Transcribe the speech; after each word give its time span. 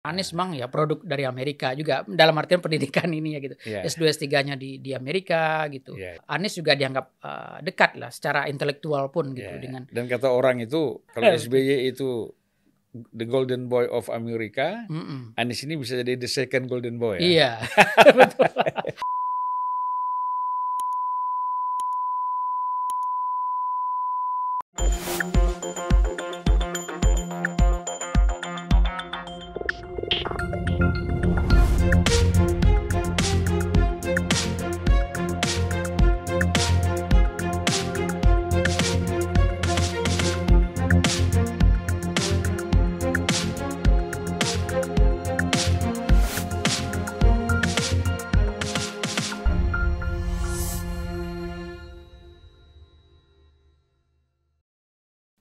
Anies 0.00 0.32
memang 0.32 0.56
ya 0.56 0.64
produk 0.72 0.96
dari 1.04 1.28
Amerika 1.28 1.76
juga 1.76 2.00
dalam 2.08 2.32
artian 2.40 2.64
pendidikan 2.64 3.04
ini 3.12 3.36
ya 3.36 3.40
gitu. 3.44 3.56
Iya. 3.68 3.84
S2 3.84 4.16
S3-nya 4.16 4.56
di 4.56 4.80
di 4.80 4.96
Amerika 4.96 5.68
gitu. 5.68 5.92
Iya. 5.92 6.16
Anies 6.24 6.56
juga 6.56 6.72
dianggap 6.72 7.06
eh, 7.20 7.58
dekat 7.68 8.00
lah 8.00 8.08
secara 8.08 8.48
intelektual 8.48 9.12
pun 9.12 9.36
gitu 9.36 9.44
Ya. 9.44 9.60
dengan 9.60 9.84
Dan 9.92 10.08
kata 10.08 10.32
orang 10.32 10.64
itu 10.64 11.04
kalau 11.12 11.28
SBY 11.36 11.92
itu 11.92 12.32
the 13.12 13.28
golden 13.28 13.68
boy 13.68 13.84
of 13.86 14.08
Amerika, 14.08 14.88
Mm-mm. 14.88 15.36
Anies 15.36 15.62
ini 15.68 15.76
bisa 15.76 16.00
jadi 16.00 16.16
the 16.16 16.26
second 16.26 16.66
golden 16.66 16.96
boy. 16.96 17.20
Ya? 17.20 17.20
Iya. 17.20 17.50
Betul. 18.18 18.48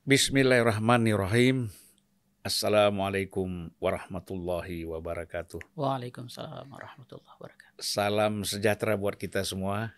Bismillahirrahmanirrahim. 0.09 1.69
Assalamualaikum 2.41 3.69
warahmatullahi 3.77 4.81
wabarakatuh. 4.81 5.61
Waalaikumsalam 5.77 6.65
warahmatullahi 6.65 7.29
wabarakatuh. 7.37 7.77
Salam 7.77 8.41
sejahtera 8.41 8.97
buat 8.97 9.21
kita 9.21 9.45
semua. 9.45 9.93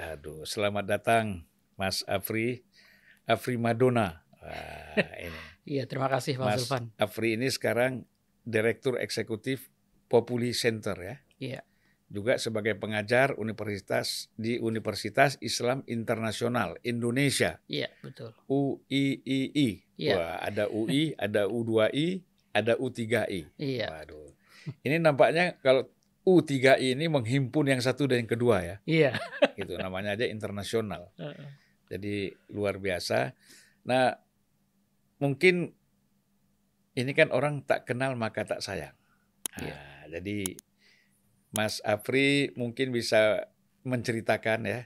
Aduh, 0.00 0.48
selamat 0.48 0.88
datang 0.88 1.44
Mas 1.76 2.00
Afri, 2.08 2.64
Afri 3.28 3.60
Madonna. 3.60 4.24
Wah, 4.40 4.96
ini. 5.28 5.40
Iya, 5.68 5.84
terima 5.84 6.08
kasih 6.08 6.40
Mas 6.40 6.64
Zulfan. 6.64 6.88
Afri 6.96 7.36
ini 7.36 7.52
sekarang 7.52 8.08
Direktur 8.40 8.96
Eksekutif 8.96 9.68
Populi 10.08 10.56
Center 10.56 10.96
ya. 10.96 11.16
Iya. 11.36 11.60
Juga 12.14 12.38
sebagai 12.38 12.78
pengajar 12.78 13.34
universitas 13.34 14.30
di 14.38 14.62
Universitas 14.62 15.34
Islam 15.42 15.82
Internasional 15.90 16.78
Indonesia 16.86 17.58
Iya, 17.66 17.90
betul. 17.98 18.30
UIII. 18.46 19.82
Iya. 19.98 20.14
Wah, 20.14 20.36
ada 20.38 20.70
UI, 20.70 21.18
ada 21.18 21.50
U2I, 21.50 22.22
ada 22.54 22.78
U3I. 22.78 23.50
Iya. 23.58 23.90
Waduh. 23.90 24.30
Ini 24.86 25.02
nampaknya 25.02 25.58
kalau 25.58 25.90
U3I 26.22 26.94
ini 26.94 27.10
menghimpun 27.10 27.66
yang 27.66 27.82
satu 27.82 28.06
dan 28.06 28.22
yang 28.24 28.30
kedua 28.30 28.62
ya. 28.62 28.76
Iya. 28.86 29.10
Gitu 29.58 29.74
namanya 29.74 30.14
aja 30.14 30.24
internasional. 30.30 31.10
Jadi 31.90 32.30
luar 32.54 32.78
biasa. 32.78 33.34
Nah, 33.84 34.14
mungkin 35.18 35.74
ini 36.94 37.10
kan 37.10 37.34
orang 37.34 37.66
tak 37.66 37.90
kenal 37.90 38.14
maka 38.14 38.46
tak 38.46 38.62
sayang. 38.62 38.94
Nah, 39.58 39.66
Iya. 39.66 39.76
Jadi 40.14 40.54
Mas 41.54 41.78
Afri 41.86 42.50
mungkin 42.58 42.90
bisa 42.90 43.46
menceritakan 43.86 44.66
ya 44.66 44.80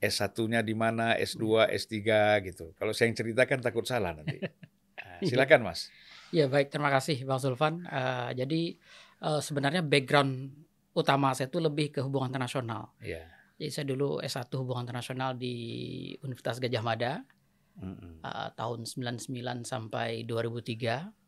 S1-nya 0.00 0.64
di 0.64 0.72
mana, 0.72 1.12
S2, 1.20 1.68
S3 1.76 1.96
gitu. 2.48 2.72
Kalau 2.78 2.96
saya 2.96 3.12
yang 3.12 3.18
ceritakan 3.20 3.60
takut 3.60 3.84
salah 3.84 4.16
nanti. 4.16 4.40
Nah, 5.00 5.16
silakan 5.24 5.64
Mas. 5.64 5.88
Ya 6.28 6.44
baik, 6.44 6.68
terima 6.68 6.92
kasih 6.92 7.24
Bang 7.24 7.40
Zulfan. 7.40 7.88
Eh, 7.88 8.30
jadi 8.36 8.76
eh, 9.24 9.40
sebenarnya 9.40 9.80
background 9.80 10.52
utama 10.92 11.32
saya 11.32 11.48
itu 11.48 11.56
lebih 11.56 11.88
ke 11.88 12.04
hubungan 12.04 12.28
internasional. 12.28 12.92
Iya. 13.00 13.24
Jadi 13.56 13.70
saya 13.72 13.86
dulu 13.88 14.20
S1 14.20 14.52
hubungan 14.60 14.84
internasional 14.84 15.40
di 15.40 15.56
Universitas 16.20 16.60
Gajah 16.60 16.84
Mada 16.84 17.24
Mm-mm. 17.80 18.20
eh, 18.20 18.48
tahun 18.60 18.84
99 18.84 19.64
sampai 19.64 20.28
2003. 20.28 21.19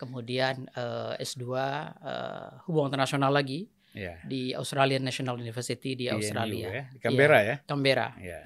Kemudian 0.00 0.64
eh, 0.72 1.20
S2 1.20 1.44
eh, 1.44 2.48
hubungan 2.64 2.96
internasional 2.96 3.28
lagi 3.36 3.68
Iya. 3.90 4.22
di 4.22 4.54
Australian 4.54 5.02
National 5.02 5.34
University 5.34 5.98
di 5.98 6.06
Australia. 6.06 6.68
ya, 6.70 6.84
di 6.94 6.98
Canberra 7.02 7.40
ya. 7.42 7.56
Canberra. 7.66 8.08
Iya. 8.22 8.40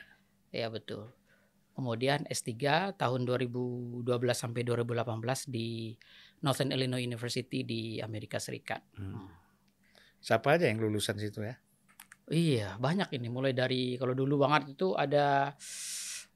Ya 0.51 0.67
betul. 0.73 1.13
Kemudian 1.75 2.25
S3 2.31 2.55
tahun 2.95 3.27
2012 3.27 4.07
sampai 4.33 4.63
2018 4.63 5.51
di 5.51 5.93
Northern 6.41 6.71
Illinois 6.71 7.03
University 7.03 7.67
di 7.67 7.99
Amerika 7.99 8.39
Serikat. 8.39 8.81
Hmm. 8.95 9.27
Siapa 10.23 10.57
aja 10.57 10.71
yang 10.71 10.81
lulusan 10.81 11.19
situ 11.21 11.45
ya? 11.45 11.59
Iya, 12.31 12.81
banyak 12.81 13.13
ini 13.13 13.29
mulai 13.29 13.53
dari 13.53 14.01
kalau 14.01 14.17
dulu 14.17 14.41
banget 14.41 14.73
itu 14.79 14.97
ada 14.97 15.53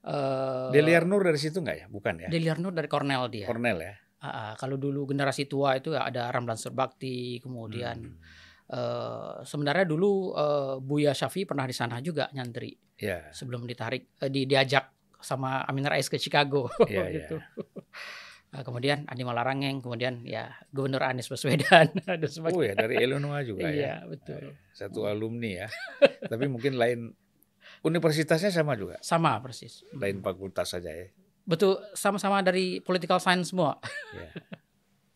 eh 0.05 0.69
Deliar 0.69 1.09
Nur 1.09 1.25
dari 1.25 1.39
situ 1.41 1.63
nggak 1.65 1.77
ya? 1.81 1.85
Bukan 1.89 2.13
ya? 2.21 2.29
Deliar 2.29 2.61
Nur 2.61 2.75
dari 2.77 2.85
Cornell 2.85 3.25
dia. 3.33 3.49
Cornell 3.49 3.79
ya. 3.81 3.95
Ah, 4.19 4.51
kalau 4.53 4.75
dulu 4.75 5.07
generasi 5.07 5.47
tua 5.47 5.79
itu 5.79 5.95
ada 5.95 6.27
Ramlan 6.27 6.55
Surbakti, 6.55 7.39
kemudian 7.39 7.95
Hmm. 8.03 8.19
eh, 8.67 9.35
sebenarnya 9.41 9.87
dulu 9.87 10.35
eh, 10.35 10.75
Buya 10.77 11.11
Syafi 11.11 11.47
pernah 11.47 11.63
di 11.63 11.71
sana 11.71 11.97
juga 11.99 12.27
nyantri 12.31 12.75
Ya. 12.99 13.31
sebelum 13.31 13.63
ditarik 13.63 14.11
eh, 14.19 14.27
di, 14.27 14.43
diajak 14.43 14.91
sama 15.19 15.63
Amin 15.63 15.83
Rais 15.83 16.05
ke 16.05 16.15
Chicago 16.15 16.67
Iya, 16.91 17.05
iya. 17.07 17.15
gitu. 17.23 17.37
Nah, 18.49 18.61
kemudian 18.61 19.05
Andi 19.05 19.21
Malarangeng, 19.21 19.77
kemudian 19.77 20.25
ya 20.25 20.51
Gubernur 20.69 21.05
Anies 21.05 21.29
Baswedan 21.29 21.93
dan 22.07 22.19
Oh 22.19 22.27
sebagainya. 22.27 22.65
ya 22.65 22.73
dari 22.75 22.95
Illinois 22.99 23.43
juga 23.45 23.71
Iya, 23.71 24.03
ya. 24.03 24.09
betul. 24.09 24.51
Satu 24.73 25.05
alumni 25.05 25.63
ya. 25.63 25.67
Tapi 26.27 26.49
mungkin 26.49 26.75
lain 26.75 27.13
universitasnya 27.81 28.49
sama 28.49 28.75
juga. 28.75 28.97
Sama 28.99 29.39
persis. 29.39 29.85
Lain 29.93 30.19
fakultas 30.19 30.73
saja 30.73 30.89
ya. 30.89 31.07
Betul, 31.49 31.81
sama-sama 31.91 32.39
dari 32.39 32.77
political 32.79 33.17
science 33.17 33.49
semua. 33.49 33.81
Ya. 34.13 34.29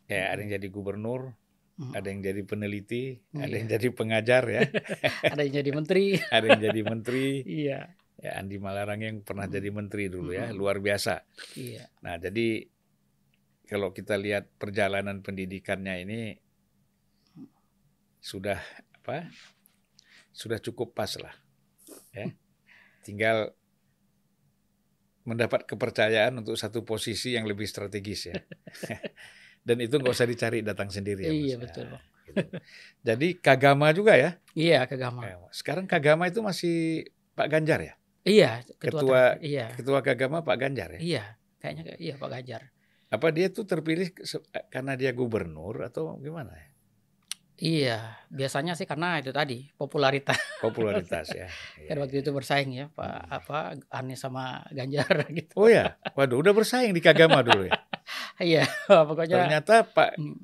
Ya, 0.10 0.24
ada 0.34 0.42
yang 0.42 0.52
jadi 0.52 0.68
gubernur, 0.68 1.38
Hmm. 1.74 1.90
ada 1.90 2.06
yang 2.06 2.22
jadi 2.22 2.42
peneliti, 2.42 3.18
ada 3.34 3.46
Iya. 3.46 3.58
yang 3.58 3.68
jadi 3.68 3.88
pengajar 3.90 4.44
ya, 4.46 4.62
Ada 5.34 5.42
yang 5.42 5.54
jadi 5.58 5.70
menteri. 5.74 6.06
ada 6.36 6.46
yang 6.46 6.62
jadi 6.64 6.82
menteri. 6.82 7.26
iya, 7.44 7.90
Ya 8.16 8.38
Andi 8.38 8.58
Malarang 8.58 9.02
yang 9.02 9.22
pernah 9.22 9.50
Hmm. 9.50 9.56
jadi 9.58 9.70
menteri 9.70 10.06
dulu 10.06 10.34
ya, 10.34 10.50
Hmm. 10.50 10.58
luar 10.58 10.78
biasa. 10.78 11.26
iya. 11.54 11.90
Nah, 12.02 12.18
jadi 12.18 12.70
kalau 13.66 13.90
kita 13.90 14.14
lihat 14.16 14.54
perjalanan 14.58 15.22
pendidikannya 15.22 15.96
ini 16.02 16.20
sudah 18.20 18.62
apa? 19.02 19.28
Sudah 20.30 20.58
cukup 20.58 20.94
pas 20.94 21.10
lah. 21.18 21.34
Ya. 22.12 22.30
Tinggal 23.02 23.50
mendapat 25.24 25.64
kepercayaan 25.64 26.40
untuk 26.40 26.56
satu 26.56 26.84
posisi 26.84 27.36
yang 27.36 27.48
lebih 27.48 27.64
strategis 27.64 28.28
ya. 28.28 28.36
Dan 29.68 29.80
itu 29.80 29.96
nggak 29.96 30.12
usah 30.12 30.28
dicari 30.28 30.60
datang 30.60 30.92
sendiri 30.92 31.24
ya. 31.24 31.32
Iya, 31.32 31.48
Ya, 31.48 31.58
betul, 31.58 31.86
Bang. 31.88 32.04
gitu. 32.28 32.46
Jadi 33.04 33.28
Kagama 33.40 33.88
juga 33.96 34.20
ya. 34.20 34.36
Iya, 34.52 34.84
kegama. 34.88 35.24
Sekarang 35.56 35.88
Kagama 35.88 36.28
itu 36.28 36.44
masih 36.44 37.08
Pak 37.34 37.48
Ganjar 37.48 37.80
ya? 37.80 37.94
Iya, 38.24 38.64
Ketua- 38.80 39.40
ter- 39.40 39.44
iya. 39.44 39.68
Ketua 39.72 40.00
Kagama 40.04 40.44
Pak 40.44 40.58
Ganjar 40.60 40.96
ya? 40.96 41.00
Iya, 41.00 41.24
kayaknya 41.60 41.96
iya 41.96 42.16
Pak 42.20 42.30
Ganjar. 42.32 42.62
Apa 43.08 43.32
dia 43.32 43.48
tuh 43.48 43.64
terpilih 43.64 44.12
se- 44.26 44.44
karena 44.68 45.00
dia 45.00 45.16
gubernur 45.16 45.80
atau 45.86 46.20
gimana 46.20 46.52
ya? 46.56 46.68
Iya, 47.64 48.20
biasanya 48.28 48.76
sih 48.76 48.84
karena 48.84 49.24
itu 49.24 49.32
tadi 49.32 49.72
popularitas. 49.80 50.36
Popularitas 50.60 51.32
ya. 51.32 51.48
Kan 51.88 51.96
Iya. 51.96 52.02
waktu 52.04 52.20
itu 52.20 52.36
bersaing 52.36 52.76
ya 52.76 52.92
Pak 52.92 53.16
apa 53.32 53.60
Anies 53.88 54.20
sama 54.20 54.68
Ganjar 54.76 55.08
gitu. 55.38 55.56
Oh 55.56 55.72
ya, 55.72 55.96
waduh 56.12 56.44
udah 56.44 56.52
bersaing 56.52 56.92
di 56.92 57.00
Kagama 57.00 57.40
dulu 57.40 57.72
ya. 57.72 57.74
Iya, 58.36 58.68
pokoknya 58.84 59.48
Ternyata 59.48 59.88
Pak, 59.88 60.20
Hmm, 60.20 60.44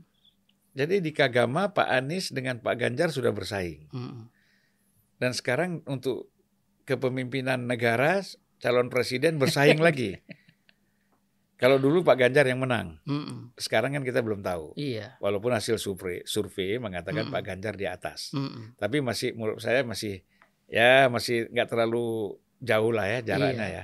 jadi 0.71 1.03
di 1.03 1.11
Kagama 1.11 1.75
Pak 1.75 1.91
Anies 1.91 2.31
dengan 2.31 2.63
Pak 2.63 2.79
Ganjar 2.79 3.11
sudah 3.11 3.35
bersaing. 3.35 3.91
hmm, 3.91 4.31
Dan 5.19 5.35
sekarang 5.35 5.83
untuk 5.83 6.31
kepemimpinan 6.87 7.67
negara 7.67 8.23
calon 8.63 8.87
presiden 8.87 9.35
bersaing 9.35 9.83
lagi. 9.83 10.23
Kalau 11.59 11.75
dulu 11.75 12.07
Pak 12.07 12.15
Ganjar 12.15 12.47
yang 12.47 12.63
menang, 12.63 13.03
hmm, 13.03 13.51
sekarang 13.59 13.91
kan 13.91 14.07
kita 14.07 14.23
belum 14.23 14.39
tahu. 14.39 14.79
Iya. 14.79 15.19
Walaupun 15.19 15.51
hasil 15.51 15.75
survei 15.75 16.23
survei 16.23 16.79
mengatakan 16.79 17.27
Mm-mm. 17.27 17.35
Pak 17.35 17.43
Ganjar 17.43 17.75
di 17.75 17.83
atas. 17.83 18.31
hmm, 18.31 18.79
Tapi 18.79 19.03
masih 19.03 19.35
menurut 19.35 19.59
saya 19.59 19.83
masih 19.83 20.23
ya 20.71 21.11
masih 21.11 21.51
nggak 21.51 21.67
terlalu 21.67 22.39
jauh 22.59 22.91
lah 22.95 23.11
ya 23.11 23.19
jalannya 23.35 23.67
Iya. 23.67 23.83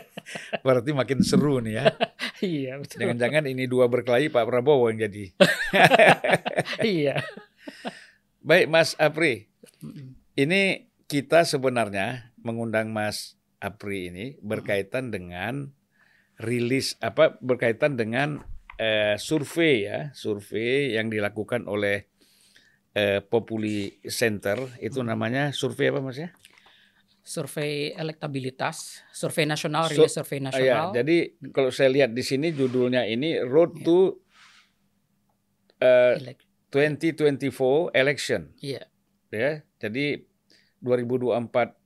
Berarti 0.66 0.90
makin 0.94 1.18
seru 1.20 1.58
nih 1.58 1.82
ya. 1.82 1.84
Iya, 2.40 2.80
betul. 2.80 3.04
Jangan-jangan 3.04 3.44
ini 3.52 3.68
dua 3.68 3.84
berkelahi 3.84 4.32
Pak 4.32 4.48
Prabowo 4.48 4.88
yang 4.88 5.04
jadi. 5.04 5.28
iya. 6.96 7.20
Baik 8.40 8.72
Mas 8.72 8.96
Apri, 8.96 9.52
ini 10.32 10.88
kita 11.04 11.44
sebenarnya 11.44 12.32
mengundang 12.40 12.88
Mas 12.88 13.36
Apri 13.60 14.08
ini 14.08 14.26
berkaitan 14.40 15.12
dengan 15.12 15.68
rilis 16.40 16.96
apa 16.98 17.36
berkaitan 17.38 17.94
dengan 17.94 18.40
eh, 18.74 19.14
survei 19.16 19.84
ya, 19.84 20.08
survei 20.12 20.96
yang 20.96 21.12
dilakukan 21.12 21.68
oleh 21.68 22.08
eh, 22.92 23.20
Populi 23.20 24.00
Center 24.08 24.56
itu 24.80 25.00
namanya 25.00 25.52
survei 25.52 25.92
apa 25.92 26.00
Mas 26.00 26.16
ya? 26.16 26.32
Survei 27.20 27.92
elektabilitas, 27.92 29.04
survei 29.12 29.44
nasional, 29.44 29.86
So- 29.86 30.00
rilis 30.02 30.16
survei 30.16 30.40
Ah, 30.40 30.42
ya, 30.42 30.48
nasional. 30.48 30.88
jadi 30.96 31.16
kalau 31.52 31.68
saya 31.68 31.92
lihat 31.92 32.10
di 32.10 32.24
sini 32.24 32.50
judulnya 32.50 33.04
ini 33.04 33.36
Road 33.38 33.76
Ya. 33.76 33.84
to 33.84 33.98
eh, 35.78 36.14
Elek- 36.18 36.44
2024 36.72 37.92
Election 37.92 38.50
Iya, 38.58 38.88
ya. 39.28 39.62
Jadi 39.78 40.24
2024 40.80 41.76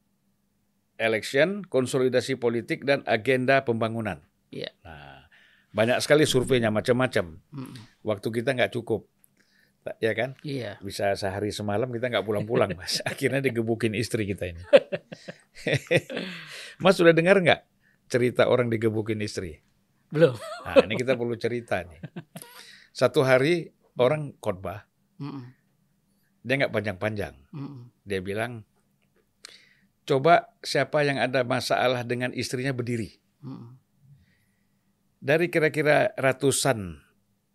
election, 0.97 1.67
konsolidasi 1.67 2.39
politik 2.39 2.87
dan 2.87 3.03
agenda 3.05 3.67
pembangunan. 3.67 4.23
Iya. 4.55 4.71
Nah, 4.87 5.27
banyak 5.75 5.99
sekali 5.99 6.23
surveinya 6.23 6.71
macam-macam. 6.71 7.43
Mm, 7.51 7.75
Waktu 8.07 8.29
kita 8.31 8.55
nggak 8.55 8.71
cukup, 8.71 9.11
ya 9.99 10.15
kan? 10.15 10.39
iya. 10.47 10.79
Bisa 10.79 11.19
sehari 11.19 11.51
semalam 11.51 11.91
kita 11.91 12.07
nggak 12.07 12.23
pulang-pulang, 12.23 12.71
Mas. 12.79 13.03
Akhirnya 13.11 13.43
digebukin 13.43 13.99
istri 13.99 14.23
kita 14.25 14.55
ini. 14.55 14.63
mas 16.83 16.95
sudah 16.95 17.11
dengar 17.11 17.39
nggak 17.39 17.67
cerita 18.07 18.47
orang 18.47 18.71
digebukin 18.71 19.19
istri? 19.19 19.59
Belum. 20.15 20.39
Nah, 20.63 20.87
ini 20.87 20.95
kita 20.95 21.19
perlu 21.19 21.35
cerita 21.35 21.83
nih. 21.83 21.99
Satu 22.95 23.27
hari 23.27 23.75
orang 23.99 24.39
khotbah, 24.39 24.87
Mm, 25.15 25.47
dia 26.43 26.55
nggak 26.59 26.75
panjang-panjang. 26.75 27.35
mm, 27.51 28.03
Dia 28.03 28.19
bilang, 28.19 28.67
coba 30.05 30.53
siapa 30.61 31.03
yang 31.03 31.19
ada 31.19 31.43
masalah 31.43 32.03
dengan 32.03 32.31
istrinya 32.31 32.71
berdiri. 32.71 33.19
mm, 33.43 33.84
Dari 35.25 35.49
kira-kira 35.49 36.13
ratusan 36.21 37.01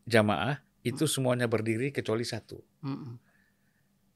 jamaah, 0.10 0.57
itu 0.81 1.06
semuanya 1.06 1.45
berdiri 1.45 1.94
kecuali 1.94 2.25
satu. 2.25 2.57
mm, 2.81 3.13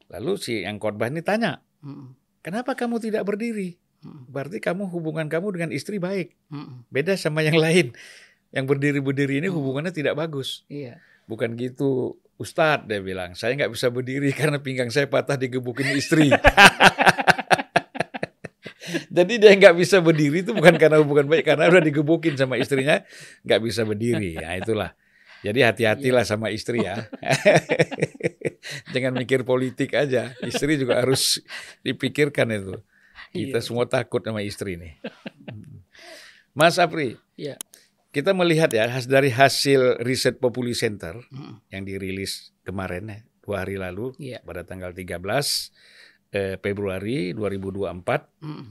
Lalu 0.09 0.31
si 0.41 0.65
yang 0.65 0.81
khotbah 0.81 1.13
ini 1.13 1.21
tanya, 1.21 1.61
mm, 1.85 2.41
kenapa 2.41 2.73
kamu 2.73 2.97
tidak 2.97 3.21
berdiri? 3.29 3.77
mm, 4.01 4.25
Berarti 4.33 4.57
kamu 4.57 4.89
hubungan 4.89 5.29
kamu 5.29 5.53
dengan 5.53 5.69
istri 5.69 6.01
baik. 6.01 6.33
mm. 6.49 6.89
Beda 6.89 7.13
sama 7.13 7.45
yang 7.45 7.61
lain. 7.61 7.93
Yang 8.49 8.65
berdiri-berdiri 8.73 9.37
ini 9.37 9.49
hubungannya 9.53 9.93
tidak 9.93 10.17
bagus. 10.17 10.65
Iya. 10.65 10.97
Bukan 11.29 11.53
gitu, 11.53 12.17
Ustadz 12.41 12.89
dia 12.89 13.05
bilang. 13.05 13.37
Saya 13.37 13.53
nggak 13.53 13.69
bisa 13.69 13.93
berdiri 13.93 14.33
karena 14.39 14.57
pinggang 14.57 14.89
saya 14.89 15.05
patah 15.05 15.37
digebukin 15.37 15.93
istri. 15.93 16.33
Jadi 19.13 19.37
dia 19.37 19.53
nggak 19.53 19.77
bisa 19.77 20.01
berdiri 20.01 20.41
itu 20.41 20.57
bukan 20.57 20.73
karena 20.81 20.97
hubungan 20.97 21.29
baik, 21.29 21.45
karena 21.45 21.69
udah 21.69 21.85
digebukin 21.85 22.33
sama 22.33 22.57
istrinya, 22.57 23.05
nggak 23.45 23.61
bisa 23.61 23.85
berdiri. 23.85 24.41
Nah 24.41 24.57
itulah. 24.57 24.89
Jadi 25.43 25.59
hati-hatilah 25.61 26.25
sama 26.25 26.49
istri 26.49 26.81
ya. 26.81 27.05
Jangan 28.95 29.13
mikir 29.13 29.43
politik 29.43 29.91
aja. 29.93 30.31
Istri 30.39 30.79
juga 30.79 31.03
harus 31.03 31.43
dipikirkan 31.83 32.47
itu. 32.49 32.79
Kita 33.29 33.59
Iya. 33.59 33.65
semua 33.65 33.85
takut 33.85 34.23
sama 34.23 34.39
istri 34.41 34.77
nih. 34.79 34.97
Mas 36.53 36.77
Apri, 36.77 37.17
Iya. 37.33 37.57
kita 38.13 38.31
melihat 38.31 38.69
ya 38.69 38.85
dari 39.03 39.33
hasil 39.33 39.99
riset 40.05 40.37
Populi 40.37 40.77
Center 40.77 41.17
Mm, 41.27 41.53
yang 41.69 41.83
dirilis 41.83 42.53
kemarin 42.61 43.09
ya, 43.09 43.19
dua 43.41 43.65
hari 43.65 43.75
lalu 43.75 44.13
Iya. 44.21 44.39
pada 44.45 44.61
tanggal 44.63 44.93
13 44.93 45.73
eh, 46.29 46.55
Februari 46.61 47.33
2024 47.33 48.29
mm, 48.39 48.63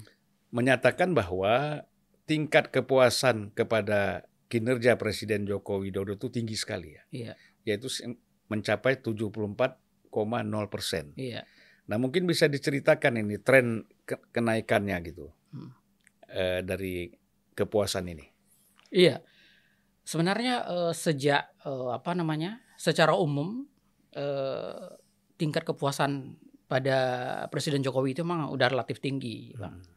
menyatakan 0.52 1.12
bahwa 1.12 1.82
tingkat 2.24 2.68
kepuasan 2.68 3.50
kepada 3.50 4.28
kinerja 4.46 4.94
Presiden 4.94 5.48
Joko 5.48 5.80
Widodo 5.80 6.12
itu 6.12 6.28
tinggi 6.28 6.54
sekali 6.54 6.92
ya, 6.92 7.02
Iya. 7.10 7.32
yaitu 7.64 7.88
mencapai 8.46 9.00
74,0 9.00 9.80
persen. 10.68 11.16
Iya. 11.16 11.48
Nah 11.88 11.96
mungkin 11.96 12.24
bisa 12.24 12.46
diceritakan 12.46 13.18
ini 13.18 13.40
tren 13.40 13.82
ke- 14.04 14.20
kenaikannya 14.30 14.96
gitu 15.02 15.32
Hmm. 15.50 15.72
eh, 16.28 16.60
dari 16.60 17.08
kepuasan 17.52 18.06
ini. 18.06 18.28
Iya. 18.88 19.24
Sebenarnya 20.02 20.54
eh, 20.64 20.92
sejak 20.92 21.42
eh, 21.58 21.88
apa 21.90 22.12
namanya? 22.12 22.60
Secara 22.76 23.16
umum 23.16 23.64
eh, 24.12 24.84
tingkat 25.34 25.64
kepuasan 25.64 26.36
pada 26.68 26.96
Presiden 27.48 27.80
Jokowi 27.80 28.12
itu 28.12 28.20
memang 28.20 28.48
udah 28.48 28.68
relatif 28.68 29.00
tinggi, 29.00 29.56
Bang. 29.56 29.80
Hmm. 29.80 29.91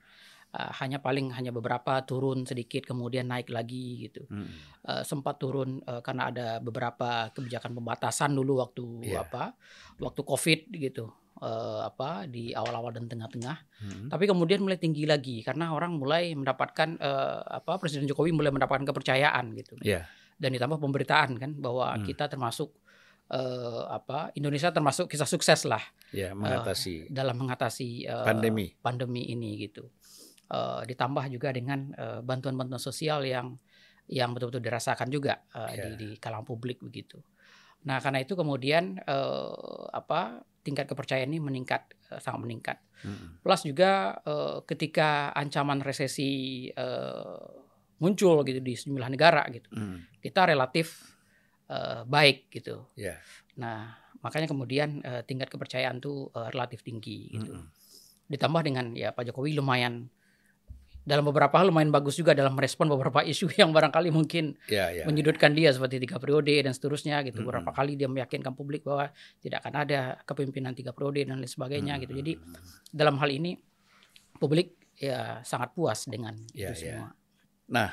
Eh, 0.56 0.72
hanya 0.80 0.98
paling 0.98 1.36
hanya 1.36 1.52
beberapa 1.52 2.00
turun 2.02 2.48
sedikit 2.48 2.88
kemudian 2.88 3.28
naik 3.28 3.52
lagi 3.52 4.08
gitu. 4.08 4.24
Hmm. 4.26 4.48
Eh, 4.82 5.04
sempat 5.04 5.36
turun 5.36 5.84
eh, 5.84 6.00
karena 6.00 6.32
ada 6.32 6.48
beberapa 6.58 7.28
kebijakan 7.30 7.76
pembatasan 7.76 8.32
dulu 8.32 8.64
waktu 8.64 8.84
Iya. 9.04 9.28
apa? 9.28 9.52
Waktu 10.00 10.22
Covid 10.24 10.60
gitu. 10.72 11.12
Eh, 11.36 11.82
apa 11.84 12.24
di 12.26 12.56
awal-awal 12.56 12.96
dan 12.96 13.12
tengah-tengah. 13.12 13.58
Hmm. 13.84 14.08
Tapi 14.08 14.24
kemudian 14.24 14.64
mulai 14.64 14.80
tinggi 14.80 15.04
lagi 15.04 15.44
karena 15.44 15.70
orang 15.70 16.00
mulai 16.00 16.32
mendapatkan 16.32 16.96
eh, 16.96 17.40
apa 17.44 17.76
Presiden 17.76 18.08
Jokowi 18.08 18.32
mulai 18.32 18.50
mendapatkan 18.50 18.88
kepercayaan 18.88 19.52
gitu. 19.54 19.76
Iya. 19.84 20.08
Dan 20.40 20.52
ditambah 20.52 20.80
pemberitaan 20.80 21.36
kan 21.36 21.52
bahwa 21.58 21.92
Hmm. 21.92 22.04
kita 22.04 22.28
termasuk 22.28 22.72
eh, 23.26 23.84
apa 23.90 24.30
Indonesia 24.34 24.70
termasuk 24.70 25.10
kisah 25.10 25.26
sukses 25.26 25.66
lah 25.66 25.82
Ya 26.14 26.32
mengatasi 26.32 27.10
dalam 27.10 27.34
mengatasi 27.36 28.06
eh, 28.06 28.22
pandemi. 28.24 28.70
pandemi 28.78 29.26
ini 29.26 29.58
gitu. 29.60 29.90
Eh, 30.46 30.82
ditambah 30.86 31.26
juga 31.34 31.50
dengan 31.50 31.90
eh, 31.98 32.22
bantuan-bantuan 32.22 32.78
sosial 32.78 33.26
yang 33.26 33.58
yang 34.06 34.30
betul-betul 34.38 34.62
dirasakan 34.62 35.10
juga 35.10 35.42
eh, 35.58 35.74
Ya. 35.74 35.84
di 35.90 35.90
di 35.98 36.10
kalangan 36.22 36.46
publik 36.46 36.86
begitu. 36.86 37.18
Nah 37.90 37.98
karena 37.98 38.22
itu 38.22 38.38
kemudian 38.38 39.02
eh, 39.02 39.54
apa 39.90 40.46
tingkat 40.62 40.86
kepercayaan 40.86 41.34
ini 41.34 41.42
meningkat 41.42 41.90
eh, 42.14 42.22
sangat 42.22 42.46
meningkat. 42.46 42.78
Hmm. 43.02 43.42
Plus 43.42 43.66
juga 43.66 44.22
eh, 44.22 44.62
ketika 44.70 45.34
ancaman 45.34 45.82
resesi 45.82 46.30
eh, 46.70 47.42
muncul 47.98 48.46
gitu 48.46 48.62
di 48.62 48.74
sejumlah 48.78 49.10
negara 49.10 49.50
gitu, 49.50 49.74
Hmm. 49.74 50.06
kita 50.22 50.46
relatif 50.46 51.18
eh, 51.66 52.06
baik 52.06 52.54
gitu. 52.54 52.86
Ya. 52.94 53.18
Nah 53.58 53.98
makanya 54.22 54.46
kemudian 54.46 55.02
eh, 55.02 55.26
tingkat 55.26 55.50
kepercayaan 55.50 55.98
tuh 55.98 56.30
eh, 56.38 56.54
relatif 56.54 56.86
tinggi 56.86 57.34
gitu. 57.34 57.50
Hmm. 57.50 57.66
Ditambah 58.30 58.62
dengan 58.62 58.94
ya 58.94 59.10
Pak 59.10 59.26
Jokowi 59.26 59.58
lumayan 59.58 60.06
dalam 61.06 61.22
beberapa 61.24 61.54
hal 61.56 61.70
lumayan 61.70 61.90
bagus 61.90 62.18
juga 62.18 62.34
dalam 62.34 62.52
merespon 62.52 62.90
beberapa 62.90 63.22
isu 63.32 63.48
yang 63.54 63.70
barangkali 63.70 64.10
mungkin 64.10 64.58
Ya, 64.66 64.90
ya. 64.90 65.06
menyudutkan 65.06 65.54
dia 65.54 65.70
seperti 65.70 66.02
tiga 66.02 66.18
periode 66.18 66.50
dan 66.52 66.74
seterusnya 66.74 67.22
gitu. 67.22 67.40
Mm-mm. 67.40 67.48
Beberapa 67.48 67.72
kali 67.72 67.94
dia 67.94 68.10
meyakinkan 68.10 68.52
publik 68.52 68.82
bahwa 68.82 69.14
tidak 69.38 69.62
akan 69.62 69.74
ada 69.80 70.00
kepemimpinan 70.24 70.74
tiga 70.74 70.92
periode 70.92 71.24
dan 71.24 71.38
lain 71.38 71.48
sebagainya 71.48 72.02
gitu. 72.02 72.12
Jadi 72.12 72.34
Hmm. 72.36 72.58
dalam 72.90 73.16
hal 73.16 73.30
ini 73.30 73.54
publik 74.36 74.74
ya 74.98 75.40
sangat 75.42 75.72
puas 75.72 76.04
dengan 76.04 76.36
Ya, 76.52 76.74
itu 76.74 76.84
ya. 76.84 77.00
semua. 77.00 77.10
Nah, 77.68 77.90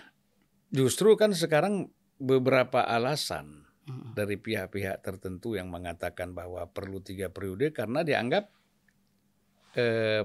justru 0.68 1.12
kan 1.14 1.30
sekarang 1.30 1.92
beberapa 2.16 2.80
alasan 2.80 3.60
Mm. 3.82 4.14
dari 4.14 4.38
pihak-pihak 4.38 5.02
tertentu 5.02 5.52
yang 5.52 5.66
mengatakan 5.66 6.30
bahwa 6.30 6.62
perlu 6.64 6.98
tiga 6.98 7.26
periode 7.28 7.74
karena 7.74 8.00
dianggap 8.00 8.46
eh, 9.74 10.22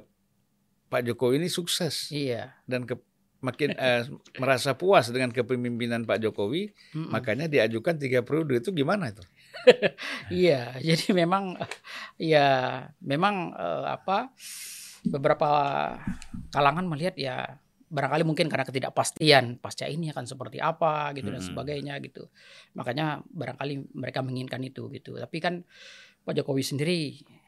Pak 0.88 1.04
Jokowi 1.04 1.40
ini 1.40 1.50
sukses 1.50 2.08
Iya. 2.10 2.56
dan 2.64 2.88
ke, 2.88 2.96
makin 3.40 3.76
eh, 3.76 4.08
merasa 4.42 4.74
puas 4.74 5.12
dengan 5.12 5.30
kepemimpinan 5.30 6.04
Pak 6.04 6.24
Jokowi, 6.24 6.72
Mm-mm. 6.96 7.12
makanya 7.12 7.46
diajukan 7.46 8.00
tiga 8.00 8.24
periode 8.24 8.60
itu 8.60 8.72
gimana 8.72 9.12
itu? 9.12 9.24
Iya, 10.32 10.78
jadi 10.80 11.12
memang 11.12 11.58
ya 12.16 12.48
memang 13.00 13.52
eh, 13.52 13.86
apa 13.90 14.32
beberapa 15.04 15.50
kalangan 16.52 16.86
melihat 16.88 17.16
ya 17.16 17.58
barangkali 17.88 18.28
mungkin 18.28 18.52
karena 18.52 18.68
ketidakpastian 18.68 19.64
pasca 19.64 19.88
ini 19.88 20.12
akan 20.12 20.28
seperti 20.28 20.60
apa 20.60 21.16
gitu 21.16 21.32
dan 21.32 21.40
sebagainya 21.40 21.96
gitu. 22.04 22.28
Makanya 22.76 23.24
barangkali 23.32 23.96
mereka 23.96 24.20
menginginkan 24.20 24.60
itu 24.64 24.92
gitu. 24.92 25.16
Tapi 25.16 25.38
kan 25.40 25.64
Pak 26.28 26.36
Jokowi 26.36 26.64
sendiri 26.68 27.00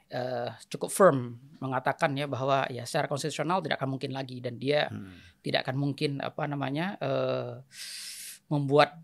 eh, 0.09 0.49
cukup 0.67 0.89
firm 0.89 1.19
mengatakan 1.59 2.17
ya 2.17 2.25
bahwa 2.25 2.65
ya 2.67 2.83
secara 2.83 3.05
konstitusional 3.05 3.61
tidak 3.61 3.77
akan 3.77 3.95
mungkin 3.95 4.11
lagi 4.11 4.41
dan 4.41 4.57
dia 4.57 4.89
Hmm. 4.89 5.15
tidak 5.39 5.63
akan 5.65 5.77
mungkin 5.77 6.19
apa 6.19 6.43
namanya 6.45 6.97
eh, 6.99 7.53
membuat 8.49 8.97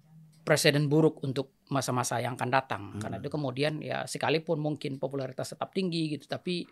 presiden 0.45 0.85
buruk 0.85 1.21
untuk 1.21 1.57
masa-masa 1.69 2.21
yang 2.21 2.37
akan 2.37 2.49
datang 2.53 2.83
karena 3.01 3.17
Hmm. 3.17 3.23
itu 3.25 3.29
kemudian 3.33 3.73
ya 3.81 4.05
sekalipun 4.05 4.61
mungkin 4.61 5.01
popularitas 5.01 5.53
tetap 5.53 5.73
tinggi 5.73 6.13
gitu 6.13 6.25
tapi 6.25 6.65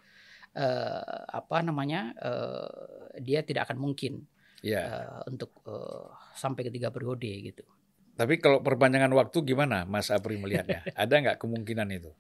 eh, 0.54 1.02
apa 1.34 1.66
namanya 1.66 2.14
eh, 2.14 2.70
dia 3.22 3.42
tidak 3.42 3.70
akan 3.70 3.82
mungkin 3.82 4.26
Ya, 4.64 4.80
eh, 4.88 5.20
untuk 5.28 5.60
eh, 5.68 6.08
sampai 6.38 6.64
ketiga 6.64 6.88
periode 6.88 7.28
gitu. 7.28 7.66
tapi 8.14 8.38
kalau 8.38 8.62
perpanjangan 8.62 9.10
waktu 9.12 9.42
gimana 9.44 9.84
Mas 9.84 10.08
Apri 10.14 10.38
melihatnya? 10.38 10.86
Ada 10.96 11.20
nggak 11.20 11.38
kemungkinan 11.42 11.90
itu? 11.92 12.14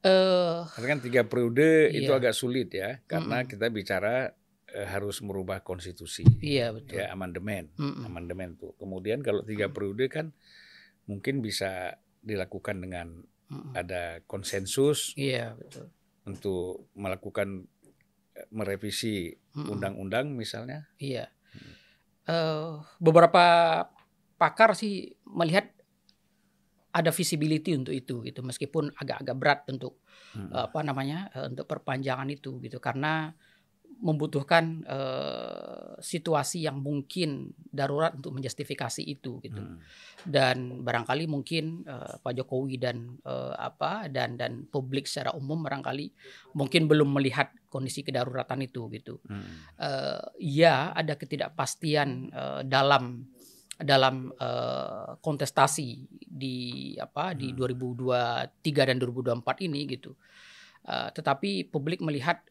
Karena 0.00 0.86
kan 0.96 1.00
tiga 1.00 1.22
periode 1.24 1.92
itu 1.92 2.08
Iya. 2.08 2.18
agak 2.18 2.34
sulit 2.34 2.68
ya, 2.72 3.00
karena 3.04 3.44
Mm-mm. 3.44 3.50
kita 3.52 3.66
bicara 3.68 4.32
eh, 4.70 4.86
harus 4.86 5.18
merubah 5.20 5.60
konstitusi, 5.60 6.22
iya 6.38 6.70
betul. 6.70 7.02
ya 7.02 7.10
amandemen, 7.10 7.74
Mm-mm. 7.74 8.06
amandemen 8.06 8.54
tuh. 8.54 8.72
Kemudian 8.78 9.18
kalau 9.18 9.42
tiga 9.42 9.66
periode 9.66 10.06
kan 10.06 10.30
mungkin 11.04 11.42
bisa 11.42 11.98
dilakukan 12.22 12.78
dengan 12.78 13.18
Mm-mm. 13.50 13.74
ada 13.74 14.22
konsensus 14.24 15.10
Iya 15.18 15.58
betul. 15.58 15.90
untuk 16.22 16.86
melakukan 16.94 17.66
eh, 18.38 18.46
merevisi 18.54 19.34
undang-undang 19.58 20.30
misalnya. 20.32 20.86
Iya. 20.96 21.26
Eh, 22.30 22.70
beberapa 23.02 23.44
pakar 24.38 24.78
sih 24.78 25.18
melihat 25.26 25.66
ada 26.90 27.10
visibility 27.10 27.70
untuk 27.78 27.94
itu 27.94 28.18
gitu 28.26 28.42
meskipun 28.42 28.90
agak-agak 28.94 29.36
berat 29.38 29.60
untuk 29.70 30.02
Mm. 30.30 30.54
apa 30.54 30.78
namanya 30.86 31.26
eh, 31.34 31.50
untuk 31.50 31.66
perpanjangan 31.66 32.30
itu 32.30 32.62
gitu 32.62 32.78
karena 32.78 33.34
membutuhkan 34.00 34.86
eh, 34.86 35.92
situasi 35.98 36.64
yang 36.64 36.78
mungkin 36.80 37.50
darurat 37.68 38.14
untuk 38.14 38.38
menjustifikasi 38.38 39.02
itu 39.02 39.42
gitu 39.42 39.58
Mm. 39.60 39.78
dan 40.24 40.56
barangkali 40.80 41.26
mungkin 41.26 41.82
eh, 41.82 42.14
Pak 42.22 42.32
Jokowi 42.32 42.78
dan 42.78 43.18
eh, 43.20 43.54
apa 43.58 44.06
dan 44.06 44.38
dan 44.38 44.70
publik 44.70 45.10
secara 45.10 45.34
umum 45.34 45.66
barangkali 45.66 46.14
mungkin 46.54 46.86
belum 46.86 47.10
melihat 47.10 47.50
kondisi 47.68 48.06
kedaruratan 48.06 48.62
itu 48.62 48.86
gitu 48.94 49.18
Mm. 49.26 49.82
eh, 49.82 50.22
ya 50.40 50.94
ada 50.94 51.18
ketidakpastian 51.18 52.08
eh, 52.30 52.60
dalam 52.64 53.26
dalam 53.80 54.30
eh, 54.32 55.10
kontestasi 55.20 55.88
di 56.20 56.56
apa 56.96 57.32
di 57.32 57.52
Hmm. 57.52 57.58
2023 57.58 58.86
dan 58.86 58.96
2024 59.00 59.64
ini 59.64 59.88
gitu. 59.88 60.14
Eh, 60.84 61.08
tetapi 61.12 61.68
publik 61.68 62.00
melihat 62.00 62.44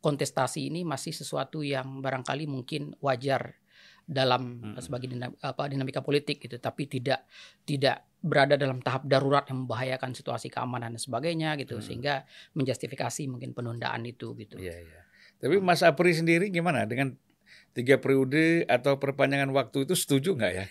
kontestasi 0.00 0.70
ini 0.70 0.86
masih 0.86 1.10
sesuatu 1.10 1.66
yang 1.66 1.98
barangkali 1.98 2.46
mungkin 2.46 2.94
wajar 3.02 3.58
dalam 4.06 4.62
Hmm. 4.62 4.78
sebagai 4.78 5.10
dinam- 5.10 5.34
apa 5.42 5.66
dinamika 5.66 5.98
politik 5.98 6.38
gitu, 6.38 6.62
tapi 6.62 6.86
tidak 6.86 7.26
tidak 7.66 8.06
berada 8.22 8.54
dalam 8.54 8.78
tahap 8.78 9.02
darurat 9.06 9.42
yang 9.50 9.66
membahayakan 9.66 10.14
situasi 10.14 10.46
keamanan 10.46 10.94
dan 10.94 11.02
sebagainya 11.02 11.58
gitu, 11.58 11.78
Hmm. 11.78 11.84
sehingga 11.84 12.22
menjustifikasi 12.54 13.26
mungkin 13.26 13.50
penundaan 13.50 14.06
itu 14.06 14.34
gitu. 14.38 14.58
Iya, 14.58 14.78
iya. 14.78 15.00
Tapi 15.36 15.58
Mas 15.58 15.82
Apri 15.82 16.14
sendiri 16.14 16.48
gimana 16.48 16.86
dengan 16.86 17.18
tiga 17.72 17.96
periode 17.96 18.64
atau 18.66 18.96
perpanjangan 18.96 19.50
waktu 19.52 19.84
itu 19.84 19.94
setuju 19.94 20.34
nggak 20.34 20.52
ya? 20.52 20.66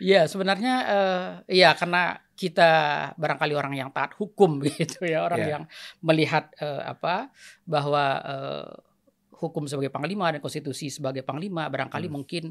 Iya 0.00 0.26
sebenarnya 0.32 0.74
eh, 0.86 1.28
ya 1.62 1.74
karena 1.78 2.18
kita 2.34 2.70
barangkali 3.14 3.54
orang 3.54 3.74
yang 3.78 3.90
taat 3.94 4.14
hukum 4.18 4.58
gitu 4.68 5.06
ya 5.06 5.22
orang 5.22 5.40
Ya. 5.40 5.48
yang 5.58 5.64
melihat 6.02 6.50
eh, 6.58 6.82
apa 6.84 7.30
bahwa 7.64 8.04
eh, 8.22 8.68
hukum 9.34 9.66
sebagai 9.68 9.90
panglima 9.92 10.30
dan 10.32 10.40
konstitusi 10.40 10.88
sebagai 10.88 11.20
panglima 11.20 11.68
barangkali 11.68 12.06
Hmm. 12.08 12.14
mungkin 12.16 12.44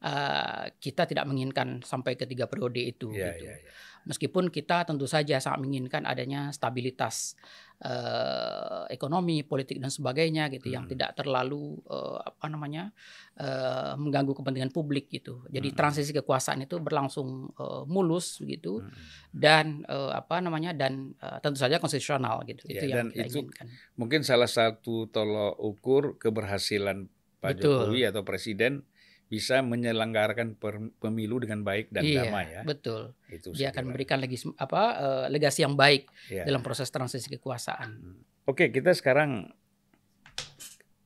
eh, 0.00 0.64
kita 0.78 1.04
tidak 1.06 1.26
menginginkan 1.26 1.82
sampai 1.82 2.14
ke 2.14 2.24
tiga 2.24 2.46
periode 2.46 2.78
itu 2.80 3.10
Iya, 3.12 3.34
gitu. 3.36 3.44
iya, 3.46 3.54
iya. 3.58 3.70
Meskipun 4.08 4.48
kita 4.48 4.88
tentu 4.88 5.04
saja 5.04 5.36
sangat 5.36 5.60
menginginkan 5.60 6.08
adanya 6.08 6.48
stabilitas 6.48 7.36
eh, 7.78 8.84
ekonomi, 8.90 9.46
politik 9.46 9.78
dan 9.78 9.86
sebagainya 9.88 10.50
gitu 10.50 10.66
yang 10.66 10.84
Hmm. 10.86 10.92
tidak 10.98 11.14
terlalu 11.14 11.78
eh, 11.86 12.18
apa 12.26 12.46
namanya 12.50 12.90
eh, 13.38 13.94
mengganggu 13.94 14.34
kepentingan 14.34 14.74
publik 14.74 15.06
gitu. 15.14 15.46
Jadi 15.46 15.70
Hmm. 15.70 15.78
transisi 15.78 16.10
kekuasaan 16.10 16.66
itu 16.66 16.82
berlangsung 16.82 17.54
eh, 17.54 17.82
mulus 17.86 18.42
gitu 18.42 18.82
Mm. 18.82 18.90
dan 19.30 19.66
eh, 19.86 20.10
apa 20.10 20.42
namanya 20.42 20.74
dan 20.74 21.14
eh, 21.22 21.38
tentu 21.38 21.62
saja 21.62 21.78
konstitusional 21.78 22.42
gitu. 22.50 22.66
Ya, 22.66 22.82
itu 22.82 22.84
yang 22.90 22.96
dan 22.98 23.06
kita 23.14 23.24
itu 23.30 23.38
inginkan. 23.46 23.66
Mungkin 23.94 24.20
salah 24.26 24.50
satu 24.50 25.06
tolok 25.06 25.54
ukur 25.62 26.18
keberhasilan 26.18 27.06
Pak 27.38 27.62
Betul. 27.62 27.94
Jokowi 27.94 28.00
atau 28.10 28.26
Presiden 28.26 28.82
bisa 29.28 29.60
menyelenggarakan 29.60 30.56
pemilu 30.96 31.36
dengan 31.38 31.60
baik 31.60 31.92
dan 31.92 32.00
iya, 32.00 32.24
damai 32.24 32.48
ya. 32.48 32.62
betul. 32.64 33.12
Itu 33.28 33.52
Dia 33.52 33.68
akan 33.70 33.92
memberikan 33.92 34.16
legis 34.18 34.48
apa 34.56 34.82
eh, 34.96 35.26
legasi 35.28 35.62
yang 35.62 35.76
baik 35.76 36.08
Ya. 36.28 36.48
dalam 36.48 36.64
proses 36.64 36.88
transisi 36.88 37.28
kekuasaan. 37.28 38.18
Oke, 38.48 38.72
kita 38.72 38.96
sekarang 38.96 39.52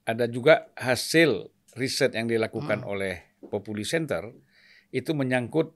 ada 0.02 0.26
juga 0.26 0.71
hasil 0.75 1.50
riset 1.75 2.14
yang 2.14 2.26
dilakukan 2.26 2.83
Hmm. 2.83 2.91
oleh 2.91 3.14
Populi 3.43 3.83
Center 3.83 4.31
itu 4.91 5.11
menyangkut 5.12 5.75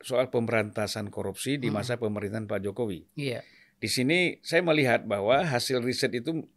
soal 0.00 0.28
pemberantasan 0.28 1.08
korupsi 1.08 1.56
di 1.56 1.68
Hmm. 1.68 1.80
masa 1.80 1.96
pemerintahan 1.96 2.44
Pak 2.44 2.60
Jokowi. 2.60 3.08
Iya. 3.16 3.44
Di 3.76 3.88
sini 3.88 4.40
saya 4.40 4.64
melihat 4.64 5.04
bahwa 5.04 5.44
hasil 5.44 5.84
riset 5.84 6.12
itu 6.14 6.48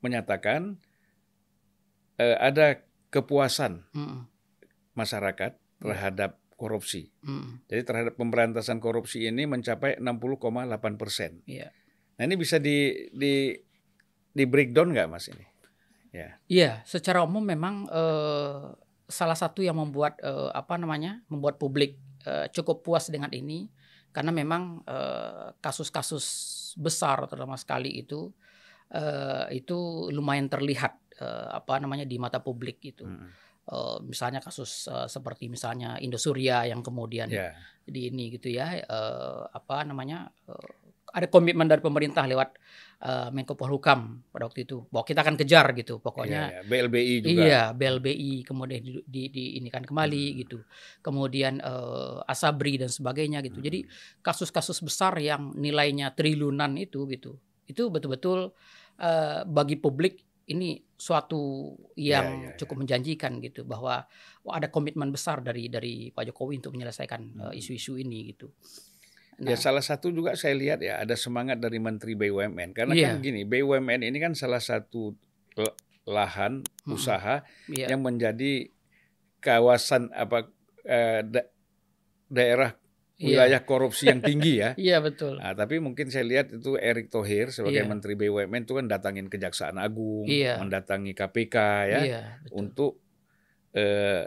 menyatakan 0.00 0.76
eh, 2.14 2.36
ada 2.36 2.78
kepuasan 3.08 3.88
Mm-mm. 3.90 4.28
Masyarakat 4.94 5.58
terhadap 5.82 6.40
korupsi. 6.54 7.10
Mm-mm. 7.26 7.66
Jadi 7.66 7.82
terhadap 7.82 8.14
pemberantasan 8.16 8.78
korupsi 8.78 9.26
ini 9.26 9.44
mencapai 9.44 9.98
60,8 9.98 11.00
persen. 11.00 11.42
Iya. 11.44 11.74
Nah 12.16 12.22
ini 12.24 12.34
bisa 12.38 12.62
di 12.62 13.10
di 13.10 13.52
di 14.34 14.44
breakdown 14.46 14.94
nggak 14.94 15.10
mas 15.10 15.26
ini? 15.30 15.46
Ya. 16.14 16.38
Iya, 16.46 16.70
secara 16.86 17.26
umum 17.26 17.42
memang 17.42 17.90
eh, 17.90 18.70
salah 19.10 19.34
satu 19.34 19.66
yang 19.66 19.78
membuat 19.82 20.18
eh, 20.22 20.50
apa 20.54 20.78
namanya, 20.78 21.26
membuat 21.26 21.58
publik 21.58 21.98
eh, 22.22 22.46
cukup 22.54 22.86
puas 22.86 23.10
dengan 23.10 23.34
ini 23.34 23.66
karena 24.14 24.30
memang 24.30 24.86
eh, 24.86 25.50
kasus-kasus 25.58 26.24
besar 26.78 27.26
terutama 27.26 27.58
sekali 27.58 27.98
itu 27.98 28.30
eh, 28.94 29.58
itu 29.58 30.08
lumayan 30.14 30.46
terlihat 30.46 30.94
eh, 31.18 31.48
apa 31.50 31.82
namanya 31.82 32.06
di 32.06 32.14
mata 32.22 32.38
publik 32.38 32.78
gitu. 32.78 33.10
Mm. 33.10 33.26
Eh, 33.64 33.98
misalnya 34.04 34.44
kasus 34.44 34.84
eh, 34.86 35.08
seperti 35.08 35.48
misalnya 35.48 35.96
Indosuria 35.96 36.68
yang 36.68 36.84
kemudian 36.84 37.32
Ya. 37.32 37.56
di 37.80 38.12
ini 38.12 38.28
gitu 38.30 38.48
ya 38.48 38.76
eh, 38.76 39.40
apa 39.48 39.88
namanya 39.88 40.28
eh, 40.44 40.68
ada 41.14 41.30
komitmen 41.30 41.64
dari 41.64 41.80
pemerintah 41.80 42.28
lewat 42.28 42.60
eh, 43.00 43.28
Menko 43.32 43.56
Polhukam 43.56 44.20
pada 44.28 44.44
waktu 44.44 44.68
itu 44.68 44.84
bahwa 44.92 45.04
kita 45.04 45.24
akan 45.24 45.36
kejar 45.38 45.72
gitu 45.72 45.96
pokoknya 45.96 46.42
Iya, 46.44 46.52
iya. 46.52 46.62
BLBI 46.66 47.14
juga. 47.22 47.40
Iya, 47.40 47.62
BLBI 47.72 48.32
kemudian 48.42 48.80
di, 48.82 48.92
di, 49.00 49.22
di 49.32 49.44
ini 49.56 49.72
kan 49.72 49.80
kembali 49.80 50.24
Hmm. 50.28 50.36
gitu. 50.44 50.58
Kemudian 51.00 51.64
eh, 51.64 52.18
Asabri 52.28 52.76
dan 52.76 52.92
sebagainya 52.92 53.40
gitu. 53.40 53.62
Hmm. 53.62 53.66
Jadi 53.66 53.78
kasus-kasus 54.20 54.76
besar 54.80 55.16
yang 55.16 55.56
nilainya 55.56 56.12
triliunan 56.12 56.76
itu 56.76 57.08
gitu. 57.08 57.40
Itu 57.64 57.88
betul-betul 57.88 58.52
eh, 59.00 59.40
bagi 59.48 59.80
publik 59.80 60.20
ini 60.46 60.84
suatu 60.94 61.72
yang 61.94 62.24
Iya, 62.24 62.36
iya, 62.36 62.48
iya. 62.52 62.56
cukup 62.56 62.76
menjanjikan 62.80 63.40
gitu 63.40 63.64
bahwa 63.64 64.04
wah, 64.42 64.54
ada 64.54 64.68
komitmen 64.68 65.08
besar 65.08 65.40
dari 65.40 65.66
dari 65.66 66.08
Pak 66.10 66.28
Jokowi 66.28 66.60
untuk 66.60 66.76
menyelesaikan 66.76 67.20
eh, 67.20 67.42
Hmm. 67.48 67.52
isu-isu 67.54 67.96
ini 67.96 68.30
gitu. 68.30 68.52
Ya 69.34 69.58
salah 69.58 69.82
satu 69.82 70.14
juga 70.14 70.38
saya 70.38 70.54
lihat 70.54 70.78
ya 70.78 71.02
ada 71.02 71.18
semangat 71.18 71.58
dari 71.58 71.82
Menteri 71.82 72.14
BUMN 72.14 72.70
karena 72.70 72.94
Iya. 72.94 73.08
kan 73.10 73.18
gini 73.18 73.42
BUMN 73.42 74.06
ini 74.06 74.18
kan 74.22 74.30
salah 74.32 74.62
satu 74.62 75.10
lahan 76.04 76.60
Mm-mm. 76.62 76.94
usaha 76.94 77.42
iya, 77.66 77.88
yang 77.88 78.04
menjadi 78.04 78.68
kawasan 79.40 80.12
apa 80.12 80.52
eh, 80.84 81.24
da- 81.24 81.50
daerah 82.28 82.76
iya. 83.16 83.26
wilayah 83.46 83.60
korupsi 83.62 84.10
yang 84.10 84.20
tinggi 84.20 84.58
ya. 84.60 84.70
Iya 84.90 84.98
betul. 85.00 85.38
Nah, 85.38 85.54
tapi 85.54 85.78
mungkin 85.78 86.10
saya 86.10 86.26
lihat 86.26 86.50
itu 86.50 86.74
Erick 86.74 87.08
Thohir 87.10 87.54
sebagai 87.54 87.82
Iya. 87.82 87.90
Menteri 87.90 88.14
BUMN 88.18 88.66
itu 88.66 88.74
kan 88.74 88.86
datangin 88.90 89.26
Kejaksaan 89.30 89.78
Agung, 89.78 90.26
Iya. 90.26 90.58
mendatangi 90.58 91.12
KPK 91.14 91.56
ya 91.88 92.00
Iya, 92.02 92.22
betul. 92.42 92.54
untuk 92.58 92.92
eh, 93.74 94.24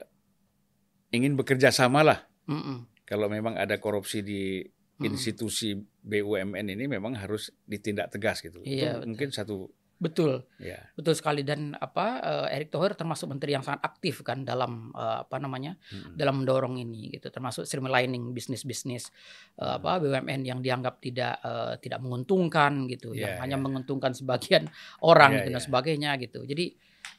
ingin 1.16 1.40
bekerja 1.40 1.72
sama 1.72 2.04
lah. 2.04 2.20
Mm-mm. 2.52 2.84
Kalau 3.08 3.32
memang 3.32 3.56
ada 3.56 3.80
korupsi 3.80 4.20
di 4.20 4.60
institusi 5.00 5.78
BUMN 5.78 6.68
ini 6.74 6.90
memang 6.90 7.14
harus 7.16 7.54
ditindak 7.64 8.12
tegas 8.12 8.42
gitu. 8.42 8.60
Iya, 8.66 8.98
itu 8.98 9.06
betul. 9.06 9.08
mungkin 9.14 9.30
satu 9.32 9.56
Betul. 9.98 10.46
ya. 10.58 10.78
Betul 10.94 11.14
sekali 11.14 11.42
dan 11.42 11.74
apa 11.74 12.06
eh, 12.22 12.56
Erick 12.56 12.70
Thohir 12.70 12.94
termasuk 12.94 13.26
menteri 13.28 13.52
yang 13.52 13.66
sangat 13.66 13.82
aktif 13.82 14.22
kan 14.22 14.46
dalam 14.46 14.94
eh, 14.94 15.26
apa 15.26 15.38
namanya 15.38 15.74
Mm-mm. 15.90 16.14
dalam 16.14 16.42
mendorong 16.42 16.78
ini 16.78 17.10
gitu 17.12 17.28
termasuk 17.28 17.66
streamlining 17.66 18.30
bisnis-bisnis 18.32 19.10
eh, 19.56 19.66
Hmm. 19.66 19.82
apa 19.82 19.98
BUMN 19.98 20.42
yang 20.44 20.60
dianggap 20.62 21.02
tidak 21.02 21.42
eh, 21.42 21.74
tidak 21.82 22.00
menguntungkan 22.00 22.86
gitu 22.86 23.12
yang 23.12 23.36
Iya, 23.36 23.42
hanya 23.42 23.58
iya. 23.58 23.64
menguntungkan 23.64 24.14
sebagian 24.14 24.70
orang 25.02 25.34
Iya, 25.34 25.38
gitu 25.40 25.50
dan 25.50 25.58
iya. 25.58 25.66
sebagainya 25.66 26.12
gitu. 26.20 26.40
Jadi 26.44 26.66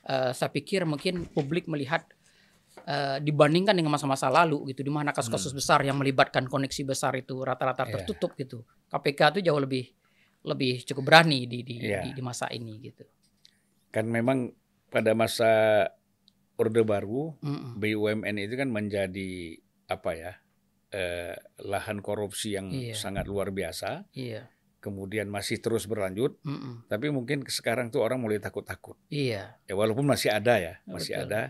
eh, 0.07 0.31
saya 0.31 0.49
pikir 0.49 0.87
mungkin 0.87 1.27
publik 1.27 1.67
melihat 1.67 2.07
eh, 2.85 3.19
dibandingkan 3.19 3.75
dengan 3.75 3.91
masa-masa 3.91 4.29
lalu 4.29 4.71
gitu 4.71 4.81
di 4.81 4.89
mana 4.89 5.11
kasus-kasus 5.11 5.51
Hmm. 5.51 5.59
besar 5.59 5.81
yang 5.83 5.99
melibatkan 5.99 6.47
koneksi 6.47 6.87
besar 6.87 7.13
itu 7.15 7.43
rata-rata 7.43 7.85
Iya. 7.85 8.01
tertutup 8.01 8.33
gitu. 8.35 8.63
KPK 8.89 9.35
itu 9.35 9.41
jauh 9.45 9.59
lebih 9.59 9.91
lebih 10.43 10.85
cukup 10.85 11.05
berani 11.09 11.45
di 11.45 11.63
di, 11.63 11.83
Iya. 11.83 12.05
di, 12.05 12.15
di 12.15 12.23
masa 12.23 12.47
ini 12.49 12.79
gitu. 12.79 13.03
Kan 13.91 14.07
memang 14.07 14.53
pada 14.89 15.13
masa 15.13 15.51
Orde 16.59 16.83
Baru 16.83 17.39
Mm-mm. 17.39 17.79
BUMN 17.79 18.37
itu 18.37 18.55
kan 18.55 18.69
menjadi 18.69 19.59
apa 19.87 20.13
ya? 20.15 20.33
eh, 20.89 21.37
lahan 21.61 22.01
korupsi 22.01 22.57
yang 22.57 22.73
Iya. 22.73 22.97
sangat 22.97 23.29
luar 23.29 23.53
biasa, 23.53 24.09
Iya. 24.17 24.49
kemudian 24.81 25.29
masih 25.29 25.61
terus 25.61 25.85
berlanjut, 25.85 26.41
Mm-mm. 26.41 26.89
tapi 26.89 27.13
mungkin 27.13 27.45
sekarang 27.45 27.93
tuh 27.93 28.01
orang 28.01 28.17
mulai 28.17 28.41
takut-takut. 28.41 28.97
Iya. 29.13 29.61
Ya 29.69 29.75
walaupun 29.77 30.09
masih 30.09 30.33
ada 30.33 30.57
ya, 30.57 30.81
masih 30.89 31.13
Betul. 31.13 31.29
ada, 31.29 31.43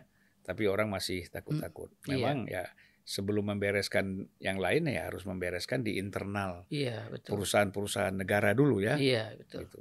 tapi 0.42 0.66
orang 0.66 0.90
masih 0.90 1.22
takut-takut. 1.30 1.86
iya. 2.02 2.18
Memang 2.18 2.50
ya 2.50 2.66
sebelum 3.08 3.48
membereskan 3.48 4.28
yang 4.36 4.60
lain 4.60 4.84
ya 4.84 5.08
harus 5.08 5.24
membereskan 5.24 5.80
di 5.80 5.96
internal 5.96 6.68
Iya, 6.68 7.08
betul. 7.08 7.40
perusahaan-perusahaan 7.40 8.12
negara 8.12 8.52
dulu 8.52 8.84
ya. 8.84 9.00
Iya, 9.00 9.32
betul. 9.32 9.64
Gitu. 9.64 9.80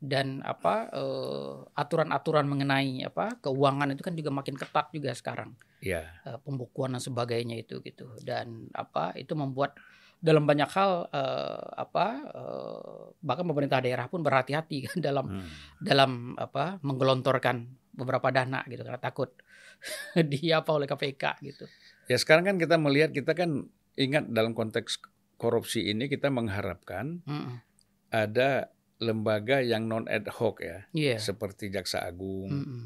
Dan 0.00 0.40
apa 0.40 0.88
eh, 0.88 1.54
aturan-aturan 1.76 2.48
mengenai 2.48 3.04
apa 3.04 3.36
keuangan 3.36 3.92
itu 3.92 4.00
kan 4.00 4.16
juga 4.16 4.32
makin 4.32 4.56
ketat 4.56 4.88
juga 4.96 5.12
sekarang. 5.12 5.52
Iya. 5.84 6.08
Eh, 6.24 6.38
pembukuan 6.40 6.96
dan 6.96 7.04
sebagainya 7.04 7.60
itu 7.60 7.84
gitu. 7.84 8.16
Dan 8.24 8.72
apa 8.72 9.12
itu 9.12 9.36
membuat 9.36 9.76
dalam 10.18 10.48
banyak 10.48 10.70
hal 10.72 11.12
eh, 11.12 11.68
apa 11.76 12.06
eh, 12.32 13.02
bahkan 13.20 13.44
pemerintah 13.44 13.84
daerah 13.84 14.08
pun 14.08 14.24
berhati-hati 14.24 14.78
kan 14.88 14.98
dalam 15.04 15.26
Hmm. 15.28 15.50
dalam 15.84 16.32
apa 16.40 16.80
menggelontorkan 16.80 17.68
beberapa 17.92 18.30
dana 18.30 18.62
gitu 18.64 18.86
karena 18.86 19.02
takut 19.02 19.34
dia 20.32 20.62
apa 20.62 20.70
oleh 20.72 20.86
KPK 20.86 21.24
gitu. 21.44 21.66
Ya 22.08 22.16
sekarang 22.16 22.48
kan 22.48 22.56
kita 22.56 22.80
melihat 22.80 23.12
kita 23.12 23.36
kan 23.36 23.68
ingat 23.94 24.32
dalam 24.32 24.56
konteks 24.56 24.98
korupsi 25.36 25.92
ini 25.92 26.08
kita 26.08 26.32
mengharapkan 26.32 27.20
Mm-mm. 27.22 27.60
ada 28.08 28.72
lembaga 28.98 29.62
yang 29.62 29.86
non 29.86 30.08
ad 30.10 30.26
hoc 30.26 30.58
ya, 30.58 30.88
Iya. 30.90 31.22
seperti 31.22 31.70
Jaksa 31.70 32.02
Agung, 32.02 32.50
Mm-mm. 32.50 32.82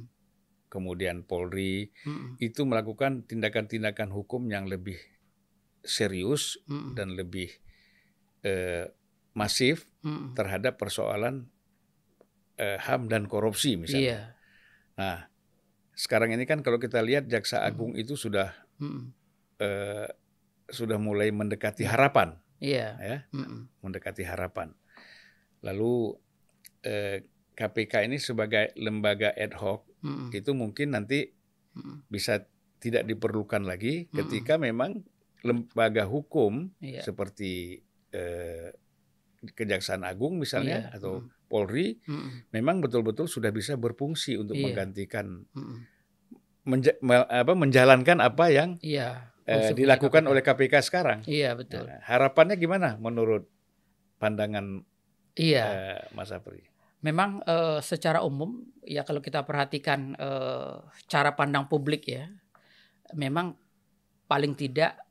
kemudian 0.69 1.25
Polri 1.25 1.88
Mm-mm. 2.05 2.37
itu 2.37 2.67
melakukan 2.69 3.25
tindakan-tindakan 3.25 4.12
hukum 4.12 4.45
yang 4.50 4.69
lebih 4.69 4.99
serius 5.81 6.61
Mm-mm. 6.69 6.93
dan 6.99 7.17
lebih 7.17 7.49
eh, 8.45 8.91
masif 9.33 9.88
Mm-mm. 10.05 10.37
terhadap 10.37 10.76
persoalan 10.76 11.49
eh, 12.61 12.76
HAM 12.76 13.09
dan 13.09 13.25
korupsi 13.31 13.81
misalnya. 13.81 14.02
Iya. 14.05 14.21
Nah, 15.00 15.19
sekarang 15.97 16.37
ini 16.37 16.45
kan 16.45 16.61
kalau 16.61 16.76
kita 16.76 17.00
lihat 17.00 17.31
Jaksa. 17.31 17.64
Agung 17.64 17.97
itu 17.97 18.12
sudah 18.19 18.52
Mm-mm. 18.83 19.15
eh, 19.59 20.11
sudah 20.67 20.99
mulai 20.99 21.31
mendekati 21.31 21.87
harapan, 21.87 22.35
Iya. 22.59 22.99
ya, 22.99 23.19
Mm-mm. 23.31 23.71
mendekati 23.81 24.27
harapan. 24.27 24.75
Lalu 25.62 26.19
eh, 26.83 27.23
KPK 27.55 28.11
ini 28.11 28.19
sebagai 28.19 28.75
lembaga 28.75 29.31
ad 29.31 29.55
hoc 29.55 29.87
Mm-mm. 30.03 30.35
itu 30.35 30.51
mungkin 30.53 30.93
nanti 30.93 31.31
Mm-mm. 31.79 32.03
bisa 32.09 32.43
tidak 32.83 33.07
diperlukan 33.07 33.62
lagi 33.62 34.11
ketika 34.11 34.59
memang 34.59 35.07
lembaga 35.43 36.03
hukum 36.05 36.75
Iya. 36.83 37.07
seperti 37.07 37.79
eh, 38.11 38.75
Kejaksaan 39.43 40.03
Agung 40.03 40.39
misalnya 40.39 40.91
Iya. 40.91 40.99
atau 40.99 41.23
Mm. 41.23 41.31
Polri 41.47 41.99
Mm-mm. 42.09 42.49
memang 42.51 42.81
betul-betul 42.81 43.27
sudah 43.27 43.51
bisa 43.51 43.77
berfungsi 43.77 44.35
untuk 44.35 44.57
Iya. 44.57 44.65
menggantikan 44.65 45.45
Mm-mm. 45.53 45.79
Menja- 46.62 46.99
me- 46.99 47.25
apa, 47.25 47.52
menjalankan 47.52 48.19
apa 48.19 48.45
yang 48.49 48.78
Iya. 48.78 49.35
eh, 49.42 49.71
dilakukan 49.73 50.23
KPK. 50.23 50.31
oleh 50.31 50.42
KPK 50.42 50.75
sekarang. 50.81 51.19
Iya 51.25 51.52
betul. 51.52 51.87
Nah, 51.87 51.99
harapannya 52.00 52.54
gimana 52.54 52.95
menurut 52.97 53.50
pandangan 54.16 54.87
Iya. 55.35 55.64
eh, 55.66 56.00
Mas 56.12 56.31
Apri? 56.31 56.62
Memang 57.02 57.42
eh, 57.42 57.83
secara 57.83 58.23
umum 58.23 58.62
ya 58.81 59.02
kalau 59.02 59.19
kita 59.19 59.42
perhatikan 59.42 60.14
eh, 60.14 60.75
cara 61.04 61.35
pandang 61.35 61.66
publik 61.66 62.07
ya, 62.07 62.31
memang 63.12 63.59
paling 64.25 64.54
tidak 64.54 65.01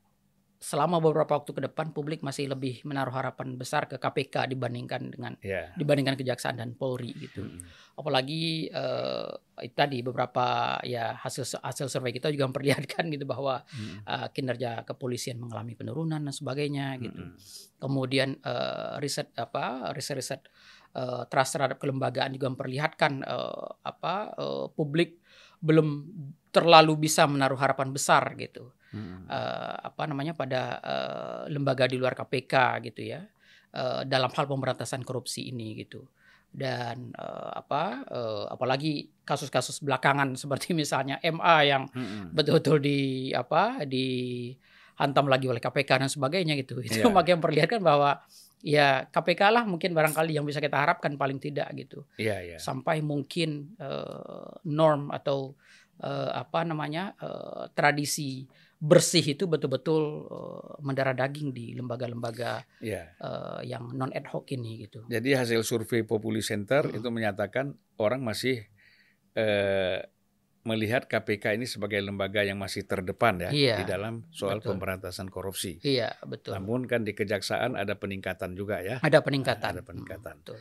selama 0.62 1.02
beberapa 1.02 1.42
waktu 1.42 1.50
ke 1.50 1.60
depan 1.66 1.90
publik 1.90 2.22
masih 2.22 2.46
lebih 2.46 2.86
menaruh 2.86 3.10
harapan 3.10 3.58
besar 3.58 3.90
ke 3.90 3.98
KPK 3.98 4.46
dibandingkan 4.46 5.10
dengan 5.10 5.34
Ya. 5.42 5.74
dibandingkan 5.74 6.14
kejaksaan 6.14 6.54
dan 6.54 6.78
Polri 6.78 7.10
gitu. 7.18 7.42
Mm-mm. 7.42 7.66
Apalagi 7.98 8.70
eh, 8.70 9.30
itu 9.66 9.74
tadi 9.74 10.06
beberapa 10.06 10.78
ya 10.86 11.18
hasil 11.18 11.58
hasil 11.58 11.90
survei 11.90 12.14
kita 12.14 12.30
juga 12.30 12.46
memperlihatkan 12.54 13.10
gitu 13.10 13.26
bahwa 13.26 13.66
Mm-mm. 13.74 14.06
eh, 14.06 14.28
kinerja 14.30 14.86
kepolisian 14.86 15.42
mengalami 15.42 15.74
penurunan 15.74 16.22
dan 16.22 16.30
sebagainya 16.30 16.94
gitu. 17.02 17.20
Mm-mm. 17.26 17.36
Kemudian 17.82 18.38
eh, 18.38 19.02
riset 19.02 19.34
apa 19.34 19.90
riset-riset 19.90 20.46
eh, 20.94 21.22
trust 21.26 21.58
terhadap 21.58 21.82
kelembagaan 21.82 22.30
juga 22.38 22.46
memperlihatkan 22.54 23.26
eh, 23.26 23.66
apa 23.82 24.14
eh, 24.38 24.66
publik 24.78 25.18
belum 25.58 26.06
terlalu 26.52 26.94
bisa 27.02 27.24
menaruh 27.24 27.56
harapan 27.56 27.88
besar 27.88 28.36
gitu 28.36 28.68
Mm-mm. 28.92 29.24
eh, 29.26 29.76
apa 29.82 30.04
namanya 30.04 30.32
pada 30.32 30.62
eh, 30.78 31.42
lembaga 31.48 31.84
di 31.84 31.96
luar 31.96 32.12
KPK 32.12 32.54
gitu 32.86 33.02
ya 33.02 33.24
eh, 33.72 34.00
dalam 34.04 34.28
hal 34.28 34.44
pemberantasan 34.44 35.00
korupsi 35.00 35.48
ini 35.48 35.72
gitu 35.78 36.04
dan 36.52 37.10
eh, 37.10 37.50
apa 37.54 37.82
eh, 38.06 38.44
apalagi 38.46 38.92
kasus-kasus 39.24 39.80
belakangan 39.80 40.36
seperti 40.38 40.72
misalnya 40.72 41.16
MA 41.24 41.56
yang 41.64 41.88
Mm-mm. 41.88 42.30
betul-betul 42.30 42.78
di 42.78 43.00
apa 43.32 43.80
dihantam 43.88 45.26
lagi 45.26 45.48
oleh 45.48 45.58
KPK 45.58 45.90
dan 45.98 46.10
sebagainya 46.10 46.54
gitu 46.56 46.78
itu 46.78 47.00
Iya. 47.00 47.08
makin 47.10 47.40
memperlihatkan 47.40 47.80
bahwa 47.80 48.20
ya 48.60 49.08
KPK 49.08 49.42
lah 49.50 49.64
mungkin 49.64 49.90
barangkali 49.90 50.36
yang 50.36 50.44
bisa 50.44 50.60
kita 50.60 50.76
harapkan 50.76 51.16
paling 51.16 51.40
tidak 51.40 51.66
gitu 51.74 52.04
Iya, 52.14 52.36
iya. 52.44 52.58
sampai 52.58 53.00
mungkin 53.02 53.74
eh, 53.74 54.48
norm 54.64 55.08
atau 55.10 55.56
eh, 56.00 56.30
apa 56.32 56.64
namanya 56.64 57.12
eh, 57.20 57.64
tradisi 57.76 58.48
bersih 58.82 59.36
itu 59.38 59.44
betul-betul 59.46 60.02
eh, 60.26 60.72
mendarah 60.82 61.14
daging 61.14 61.52
di 61.52 61.76
lembaga-lembaga 61.76 62.64
Iya. 62.80 63.12
eh, 63.20 63.60
yang 63.68 63.92
non 63.92 64.10
ad 64.14 64.26
hoc 64.32 64.48
ini 64.54 64.88
gitu. 64.88 65.04
Jadi 65.06 65.36
hasil 65.36 65.60
survei 65.66 66.02
Populi 66.02 66.40
Center 66.40 66.88
Mm-mm. 66.88 66.98
itu 66.98 67.08
menyatakan 67.12 67.76
orang 68.00 68.24
masih 68.24 68.64
eh, 69.36 70.00
melihat 70.62 71.10
KPK 71.10 71.58
ini 71.58 71.66
sebagai 71.66 71.98
lembaga 71.98 72.46
yang 72.46 72.54
masih 72.54 72.86
terdepan 72.86 73.34
ya 73.42 73.50
Iya, 73.50 73.76
di 73.82 73.84
dalam 73.86 74.22
soal 74.30 74.62
betul. 74.62 74.78
pemberantasan 74.78 75.26
korupsi. 75.26 75.82
Iya 75.82 76.14
betul. 76.22 76.54
Namun 76.54 76.86
kan 76.86 77.02
di 77.02 77.18
kejaksaan 77.18 77.74
ada 77.74 77.98
peningkatan 77.98 78.54
juga 78.54 78.78
ya. 78.78 79.02
ada 79.02 79.18
peningkatan. 79.26 79.74
ada 79.74 79.82
peningkatan. 79.82 80.36
Hmm, 80.38 80.42
betul. 80.46 80.60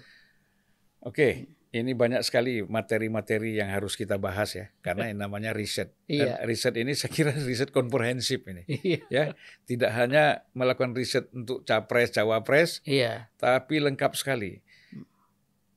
Oke, 1.02 1.50
ini 1.72 1.96
banyak 1.96 2.20
sekali 2.28 2.60
materi-materi 2.68 3.56
yang 3.56 3.72
harus 3.72 3.96
kita 3.96 4.20
bahas 4.20 4.52
ya, 4.54 4.68
karena 4.84 5.08
yang 5.08 5.24
namanya 5.24 5.56
riset. 5.56 5.96
Dan 6.04 6.28
Iya. 6.28 6.44
riset 6.44 6.76
ini 6.76 6.92
saya 6.92 7.08
kira 7.08 7.32
riset 7.48 7.72
komprehensif 7.72 8.44
ini, 8.44 8.68
Iya. 8.68 9.00
ya. 9.08 9.24
Tidak 9.64 9.88
hanya 9.88 10.44
melakukan 10.52 10.92
riset 10.92 11.32
untuk 11.32 11.64
capres, 11.64 12.12
cawapres, 12.12 12.84
Iya. 12.84 13.32
tapi 13.40 13.80
lengkap 13.80 14.20
sekali. 14.20 14.60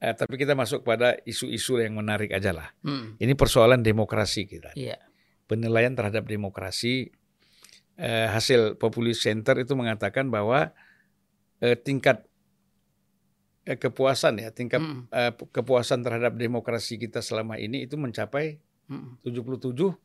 Eh, 0.02 0.12
tapi 0.12 0.34
kita 0.36 0.52
masuk 0.52 0.82
pada 0.82 1.14
isu-isu 1.24 1.78
yang 1.78 1.94
menarik 1.96 2.34
aja 2.34 2.50
lah. 2.50 2.68
Hmm, 2.82 3.14
Ini 3.16 3.32
persoalan 3.38 3.80
demokrasi 3.80 4.44
kita. 4.44 4.74
Iya. 4.74 4.98
Penilaian 5.46 5.94
terhadap 5.94 6.26
demokrasi 6.26 7.14
eh, 7.94 8.26
hasil 8.26 8.74
Populi 8.82 9.14
Center 9.14 9.54
itu 9.62 9.78
mengatakan 9.78 10.26
bahwa 10.26 10.74
eh, 11.62 11.78
tingkat 11.78 12.26
eh, 13.64 13.78
kepuasan 13.80 14.40
ya, 14.40 14.48
tingkat 14.52 14.80
Hmm, 14.80 15.08
eh, 15.08 15.32
kepuasan 15.32 16.04
terhadap 16.04 16.36
demokrasi 16.36 17.00
kita 17.00 17.24
selama 17.24 17.56
ini 17.56 17.88
itu 17.88 17.96
mencapai 17.96 18.60
hmm, 18.88 19.24
77,3 19.24 20.00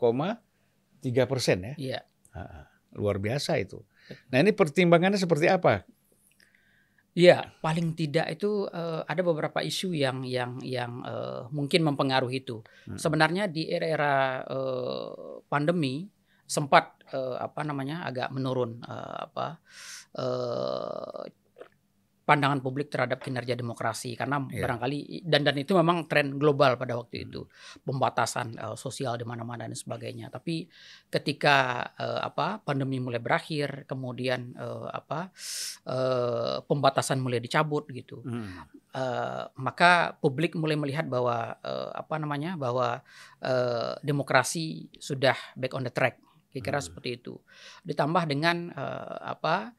persen 1.27 1.57
ya. 1.63 1.75
Iya. 1.75 1.99
Ah, 2.35 2.67
luar 2.95 3.19
biasa 3.19 3.59
itu. 3.59 3.83
Nah 4.33 4.41
ini 4.41 4.55
pertimbangannya 4.55 5.19
seperti 5.19 5.45
apa? 5.51 5.85
Iya, 7.17 7.51
paling 7.59 7.97
tidak 7.97 8.31
itu 8.31 8.69
eh, 8.69 9.01
ada 9.03 9.21
beberapa 9.25 9.59
isu 9.59 9.91
yang 9.97 10.23
yang 10.23 10.61
yang 10.63 11.03
eh, 11.03 11.41
mungkin 11.51 11.83
mempengaruhi 11.83 12.45
itu. 12.45 12.61
Hmm. 12.87 12.95
Sebenarnya 12.95 13.49
di 13.49 13.67
era-era 13.67 14.45
eh, 14.45 15.41
pandemi 15.49 16.07
sempat 16.45 17.01
eh, 17.11 17.37
apa 17.37 17.61
namanya 17.65 18.07
agak 18.07 18.29
menurun 18.31 18.79
eh, 18.85 19.17
apa 19.25 19.57
eh, 20.15 21.21
pandangan 22.29 22.61
publik 22.61 22.93
terhadap 22.93 23.17
kinerja 23.25 23.57
demokrasi 23.57 24.13
karena 24.13 24.37
Iya. 24.45 24.69
barangkali 24.69 25.25
dan 25.25 25.41
dan 25.41 25.57
itu 25.57 25.73
memang 25.73 26.05
tren 26.05 26.37
global 26.37 26.77
pada 26.77 26.93
waktu 26.93 27.25
Hmm. 27.25 27.27
itu 27.33 27.41
pembatasan 27.81 28.53
eh, 28.53 28.77
sosial 28.77 29.17
di 29.17 29.25
mana-mana 29.25 29.65
dan 29.65 29.73
sebagainya. 29.73 30.29
Tapi 30.29 30.69
ketika 31.09 31.81
eh, 31.97 32.21
apa 32.21 32.61
pandemi 32.61 33.01
mulai 33.01 33.17
berakhir, 33.17 33.89
kemudian 33.89 34.53
eh, 34.53 34.87
apa 34.93 35.33
eh, 35.89 36.61
pembatasan 36.61 37.17
mulai 37.17 37.41
dicabut 37.41 37.89
gitu, 37.89 38.21
eh, 38.93 39.43
maka 39.57 40.13
publik 40.21 40.53
mulai 40.53 40.77
melihat 40.77 41.09
bahwa 41.09 41.57
eh, 41.65 41.89
apa 41.97 42.15
namanya 42.21 42.53
bahwa 42.61 43.01
eh, 43.41 43.97
demokrasi 44.05 44.93
sudah 45.01 45.33
back 45.57 45.73
on 45.73 45.81
the 45.81 45.89
track. 45.89 46.21
Kira-kira 46.49 46.81
Hmm. 46.81 46.87
seperti 46.89 47.09
itu. 47.21 47.33
Ditambah 47.85 48.25
dengan 48.25 48.73
eh, 48.73 49.17
apa 49.21 49.73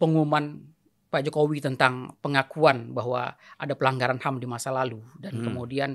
pengumuman 0.00 0.64
Pak 1.10 1.26
Jokowi 1.26 1.58
tentang 1.58 2.14
pengakuan 2.22 2.94
bahwa 2.94 3.34
ada 3.58 3.74
pelanggaran 3.74 4.22
HAM 4.22 4.38
di 4.38 4.46
masa 4.46 4.70
lalu 4.70 5.02
dan 5.18 5.34
Hmm. 5.34 5.42
kemudian 5.42 5.90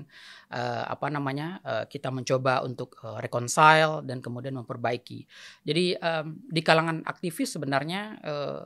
eh, 0.51 0.83
apa 0.85 1.07
namanya 1.07 1.63
eh, 1.63 1.85
kita 1.87 2.11
mencoba 2.11 2.59
untuk 2.67 2.99
eh, 2.99 3.23
reconcile 3.23 4.03
dan 4.03 4.19
kemudian 4.19 4.59
memperbaiki. 4.59 5.23
Jadi 5.63 5.95
em, 5.95 6.27
di 6.51 6.59
kalangan 6.59 6.99
aktivis 7.07 7.55
sebenarnya 7.55 8.19
eh, 8.27 8.63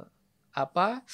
apa 0.57 1.05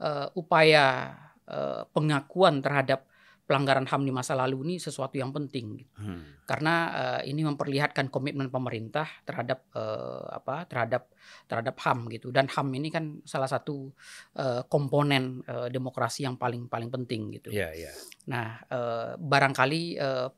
eh, 0.00 0.28
upaya 0.32 1.12
eh, 1.44 1.84
pengakuan 1.92 2.64
terhadap 2.64 3.04
pelanggaran 3.48 3.88
HAM 3.88 4.04
di 4.04 4.12
masa 4.12 4.36
lalu 4.36 4.60
ini 4.68 4.74
sesuatu 4.76 5.16
yang 5.16 5.32
penting 5.32 5.80
gitu. 5.80 5.92
hmm. 6.04 6.44
karena 6.44 6.74
uh, 6.92 7.20
ini 7.24 7.40
memperlihatkan 7.48 8.12
komitmen 8.12 8.52
pemerintah 8.52 9.08
terhadap 9.24 9.64
uh, 9.72 10.28
apa 10.28 10.68
terhadap 10.68 11.08
terhadap 11.48 11.72
HAM 11.80 12.12
gitu 12.12 12.28
dan 12.28 12.44
HAM 12.52 12.68
ini 12.76 12.92
kan 12.92 13.24
salah 13.24 13.48
satu 13.48 13.88
uh, 14.36 14.68
komponen 14.68 15.40
uh, 15.48 15.72
demokrasi 15.72 16.28
yang 16.28 16.36
paling 16.36 16.68
paling 16.68 16.92
penting 16.92 17.40
gitu. 17.40 17.48
Yeah, 17.48 17.72
yeah. 17.72 17.96
Nah 18.28 18.60
uh, 18.68 19.16
barangkali 19.16 19.96
uh, 19.96 20.28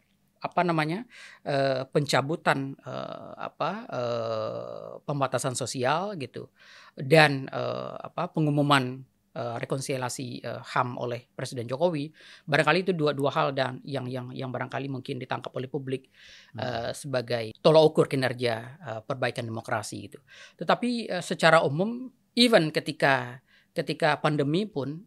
apa 0.40 0.60
namanya 0.64 1.04
uh, 1.44 1.84
pencabutan 1.90 2.78
uh, 2.86 3.36
apa 3.36 3.70
uh, 3.92 4.90
pembatasan 5.04 5.52
sosial 5.52 6.16
gitu 6.16 6.48
dan 6.96 7.50
uh, 7.52 8.00
apa 8.00 8.32
pengumuman 8.32 9.04
uh, 9.36 9.56
rekonsiliasi 9.60 10.42
uh, 10.42 10.62
HAM 10.62 10.98
oleh 10.98 11.30
Presiden 11.30 11.68
Jokowi 11.68 12.10
barangkali 12.46 12.78
itu 12.82 12.92
dua 12.96 13.14
dua 13.14 13.30
hal 13.34 13.54
dan 13.54 13.78
yang 13.86 14.06
yang 14.10 14.34
yang 14.34 14.50
barangkali 14.50 14.90
mungkin 14.90 15.20
ditangkap 15.20 15.54
oleh 15.54 15.68
publik 15.70 16.10
hmm. 16.54 16.58
uh, 16.58 16.90
sebagai 16.96 17.54
tolak 17.62 17.84
ukur 17.86 18.06
kinerja 18.10 18.54
uh, 18.80 19.00
perbaikan 19.04 19.46
demokrasi 19.46 20.10
gitu. 20.10 20.18
Tetapi 20.58 21.10
uh, 21.10 21.22
secara 21.22 21.62
umum 21.62 22.10
even 22.34 22.74
ketika 22.74 23.38
ketika 23.70 24.18
pandemi 24.18 24.66
pun 24.66 24.98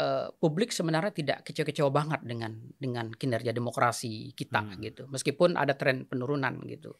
uh, 0.00 0.32
publik 0.40 0.72
sebenarnya 0.72 1.12
tidak 1.12 1.38
kecewa-kecewa 1.44 1.90
banget 1.92 2.20
dengan 2.24 2.56
dengan 2.76 3.12
kinerja 3.12 3.52
demokrasi 3.52 4.32
kita 4.32 4.64
hmm. 4.64 4.78
gitu. 4.80 5.02
Meskipun 5.12 5.60
ada 5.60 5.76
tren 5.76 6.08
penurunan 6.08 6.56
gitu. 6.64 6.96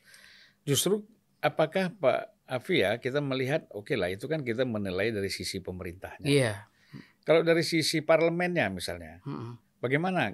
Justru 0.68 1.00
apakah 1.42 1.94
Pak 1.94 2.38
Afi 2.48 2.80
ya 2.80 2.96
kita 2.96 3.20
melihat 3.20 3.68
oke 3.76 3.92
okay 3.92 3.96
lah 4.00 4.08
itu 4.08 4.24
kan 4.24 4.40
kita 4.40 4.64
menilai 4.64 5.12
dari 5.12 5.28
sisi 5.28 5.60
pemerintahnya. 5.60 6.28
Iya. 6.28 6.54
Kalau 7.28 7.44
dari 7.44 7.60
sisi 7.60 8.00
parlemennya 8.00 8.72
misalnya, 8.72 9.20
hmm. 9.20 9.84
bagaimana 9.84 10.32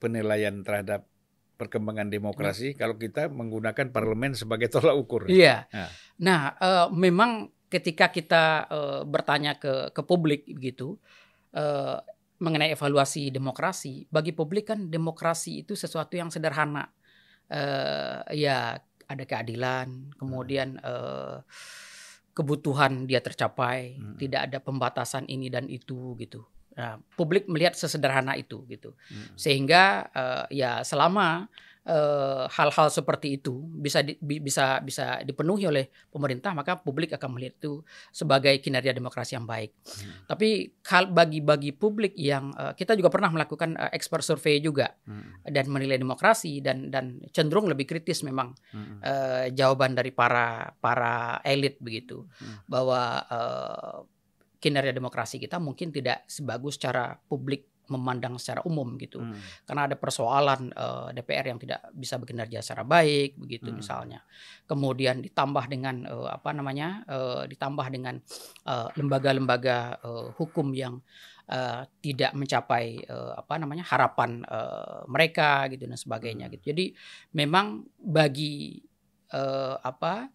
penilaian 0.00 0.64
terhadap 0.64 1.04
perkembangan 1.60 2.08
demokrasi 2.08 2.72
hmm. 2.72 2.78
kalau 2.80 2.96
kita 2.96 3.28
menggunakan 3.28 3.92
parlemen 3.92 4.32
sebagai 4.32 4.72
tolak 4.72 4.96
ukur? 4.96 5.28
Iya. 5.28 5.68
Nah, 5.68 5.88
nah 6.16 6.40
uh, 6.56 6.86
memang 6.88 7.52
ketika 7.68 8.08
kita 8.08 8.44
uh, 8.72 9.00
bertanya 9.04 9.60
ke 9.60 9.92
ke 9.92 10.00
publik 10.00 10.48
gitu 10.48 10.96
uh, 11.52 12.00
mengenai 12.40 12.72
evaluasi 12.72 13.28
demokrasi, 13.28 14.08
bagi 14.08 14.32
publik 14.32 14.72
kan 14.72 14.88
demokrasi 14.88 15.60
itu 15.60 15.76
sesuatu 15.76 16.16
yang 16.16 16.32
sederhana. 16.32 16.88
Uh, 17.44 18.24
ya 18.32 18.80
ada 19.06 19.24
keadilan, 19.24 20.14
kemudian 20.18 20.80
uh, 20.82 21.44
kebutuhan 22.34 23.06
dia 23.06 23.22
tercapai, 23.22 23.96
hmm. 23.96 24.18
tidak 24.18 24.40
ada 24.50 24.58
pembatasan 24.58 25.24
ini 25.30 25.46
dan 25.48 25.70
itu 25.70 26.18
gitu. 26.18 26.42
Nah, 26.74 26.98
publik 27.14 27.46
melihat 27.46 27.78
sesederhana 27.78 28.34
itu 28.34 28.66
gitu, 28.66 28.92
hmm. 28.92 29.38
sehingga 29.38 30.10
uh, 30.10 30.44
ya 30.50 30.82
selama 30.82 31.46
Eh, 31.84 32.44
hal-hal 32.48 32.88
seperti 32.88 33.36
itu 33.36 33.60
bisa 33.76 34.00
di, 34.00 34.16
bisa 34.16 34.80
bisa 34.80 35.20
dipenuhi 35.20 35.68
oleh 35.68 35.92
pemerintah 36.08 36.56
maka 36.56 36.80
publik 36.80 37.12
akan 37.12 37.36
melihat 37.36 37.60
itu 37.60 37.84
sebagai 38.08 38.56
kinerja 38.64 38.96
demokrasi 38.96 39.36
yang 39.36 39.44
baik. 39.44 39.68
Hmm. 39.84 40.24
Tapi 40.24 40.80
hal 40.80 41.12
bagi-bagi 41.12 41.76
publik 41.76 42.16
yang 42.16 42.56
uh, 42.56 42.72
kita 42.72 42.96
juga 42.96 43.12
pernah 43.12 43.36
melakukan 43.36 43.76
uh, 43.76 43.92
expert 43.92 44.24
survey 44.24 44.64
juga 44.64 44.96
hmm. 45.04 45.44
dan 45.44 45.68
menilai 45.68 46.00
demokrasi 46.00 46.64
dan 46.64 46.88
dan 46.88 47.20
cenderung 47.36 47.68
lebih 47.68 47.84
kritis 47.84 48.24
memang 48.24 48.56
hmm. 48.72 49.04
uh, 49.04 49.44
jawaban 49.52 49.92
dari 49.92 50.08
para 50.08 50.72
para 50.80 51.44
elit 51.44 51.76
begitu 51.84 52.24
hmm. 52.24 52.64
bahwa 52.64 53.28
uh, 53.28 54.08
kinerja 54.56 54.96
demokrasi 54.96 55.36
kita 55.36 55.60
mungkin 55.60 55.92
tidak 55.92 56.24
sebagus 56.32 56.80
cara 56.80 57.12
publik 57.12 57.73
memandang 57.90 58.40
secara 58.40 58.64
umum 58.64 58.96
gitu 58.96 59.20
hmm. 59.20 59.66
karena 59.68 59.90
ada 59.90 59.96
persoalan 59.98 60.72
uh, 60.72 61.10
eh, 61.10 61.20
DPR 61.20 61.52
yang 61.52 61.60
tidak 61.60 61.80
bisa 61.92 62.16
bekerja 62.16 62.60
secara 62.64 62.84
baik 62.84 63.36
begitu 63.36 63.68
hmm. 63.68 63.78
misalnya 63.80 64.20
kemudian 64.64 65.20
ditambah 65.20 65.64
dengan 65.68 66.04
uh, 66.08 66.28
apa 66.32 66.50
namanya 66.56 67.04
uh, 67.08 67.44
ditambah 67.44 67.86
dengan 67.92 68.16
lembaga-lembaga 68.96 70.00
uh, 70.00 70.32
hukum 70.40 70.72
yang 70.72 71.02
uh, 71.50 71.84
tidak 72.00 72.32
mencapai 72.32 73.04
uh, 73.08 73.36
apa 73.36 73.54
namanya 73.60 73.84
harapan 73.84 74.40
uh, 74.48 75.04
mereka 75.08 75.68
gitu 75.72 75.84
dan 75.84 75.98
sebagainya 75.98 76.46
hmm. 76.48 76.52
gitu 76.56 76.64
jadi 76.72 76.84
memang 77.36 77.84
bagi 78.00 78.80
uh, 79.32 79.76
apa 79.80 80.30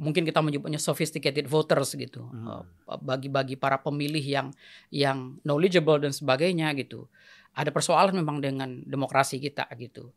mungkin 0.00 0.24
kita 0.24 0.40
menyebutnya 0.40 0.80
sophisticated 0.80 1.44
voters 1.44 1.92
gitu 1.92 2.24
hmm. 2.24 2.48
Eh, 2.48 3.00
bagi-bagi 3.04 3.60
para 3.60 3.78
pemilih 3.78 4.24
yang 4.24 4.48
yang 4.88 5.36
knowledgeable 5.44 6.00
dan 6.00 6.16
sebagainya 6.16 6.72
gitu 6.80 7.06
ada 7.52 7.68
persoalan 7.68 8.16
memang 8.16 8.40
dengan 8.40 8.80
demokrasi 8.86 9.36
kita 9.42 9.68
gitu 9.76 10.14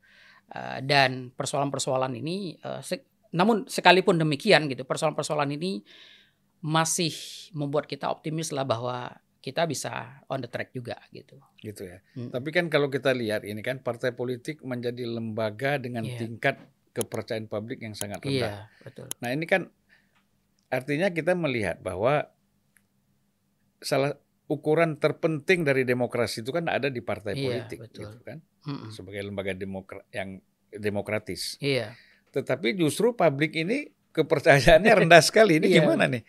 uh, 0.54 0.80
dan 0.86 1.34
persoalan-persoalan 1.34 2.14
ini 2.22 2.56
se 2.86 3.02
namun 3.34 3.66
sekalipun 3.66 4.22
demikian 4.22 4.70
gitu 4.70 4.86
persoalan-persoalan 4.86 5.58
ini 5.58 5.82
masih 6.64 7.12
membuat 7.52 7.90
kita 7.90 8.08
optimis 8.08 8.56
lah 8.56 8.64
bahwa 8.64 9.12
kita 9.44 9.68
bisa 9.68 10.24
on 10.32 10.40
the 10.40 10.48
track 10.48 10.72
juga 10.72 10.96
gitu. 11.12 11.36
Gitu 11.60 11.84
ya. 11.84 12.00
Hmm. 12.16 12.32
Tapi 12.32 12.50
kan 12.56 12.72
kalau 12.72 12.88
kita 12.88 13.12
lihat 13.12 13.44
ini 13.44 13.60
kan 13.60 13.84
partai 13.84 14.16
politik 14.16 14.64
menjadi 14.64 15.04
lembaga 15.04 15.76
dengan 15.76 16.08
yeah. 16.08 16.16
tingkat 16.16 16.64
kepercayaan 16.94 17.50
publik 17.50 17.82
yang 17.82 17.98
sangat 17.98 18.22
rendah. 18.22 18.70
Iya, 18.70 18.86
betul. 18.86 19.08
Nah 19.20 19.30
ini 19.34 19.46
kan 19.50 19.68
artinya 20.70 21.10
kita 21.10 21.34
melihat 21.34 21.82
bahwa 21.82 22.30
salah 23.82 24.16
ukuran 24.48 25.02
terpenting 25.02 25.66
dari 25.66 25.84
demokrasi 25.84 26.46
itu 26.46 26.54
kan 26.54 26.70
ada 26.70 26.88
di 26.88 27.02
partai 27.02 27.34
iya, 27.34 27.44
politik, 27.44 27.78
betul. 27.82 28.06
gitu 28.06 28.18
kan, 28.22 28.38
mm 28.70 28.94
sebagai 28.94 29.22
lembaga 29.26 29.58
demokra 29.58 30.06
yang 30.14 30.40
demokratis. 30.70 31.58
Iya. 31.58 31.98
Tetapi 32.30 32.78
justru 32.78 33.18
publik 33.18 33.58
ini 33.58 33.90
kepercayaannya 34.14 34.94
rendah 35.06 35.24
sekali. 35.26 35.58
Ini 35.58 35.68
iya, 35.70 35.78
gimana 35.82 36.06
nih? 36.06 36.24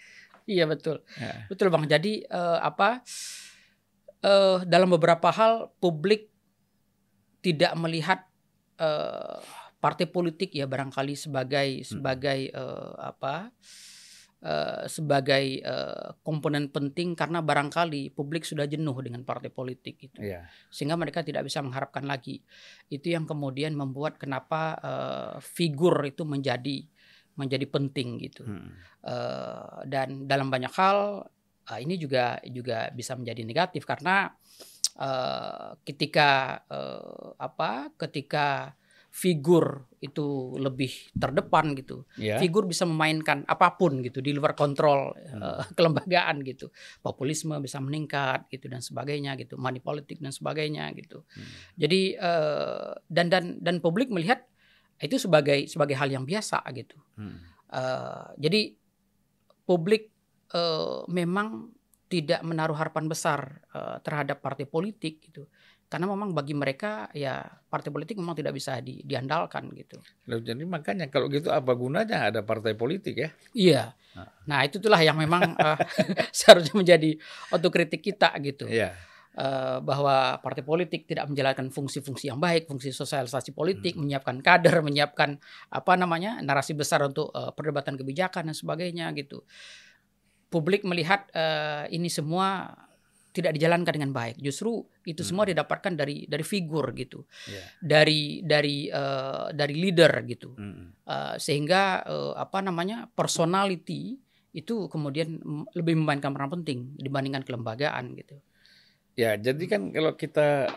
Iya 0.45 0.65
betul, 0.69 1.01
ya. 1.17 1.49
betul 1.49 1.69
bang. 1.73 1.85
Jadi 1.89 2.25
uh, 2.29 2.61
apa? 2.61 3.05
Uh, 4.25 4.65
dalam 4.65 4.89
beberapa 4.89 5.29
hal 5.29 5.69
publik 5.85 6.33
tidak 7.45 7.77
melihat 7.77 8.25
uh, 8.81 9.37
partai 9.85 10.09
politik 10.09 10.57
ya 10.57 10.65
barangkali 10.65 11.13
sebagai 11.13 11.85
sebagai 11.85 12.49
uh, 12.57 12.97
apa 12.97 13.53
uh, 14.41 14.89
sebagai 14.89 15.61
uh, 15.61 16.17
komponen 16.25 16.73
penting 16.73 17.13
karena 17.13 17.45
barangkali 17.45 18.17
publik 18.17 18.49
sudah 18.49 18.65
jenuh 18.65 18.97
dengan 19.05 19.29
partai 19.29 19.53
politik 19.53 20.09
itu 20.09 20.25
yeah. 20.25 20.49
sehingga 20.73 20.97
mereka 20.97 21.21
tidak 21.21 21.45
bisa 21.45 21.61
mengharapkan 21.61 22.09
lagi 22.09 22.41
itu 22.89 23.13
yang 23.13 23.29
kemudian 23.29 23.77
membuat 23.77 24.17
kenapa 24.17 24.81
uh, 24.81 25.37
figur 25.45 26.01
itu 26.09 26.25
menjadi 26.25 26.81
menjadi 27.37 27.69
penting 27.69 28.25
gitu 28.25 28.41
hmm. 28.41 28.73
uh, 29.05 29.85
dan 29.85 30.25
dalam 30.25 30.49
banyak 30.49 30.73
hal 30.73 31.29
uh, 31.69 31.79
ini 31.83 32.01
juga 32.01 32.41
juga 32.49 32.89
bisa 32.89 33.21
menjadi 33.21 33.45
negatif 33.45 33.85
karena 33.85 34.33
uh, 34.97 35.77
ketika 35.85 36.63
uh, 36.73 37.37
apa 37.37 37.93
ketika 38.01 38.73
figur 39.15 39.87
itu 40.03 40.59
lebih 40.59 40.91
terdepan 41.15 41.79
gitu. 41.79 42.03
Yeah. 42.19 42.43
Figur 42.43 42.67
bisa 42.67 42.83
memainkan 42.83 43.47
apa 43.47 43.79
pun 43.79 44.03
gitu 44.03 44.19
di 44.19 44.35
luar 44.35 44.59
kontrol 44.59 45.15
hmm. 45.15 45.39
uh, 45.39 45.63
kelembagaan 45.79 46.43
gitu. 46.43 46.75
Populisme 46.99 47.55
bisa 47.63 47.79
meningkat 47.79 48.51
gitu 48.51 48.67
dan 48.67 48.83
sebagainya 48.83 49.39
gitu. 49.39 49.55
Money 49.55 49.79
politik 49.79 50.19
dan 50.19 50.35
sebagainya 50.35 50.91
gitu. 50.99 51.23
Hmm. 51.31 51.47
Jadi 51.79 52.19
uh, 52.19 52.99
dan 53.07 53.31
dan 53.31 53.63
dan 53.63 53.79
publik 53.79 54.11
melihat 54.11 54.43
itu 54.99 55.15
sebagai 55.15 55.71
sebagai 55.71 55.95
hal 55.95 56.11
yang 56.11 56.27
biasa 56.27 56.67
gitu. 56.75 56.99
Hmm. 57.15 57.39
Uh, 57.71 58.35
jadi 58.35 58.75
publik 59.63 60.11
uh, 60.59 61.07
memang 61.07 61.71
tidak 62.11 62.43
menaruh 62.43 62.77
harapan 62.77 63.07
besar 63.07 63.63
uh, 63.75 64.03
terhadap 64.03 64.43
partai 64.43 64.67
politik 64.67 65.23
gitu 65.23 65.47
karena 65.95 66.11
memang 66.11 66.35
bagi 66.35 66.59
mereka 66.59 67.07
ya 67.15 67.39
partai 67.47 67.95
politik 67.95 68.19
memang 68.19 68.35
tidak 68.35 68.51
bisa 68.51 68.83
di, 68.83 68.99
diandalkan 69.07 69.71
gitu. 69.79 70.03
Jadi 70.27 70.67
makanya 70.67 71.07
kalau 71.07 71.31
gitu 71.31 71.55
apa 71.55 71.71
gunanya 71.79 72.35
ada 72.35 72.43
partai 72.43 72.75
politik 72.75 73.15
ya? 73.15 73.31
Iya. 73.55 73.95
Nah, 74.19 74.27
nah 74.43 74.59
itu 74.67 74.83
itulah 74.83 74.99
yang 74.99 75.15
memang 75.15 75.55
uh, 75.55 75.79
seharusnya 76.35 76.75
menjadi 76.75 77.15
otokritik 77.55 78.03
kita 78.03 78.35
gitu. 78.43 78.67
Iya. 78.67 78.91
Uh, 79.39 79.79
bahwa 79.87 80.43
partai 80.43 80.67
politik 80.67 81.07
tidak 81.07 81.31
menjalankan 81.31 81.71
fungsi-fungsi 81.71 82.27
yang 82.27 82.43
baik, 82.43 82.67
fungsi 82.67 82.91
sosialisasi 82.91 83.55
politik, 83.55 83.95
hmm. 83.95 84.03
menyiapkan 84.03 84.43
kader, 84.43 84.83
menyiapkan 84.83 85.39
apa 85.71 85.93
namanya 85.95 86.43
narasi 86.43 86.75
besar 86.75 87.07
untuk 87.07 87.31
uh, 87.31 87.55
perdebatan 87.55 87.95
kebijakan 87.95 88.51
dan 88.51 88.57
sebagainya 88.59 89.15
gitu. 89.15 89.47
Publik 90.51 90.83
melihat 90.83 91.31
uh, 91.39 91.87
ini 91.87 92.11
semua 92.11 92.75
tidak 93.35 93.59
dijalankan 93.59 93.91
dengan 93.99 94.15
baik. 94.15 94.39
Justru 94.39 94.87
itu 95.03 95.27
hmm. 95.27 95.29
semua 95.29 95.45
didapatkan 95.51 95.93
dari 95.99 96.31
dari 96.31 96.45
figur 96.47 96.95
gitu, 96.95 97.27
yeah. 97.51 97.67
dari 97.83 98.47
dari 98.47 98.87
uh, 98.87 99.51
dari 99.51 99.75
leader 99.75 100.23
gitu, 100.23 100.55
hmm. 100.55 101.03
uh, 101.05 101.35
sehingga 101.37 102.07
uh, 102.07 102.33
apa 102.39 102.63
namanya 102.63 103.11
personality 103.11 104.23
itu 104.55 104.87
kemudian 104.87 105.43
lebih 105.75 105.99
memainkan 105.99 106.31
peran 106.31 106.55
penting 106.55 106.95
dibandingkan 106.95 107.43
kelembagaan 107.43 108.15
gitu. 108.15 108.39
Ya, 109.19 109.35
jadi 109.35 109.67
kan 109.67 109.91
kalau 109.91 110.15
kita 110.15 110.71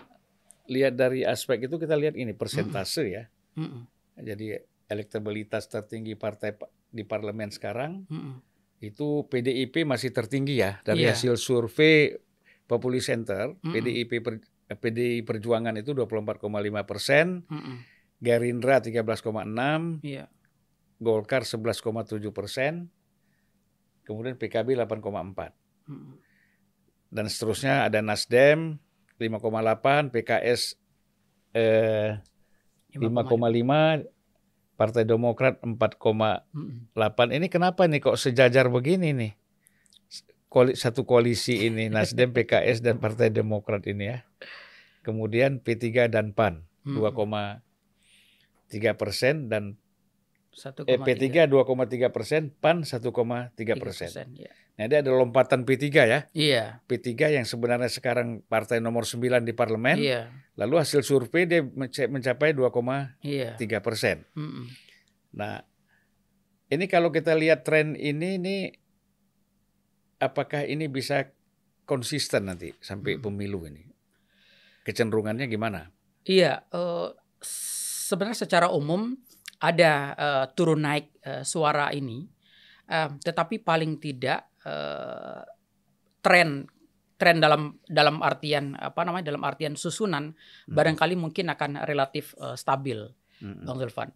lihat 0.68 0.98
dari 0.98 1.22
aspek 1.22 1.70
itu 1.70 1.78
kita 1.78 1.94
lihat 1.94 2.18
ini 2.18 2.34
persentase 2.34 3.06
ya. 3.06 3.24
Mm-mm. 3.54 3.86
Jadi 4.18 4.58
elektabilitas 4.90 5.70
tertinggi 5.70 6.18
partai 6.18 6.58
pa- 6.58 6.70
di 6.90 7.06
parlemen 7.06 7.54
sekarang 7.54 8.06
Mm-mm. 8.10 8.42
itu 8.82 9.26
PDIP 9.30 9.86
masih 9.86 10.14
tertinggi 10.14 10.62
ya 10.62 10.82
dari 10.86 11.06
Iya. 11.06 11.18
hasil 11.18 11.38
survei 11.38 12.18
Populi 12.68 13.00
Center. 13.00 13.56
Mm-mm. 13.64 13.74
PDIP 13.74 14.12
per, 14.20 14.44
eh, 14.68 14.78
PDI 14.78 15.24
Perjuangan 15.24 15.74
itu 15.80 15.96
24,5 15.96 16.84
persen, 16.84 17.48
Mm-mm. 17.48 17.76
Gerindra 18.20 18.84
13,6, 18.84 20.04
Iya. 20.04 20.28
Golkar 21.00 21.48
11,7 21.48 22.34
persen, 22.36 22.92
kemudian 24.04 24.36
PKB 24.36 24.76
8,4 24.76 25.56
Mm-mm. 25.88 26.20
dan 27.08 27.26
seterusnya 27.32 27.88
ada 27.88 28.04
Nasdem 28.04 28.82
5,8, 29.18 30.12
PKS 30.12 30.76
eh, 31.56 32.20
5,5, 32.94 34.06
Partai 34.78 35.04
Demokrat 35.10 35.58
4,8. 35.64 35.74
Mm-mm. 36.54 37.30
Ini 37.34 37.48
kenapa 37.50 37.90
nih 37.90 38.02
kok 38.04 38.20
sejajar 38.20 38.70
begini 38.70 39.10
nih? 39.14 39.34
Satu 40.74 41.04
koalisi 41.04 41.68
ini 41.68 41.92
Nasdem, 41.92 42.32
PKS 42.32 42.80
dan 42.80 42.98
Partai 43.04 43.30
Demokrat 43.30 43.84
ini 43.86 44.10
ya. 44.16 44.24
Kemudian 45.04 45.60
P3 45.64 46.08
dan 46.12 46.32
PAN 46.36 46.64
Mm-mm. 46.88 47.00
2,3 47.00 47.62
persen 48.96 49.48
dan 49.52 49.76
1,3 50.58 50.90
eh, 50.90 50.98
P3 50.98 51.46
2,3 51.46 52.10
persen, 52.10 52.50
PAN 52.58 52.82
1,3 52.82 53.14
persen. 53.78 54.10
ya. 54.34 54.50
Nah, 54.78 54.86
ini 54.90 54.96
ada 54.98 55.10
lompatan 55.14 55.66
P3 55.66 55.86
ya. 56.06 56.20
Iya, 56.34 56.82
P3 56.90 57.34
yang 57.38 57.46
sebenarnya 57.46 57.90
sekarang 57.90 58.42
partai 58.46 58.82
nomor 58.82 59.06
9 59.06 59.46
di 59.46 59.54
parlemen, 59.54 60.02
iya, 60.02 60.34
lalu 60.58 60.82
hasil 60.82 61.06
survei 61.06 61.46
dia 61.46 61.62
menca- 61.62 62.10
mencapai 62.10 62.58
2,3 62.58 63.22
iya. 63.22 63.54
persen. 63.82 64.26
Mm-mm. 64.34 64.66
Nah, 65.38 65.62
ini 66.74 66.86
kalau 66.90 67.14
kita 67.14 67.38
lihat 67.38 67.62
tren 67.62 67.94
ini, 67.94 68.42
ini 68.42 68.56
apakah 70.18 70.66
ini 70.66 70.88
bisa 70.88 71.30
konsisten 71.84 72.50
nanti 72.50 72.74
sampai 72.80 73.18
Hmm. 73.18 73.24
pemilu 73.30 73.64
ini? 73.68 73.84
Kecenderungannya 74.84 75.46
gimana? 75.48 75.92
Iya, 76.24 76.64
eh, 76.68 77.08
sebenarnya 78.08 78.40
secara 78.48 78.68
umum 78.72 79.16
ada 79.58 79.92
eh, 80.16 80.46
turun 80.54 80.84
naik 80.84 81.12
eh, 81.24 81.44
suara 81.44 81.92
ini, 81.92 82.28
Eh, 82.88 83.10
tetapi 83.20 83.60
paling 83.60 84.00
tidak 84.00 84.48
eh, 84.64 85.44
tren 86.24 86.64
tren 87.20 87.36
dalam 87.44 87.76
dalam 87.84 88.24
artian 88.24 88.80
apa 88.80 89.04
namanya 89.04 89.28
dalam 89.28 89.44
artian 89.44 89.76
susunan 89.76 90.32
Hmm. 90.32 90.72
barangkali 90.72 91.20
mungkin 91.20 91.52
akan 91.52 91.84
relatif 91.84 92.32
eh, 92.40 92.56
stabil, 92.56 92.96
Mm-mm. 93.44 93.68
Bang 93.68 93.76
Zulfan. 93.76 94.08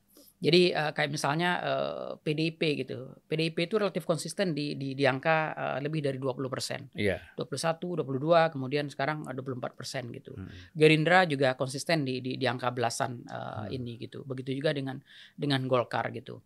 Jadi 0.42 0.74
eh, 0.74 0.92
kayak 0.92 1.14
misalnya 1.14 1.62
eh, 1.62 2.10
PDIP 2.18 2.62
gitu, 2.82 3.14
PDIP 3.30 3.70
itu 3.70 3.78
relatif 3.78 4.10
konsisten 4.10 4.58
di 4.58 4.74
di, 4.74 4.98
di 4.98 5.06
angka 5.06 5.54
eh, 5.54 5.78
lebih 5.86 6.02
dari 6.02 6.18
20 6.18 6.50
persen, 6.50 6.90
Iya. 6.98 7.22
21, 7.38 8.02
22, 8.02 8.50
kemudian 8.50 8.90
sekarang 8.90 9.30
eh, 9.30 9.38
24 9.38 9.78
persen 9.78 10.10
gitu. 10.10 10.34
Mm. 10.34 10.50
Gerindra 10.74 11.20
juga 11.30 11.54
konsisten 11.54 12.02
di 12.02 12.26
di, 12.26 12.42
di 12.42 12.46
angka 12.50 12.74
belasan 12.74 13.22
uh, 13.30 13.50
Hmm. 13.62 13.70
ini 13.70 14.02
gitu. 14.02 14.26
Begitu 14.26 14.58
juga 14.58 14.74
dengan 14.74 14.98
dengan 15.38 15.62
Golkar 15.70 16.10
gitu. 16.10 16.42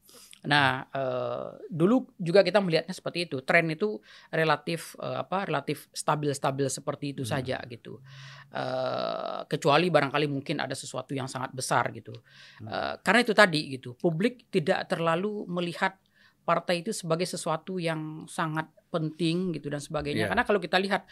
Nah, 0.46 0.86
uh, 0.90 1.58
dulu 1.68 2.10
juga 2.18 2.42
kita 2.42 2.62
melihatnya 2.62 2.94
seperti 2.94 3.30
itu. 3.30 3.42
Tren 3.42 3.70
itu 3.70 4.00
relatif 4.32 4.96
uh, 5.02 5.26
apa? 5.26 5.46
relatif 5.46 5.90
stabil-stabil 5.92 6.68
seperti 6.70 7.18
itu 7.18 7.22
Hmm. 7.26 7.32
saja 7.38 7.58
gitu. 7.68 8.00
Uh, 8.54 9.44
kecuali 9.50 9.90
barangkali 9.90 10.30
mungkin 10.30 10.62
ada 10.62 10.74
sesuatu 10.74 11.12
yang 11.12 11.28
sangat 11.28 11.52
besar 11.52 11.92
gitu. 11.92 12.14
Hmm. 12.62 12.68
Uh, 12.70 12.94
karena 13.02 13.20
itu 13.26 13.34
tadi 13.34 13.62
gitu. 13.78 13.98
Publik 13.98 14.48
tidak 14.54 14.88
terlalu 14.88 15.46
melihat 15.50 15.98
partai 16.46 16.86
itu 16.86 16.94
sebagai 16.94 17.26
sesuatu 17.26 17.82
yang 17.82 18.30
sangat 18.30 18.70
penting 18.94 19.52
gitu 19.58 19.68
dan 19.68 19.82
sebagainya. 19.82 20.30
Iya. 20.30 20.32
Karena 20.32 20.44
kalau 20.46 20.62
kita 20.62 20.78
lihat 20.78 21.10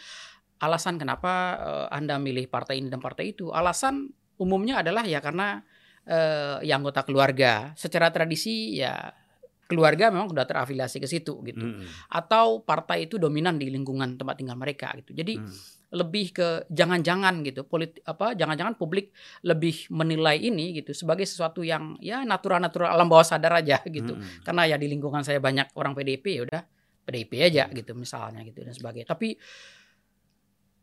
alasan 0.62 1.02
kenapa 1.02 1.58
eh, 1.60 1.88
Anda 1.90 2.22
milih 2.22 2.48
partai 2.48 2.80
ini 2.80 2.88
dan 2.88 3.02
partai 3.02 3.34
itu, 3.34 3.50
alasan 3.50 4.08
umumnya 4.40 4.86
adalah 4.86 5.04
ya 5.04 5.20
karena 5.20 5.60
eh, 6.06 6.64
ya 6.64 6.78
anggota 6.78 7.02
keluarga. 7.04 7.74
Secara 7.74 8.14
tradisi 8.14 8.78
ya 8.78 9.10
keluarga 9.68 10.12
memang 10.12 10.30
sudah 10.30 10.46
terafiliasi 10.46 11.00
ke 11.00 11.08
situ 11.08 11.40
gitu. 11.48 11.64
Mm-mm. 11.64 11.88
Atau 12.12 12.62
partai 12.62 13.08
itu 13.08 13.16
dominan 13.18 13.56
di 13.56 13.72
lingkungan 13.72 14.20
tempat 14.20 14.36
tinggal 14.38 14.60
mereka 14.60 14.92
gitu. 15.00 15.16
Jadi 15.16 15.40
Mm. 15.40 15.56
lebih 15.94 16.34
ke 16.34 16.66
jangan-jangan 16.74 17.46
gitu 17.46 17.70
politik 17.70 18.02
apa 18.10 18.34
jangan-jangan 18.34 18.74
publik 18.82 19.14
lebih 19.46 19.86
menilai 19.94 20.42
ini 20.42 20.74
gitu 20.82 20.90
sebagai 20.90 21.22
sesuatu 21.22 21.62
yang 21.62 22.02
ya 22.02 22.26
natural-natural 22.26 22.90
alam 22.90 23.06
bawah 23.06 23.22
sadar 23.22 23.62
aja 23.62 23.78
gitu 23.86 24.18
Mm-mm. 24.18 24.42
karena 24.42 24.74
ya 24.74 24.82
di 24.82 24.90
lingkungan 24.90 25.22
saya 25.22 25.38
banyak 25.38 25.70
orang 25.78 25.94
PDIP 25.94 26.26
ya 26.34 26.42
udah 26.50 26.62
PDIP 27.06 27.32
aja 27.46 27.70
gitu 27.70 27.94
misalnya 27.94 28.42
gitu 28.42 28.66
dan 28.66 28.74
sebagainya 28.74 29.06
tapi 29.06 29.38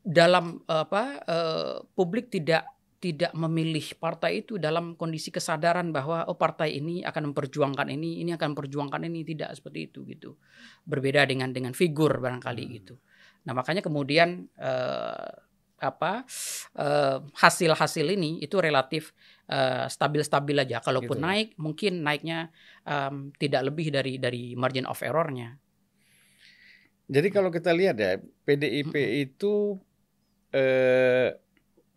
dalam 0.01 0.63
apa 0.71 1.03
eh, 1.27 1.75
publik 1.93 2.31
tidak 2.31 2.65
tidak 3.01 3.33
memilih 3.33 3.97
partai 3.97 4.45
itu 4.45 4.61
dalam 4.61 4.93
kondisi 4.93 5.33
kesadaran 5.33 5.89
bahwa 5.89 6.29
oh 6.29 6.37
partai 6.37 6.77
ini 6.77 7.01
akan 7.01 7.33
memperjuangkan 7.33 7.89
ini 7.89 8.21
ini 8.21 8.37
akan 8.37 8.53
memperjuangkan 8.53 9.09
ini. 9.09 9.25
Tidak 9.25 9.49
seperti 9.57 9.89
itu 9.89 10.05
gitu. 10.05 10.37
Berbeda 10.85 11.25
dengan 11.25 11.49
dengan 11.51 11.73
figur 11.73 12.21
barangkali 12.21 12.65
Hmm. 12.69 12.75
gitu. 12.77 12.95
Nah 13.49 13.57
makanya 13.57 13.81
kemudian 13.81 14.45
eh, 14.61 15.33
apa 15.81 16.29
eh, 16.77 17.19
hasil-hasil 17.41 18.05
ini 18.05 18.37
itu 18.45 18.61
relatif 18.61 19.17
eh, 19.49 19.89
stabil-stabil 19.89 20.61
aja. 20.61 20.85
Kalaupun 20.85 21.17
Gitu. 21.17 21.25
naik 21.25 21.49
mungkin 21.57 22.05
naiknya 22.05 22.53
em, 22.85 23.33
tidak 23.41 23.73
lebih 23.73 23.89
dari 23.97 24.21
dari 24.21 24.53
margin 24.61 24.85
of 24.85 25.01
errornya. 25.01 25.57
Jadi 27.11 27.29
kalau 27.33 27.49
kita 27.51 27.73
lihat 27.75 27.97
ya, 27.99 28.21
PDIP 28.47 28.93
itu 29.25 29.81
eh, 30.53 31.33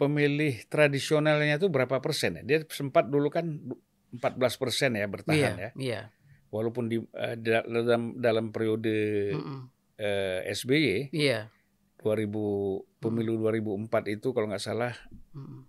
pemilih 0.04 0.68
tradisionalnya 0.68 1.56
itu 1.56 1.68
berapa 1.68 1.98
persen 1.98 2.38
ya? 2.38 2.44
Dia 2.44 2.60
sempat 2.68 3.08
dulu 3.08 3.28
kan 3.28 3.48
14 4.12 4.28
persen 4.56 4.94
ya 4.94 5.08
bertahan 5.08 5.56
iya 5.56 5.64
ya. 5.64 5.72
iya 5.76 6.02
Walaupun 6.50 6.86
di 6.86 7.02
da- 7.40 7.66
dalam 7.66 8.14
dalam 8.16 8.52
periode 8.52 8.94
Mm-mm. 9.34 9.60
eh, 9.96 10.46
SBY 10.46 11.10
iya 11.10 11.50
2000 11.98 12.30
pemilu 13.00 13.40
2004 13.40 13.90
itu 14.12 14.28
kalau 14.32 14.52
nggak 14.52 14.62
salah 14.62 14.94
Mm-mm. 15.32 15.66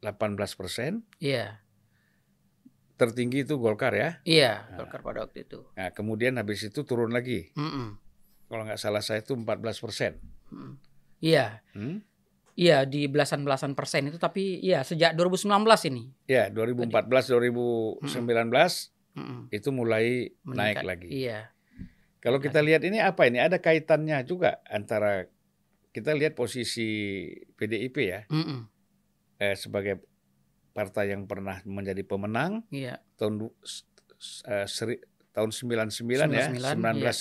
18 0.00 0.34
persen. 0.56 1.04
iya 1.18 1.60
Tertinggi 2.92 3.42
itu 3.42 3.56
Golkar 3.56 3.92
ya. 3.92 4.10
iya 4.22 4.66
Nah. 4.68 4.80
Golkar 4.80 5.02
pada 5.02 5.18
waktu 5.22 5.42
itu 5.42 5.66
Nah, 5.72 5.90
kemudian 5.90 6.34
habis 6.34 6.62
itu 6.62 6.82
turun 6.82 7.10
lagi. 7.10 7.50
Mm-mm. 7.54 7.98
Kalau 8.46 8.62
nggak 8.64 8.76
salah 8.76 9.00
saya 9.00 9.20
itu 9.20 9.32
14 9.32 9.78
persen. 9.78 10.18
Mm. 10.48 10.74
iya 11.20 11.62
Hmm? 11.72 12.02
Iya 12.62 12.78
di 12.84 13.04
belasan-belasan 13.04 13.72
persen 13.72 14.06
itu 14.06 14.16
tapi 14.16 14.60
iya 14.60 14.80
sejak 14.80 15.12
2019 15.12 15.50
ini 15.84 16.04
Ya, 16.24 16.46
2014 16.46 16.94
2019 17.28 17.98
Mm-mm. 19.12 19.40
itu 19.50 19.68
mulai 19.70 20.30
Meningkat. 20.40 20.56
naik 20.56 20.78
lagi. 20.82 21.08
iya 21.10 21.50
Kalau 22.18 22.38
kita 22.38 22.62
lihat 22.62 22.80
ini 22.80 22.96
apa 22.96 23.26
ini? 23.26 23.36
Ada 23.36 23.58
kaitannya 23.58 24.22
juga 24.22 24.62
antara 24.64 25.26
kita 25.90 26.14
lihat 26.14 26.32
posisi 26.32 27.26
PDIP 27.52 27.96
ya 28.00 28.20
Mm-mm. 28.28 28.70
eh, 29.36 29.52
sebagai 29.54 30.00
partai 30.70 31.10
yang 31.10 31.26
pernah 31.26 31.60
menjadi 31.66 32.00
pemenang 32.00 32.62
iya 32.70 32.96
tahun 33.14 33.50
eh, 34.46 34.64
seri- 34.66 35.02
tahun 35.32 35.50
99 35.50 35.92
ya, 36.30 36.48
99, 36.48 37.12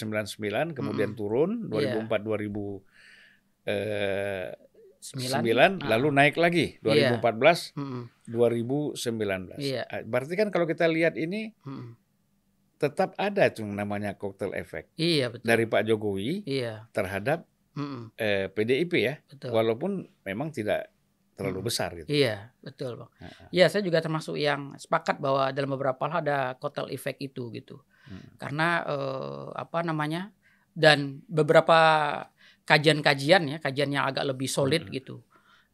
1999 0.71 0.71
kemudian 0.71 1.11
Mm-mm. 1.11 1.19
turun 1.19 1.49
Iya. 1.73 1.99
2004 1.99 2.21
2000 2.21 2.79
eh, 3.63 4.47
sembilan 5.01 5.81
9 5.81 5.89
lalu 5.89 6.07
naik 6.13 6.35
lagi 6.37 6.77
Iya. 6.79 7.17
2014 7.17 7.73
Mm-mm. 7.73 8.03
2019. 8.29 9.57
Iya. 9.57 9.81
Ah, 9.83 10.01
Berarti 10.01 10.33
kan 10.35 10.47
kalau 10.47 10.63
kita 10.63 10.85
lihat 10.85 11.17
ini 11.17 11.51
Mm-mm. 11.61 11.97
tetap 12.77 13.13
ada 13.15 13.49
tuh 13.49 13.61
yang 13.61 13.75
namanya 13.75 14.13
cocktail 14.13 14.53
effect 14.53 14.89
iya 14.95 15.29
betul 15.29 15.45
dari 15.45 15.65
Pak 15.65 15.83
Jokowi 15.83 16.45
iya 16.45 16.85
terhadap 16.89 17.45
Mm-mm. 17.71 18.13
eh, 18.15 18.45
PDIP 18.47 18.93
ya, 18.95 19.15
betul 19.23 19.49
walaupun 19.49 19.91
memang 20.21 20.49
tidak 20.49 20.89
terlalu 21.31 21.63
Hmm. 21.63 21.67
besar 21.67 21.89
gitu. 21.95 22.05
Iya, 22.05 22.53
betul, 22.59 22.99
Bang. 22.99 23.09
Ha-ha. 23.17 23.49
Iya, 23.49 23.65
saya 23.65 23.81
juga 23.81 23.97
termasuk 23.97 24.35
yang 24.35 24.75
sepakat 24.75 25.17
bahwa 25.17 25.49
dalam 25.49 25.71
beberapa 25.71 25.97
hal 26.05 26.21
ada 26.21 26.53
kotel 26.55 26.91
efek 26.91 27.17
itu 27.17 27.49
gitu. 27.49 27.81
Hmm. 28.05 28.35
Karena 28.37 28.83
eh, 28.83 29.47
apa 29.55 29.81
namanya? 29.81 30.29
Dan 30.69 31.23
beberapa 31.25 31.79
kajian-kajian 32.71 33.43
ya, 33.45 33.57
kajian 33.59 33.91
yang 33.91 34.07
agak 34.07 34.23
lebih 34.23 34.47
solid 34.47 34.87
Hmm. 34.87 34.93
gitu. 34.95 35.15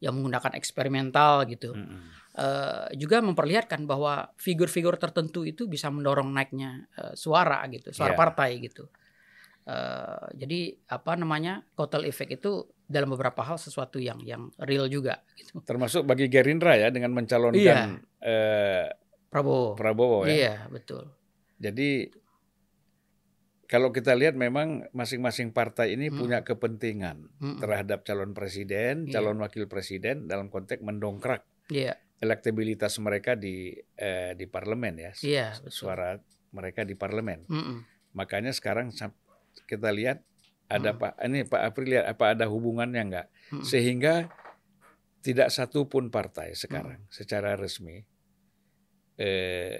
Yang 0.02 0.12
menggunakan 0.18 0.52
eksperimental 0.54 1.46
gitu. 1.46 1.74
Mm-mm. 1.74 2.18
eh, 2.38 2.86
juga 2.94 3.18
memperlihatkan 3.18 3.82
bahwa 3.82 4.30
figur-figur 4.38 4.94
tertentu 4.94 5.42
itu 5.42 5.66
bisa 5.66 5.90
mendorong 5.90 6.30
naiknya 6.30 6.86
eh, 6.94 7.14
suara 7.14 7.66
gitu, 7.66 7.90
suara 7.90 8.14
Iya. 8.14 8.18
partai 8.18 8.50
gitu. 8.62 8.86
Eh, 9.66 10.24
jadi 10.38 10.60
apa 10.88 11.12
namanya 11.12 11.66
kotel 11.74 12.06
efek 12.06 12.38
itu 12.38 12.62
dalam 12.86 13.10
beberapa 13.10 13.42
hal 13.42 13.58
sesuatu 13.58 13.98
yang 13.98 14.22
yang 14.22 14.48
real 14.62 14.86
juga 14.86 15.20
gitu. 15.34 15.60
Termasuk 15.60 16.06
bagi 16.06 16.30
Gerindra 16.30 16.72
ya 16.72 16.88
dengan 16.88 17.10
mencalonkan 17.12 17.58
Iya. 17.58 17.76
eh, 18.22 18.86
Prabowo. 19.28 19.74
Prabowo 19.74 20.24
ya. 20.24 20.32
Iya, 20.32 20.54
betul. 20.70 21.10
Jadi 21.58 22.06
kalau 23.68 23.92
kita 23.92 24.16
lihat 24.16 24.32
memang 24.32 24.88
masing-masing 24.90 25.52
partai 25.52 25.92
ini 25.92 26.08
Mm. 26.08 26.16
punya 26.16 26.38
kepentingan 26.40 27.28
Mm-mm. 27.36 27.60
terhadap 27.60 28.00
calon 28.02 28.32
presiden, 28.32 29.04
Iya. 29.04 29.20
calon 29.20 29.38
wakil 29.38 29.68
presiden 29.68 30.24
dalam 30.24 30.48
konteks 30.48 30.80
mendongkrak 30.80 31.44
Iya, 31.68 32.00
elektabilitas 32.18 32.96
mereka 32.98 33.36
di 33.36 33.76
eh, 33.94 34.32
di 34.32 34.48
parlemen 34.48 34.96
ya, 34.98 35.12
iya, 35.20 35.46
betul. 35.54 35.92
suara 35.92 36.16
mereka 36.50 36.82
di 36.82 36.96
parlemen. 36.96 37.44
Mm-mm. 37.44 37.84
Makanya 38.16 38.50
sekarang 38.50 38.88
kita 39.64 39.92
lihat 39.92 40.24
ada 40.66 40.92
Mm. 40.92 40.98
Pak 40.98 41.12
ini 41.22 41.40
Pak 41.44 41.62
April 41.62 41.86
lihat 41.92 42.06
apa 42.08 42.24
ada 42.32 42.48
hubungannya 42.48 43.02
enggak 43.04 43.26
Mm-mm. 43.52 43.62
sehingga 43.62 44.32
tidak 45.20 45.52
satu 45.52 45.84
pun 45.84 46.08
partai 46.08 46.56
sekarang 46.56 47.04
secara 47.08 47.52
resmi 47.52 48.00
eh, 49.18 49.76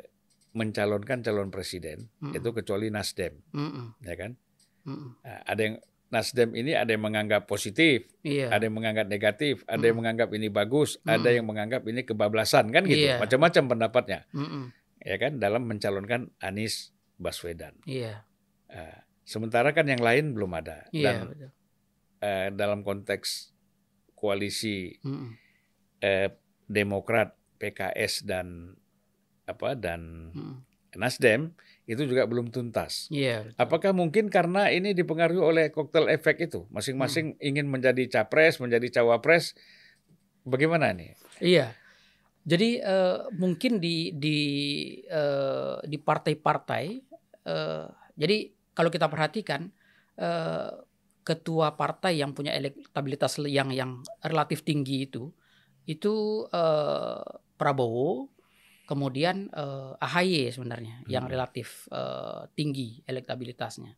mencalonkan 0.53 1.21
calon 1.21 1.49
presiden 1.49 2.09
Mm-mm. 2.19 2.35
itu 2.35 2.49
kecuali 2.53 2.89
Nasdem 2.89 3.37
Mm-mm. 3.53 4.01
ya 4.01 4.15
kan 4.15 4.33
Mm-mm. 4.85 5.21
Nah, 5.21 5.41
ada 5.45 5.61
yang 5.61 5.77
Nasdem 6.09 6.57
ini 6.57 6.73
ada 6.73 6.89
yang 6.89 7.05
menganggap 7.05 7.45
positif, 7.45 8.09
Iya. 8.25 8.49
ada 8.49 8.65
yang 8.65 8.73
menganggap 8.73 9.13
negatif, 9.13 9.61
ada 9.69 9.85
yang 9.85 9.93
Mm. 9.93 10.01
menganggap 10.01 10.29
ini 10.33 10.49
bagus, 10.49 10.97
ada 11.05 11.29
Mm. 11.29 11.37
yang 11.37 11.45
menganggap 11.45 11.83
ini 11.85 12.01
kebablasan 12.01 12.73
kan 12.73 12.89
gitu, 12.89 13.13
Iya. 13.13 13.21
macam-macam 13.21 13.65
pendapatnya, 13.69 14.21
Mm-mm. 14.33 14.73
ya 15.05 15.17
kan 15.21 15.37
dalam 15.37 15.69
mencalonkan 15.69 16.33
Anies 16.41 16.97
Baswedan. 17.21 17.77
Iya. 17.85 18.25
Nah, 18.73 19.05
sementara 19.21 19.77
kan 19.77 19.85
yang 19.85 20.01
lain 20.01 20.33
belum 20.33 20.49
ada 20.57 20.89
Iya, 20.89 21.05
dan 21.05 21.17
betul. 21.29 21.51
eh, 22.25 22.49
dalam 22.57 22.81
konteks 22.81 23.53
koalisi 24.17 24.97
eh, 26.01 26.29
Demokrat, 26.65 27.37
PKS 27.61 28.25
dan 28.25 28.73
apa 29.49 29.73
dan 29.73 30.31
Mm-mm. 30.37 30.55
Nasdem 30.97 31.53
itu 31.89 32.05
juga 32.05 32.29
belum 32.29 32.53
tuntas. 32.53 33.09
Iya. 33.09 33.49
betul. 33.49 33.57
Apakah 33.61 33.93
mungkin 33.97 34.29
karena 34.29 34.69
ini 34.69 34.93
dipengaruhi 34.93 35.41
oleh 35.41 35.65
koktel 35.73 36.09
efek 36.09 36.45
itu? 36.45 36.69
Masing-masing 36.69 37.37
Hmm. 37.37 37.49
ingin 37.49 37.67
menjadi 37.69 38.05
capres, 38.09 38.61
menjadi 38.61 39.01
cawapres. 39.01 39.57
Bagaimana 40.45 40.93
nih? 40.93 41.17
Iya. 41.41 41.73
Jadi 42.45 42.81
eh, 42.81 43.19
mungkin 43.37 43.81
di 43.81 44.17
di 44.17 44.39
eh, 45.05 45.77
di 45.85 45.97
partai-partai 46.01 46.85
eh, 47.45 47.87
jadi 48.17 48.37
kalau 48.73 48.89
kita 48.89 49.09
perhatikan 49.09 49.69
eh, 50.17 50.71
ketua 51.21 51.77
partai 51.77 52.17
yang 52.17 52.33
punya 52.33 52.57
elektabilitas 52.57 53.37
yang 53.45 53.69
yang 53.69 54.01
relatif 54.25 54.65
tinggi 54.65 55.05
itu 55.05 55.29
itu 55.85 56.15
eh, 56.49 57.21
Prabowo 57.61 58.33
kemudian 58.89 59.53
eh, 59.53 59.93
AHY 60.01 60.49
sebenarnya 60.49 61.05
yang 61.05 61.29
Hmm. 61.29 61.33
relatif 61.33 61.85
eh, 61.93 62.49
tinggi 62.57 63.05
elektabilitasnya 63.05 63.93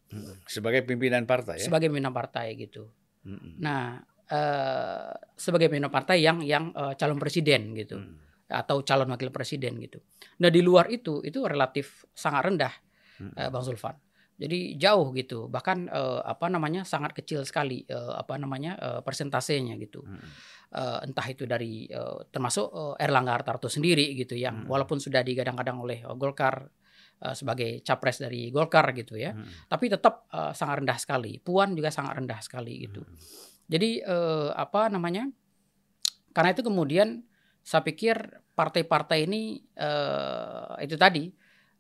Sebagai 0.45 0.83
pimpinan 0.83 1.23
partai 1.25 1.63
ya? 1.63 1.65
sebagai 1.65 1.87
pimpinan 1.87 2.11
partai 2.11 2.59
gitu. 2.59 2.91
Mm-mm. 3.23 3.63
Nah, 3.63 4.03
eh, 4.27 5.13
sebagai 5.39 5.71
pimpinan 5.71 5.89
partai 5.89 6.19
yang 6.21 6.43
yang 6.43 6.75
eh, 6.75 6.99
calon 6.99 7.17
presiden 7.17 7.71
gitu 7.73 7.97
Mm. 7.97 8.19
atau 8.51 8.83
calon 8.83 9.07
wakil 9.09 9.31
presiden 9.31 9.79
gitu. 9.79 10.03
Nah, 10.39 10.51
di 10.51 10.59
luar 10.59 10.91
itu 10.91 11.23
itu 11.23 11.39
relatif 11.45 12.03
sangat 12.11 12.51
rendah 12.51 12.75
Mm. 13.23 13.33
eh, 13.37 13.49
Bang 13.49 13.63
Zulfan. 13.63 13.95
Jadi 14.35 14.75
jauh 14.75 15.13
gitu. 15.13 15.47
Bahkan 15.47 15.79
eh, 15.87 16.21
apa 16.25 16.49
namanya 16.49 16.83
sangat 16.83 17.13
kecil 17.13 17.45
sekali 17.45 17.85
eh, 17.85 18.13
apa 18.17 18.35
namanya 18.37 18.73
eh, 18.75 19.01
persentasenya 19.01 19.77
gitu. 19.77 20.03
Mm. 20.03 20.29
Eh, 20.71 20.99
entah 21.03 21.27
itu 21.27 21.51
dari 21.51 21.91
eh, 21.91 22.19
termasuk 22.31 22.71
eh, 22.71 23.03
Erlangga 23.03 23.35
Hartarto 23.35 23.67
sendiri 23.67 24.15
gitu 24.15 24.39
yang 24.39 24.63
Hmm. 24.63 24.71
walaupun 24.71 25.03
sudah 25.03 25.19
digadang-gadang 25.27 25.83
oleh 25.83 25.99
eh, 26.07 26.15
Golkar 26.15 26.71
eh, 27.19 27.35
sebagai 27.35 27.83
capres 27.83 28.23
dari 28.23 28.55
Golkar 28.55 28.95
gitu 28.95 29.19
ya. 29.19 29.35
Mm. 29.35 29.67
Tapi 29.67 29.91
tetap 29.91 30.31
eh, 30.31 30.55
sangat 30.55 30.79
rendah 30.87 30.95
sekali. 30.95 31.43
Puan 31.43 31.75
juga 31.75 31.91
sangat 31.91 32.23
rendah 32.23 32.39
sekali 32.39 32.87
gitu. 32.87 33.03
Mm. 33.03 33.19
Jadi 33.67 33.91
eh, 33.99 34.51
apa 34.55 34.87
namanya? 34.95 35.27
Karena 36.31 36.55
itu 36.55 36.63
kemudian 36.63 37.19
saya 37.67 37.83
pikir 37.83 38.15
partai-partai 38.55 39.27
ini 39.27 39.59
eh, 39.75 40.87
itu 40.87 40.95
tadi 40.95 41.27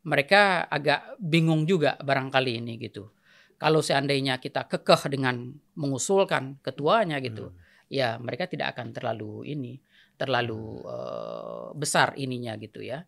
mereka 0.03 0.66
agak 0.66 1.14
bingung 1.22 1.62
juga 1.62 1.94
barangkali 2.03 2.59
ini 2.59 2.74
gitu. 2.83 3.07
Kalau 3.55 3.87
seandainya 3.87 4.42
kita 4.42 4.66
kekeh 4.66 5.14
dengan 5.14 5.55
mengusulkan 5.79 6.59
ketuanya 6.59 7.22
gitu, 7.22 7.55
Mm. 7.55 7.69
Ya 7.90 8.16
mereka 8.22 8.46
tidak 8.46 8.76
akan 8.76 8.94
terlalu 8.96 9.50
ini, 9.50 9.74
terlalu 10.16 10.87
eh, 10.87 11.68
besar 11.76 12.14
ininya 12.16 12.55
gitu 12.61 12.81
ya. 12.85 13.05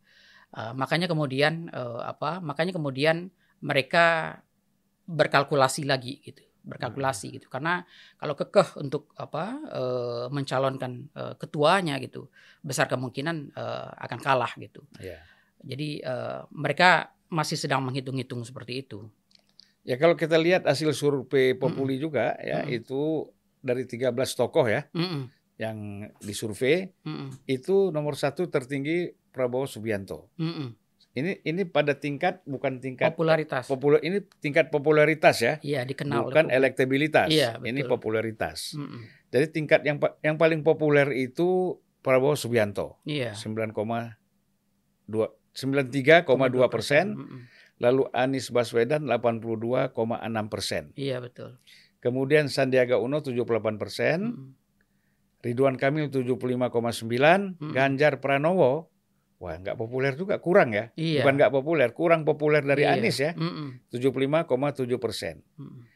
Eh, 0.56 0.72
makanya 0.76 1.06
kemudian 1.10 1.70
eh, 1.72 2.00
apa? 2.04 2.40
Makanya 2.44 2.72
kemudian 2.76 3.30
mereka 3.62 4.38
berkalkulasi 5.06 5.82
lagi 5.86 6.22
gitu, 6.22 6.42
berkalkulasi 6.62 7.26
gitu. 7.40 7.46
Karena 7.50 7.82
kalau 8.20 8.34
kekeh 8.38 8.78
untuk 8.82 9.10
apa 9.18 9.44
eh, 9.70 10.26
mencalonkan 10.30 10.92
eh, 11.14 11.34
ketuanya 11.38 11.98
gitu, 12.02 12.30
besar 12.62 12.86
kemungkinan 12.90 13.36
eh, 13.54 13.90
akan 14.06 14.18
kalah 14.22 14.52
gitu. 14.58 14.82
Ya. 15.00 15.18
Jadi 15.62 16.02
eh, 16.02 16.40
mereka 16.52 17.14
masih 17.32 17.56
sedang 17.58 17.82
menghitung-hitung 17.86 18.42
seperti 18.46 18.84
itu. 18.86 19.06
Ya 19.82 19.98
kalau 19.98 20.14
kita 20.14 20.38
lihat 20.38 20.62
hasil 20.62 20.94
survei 20.94 21.58
Populi 21.58 21.98
juga 21.98 22.38
ya 22.38 22.62
Mm-mm. 22.62 22.70
itu 22.70 23.26
dari 23.62 23.86
13 23.86 24.10
tokoh 24.34 24.66
ya 24.66 24.84
Mm-mm, 24.90 25.30
yang 25.56 25.78
disurvei 26.18 26.90
mm-mm, 27.00 27.46
itu 27.46 27.88
nomor 27.88 28.14
satu 28.14 28.46
tertinggi 28.46 29.14
Prabowo 29.30 29.64
Subianto. 29.64 30.28
mm-mm. 30.36 30.74
Ini 31.12 31.44
ini 31.44 31.62
pada 31.62 31.92
tingkat 31.94 32.40
bukan 32.42 32.80
tingkat 32.80 33.12
Popularitas. 33.12 33.68
populer 33.68 34.00
ini 34.00 34.24
tingkat 34.40 34.68
popularitas 34.68 35.36
ya, 35.38 35.54
Iya 35.60 35.84
dikenal. 35.84 36.24
bukan 36.24 36.48
elektabilitas. 36.48 37.28
Iya, 37.28 37.60
ini 37.60 37.80
betul. 37.80 37.92
popularitas. 37.92 38.72
Mm-mm. 38.72 39.04
Jadi 39.28 39.46
tingkat 39.50 39.80
yang 39.82 40.00
yang 40.20 40.36
paling 40.36 40.60
populer 40.60 41.12
itu 41.12 41.76
Prabowo 42.00 42.32
Subianto 42.32 42.96
Iya. 43.04 43.36
9,2 43.36 43.76
93,2 45.52 46.24
persen, 46.66 47.12
Mm-mm. 47.12 47.40
lalu 47.76 48.08
Anies 48.10 48.48
Baswedan 48.48 49.04
82,6 49.04 49.92
persen. 50.48 50.92
Iya 50.94 51.20
betul. 51.20 51.60
Kemudian 52.02 52.50
Sandiaga 52.50 52.98
Uno 52.98 53.22
78 53.22 53.78
persen, 53.78 54.18
Mm-mm. 54.26 54.48
Ridwan 55.42 55.78
Kamil 55.78 56.10
75,9, 56.10 57.62
Hmm. 57.62 57.70
Ganjar 57.70 58.18
Pranowo, 58.18 58.90
wah 59.38 59.54
nggak 59.54 59.78
populer 59.78 60.14
juga, 60.14 60.42
kurang 60.42 60.74
ya. 60.74 60.90
Iya. 60.94 61.22
Bukan 61.22 61.34
nggak 61.38 61.52
populer, 61.54 61.88
kurang 61.94 62.26
populer 62.26 62.62
dari 62.62 62.82
Iya. 62.82 62.98
Anies 62.98 63.18
ya, 63.18 63.32
Mm-mm. 63.34 63.78
75,7 63.90 64.98
persen. 64.98 65.46
Mm-mm. 65.54 65.86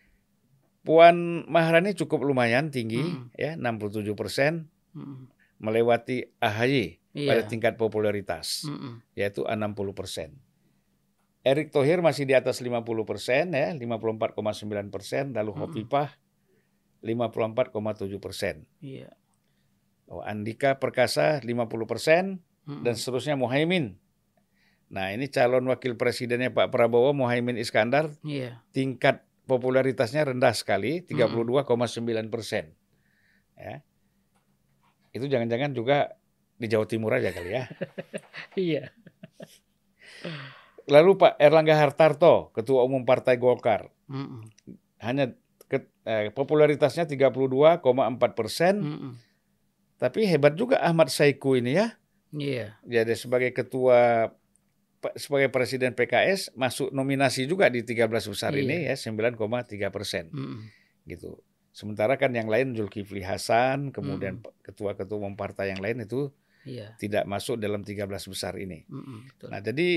Puan 0.87 1.43
Maharani 1.51 1.99
cukup 1.99 2.23
lumayan 2.23 2.71
tinggi, 2.71 3.03
Hmm. 3.03 3.35
ya 3.35 3.59
67 3.59 4.15
persen, 4.15 4.71
Mm-mm. 4.95 5.27
melewati 5.59 6.31
AHY 6.39 7.03
pada 7.27 7.43
Iya. 7.43 7.51
tingkat 7.51 7.75
popularitas, 7.75 8.63
Mm-mm. 8.63 9.03
yaitu 9.19 9.43
60 9.43 9.91
persen. 9.91 10.39
Erick 11.47 11.71
Thohir 11.71 12.03
masih 12.03 12.27
di 12.27 12.35
atas 12.35 12.59
50 12.59 12.83
persen, 13.07 13.55
ya 13.55 13.71
54,9 13.71 14.91
persen, 14.91 15.31
lalu 15.31 15.55
Mm-mm. 15.55 15.63
Hovifah 15.71 16.11
54,7 17.07 18.19
persen. 18.19 18.67
Iya. 18.83 19.15
Oh, 20.11 20.27
Andika 20.27 20.83
Perkasa 20.83 21.39
50 21.39 21.87
persen, 21.87 22.43
Mm-mm. 22.67 22.83
dan 22.83 22.99
seterusnya 22.99 23.39
Muhaimin. 23.39 23.95
Nah 24.91 25.15
ini 25.15 25.31
calon 25.31 25.71
wakil 25.71 25.95
presidennya 25.95 26.51
Pak 26.51 26.75
Prabowo, 26.75 27.15
Muhaimin 27.15 27.55
Iskandar, 27.59 28.11
Iya. 28.27 28.63
tingkat 28.75 29.23
popularitasnya 29.47 30.27
rendah 30.27 30.51
sekali, 30.51 31.07
32,9 31.07 32.27
persen. 32.27 32.75
Ya. 33.55 33.87
Itu 35.15 35.31
jangan-jangan 35.31 35.79
juga 35.79 36.19
di 36.59 36.67
Jawa 36.67 36.91
Timur 36.91 37.15
aja 37.15 37.31
kali 37.31 37.51
ya. 37.55 37.71
Iya. 38.59 38.91
Lalu 40.87 41.19
Pak 41.19 41.35
Erlangga 41.37 41.75
Hartarto, 41.75 42.55
Ketua 42.55 42.87
Umum 42.87 43.03
Partai 43.03 43.35
Golkar, 43.37 43.91
Mm-mm. 44.07 44.47
hanya 45.03 45.35
ke- 45.67 45.91
eh, 46.03 46.31
popularitasnya 46.31 47.05
32,4 47.05 47.83
persen, 48.33 48.75
Mm-mm. 48.81 49.13
tapi 49.99 50.31
hebat 50.31 50.55
juga 50.55 50.79
Ahmad 50.79 51.11
Saiku 51.11 51.59
ini 51.59 51.75
ya. 51.75 51.99
Iya. 52.31 52.79
Jadi 52.83 53.15
sebagai 53.15 53.51
ketua 53.51 54.31
sebagai 55.15 55.51
presiden 55.51 55.95
PKS 55.95 56.55
masuk 56.55 56.91
nominasi 56.91 57.47
juga 57.47 57.67
di 57.67 57.83
13 57.83 58.07
besar 58.27 58.51
Iya. 58.51 58.63
ini 58.63 58.77
ya 58.87 58.95
9,3 58.95 59.91
persen 59.91 60.31
Mm-mm. 60.31 60.67
gitu. 61.05 61.39
Sementara 61.71 62.17
kan 62.17 62.31
yang 62.31 62.47
lain 62.47 62.73
Zulkifli 62.73 63.21
Hasan, 63.21 63.93
kemudian 63.93 64.41
Mm. 64.41 64.51
ketua-ketua 64.65 65.19
umum 65.19 65.35
partai 65.35 65.71
yang 65.71 65.83
lain 65.83 66.03
itu 66.03 66.31
Iya. 66.63 66.95
tidak 66.97 67.27
masuk 67.27 67.59
dalam 67.59 67.83
13 67.83 68.27
besar 68.27 68.55
ini. 68.57 68.83
Mm-mm. 68.87 69.31
Betul. 69.31 69.49
Nah, 69.51 69.61
jadi 69.61 69.89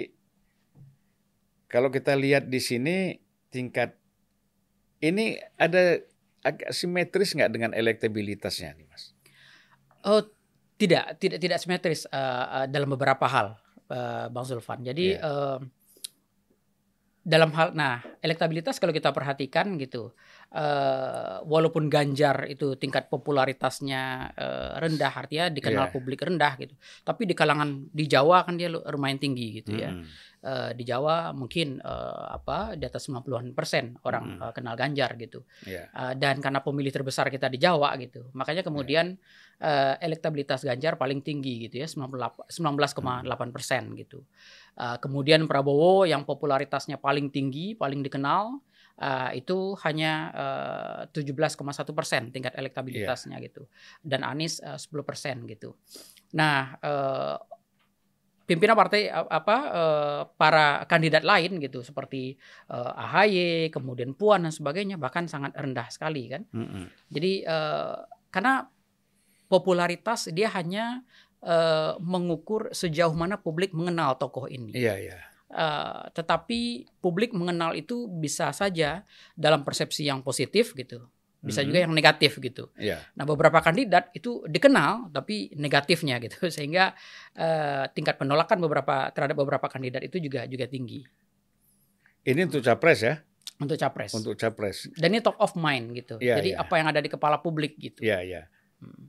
kalau 1.69 1.93
kita 1.93 2.17
lihat 2.17 2.49
di 2.49 2.57
sini 2.57 3.21
tingkat 3.53 3.93
ini 4.99 5.37
ada 5.55 6.01
agak 6.41 6.73
simetris 6.73 7.37
nggak 7.37 7.51
dengan 7.53 7.71
elektabilitasnya 7.77 8.75
nih 8.75 8.87
mas? 8.89 9.13
Oh 10.03 10.25
tidak 10.79 11.21
tidak 11.21 11.39
tidak 11.39 11.59
simetris 11.61 12.09
uh, 12.09 12.63
uh, 12.63 12.65
dalam 12.65 12.89
beberapa 12.89 13.29
hal 13.29 13.55
uh, 13.91 14.27
bang 14.33 14.45
Zulfan. 14.47 14.81
Jadi 14.81 15.15
yeah. 15.15 15.23
uh, 15.23 15.59
dalam 17.21 17.53
hal 17.53 17.77
nah 17.77 18.01
elektabilitas 18.25 18.81
kalau 18.81 18.95
kita 18.95 19.13
perhatikan 19.13 19.77
gitu 19.77 20.15
uh, 20.53 21.43
walaupun 21.45 21.89
Ganjar 21.89 22.49
itu 22.49 22.77
tingkat 22.79 23.09
popularitasnya 23.11 24.33
uh, 24.33 24.71
rendah 24.81 25.13
artinya 25.13 25.45
dikenal 25.53 25.89
yeah. 25.89 25.93
publik 25.93 26.21
rendah 26.21 26.53
gitu 26.57 26.73
tapi 27.05 27.29
di 27.29 27.33
kalangan 27.37 27.89
di 27.89 28.05
Jawa 28.09 28.45
kan 28.45 28.57
dia 28.57 28.69
lumayan 28.69 29.21
tinggi 29.21 29.61
gitu 29.61 29.77
ya 29.77 29.93
uh, 30.43 30.71
di 30.75 30.83
Jawa 30.87 31.31
mungkin 31.35 31.83
uh, 31.83 32.35
apa 32.35 32.75
di 32.79 32.83
atas 32.87 33.07
90-an 33.11 33.51
persen 33.51 33.95
orang 34.05 34.39
hmm. 34.39 34.41
uh, 34.43 34.51
kenal 34.55 34.75
Ganjar 34.79 35.15
gitu. 35.19 35.43
Yeah. 35.67 35.91
Uh, 35.91 36.13
dan 36.15 36.39
karena 36.39 36.63
pemilih 36.63 36.91
terbesar 36.93 37.27
kita 37.27 37.51
di 37.51 37.59
Jawa 37.59 37.95
gitu. 37.99 38.31
Makanya 38.35 38.63
kemudian 38.63 39.19
yeah. 39.59 39.95
uh, 39.99 40.05
elektabilitas 40.05 40.63
Ganjar 40.63 40.95
paling 40.95 41.19
tinggi 41.23 41.67
gitu 41.67 41.83
ya 41.83 41.87
19,8 41.87 42.47
persen 43.55 43.95
gitu. 43.95 44.23
Uh, 44.79 44.95
kemudian 45.03 45.43
Prabowo 45.49 46.07
yang 46.07 46.23
popularitasnya 46.23 46.99
paling 46.99 47.31
tinggi, 47.33 47.75
paling 47.75 47.99
dikenal 47.99 48.63
uh, 48.99 49.31
itu 49.33 49.73
hanya 49.87 50.13
uh, 51.09 51.15
17,1 51.15 51.55
persen 51.95 52.29
tingkat 52.29 52.53
elektabilitasnya 52.53 53.39
yeah. 53.39 53.45
gitu. 53.47 53.65
Dan 54.03 54.27
Anies 54.27 54.59
uh, 54.61 54.77
10 54.77 55.07
persen 55.07 55.47
gitu. 55.47 55.75
Nah, 56.35 56.77
uh, 56.83 57.37
pimpinan 58.49 58.73
partai 58.73 59.13
apa 59.13 59.57
uh, 59.69 60.21
para 60.33 60.83
kandidat 60.89 61.21
lain 61.21 61.61
gitu 61.61 61.85
seperti 61.85 62.33
uh, 62.73 62.97
AHY, 62.97 63.69
kemudian 63.69 64.17
Puan 64.17 64.45
dan 64.45 64.53
sebagainya 64.53 64.97
bahkan 64.97 65.29
sangat 65.29 65.53
rendah 65.53 65.85
sekali 65.93 66.33
kan. 66.33 66.43
Mm 66.49 66.65
-hmm. 66.65 66.85
Jadi 67.13 67.33
uh, 67.45 68.01
karena 68.33 68.65
popularitas 69.49 70.29
dia 70.33 70.49
hanya 70.53 71.05
uh, 71.45 71.97
mengukur 72.01 72.73
sejauh 72.73 73.13
mana 73.13 73.37
publik 73.37 73.73
mengenal 73.73 74.17
tokoh 74.17 74.49
ini. 74.49 74.73
Iya, 74.73 74.95
iya. 74.97 75.28
Uh, 75.49 76.05
tetapi 76.13 76.85
publik 77.01 77.33
mengenal 77.33 77.73
itu 77.73 78.05
bisa 78.05 78.53
saja 78.53 79.01
dalam 79.33 79.65
persepsi 79.65 80.05
yang 80.05 80.21
positif 80.21 80.77
gitu 80.77 81.09
bisa 81.39 81.63
juga 81.63 81.79
yang 81.87 81.95
negatif 81.95 82.35
gitu. 82.43 82.67
Yeah. 82.75 82.99
Nah 83.15 83.23
beberapa 83.23 83.63
kandidat 83.63 84.11
itu 84.11 84.43
dikenal 84.43 85.07
tapi 85.15 85.55
negatifnya 85.55 86.19
gitu 86.19 86.47
sehingga 86.55 86.91
uh, 87.39 87.87
tingkat 87.95 88.19
penolakan 88.19 88.59
beberapa 88.59 89.07
terhadap 89.15 89.39
beberapa 89.39 89.67
kandidat 89.71 90.03
itu 90.03 90.19
juga 90.19 90.43
juga 90.51 90.67
tinggi. 90.67 91.07
Ini 92.27 92.43
untuk 92.43 92.59
capres 92.59 92.99
ya? 92.99 93.15
Untuk 93.59 93.79
capres. 93.79 94.11
Untuk 94.11 94.35
capres. 94.35 94.91
Dan 94.99 95.15
ini 95.15 95.23
top 95.23 95.39
of 95.39 95.55
mind 95.55 95.95
gitu. 95.95 96.19
Yeah, 96.19 96.43
Jadi 96.43 96.59
yeah. 96.59 96.63
apa 96.63 96.73
yang 96.75 96.87
ada 96.91 96.99
di 96.99 97.07
kepala 97.07 97.39
publik 97.39 97.79
gitu. 97.79 98.03
Iya 98.03 98.19
yeah, 98.19 98.21
iya. 98.21 98.35
Yeah. 98.35 98.45
Hmm. 98.83 99.03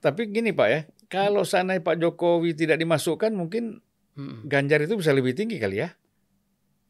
Tapi 0.00 0.32
gini 0.32 0.52
Pak 0.52 0.68
ya, 0.68 0.80
kalau 1.12 1.44
sana 1.44 1.76
Pak 1.76 2.00
Jokowi 2.00 2.56
tidak 2.56 2.80
dimasukkan 2.80 3.32
mungkin 3.36 3.84
hmm. 4.20 4.44
Ganjar 4.44 4.84
itu 4.84 5.00
bisa 5.00 5.16
lebih 5.16 5.32
tinggi 5.32 5.56
kali 5.56 5.80
ya? 5.80 5.88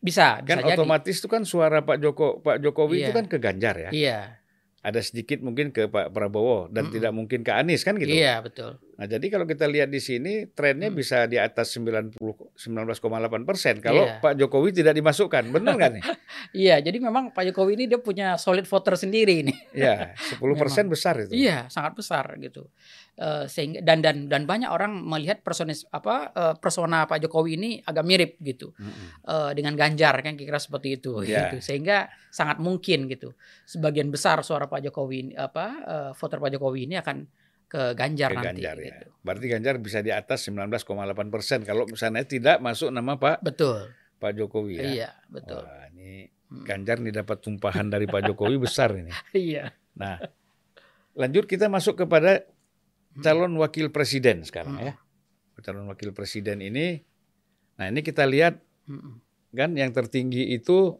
Bisa, 0.00 0.40
bisa 0.42 0.48
kan 0.48 0.58
jadi. 0.64 0.74
otomatis 0.74 1.14
itu 1.22 1.28
kan 1.30 1.46
suara 1.46 1.86
Pak 1.86 2.02
Joko 2.02 2.42
Pak 2.42 2.58
Jokowi 2.58 3.04
yeah. 3.04 3.06
itu 3.06 3.12
kan 3.14 3.26
ke 3.30 3.38
Ganjar 3.38 3.76
ya. 3.78 3.90
Iya 3.94 4.40
ada 4.80 5.00
sedikit 5.04 5.44
mungkin 5.44 5.76
ke 5.76 5.92
Pak 5.92 6.08
Prabowo 6.12 6.72
dan 6.72 6.88
mm 6.88 6.90
-mm. 6.90 6.94
tidak 6.96 7.12
mungkin 7.12 7.40
ke 7.44 7.52
Anies 7.52 7.84
kan 7.84 8.00
gitu. 8.00 8.08
Iya, 8.08 8.40
betul. 8.40 8.80
Nah, 9.00 9.08
jadi 9.08 9.32
kalau 9.32 9.48
kita 9.48 9.64
lihat 9.64 9.88
di 9.88 9.96
sini 9.96 10.44
trennya 10.52 10.92
mm. 10.92 10.96
bisa 11.00 11.24
di 11.24 11.40
atas 11.40 11.72
90 11.72 12.20
19,8 12.20 13.48
persen 13.48 13.80
kalau 13.80 14.04
yeah. 14.04 14.20
Pak 14.20 14.36
Jokowi 14.36 14.76
tidak 14.76 14.92
dimasukkan. 14.92 15.48
Benar 15.48 15.72
nggak 15.80 15.92
nih? 15.96 16.04
iya, 16.68 16.76
jadi 16.84 17.00
memang 17.00 17.32
Pak 17.32 17.48
Jokowi 17.48 17.80
ini 17.80 17.84
dia 17.88 17.96
punya 17.96 18.36
solid 18.36 18.68
voter 18.68 19.00
sendiri 19.00 19.40
ini. 19.40 19.56
Iya, 19.72 20.12
10 20.36 20.44
persen 20.52 20.92
besar 20.92 21.16
itu. 21.16 21.32
Iya, 21.32 21.72
sangat 21.72 21.96
besar 21.96 22.36
gitu. 22.44 22.68
Uh, 23.16 23.48
sehingga 23.48 23.80
dan 23.80 24.04
dan 24.04 24.28
dan 24.28 24.44
banyak 24.44 24.68
orang 24.68 24.92
melihat 25.00 25.40
personis 25.40 25.88
apa 25.88 26.36
uh, 26.36 26.54
persona 26.60 27.08
Pak 27.08 27.24
Jokowi 27.24 27.56
ini 27.56 27.70
agak 27.80 28.04
mirip 28.04 28.36
gitu 28.40 28.76
mm 28.76 28.84
-hmm. 28.84 29.08
uh, 29.28 29.50
dengan 29.56 29.76
Ganjar 29.80 30.20
kan 30.20 30.36
kira-kira 30.36 30.60
seperti 30.60 31.00
itu 31.00 31.24
yeah. 31.24 31.48
gitu. 31.48 31.64
Sehingga 31.64 32.12
sangat 32.28 32.60
mungkin 32.60 33.08
gitu. 33.08 33.32
Sebagian 33.64 34.12
besar 34.12 34.44
suara 34.44 34.68
Pak 34.68 34.84
Jokowi 34.84 35.32
apa 35.40 35.66
uh, 35.88 36.10
voter 36.12 36.36
Pak 36.36 36.52
Jokowi 36.52 36.84
ini 36.84 37.00
akan 37.00 37.39
ke 37.70 37.94
Ganjar 37.94 38.34
ke 38.34 38.42
nanti. 38.42 38.60
Ganjar, 38.60 38.76
ya. 38.82 38.86
gitu. 38.90 39.06
Berarti 39.22 39.46
Ganjar 39.46 39.74
bisa 39.78 40.02
di 40.02 40.10
atas 40.10 40.42
19,8 40.50 40.90
persen 41.30 41.62
kalau 41.62 41.86
misalnya 41.86 42.26
tidak 42.26 42.58
masuk 42.58 42.90
nama 42.90 43.14
Pak. 43.14 43.46
Betul. 43.46 43.94
Pak 44.18 44.36
Jokowi 44.36 44.74
ya. 44.76 44.84
Iya 44.84 45.10
betul. 45.30 45.62
Wah, 45.62 45.86
ini 45.94 46.26
hmm. 46.26 46.66
Ganjar 46.66 46.98
nih 46.98 47.14
dapat 47.14 47.38
tumpahan 47.40 47.88
dari 47.88 48.10
Pak 48.10 48.26
Jokowi 48.26 48.58
besar 48.58 48.92
ini. 48.98 49.14
Iya. 49.32 49.70
Nah, 49.94 50.18
lanjut 51.14 51.46
kita 51.46 51.70
masuk 51.70 51.94
kepada 52.04 52.44
Hmm. 53.10 53.22
calon 53.26 53.52
wakil 53.58 53.90
presiden 53.90 54.46
sekarang 54.46 54.78
hmm. 54.78 54.86
ya. 54.86 54.94
Calon 55.60 55.92
wakil 55.92 56.16
presiden 56.16 56.64
ini, 56.64 57.04
nah 57.76 57.92
ini 57.92 58.00
kita 58.00 58.24
lihat 58.24 58.64
hmm. 58.88 59.20
kan 59.52 59.76
yang 59.76 59.92
tertinggi 59.92 60.56
itu 60.56 60.96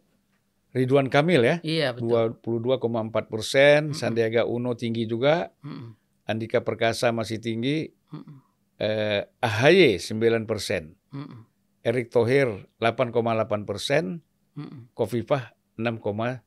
Ridwan 0.76 1.08
Kamil 1.08 1.40
ya, 1.40 1.56
iya, 1.64 1.96
betul. 1.96 2.36
22,4 2.44 3.32
persen, 3.32 3.80
hmm. 3.90 3.96
Sandiaga 3.96 4.44
Uno 4.44 4.76
tinggi 4.76 5.08
juga, 5.08 5.48
hmm. 5.64 5.96
Andika 6.30 6.62
Perkasa 6.62 7.10
masih 7.10 7.42
tinggi, 7.42 7.90
hmm. 8.14 8.34
eh, 8.78 9.26
AHY 9.42 9.98
9 9.98 10.46
persen, 10.46 10.94
hmm. 11.10 11.50
Erick 11.82 12.14
Thohir 12.14 12.70
8,8 12.78 13.66
persen, 13.66 14.22
hmm. 14.54 14.94
Kofifah 14.94 15.50
6,2 15.74 16.38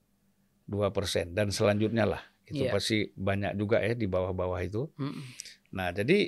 persen, 0.95 1.35
dan 1.35 1.51
selanjutnya 1.51 2.07
lah 2.07 2.23
itu 2.47 2.67
yeah. 2.67 2.73
pasti 2.75 3.11
banyak 3.15 3.55
juga 3.55 3.79
ya 3.79 3.95
di 3.95 4.07
bawah-bawah 4.07 4.59
itu. 4.63 4.91
Mm. 4.99 5.21
Nah 5.79 5.89
jadi 5.95 6.19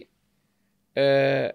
eh, 0.95 1.47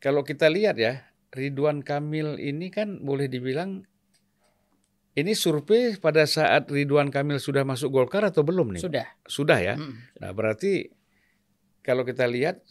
kalau 0.00 0.22
kita 0.24 0.48
lihat 0.48 0.76
ya 0.80 1.04
Ridwan 1.28 1.84
Kamil 1.84 2.40
ini 2.40 2.72
kan 2.72 3.04
boleh 3.04 3.28
dibilang 3.28 3.84
ini 5.18 5.34
survei 5.34 5.98
pada 5.98 6.22
saat 6.30 6.70
Ridwan 6.70 7.10
Kamil 7.10 7.42
sudah 7.42 7.66
masuk 7.66 7.90
Golkar 7.90 8.22
atau 8.22 8.46
belum 8.46 8.78
nih? 8.78 8.82
Sudah. 8.82 9.06
Sudah 9.26 9.58
ya. 9.58 9.74
Mm. 9.74 9.94
Nah 10.22 10.30
berarti 10.30 10.94
kalau 11.82 12.06
kita 12.06 12.30
lihat 12.30 12.62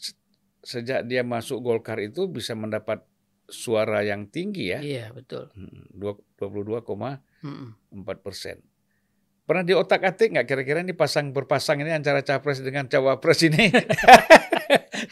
sejak 0.64 1.04
dia 1.04 1.28
masuk 1.28 1.60
Golkar 1.60 2.00
itu 2.00 2.32
bisa 2.32 2.56
mendapat 2.56 3.04
suara 3.52 4.04
yang 4.08 4.32
tinggi 4.32 4.72
ya. 4.72 4.80
Iya 4.80 5.06
betul. 5.12 5.52
22,4 6.00 6.80
persen. 8.24 8.64
Pernah 9.48 9.64
di 9.64 9.72
otak 9.72 10.04
atik 10.04 10.36
nggak 10.36 10.48
kira-kira 10.48 10.84
ini 10.84 10.92
pasang 10.92 11.32
berpasang 11.32 11.80
ini 11.80 11.96
antara 11.96 12.20
capres 12.20 12.60
dengan 12.60 12.92
cawapres 12.92 13.48
ini? 13.48 13.72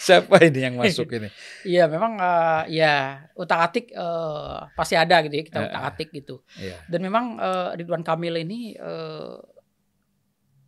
Siapa 0.05 0.37
ini 0.45 0.59
yang 0.61 0.75
masuk 0.77 1.09
ini? 1.17 1.29
Iya 1.73 1.89
memang 1.89 2.21
uh, 2.21 2.63
ya 2.69 3.25
otak 3.33 3.59
atik 3.71 3.85
uh, 3.97 4.69
pasti 4.77 4.93
ada 4.93 5.25
gitu 5.25 5.33
ya 5.33 5.43
kita 5.49 5.59
otak 5.65 5.83
atik 5.89 6.09
gitu. 6.13 6.45
Yeah. 6.61 6.77
Dan 6.85 7.09
memang 7.09 7.41
uh, 7.41 7.73
Ridwan 7.73 8.05
Kamil 8.05 8.45
ini 8.45 8.77
uh, 8.77 9.41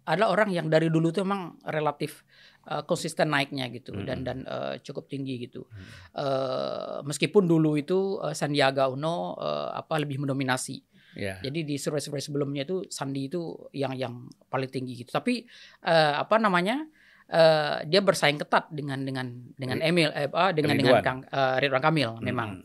adalah 0.09 0.33
orang 0.33 0.49
yang 0.49 0.71
dari 0.73 0.89
dulu 0.89 1.13
tuh 1.13 1.21
memang 1.21 1.61
relatif 1.69 2.25
uh, 2.65 2.81
konsisten 2.87 3.29
naiknya 3.29 3.69
gitu 3.69 3.93
hmm. 3.93 4.07
dan 4.09 4.25
dan 4.25 4.37
uh, 4.49 4.73
cukup 4.81 5.05
tinggi 5.05 5.45
gitu. 5.45 5.69
Hmm. 5.69 5.85
Uh, 6.17 6.97
meskipun 7.05 7.45
dulu 7.45 7.77
itu 7.77 8.17
uh, 8.17 8.33
Sandiaga 8.33 8.89
Uno 8.89 9.37
uh, 9.37 9.69
apa 9.77 10.01
lebih 10.01 10.17
mendominasi 10.25 10.81
Yeah. 11.17 11.41
Jadi 11.41 11.65
di 11.65 11.75
survei-survei 11.81 12.21
sebelumnya 12.21 12.61
itu 12.61 12.85
Sandi 12.93 13.25
itu 13.25 13.41
yang 13.73 13.97
yang 13.97 14.29
paling 14.53 14.69
tinggi 14.69 15.01
gitu. 15.01 15.09
Tapi 15.09 15.49
uh, 15.89 16.21
apa 16.21 16.37
namanya? 16.37 16.85
Uh, 17.27 17.83
dia 17.83 17.99
bersaing 17.99 18.39
ketat 18.39 18.71
dengan 18.71 19.03
dengan 19.03 19.27
dengan 19.59 19.83
Emil 19.83 20.07
eh, 20.15 20.31
dengan 20.55 20.79
Ridwan. 20.79 20.79
dengan 20.79 21.03
Kang 21.03 21.19
uh, 21.27 21.59
Ridwan 21.59 21.83
Kamil 21.83 22.11
hmm. 22.15 22.23
memang. 22.23 22.63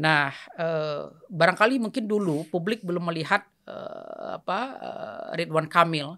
Nah, 0.00 0.32
uh, 0.56 1.12
barangkali 1.28 1.76
mungkin 1.76 2.08
dulu 2.08 2.48
publik 2.48 2.80
belum 2.80 3.12
melihat 3.12 3.44
uh, 3.68 4.40
apa 4.40 4.60
uh, 4.80 5.28
Ridwan 5.36 5.68
Kamil 5.68 6.16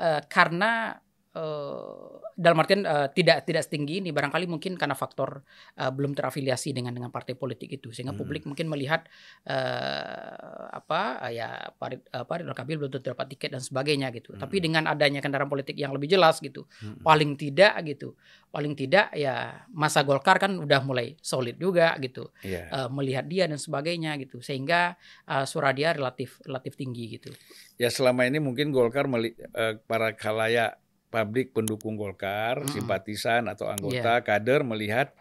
uh, 0.00 0.20
karena 0.32 0.96
uh, 1.36 2.24
dalam 2.40 2.56
artian 2.56 2.88
uh, 2.88 3.12
tidak 3.12 3.44
tidak 3.44 3.68
setinggi 3.68 4.00
ini 4.00 4.16
barangkali 4.16 4.48
mungkin 4.48 4.80
karena 4.80 4.96
faktor 4.96 5.44
uh, 5.76 5.92
belum 5.92 6.16
terafiliasi 6.16 6.72
dengan 6.72 6.96
dengan 6.96 7.12
partai 7.12 7.36
politik 7.36 7.68
itu 7.68 7.92
sehingga 7.92 8.16
hmm. 8.16 8.20
publik 8.24 8.48
mungkin 8.48 8.72
melihat 8.72 9.04
uh, 9.44 10.72
apa 10.72 11.20
uh, 11.20 11.28
ya 11.28 11.68
Pak 11.76 12.16
apa 12.16 12.32
Ridwan 12.40 12.56
Kamil 12.56 12.80
belum 12.80 12.90
tentu 12.96 13.12
dapat 13.12 13.36
tiket 13.36 13.52
dan 13.52 13.60
sebagainya 13.60 14.08
gitu. 14.16 14.32
Hmm. 14.32 14.40
Tapi 14.40 14.56
dengan 14.64 14.88
adanya 14.88 15.20
kendaraan 15.20 15.52
politik 15.52 15.76
yang 15.76 15.92
lebih 15.92 16.08
jelas 16.08 16.40
gitu, 16.40 16.64
hmm. 16.80 17.04
paling 17.04 17.36
tidak 17.36 17.76
gitu, 17.84 18.16
paling 18.48 18.72
tidak 18.72 19.12
ya 19.12 19.68
masa 19.68 20.00
Golkar 20.00 20.40
kan 20.40 20.56
udah 20.56 20.80
mulai 20.80 21.20
solid 21.20 21.60
juga 21.60 21.92
gitu, 22.00 22.32
yeah. 22.40 22.72
uh, 22.72 22.88
melihat 22.88 23.28
dia 23.28 23.44
dan 23.44 23.60
sebagainya 23.60 24.16
gitu, 24.16 24.40
sehingga 24.40 24.96
uh, 25.28 25.44
suara 25.44 25.76
dia 25.76 25.92
relatif 25.92 26.40
relatif 26.48 26.72
tinggi 26.80 27.20
gitu. 27.20 27.30
Ya 27.76 27.92
selama 27.92 28.24
ini 28.24 28.40
mungkin 28.40 28.72
Golkar 28.72 29.04
meli, 29.04 29.36
uh, 29.52 29.76
para 29.84 30.16
kalayak 30.16 30.80
publik 31.10 31.50
pendukung 31.50 31.98
Golkar, 31.98 32.62
hmm. 32.62 32.70
simpatisan 32.70 33.50
atau 33.50 33.66
anggota 33.66 34.18
yeah. 34.18 34.24
kader 34.24 34.62
melihat 34.62 35.12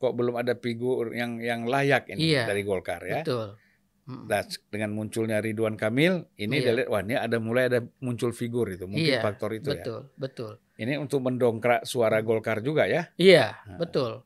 kok 0.00 0.12
belum 0.16 0.40
ada 0.40 0.56
figur 0.56 1.12
yang 1.12 1.38
yang 1.38 1.68
layak 1.68 2.08
ini 2.10 2.34
yeah. 2.34 2.48
dari 2.48 2.64
Golkar 2.64 3.04
ya. 3.04 3.22
Betul. 3.22 3.60
Nah, 4.04 4.44
dengan 4.68 4.92
munculnya 4.92 5.40
Ridwan 5.40 5.80
Kamil, 5.80 6.28
ini 6.36 6.60
Iya. 6.60 6.64
dia 6.68 6.74
lihat 6.76 6.88
wah 6.92 7.00
ini 7.00 7.16
ada 7.16 7.40
mulai 7.40 7.72
ada 7.72 7.80
muncul 8.04 8.36
figur 8.36 8.68
itu, 8.68 8.84
mungkin 8.84 9.16
Iya, 9.16 9.24
faktor 9.24 9.56
itu 9.56 9.72
ya. 9.72 9.80
betul, 9.80 10.00
betul. 10.20 10.52
Ini 10.76 11.00
untuk 11.00 11.24
mendongkrak 11.24 11.88
suara 11.88 12.20
Golkar 12.20 12.60
juga 12.60 12.84
ya. 12.84 13.08
Iya, 13.16 13.56
Nah. 13.64 13.80
betul. 13.80 14.20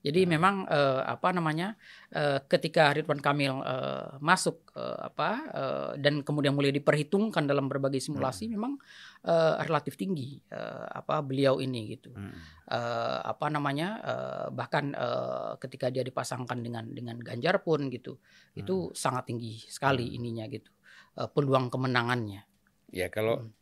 Jadi 0.00 0.24
Nah. 0.24 0.30
memang 0.32 0.54
eh, 0.64 1.02
apa 1.04 1.28
namanya 1.28 1.76
eh, 2.08 2.40
ketika 2.48 2.96
Ridwan 2.96 3.20
Kamil 3.20 3.52
eh, 3.60 4.16
masuk 4.24 4.72
eh, 4.72 4.98
apa 5.12 5.30
eh, 5.52 5.90
dan 6.00 6.24
kemudian 6.24 6.56
mulai 6.56 6.72
diperhitungkan 6.72 7.44
dalam 7.44 7.68
berbagai 7.68 8.00
simulasi, 8.00 8.48
memang 8.48 8.80
eh, 9.28 9.54
relatif 9.60 10.00
tinggi 10.00 10.40
eh, 10.48 10.86
apa 10.88 11.20
beliau 11.20 11.60
ini 11.60 11.92
gitu. 11.92 12.16
Hmm. 12.16 12.32
Eh, 12.70 13.18
apa 13.28 13.52
namanya 13.52 13.88
eh, 14.00 14.46
bahkan 14.56 14.96
eh, 14.96 15.52
ketika 15.60 15.92
dia 15.92 16.00
dipasangkan 16.00 16.64
dengan 16.64 16.88
dengan 16.88 17.20
Ganjar 17.20 17.60
pun 17.60 17.92
gitu, 17.92 18.16
itu 18.56 18.96
sangat 18.96 19.28
tinggi 19.28 19.60
sekali 19.68 20.08
Hmm. 20.08 20.16
ininya 20.16 20.44
gitu 20.48 20.72
eh, 21.20 21.28
peluang 21.28 21.68
kemenangannya. 21.68 22.48
Ya 22.88 23.12
kalau 23.12 23.44
Hmm. 23.44 23.59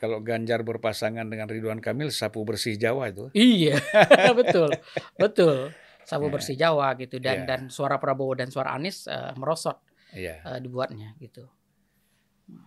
Kalau 0.00 0.24
Ganjar 0.24 0.64
berpasangan 0.64 1.28
dengan 1.28 1.44
Ridwan 1.44 1.76
Kamil 1.76 2.08
sapu 2.08 2.40
bersih 2.40 2.72
Jawa 2.74 3.12
itu. 3.12 3.28
Iya, 3.30 3.78
betul, 4.40 4.72
betul. 5.20 5.70
Sabu 6.00 6.26
Ya. 6.26 6.32
bersih 6.32 6.56
Jawa 6.56 6.96
gitu 6.96 7.20
dan 7.20 7.44
Ya. 7.44 7.46
dan 7.46 7.60
suara 7.68 8.00
Prabowo 8.00 8.32
dan 8.32 8.48
suara 8.48 8.72
Anies 8.72 9.04
eh, 9.04 9.30
merosot 9.36 9.76
Iya. 10.10 10.40
eh, 10.42 10.58
dibuatnya 10.58 11.12
gitu. 11.20 11.44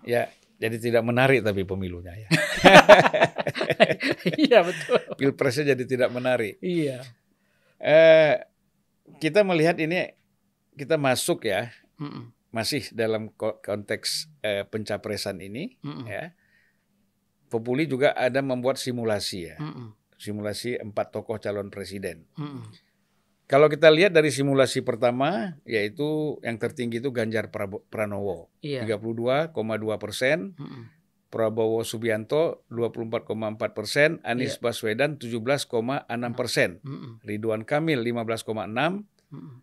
Ya, 0.05 0.29
jadi 0.55 0.77
tidak 0.77 1.03
menarik 1.03 1.41
tapi 1.41 1.65
pemilunya 1.65 2.13
ya. 2.15 2.29
iya 4.39 4.59
betul. 4.63 4.99
Pilpresnya 5.17 5.73
jadi 5.75 5.83
tidak 5.83 6.09
menarik. 6.13 6.55
Iya. 6.61 7.03
Eh 7.79 8.33
kita 9.19 9.43
melihat 9.43 9.75
ini 9.81 10.13
kita 10.73 10.95
masuk 10.95 11.43
ya 11.43 11.69
Mm-mm, 11.99 12.31
masih 12.49 12.87
dalam 12.95 13.27
ko- 13.33 13.59
konteks 13.59 14.31
eh, 14.39 14.63
pencapresan 14.63 15.41
ini 15.41 15.75
mm-mm, 15.83 16.05
ya. 16.07 16.31
Populi 17.53 17.85
juga 17.85 18.17
ada 18.17 18.41
membuat 18.41 18.81
simulasi 18.81 19.53
ya. 19.53 19.61
mm-mm, 19.61 19.93
Simulasi 20.17 20.81
empat 20.81 21.13
tokoh 21.13 21.37
calon 21.37 21.69
presiden. 21.69 22.25
mm-mm. 22.33 22.65
Kalau 23.43 23.69
kita 23.69 23.91
lihat 23.91 24.09
dari 24.09 24.33
simulasi 24.33 24.81
pertama, 24.81 25.53
yaitu 25.61 26.39
yang 26.41 26.57
tertinggi 26.57 26.97
itu 26.97 27.13
Ganjar 27.13 27.53
Pranowo, 27.85 28.49
Iya. 28.65 28.87
32,2 28.87 29.53
persen, 30.01 30.57
Mm-mm, 30.57 30.89
Prabowo 31.29 31.81
Subianto 31.83 32.63
24,4 32.71 33.73
persen, 33.73 34.09
Anies 34.23 34.57
Iya. 34.57 34.61
Baswedan 34.63 35.19
17,6 35.19 35.69
persen, 36.33 36.79
mm-mm, 36.81 37.21
Ridwan 37.21 37.61
Kamil 37.61 37.99
15,6, 38.01 39.05
mm-mm. 39.29 39.55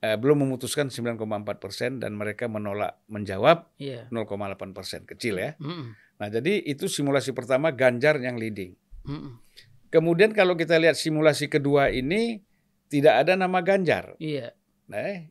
eh, 0.00 0.16
belum 0.20 0.44
memutuskan 0.44 0.92
9,4 0.92 1.16
persen 1.58 1.98
dan 1.98 2.12
mereka 2.14 2.46
menolak 2.46 3.00
menjawab 3.08 3.72
Iya. 3.78 4.06
0,8 4.10 4.76
persen, 4.76 5.08
kecil 5.08 5.40
ya. 5.40 5.50
Mm-mm, 5.58 5.96
Nah 6.22 6.30
jadi 6.30 6.62
itu 6.62 6.86
simulasi 6.86 7.34
pertama 7.34 7.74
Ganjar 7.74 8.22
yang 8.22 8.38
leading. 8.38 8.78
mm-mm. 9.10 9.42
Kemudian 9.90 10.30
kalau 10.32 10.54
kita 10.54 10.78
lihat 10.78 10.94
simulasi 10.94 11.50
kedua 11.50 11.90
ini 11.90 12.40
tidak 12.86 13.26
ada 13.26 13.34
nama 13.34 13.58
Ganjar. 13.60 14.14
Iya. 14.22 14.54
Nah, 14.88 15.28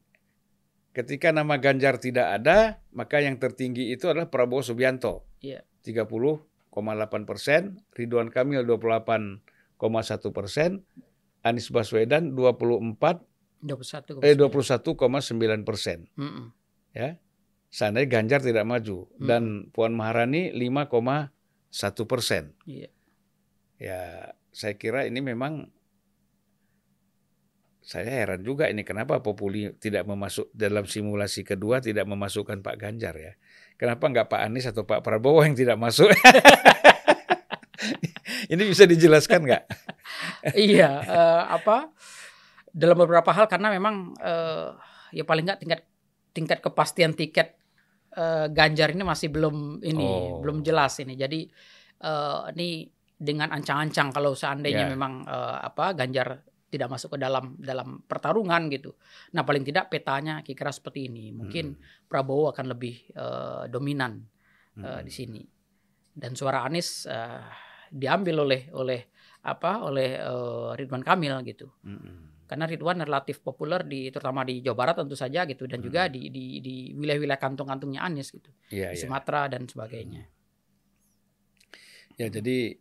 ketika 0.91 1.33
nama 1.33 1.57
Ganjar 1.57 1.97
tidak 1.97 2.27
ada, 2.29 2.77
maka 2.93 3.23
yang 3.23 3.39
tertinggi 3.41 3.89
itu 3.89 4.11
adalah 4.11 4.27
Prabowo 4.27 4.61
Subianto. 4.61 5.25
Iya. 5.41 5.65
30,8 5.81 6.45
persen, 7.25 7.81
Ridwan 7.97 8.29
Kamil 8.29 8.61
28,1 8.67 10.29
persen, 10.29 10.85
Anies 11.41 11.73
Baswedan 11.73 12.37
24 12.37 13.25
21. 13.65 14.21
eh 14.21 14.37
21,9 14.37 15.65
persen. 15.65 16.05
Mm-mm. 16.17 16.53
Ya, 16.93 17.17
seandainya 17.71 18.11
Ganjar 18.11 18.43
tidak 18.43 18.67
maju 18.67 19.07
Hmm. 19.17 19.25
dan 19.25 19.43
Puan 19.71 19.95
Maharani 19.95 20.51
5,1 20.51 22.03
persen. 22.03 22.51
Iya. 22.67 22.91
Ya, 23.81 24.01
saya 24.51 24.75
kira 24.77 25.07
ini 25.07 25.23
memang 25.23 25.71
saya 27.81 28.13
heran 28.13 28.45
juga 28.45 28.69
ini 28.69 28.85
kenapa 28.85 29.25
Populi 29.25 29.73
tidak 29.81 30.05
memasuk 30.05 30.53
dalam 30.53 30.85
simulasi 30.85 31.41
kedua 31.41 31.81
tidak 31.81 32.05
memasukkan 32.05 32.61
Pak 32.61 32.77
Ganjar 32.77 33.15
ya. 33.17 33.33
Kenapa 33.79 34.05
nggak 34.05 34.29
Pak 34.29 34.41
Anies 34.45 34.69
atau 34.69 34.85
Pak 34.85 35.01
Prabowo 35.01 35.41
yang 35.41 35.57
tidak 35.57 35.81
masuk? 35.81 36.13
ini 38.53 38.61
bisa 38.69 38.85
dijelaskan 38.85 39.49
nggak? 39.49 39.63
iya. 40.53 41.01
eh, 41.01 41.43
apa? 41.57 41.89
Dalam 42.69 43.01
beberapa 43.01 43.33
hal 43.33 43.49
karena 43.49 43.73
memang 43.73 44.13
eh, 44.21 44.69
ya 45.17 45.25
paling 45.25 45.49
nggak 45.49 45.59
tingkat 45.65 45.81
tingkat 46.37 46.59
kepastian 46.61 47.17
tiket 47.17 47.57
eh, 48.11 48.47
Ganjar 48.49 48.91
ini 48.91 49.03
masih 49.03 49.29
belum 49.29 49.79
ini 49.81 50.03
Oh. 50.03 50.39
belum 50.39 50.61
jelas 50.61 50.99
ini. 50.99 51.15
Jadi 51.15 51.47
eh, 52.01 52.41
ini 52.55 52.85
dengan 53.21 53.53
ancang-ancang 53.53 54.09
kalau 54.09 54.33
seandainya 54.33 54.85
Ya. 54.85 54.89
memang 54.89 55.23
eh, 55.23 55.57
apa 55.61 55.93
Ganjar 55.93 56.41
tidak 56.71 56.87
masuk 56.87 57.13
ke 57.13 57.17
dalam 57.19 57.59
dalam 57.59 57.99
pertarungan 58.01 58.71
gitu. 58.71 58.95
Nah 59.35 59.43
paling 59.43 59.61
tidak 59.61 59.91
petanya 59.91 60.39
kira-kira 60.39 60.71
seperti 60.71 61.11
ini. 61.11 61.29
Mungkin 61.29 61.75
Prabowo 62.07 62.49
akan 62.49 62.65
lebih 62.71 63.11
eh, 63.11 63.63
dominan 63.67 64.23
eh, 64.79 64.81
Hmm. 64.81 65.03
di 65.03 65.11
sini. 65.11 65.43
Dan 66.11 66.31
suara 66.33 66.63
Anies 66.63 67.03
eh, 67.05 67.43
diambil 67.91 68.47
oleh 68.47 68.61
oleh 68.71 69.03
apa 69.43 69.83
oleh 69.83 70.15
eh, 70.15 70.69
Ridwan 70.79 71.03
Kamil 71.03 71.35
gitu. 71.43 71.67
Mm-mm. 71.83 72.30
Karena 72.51 72.67
Ridwan 72.67 72.99
relatif 72.99 73.39
populer 73.39 73.79
di 73.87 74.11
terutama 74.11 74.43
di 74.43 74.59
Jawa 74.59 74.75
Barat 74.75 74.99
tentu 74.99 75.15
saja 75.15 75.47
gitu 75.47 75.63
dan 75.71 75.79
juga 75.79 76.11
di 76.11 76.27
di 76.27 76.59
di 76.59 76.91
wilayah-wilayah 76.91 77.39
kantong-kantongnya 77.39 78.03
Anies 78.03 78.27
gitu. 78.27 78.51
Iya, 78.67 78.91
Di 78.91 78.99
iya. 78.99 79.07
Sumatera 79.07 79.47
dan 79.47 79.71
sebagainya. 79.71 80.27
Ya, 82.19 82.27
jadi 82.27 82.75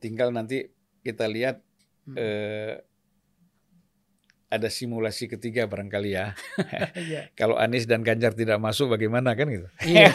tinggal 0.00 0.32
nanti 0.32 0.72
kita 1.04 1.28
lihat 1.28 1.60
Hmm. 2.02 2.18
eh, 2.18 2.82
ada 4.50 4.66
simulasi 4.66 5.30
ketiga 5.30 5.68
barangkali 5.70 6.10
ya. 6.16 6.34
Iya. 6.98 7.30
Kalau 7.38 7.54
Anies 7.54 7.86
dan 7.86 8.02
Ganjar 8.02 8.34
tidak 8.34 8.58
masuk 8.58 8.90
bagaimana 8.90 9.36
kan 9.38 9.46
gitu. 9.46 9.68
Iya. 9.86 10.10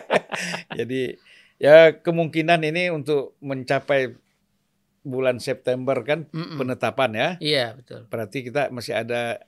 Jadi 0.78 1.16
ya 1.56 1.96
kemungkinan 1.96 2.60
ini 2.68 2.92
untuk 2.92 3.32
mencapai 3.40 4.12
bulan 5.06 5.38
September 5.38 6.02
kan 6.02 6.26
Mm-mm. 6.34 6.58
penetapan 6.58 7.10
ya. 7.14 7.28
Iya 7.38 7.66
betul. 7.78 8.10
Berarti 8.10 8.42
kita 8.42 8.74
masih 8.74 8.98
ada 8.98 9.38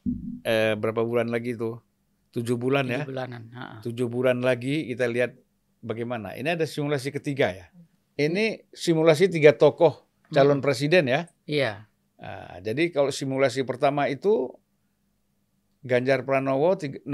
eh, 0.46 0.78
berapa 0.78 1.02
bulan 1.02 1.34
lagi 1.34 1.58
tuh? 1.58 1.82
Tujuh 2.30 2.54
bulan 2.54 2.86
Tujuh 2.86 2.94
ya. 2.94 3.02
Bulanan. 3.02 3.42
Ha 3.50 3.58
-ha. 3.58 3.76
Tujuh 3.82 4.06
bulan 4.06 4.38
lagi 4.46 4.86
kita 4.86 5.10
lihat 5.10 5.34
bagaimana. 5.82 6.38
Ini 6.38 6.54
ada 6.54 6.62
simulasi 6.62 7.10
ketiga 7.10 7.50
ya. 7.50 7.66
Ini 8.14 8.70
simulasi 8.70 9.26
tiga 9.26 9.58
tokoh 9.58 10.06
calon 10.30 10.62
mm. 10.62 10.64
presiden 10.64 11.10
ya. 11.10 11.26
Iya. 11.42 11.90
Nah, 12.18 12.58
jadi 12.62 12.94
kalau 12.94 13.10
simulasi 13.10 13.66
pertama 13.66 14.06
itu 14.06 14.54
Ganjar 15.86 16.26
Pranowo 16.26 16.74
16 16.74 17.06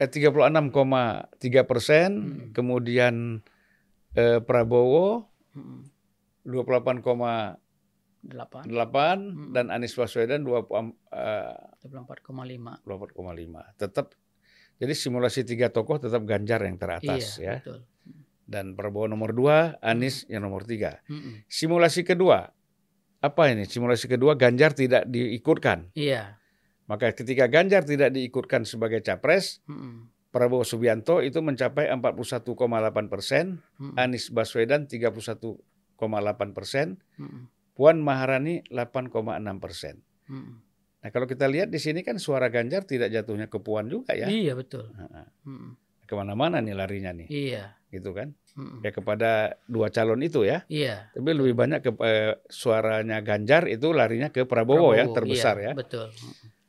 eh 0.00 0.08
36,3 0.08 1.68
persen, 1.68 2.08
hmm. 2.16 2.56
kemudian 2.56 3.44
eh, 4.16 4.40
Prabowo 4.40 5.28
28,8 6.48 7.65
8. 8.32 8.66
8 8.66 8.70
hmm. 8.70 9.52
dan 9.54 9.70
Anies 9.70 9.94
Baswedan 9.94 10.42
2 10.42 10.52
uh, 10.52 10.62
24,5. 11.84 12.82
24,5. 12.82 13.80
Tetap 13.80 14.06
jadi 14.76 14.92
simulasi 14.92 15.46
tiga 15.48 15.72
tokoh 15.72 15.96
tetap 15.96 16.22
Ganjar 16.28 16.60
yang 16.66 16.76
teratas 16.76 17.40
iya, 17.40 17.44
ya. 17.44 17.54
Betul. 17.64 17.80
Dan 18.46 18.78
Prabowo 18.78 19.10
nomor 19.10 19.34
2, 19.34 19.82
Anies 19.82 20.22
yang 20.30 20.46
nomor 20.46 20.62
3. 20.62 21.02
Hmm. 21.10 21.42
Simulasi 21.50 22.06
kedua 22.06 22.54
apa 23.24 23.42
ini? 23.50 23.66
Simulasi 23.66 24.06
kedua 24.06 24.38
Ganjar 24.38 24.76
tidak 24.76 25.08
diikutkan. 25.08 25.90
Iya. 25.96 26.38
Maka 26.86 27.10
ketika 27.16 27.50
Ganjar 27.50 27.82
tidak 27.82 28.14
diikutkan 28.14 28.62
sebagai 28.62 29.02
capres, 29.02 29.64
hmm. 29.66 30.30
Prabowo 30.30 30.62
Subianto 30.62 31.24
itu 31.24 31.40
mencapai 31.42 31.90
41,8 31.90 32.46
persen, 33.10 33.64
hmm. 33.80 33.96
Anies 33.98 34.30
Baswedan 34.30 34.86
31,8 34.86 35.56
persen. 36.54 37.00
Puan 37.76 38.00
Maharani 38.00 38.64
8,6 38.72 39.12
persen. 39.60 40.00
Mm-mm. 40.32 40.56
Nah 41.04 41.08
kalau 41.12 41.28
kita 41.28 41.44
lihat 41.44 41.68
di 41.68 41.76
sini 41.76 42.00
kan 42.00 42.16
suara 42.16 42.48
Ganjar 42.48 42.88
tidak 42.88 43.12
jatuhnya 43.12 43.52
ke 43.52 43.60
Puan 43.60 43.86
juga 43.92 44.16
ya, 44.16 44.26
Iya, 44.26 44.56
betul. 44.56 44.88
Nah, 44.96 45.28
Mm-mm. 45.44 45.76
ke 46.08 46.12
mana-mana 46.16 46.64
nih 46.64 46.72
larinya 46.72 47.12
nih, 47.12 47.28
Iya. 47.28 47.76
gitu 47.92 48.16
kan? 48.16 48.32
Mm-mm. 48.56 48.80
Ya 48.80 48.90
kepada 48.96 49.30
dua 49.68 49.92
calon 49.92 50.24
itu 50.24 50.48
ya, 50.48 50.64
Iya. 50.72 51.12
tapi 51.12 51.30
lebih 51.36 51.52
banyak 51.52 51.84
ke 51.84 51.90
eh, 52.00 52.40
suaranya 52.48 53.20
Ganjar 53.20 53.68
itu 53.68 53.92
larinya 53.92 54.32
ke 54.32 54.48
Prabowo, 54.48 54.96
ya 54.96 55.04
terbesar 55.12 55.60
iya, 55.60 55.70
ya. 55.70 55.72
Betul. 55.76 56.08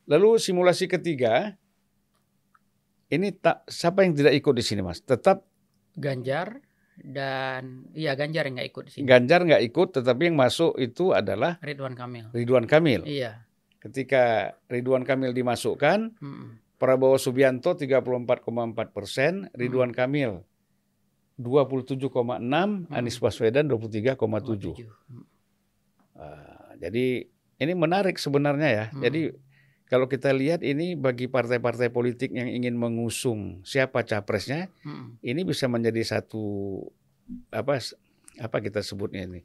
Lalu 0.04 0.36
simulasi 0.36 0.92
ketiga, 0.92 1.56
ini 3.08 3.32
tak 3.32 3.64
siapa 3.64 4.04
yang 4.04 4.12
tidak 4.12 4.36
ikut 4.36 4.52
di 4.52 4.64
sini 4.64 4.84
mas? 4.84 5.00
Tetap 5.00 5.40
Ganjar 5.96 6.60
dan 6.98 7.86
iya 7.94 8.18
Ganjar 8.18 8.50
yang 8.50 8.58
nggak 8.58 8.70
ikut 8.74 8.82
di 8.88 8.90
sini. 8.90 9.04
Ganjar 9.06 9.40
nggak 9.46 9.62
ikut, 9.70 9.88
tetapi 10.02 10.22
yang 10.30 10.36
masuk 10.36 10.74
itu 10.82 11.14
adalah 11.14 11.56
Ridwan 11.62 11.94
Kamil. 11.94 12.26
Ridwan 12.34 12.66
Kamil. 12.66 13.06
Iya. 13.06 13.46
Ketika 13.78 14.54
Ridwan 14.66 15.06
Kamil 15.06 15.30
dimasukkan, 15.30 16.18
Mm-mm. 16.18 16.48
Prabowo 16.78 17.18
Subianto 17.18 17.74
34,4 17.74 18.94
persen, 18.94 19.50
Ridwan 19.54 19.94
Kamil 19.94 20.42
27,6, 21.38 22.10
Anies 22.90 23.18
Baswedan 23.22 23.70
23,7. 23.70 24.18
Hmm. 24.18 25.22
Uh, 26.18 26.70
jadi 26.82 27.30
ini 27.58 27.72
menarik 27.74 28.18
sebenarnya 28.18 28.68
ya. 28.70 28.84
Hmm. 28.90 29.02
Jadi 29.06 29.34
kalau 29.88 30.04
kita 30.04 30.30
lihat 30.30 30.60
ini 30.60 30.94
bagi 30.94 31.26
partai-partai 31.26 31.88
politik 31.88 32.30
yang 32.30 32.46
ingin 32.46 32.74
mengusung 32.74 33.60
siapa 33.62 34.04
capresnya, 34.04 34.68
Hmm. 34.80 35.16
ini 35.20 35.42
bisa 35.42 35.66
menjadi 35.66 36.00
satu 36.06 36.80
apa 37.50 37.80
apa 38.38 38.56
kita 38.58 38.80
sebutnya 38.80 39.24
ini 39.24 39.42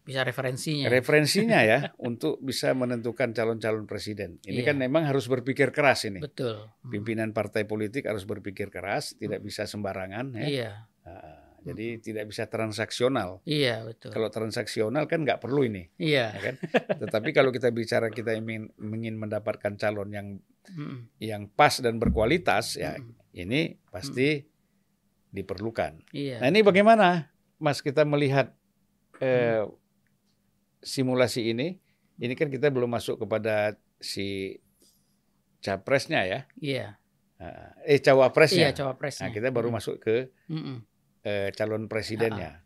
Bisa 0.00 0.22
referensinya. 0.22 0.88
referensinya 0.88 1.60
ya 1.60 1.78
untuk 2.00 2.40
bisa 2.40 2.72
menentukan 2.72 3.30
calon-calon 3.30 3.84
presiden. 3.84 4.40
Ini 4.42 4.60
Iya. 4.60 4.72
kan 4.72 4.76
memang 4.76 5.04
harus 5.04 5.26
berpikir 5.26 5.70
keras 5.70 6.04
ini. 6.04 6.18
Betul. 6.18 6.64
Hmm. 6.80 6.90
Pimpinan 6.90 7.30
partai 7.30 7.64
politik 7.64 8.06
harus 8.06 8.24
berpikir 8.24 8.68
keras, 8.68 9.12
tidak 9.14 9.40
bisa 9.40 9.64
sembarangan 9.64 10.32
ya. 10.34 10.46
Iya. 10.46 10.70
Ah, 11.02 11.49
jadi 11.62 11.86
tidak 11.98 12.24
bisa 12.26 12.44
transaksional. 12.46 13.40
Iya, 13.44 13.84
betul. 13.84 14.10
Kalau 14.10 14.28
transaksional 14.28 15.04
kan 15.04 15.22
nggak 15.22 15.38
perlu 15.38 15.64
ini, 15.64 15.88
Iya. 15.96 16.26
ya 16.32 16.40
kan? 16.40 16.54
Tetapi 16.98 17.30
kalau 17.30 17.50
kita 17.50 17.68
bicara 17.68 18.08
kita 18.08 18.32
ingin 18.32 18.72
ingin 18.76 19.14
mendapatkan 19.16 19.76
calon 19.76 20.10
yang 20.10 20.28
Hmm. 20.70 21.08
yang 21.18 21.48
pas 21.48 21.80
dan 21.80 21.96
berkualitas, 21.96 22.76
ya 22.76 22.94
Hmm. 22.94 23.16
ini 23.32 23.80
pasti 23.88 24.44
diperlukan. 25.28 26.04
Iya. 26.12 26.38
Nah 26.38 26.48
ini 26.48 26.60
bagaimana, 26.60 27.32
Mas 27.56 27.80
kita 27.80 28.04
melihat 28.04 28.54
eh, 29.18 29.64
simulasi 30.80 31.52
ini? 31.52 31.76
Ini 32.16 32.32
kan 32.32 32.48
kita 32.48 32.68
belum 32.68 32.88
masuk 32.88 33.20
kepada 33.20 33.76
si 33.96 34.56
capresnya 35.60 36.24
ya, 36.24 36.40
Iya. 36.56 36.96
Ah, 37.36 37.72
eh 37.84 37.96
cawapresnya. 37.98 38.68
Iya, 38.68 38.76
cawapresnya. 38.76 39.28
Nah 39.28 39.32
kita 39.32 39.48
baru 39.48 39.72
Hmm. 39.72 39.76
masuk 39.76 39.96
ke 39.96 40.28
Mm-mm. 40.46 40.84
Eh, 41.24 41.50
calon 41.52 41.86
presidennya. 41.90 42.62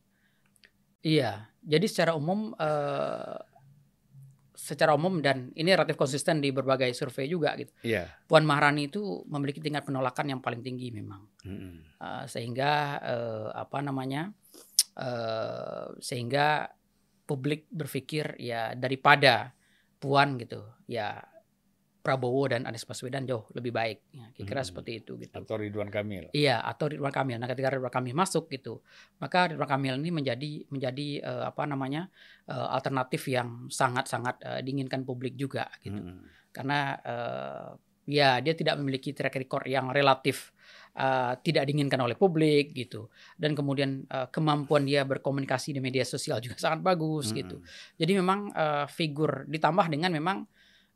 Iya. 1.05 1.51
Jadi 1.65 1.87
secara 1.89 2.13
umum 2.17 2.53
eh, 2.57 3.39
secara 4.55 4.97
umum 4.97 5.21
dan 5.21 5.53
ini 5.59 5.77
relatif 5.77 5.99
konsisten 5.99 6.41
di 6.41 6.49
berbagai 6.49 6.89
survei 6.97 7.29
juga 7.29 7.53
gitu. 7.61 7.73
Iya. 7.85 8.09
Puan 8.25 8.49
Maharani 8.49 8.89
itu 8.89 9.27
memiliki 9.29 9.61
tingkat 9.61 9.85
penolakan 9.85 10.33
yang 10.33 10.41
paling 10.41 10.65
tinggi 10.65 10.89
memang. 10.89 11.29
Mm-mm. 11.45 11.75
Eh, 12.01 12.25
sehingga 12.31 13.01
eh, 13.05 13.49
apa 13.53 13.85
namanya? 13.85 14.33
eh, 14.95 15.87
sehingga 15.99 16.71
publik 17.27 17.67
berpikir 17.73 18.39
ya 18.39 18.77
daripada 18.79 19.51
Puan 19.99 20.37
gitu, 20.37 20.61
ya 20.85 21.17
Prabowo 22.05 22.53
dan 22.53 22.69
Anies 22.69 22.85
Baswedan 22.85 23.25
jauh 23.25 23.49
lebih 23.57 23.73
baik. 23.73 23.99
Ya, 24.13 24.29
kira-kira 24.37 24.61
Hmm. 24.61 24.69
seperti 24.69 24.93
itu 25.01 25.17
gitu. 25.17 25.41
Atau 25.41 25.57
Ridwan 25.57 25.89
Kamil. 25.89 26.29
Iya, 26.37 26.61
atau 26.61 26.93
Ridwan 26.93 27.09
Kamil. 27.09 27.41
Nah, 27.41 27.49
ketika 27.49 27.73
Ridwan 27.73 27.89
Kamil 27.89 28.13
masuk 28.13 28.53
gitu, 28.53 28.85
maka 29.25 29.49
Ridwan 29.49 29.65
Kamil 29.65 29.97
ini 29.97 30.13
menjadi 30.13 30.69
menjadi 30.69 31.09
eh, 31.25 31.45
apa 31.49 31.65
namanya 31.65 32.13
eh, 32.45 32.69
alternatif 32.77 33.25
yang 33.33 33.73
sangat-sangat 33.73 34.37
eh, 34.45 34.61
diinginkan 34.61 35.01
publik 35.09 35.33
juga 35.33 35.73
gitu. 35.81 35.97
Mm-mm. 35.97 36.53
Karena 36.53 36.93
eh, 37.01 37.69
ya 38.05 38.37
dia 38.45 38.53
tidak 38.53 38.77
memiliki 38.77 39.17
track 39.17 39.41
record 39.41 39.65
yang 39.65 39.89
relatif 39.89 40.53
eh, 40.93 41.41
tidak 41.41 41.65
diinginkan 41.65 42.05
oleh 42.05 42.21
publik 42.21 42.77
gitu. 42.77 43.09
Dan 43.33 43.57
kemudian 43.57 44.05
eh, 44.05 44.29
kemampuan 44.29 44.85
dia 44.85 45.09
berkomunikasi 45.09 45.73
di 45.73 45.81
media 45.81 46.05
sosial 46.05 46.37
juga 46.45 46.61
sangat 46.61 46.85
bagus 46.85 47.33
gitu. 47.33 47.65
Mm-mm. 47.65 47.97
Jadi 47.97 48.13
memang 48.13 48.53
eh, 48.53 48.85
figur 48.93 49.49
ditambah 49.49 49.89
dengan 49.89 50.13
memang 50.13 50.45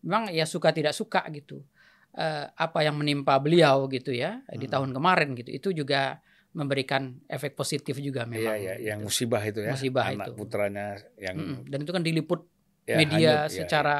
memang 0.01 0.31
ya 0.31 0.45
suka 0.45 0.71
tidak 0.71 0.93
suka 0.93 1.23
gitu. 1.31 1.63
Eh, 2.11 2.47
apa 2.49 2.83
yang 2.83 2.97
menimpa 2.97 3.37
beliau 3.39 3.87
gitu 3.87 4.11
ya 4.11 4.43
di 4.51 4.65
Hmm. 4.65 4.73
tahun 4.73 4.91
kemarin 4.91 5.29
gitu 5.35 5.51
itu 5.51 5.69
juga 5.77 6.19
memberikan 6.51 7.15
efek 7.27 7.55
positif 7.55 7.95
juga 7.99 8.25
Iya, 8.25 8.33
memang. 8.33 8.57
iya, 8.57 8.75
yang 8.83 8.99
gitu. 9.01 9.07
musibah 9.07 9.43
itu 9.43 9.61
ya. 9.61 9.71
Musibah 9.71 10.05
anak 10.09 10.27
itu. 10.27 10.33
putranya 10.35 10.87
yang 11.15 11.37
Mm-mm. 11.37 11.59
Dan 11.69 11.79
itu 11.81 11.93
kan 11.93 12.03
diliput 12.03 12.41
ya, 12.85 12.97
media 12.97 13.15
hanyut, 13.15 13.39
ya, 13.45 13.53
secara 13.55 13.97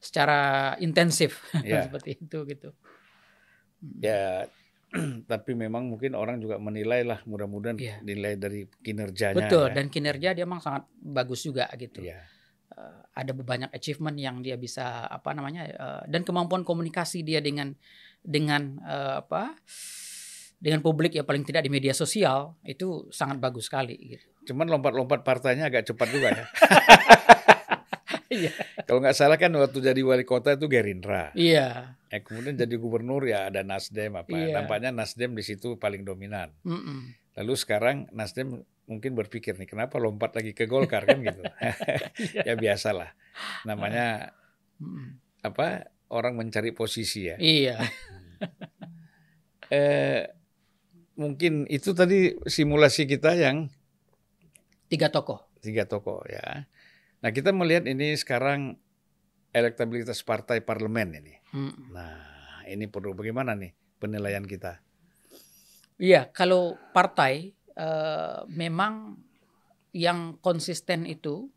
secara 0.00 0.40
intensif 0.78 1.44
Ya. 1.62 1.84
seperti 1.84 2.16
itu 2.18 2.38
gitu. 2.44 2.70
Mm. 3.80 4.00
ya. 4.00 4.48
tapi 5.30 5.54
memang 5.54 5.86
mungkin 5.86 6.18
orang 6.18 6.42
juga 6.42 6.58
menilai 6.58 7.06
lah 7.06 7.22
mudah-mudahan 7.22 7.78
Iya. 7.78 8.02
nilai 8.02 8.34
dari 8.34 8.66
kinerjanya. 8.82 9.38
Betul 9.38 9.70
ya. 9.70 9.74
dan 9.76 9.86
kinerja 9.86 10.28
dia 10.34 10.42
memang 10.42 10.58
sangat 10.58 10.90
bagus 10.96 11.46
juga 11.46 11.70
gitu. 11.76 12.02
Iya. 12.02 12.18
Eh, 12.80 12.92
ada 13.20 13.32
banyak 13.36 13.70
achievement 13.76 14.16
yang 14.16 14.40
dia 14.40 14.56
bisa 14.56 15.04
apa 15.04 15.36
namanya 15.36 15.68
eh, 15.68 16.02
dan 16.08 16.24
kemampuan 16.24 16.64
komunikasi 16.64 17.20
dia 17.20 17.44
dengan 17.44 17.76
dengan 18.24 18.80
eh, 18.80 19.14
apa 19.20 19.56
dengan 20.60 20.80
publik 20.84 21.16
ya 21.16 21.24
paling 21.24 21.44
tidak 21.44 21.64
di 21.64 21.70
media 21.72 21.92
sosial 21.92 22.56
itu 22.64 23.08
sangat 23.12 23.40
bagus 23.40 23.68
sekali 23.68 23.96
gitu. 24.16 24.26
Cuman 24.52 24.68
lompat-lompat 24.68 25.20
partainya 25.24 25.68
agak 25.68 25.92
cepat 25.92 26.08
juga 26.08 26.28
ya. 26.32 26.44
Iya. 28.30 28.54
Kalau 28.86 29.02
nggak 29.02 29.18
salah 29.18 29.34
kan 29.42 29.50
waktu 29.58 29.82
jadi 29.82 30.06
wali 30.06 30.22
kota 30.22 30.54
itu 30.54 30.70
Gerindra. 30.70 31.34
Iya. 31.34 31.98
Ya, 32.14 32.18
kemudian 32.22 32.54
jadi 32.54 32.74
gubernur 32.78 33.26
ya 33.26 33.50
ada 33.50 33.66
Nasdem 33.66 34.14
apa. 34.14 34.30
Iya. 34.30 34.54
Nampaknya 34.54 34.94
Nasdem 34.94 35.34
di 35.34 35.42
situ 35.42 35.74
paling 35.82 36.06
dominan. 36.06 36.54
Mm-mm. 36.62 37.10
Lalu 37.34 37.54
sekarang 37.58 38.06
Nasdem 38.14 38.62
mungkin 38.84 39.12
berpikir 39.14 39.56
nih 39.56 39.68
kenapa 39.68 39.98
lompat 39.98 40.36
lagi 40.36 40.52
ke 40.52 40.64
Golkar 40.64 41.04
kan 41.04 41.20
gitu. 41.20 41.42
ya 42.48 42.54
biasalah. 42.54 43.12
Namanya 43.64 44.36
Mm-mm. 44.80 45.18
apa? 45.42 45.88
Orang 46.10 46.34
mencari 46.34 46.72
posisi 46.72 47.28
ya. 47.30 47.36
Iya. 47.38 47.76
Eh 49.70 50.26
mungkin 51.14 51.62
itu 51.70 51.94
tadi 51.94 52.34
simulasi 52.42 53.06
kita 53.06 53.38
yang 53.38 53.70
Tiga 54.90 55.06
tokoh. 55.06 55.46
tiga 55.62 55.86
tokoh 55.86 56.26
ya. 56.26 56.66
Nah 57.22 57.30
kita 57.30 57.54
melihat 57.54 57.86
ini 57.86 58.18
sekarang 58.18 58.74
elektabilitas 59.54 60.26
partai 60.26 60.66
parlemen 60.66 61.22
ini. 61.22 61.34
Mm. 61.54 61.94
Nah 61.94 62.18
ini 62.66 62.90
perlu 62.90 63.14
bagaimana 63.14 63.54
nih 63.54 63.70
penilaian 64.02 64.42
kita? 64.42 64.82
Iya, 66.00 66.32
kalau 66.32 66.74
partai 66.90 67.54
eh, 67.74 68.40
memang 68.48 69.16
yang 69.90 70.38
konsisten 70.38 71.02
itu 71.04 71.50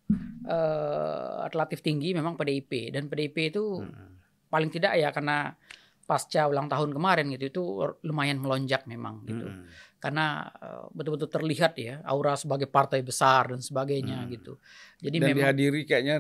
eh, 0.44 1.40
relatif 1.50 1.80
tinggi 1.80 2.12
memang 2.12 2.36
PDIP 2.36 2.92
dan 2.92 3.08
PDIP 3.08 3.38
itu 3.54 3.80
Hmm. 3.80 4.20
paling 4.52 4.70
tidak 4.70 4.94
ya 5.00 5.10
karena 5.10 5.56
pasca 6.04 6.46
ulang 6.46 6.68
tahun 6.68 6.92
kemarin 6.92 7.32
gitu 7.32 7.46
itu 7.48 7.64
lumayan 8.04 8.38
melonjak 8.38 8.84
memang 8.86 9.24
gitu 9.24 9.48
Mm-mm. 9.48 9.66
karena 10.04 10.46
eh, 10.60 10.84
betul-betul 10.92 11.30
terlihat 11.32 11.74
ya 11.80 12.04
aura 12.04 12.36
sebagai 12.36 12.68
partai 12.68 13.02
besar 13.02 13.56
dan 13.56 13.64
sebagainya 13.64 14.28
Hmm. 14.28 14.32
gitu 14.36 14.54
jadi 15.00 15.18
Dan 15.18 15.28
memang 15.32 15.40
dihadiri 15.56 15.82
kayaknya 15.88 16.16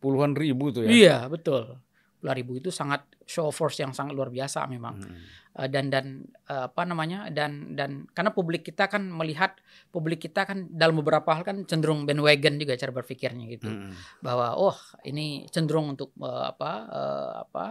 puluhan 0.00 0.32
ribu 0.32 0.70
tuh 0.72 0.86
ya. 0.86 0.90
iya 0.90 1.18
betul 1.28 1.76
puluhan 2.18 2.36
ribu 2.36 2.52
itu 2.58 2.70
sangat 2.70 3.06
show 3.24 3.48
force 3.48 3.78
yang 3.78 3.94
sangat 3.94 4.12
luar 4.12 4.28
biasa 4.28 4.66
memang 4.66 4.98
Mm. 4.98 5.46
Eh, 5.58 5.66
dan 5.66 5.90
dan 5.90 6.06
eh, 6.46 6.70
apa 6.70 6.86
namanya 6.86 7.34
dan 7.34 7.74
dan 7.74 8.06
karena 8.14 8.30
publik 8.30 8.62
kita 8.62 8.86
kan 8.86 9.02
melihat 9.10 9.58
publik 9.90 10.22
kita 10.22 10.46
kan 10.46 10.70
dalam 10.70 10.94
beberapa 10.94 11.34
hal 11.34 11.42
kan 11.42 11.66
cenderung 11.66 12.06
bandwagon 12.06 12.62
juga 12.62 12.78
cara 12.78 12.94
berpikirnya 12.94 13.48
gitu 13.50 13.66
Mm. 13.66 13.90
bahwa 14.22 14.54
oh 14.54 14.76
ini 15.02 15.50
cenderung 15.50 15.98
untuk 15.98 16.14
eh, 16.20 16.44
apa 16.52 16.70
eh, 16.86 17.32
apa 17.42 17.64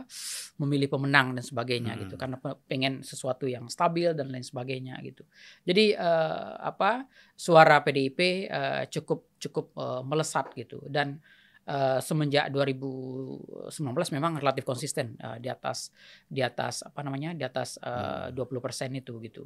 memilih 0.59 0.91
pemenang 0.91 1.37
dan 1.37 1.45
sebagainya 1.45 1.93
Hmm. 1.95 2.01
gitu 2.03 2.15
karena 2.17 2.35
pe- 2.35 2.59
pengen 2.67 3.05
sesuatu 3.05 3.45
yang 3.47 3.69
stabil 3.71 4.11
dan 4.11 4.33
lain 4.33 4.43
sebagainya 4.43 4.99
gitu 5.05 5.23
jadi 5.63 5.95
eh, 5.95 6.51
apa 6.59 7.07
suara 7.39 7.79
PDIP 7.79 8.19
eh, 8.51 8.83
cukup 8.91 9.37
cukup 9.39 9.65
eh, 9.77 10.01
melesat 10.03 10.51
gitu 10.57 10.81
dan 10.91 11.21
eh, 11.67 11.99
semenjak 11.99 12.47
2019 12.49 14.15
memang 14.15 14.39
relatif 14.39 14.63
konsisten 14.63 15.19
eh, 15.19 15.37
di 15.43 15.51
atas 15.51 15.91
di 16.25 16.39
atas 16.39 16.87
apa 16.87 17.03
namanya 17.03 17.35
di 17.35 17.43
atas 17.43 17.75
eh, 17.83 18.31
20% 18.31 18.99
itu 19.03 19.13
gitu. 19.19 19.43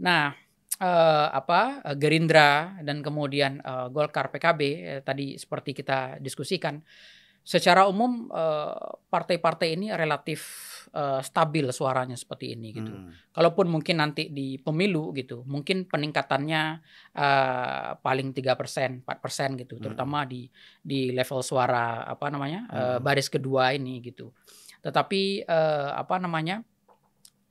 Nah 0.00 0.30
eh, 0.78 1.28
apa 1.34 1.82
Gerindra 1.98 2.78
dan 2.86 3.02
kemudian 3.02 3.58
eh, 3.58 3.86
Golkar 3.90 4.30
PKB 4.30 4.60
eh, 4.62 5.00
tadi 5.02 5.34
seperti 5.34 5.74
kita 5.74 6.22
diskusikan 6.22 6.78
secara 7.44 7.84
umum 7.84 8.32
eh, 8.32 8.88
partai-partai 9.12 9.76
ini 9.76 9.92
relatif 9.92 10.40
eh, 10.96 11.20
stabil 11.20 11.68
suaranya 11.68 12.16
seperti 12.16 12.56
ini 12.56 12.72
gitu. 12.72 12.88
Mm. 12.88 13.12
Kalaupun 13.36 13.68
mungkin 13.68 14.00
nanti 14.00 14.32
di 14.32 14.56
pemilu 14.56 15.12
gitu, 15.12 15.44
mungkin 15.44 15.84
peningkatannya 15.84 16.62
eh, 17.12 17.90
paling 18.00 18.32
3%, 18.32 19.04
4% 19.04 19.60
gitu, 19.60 19.76
Hmm. 19.76 19.84
terutama 19.84 20.24
di 20.24 20.48
di 20.80 21.12
level 21.12 21.44
suara 21.44 22.08
apa 22.08 22.32
namanya? 22.32 22.64
Hmm. 22.66 23.04
baris 23.04 23.28
kedua 23.28 23.76
ini 23.76 24.00
gitu. 24.00 24.32
Tetapi 24.80 25.44
eh, 25.44 25.90
apa 25.92 26.16
namanya? 26.16 26.64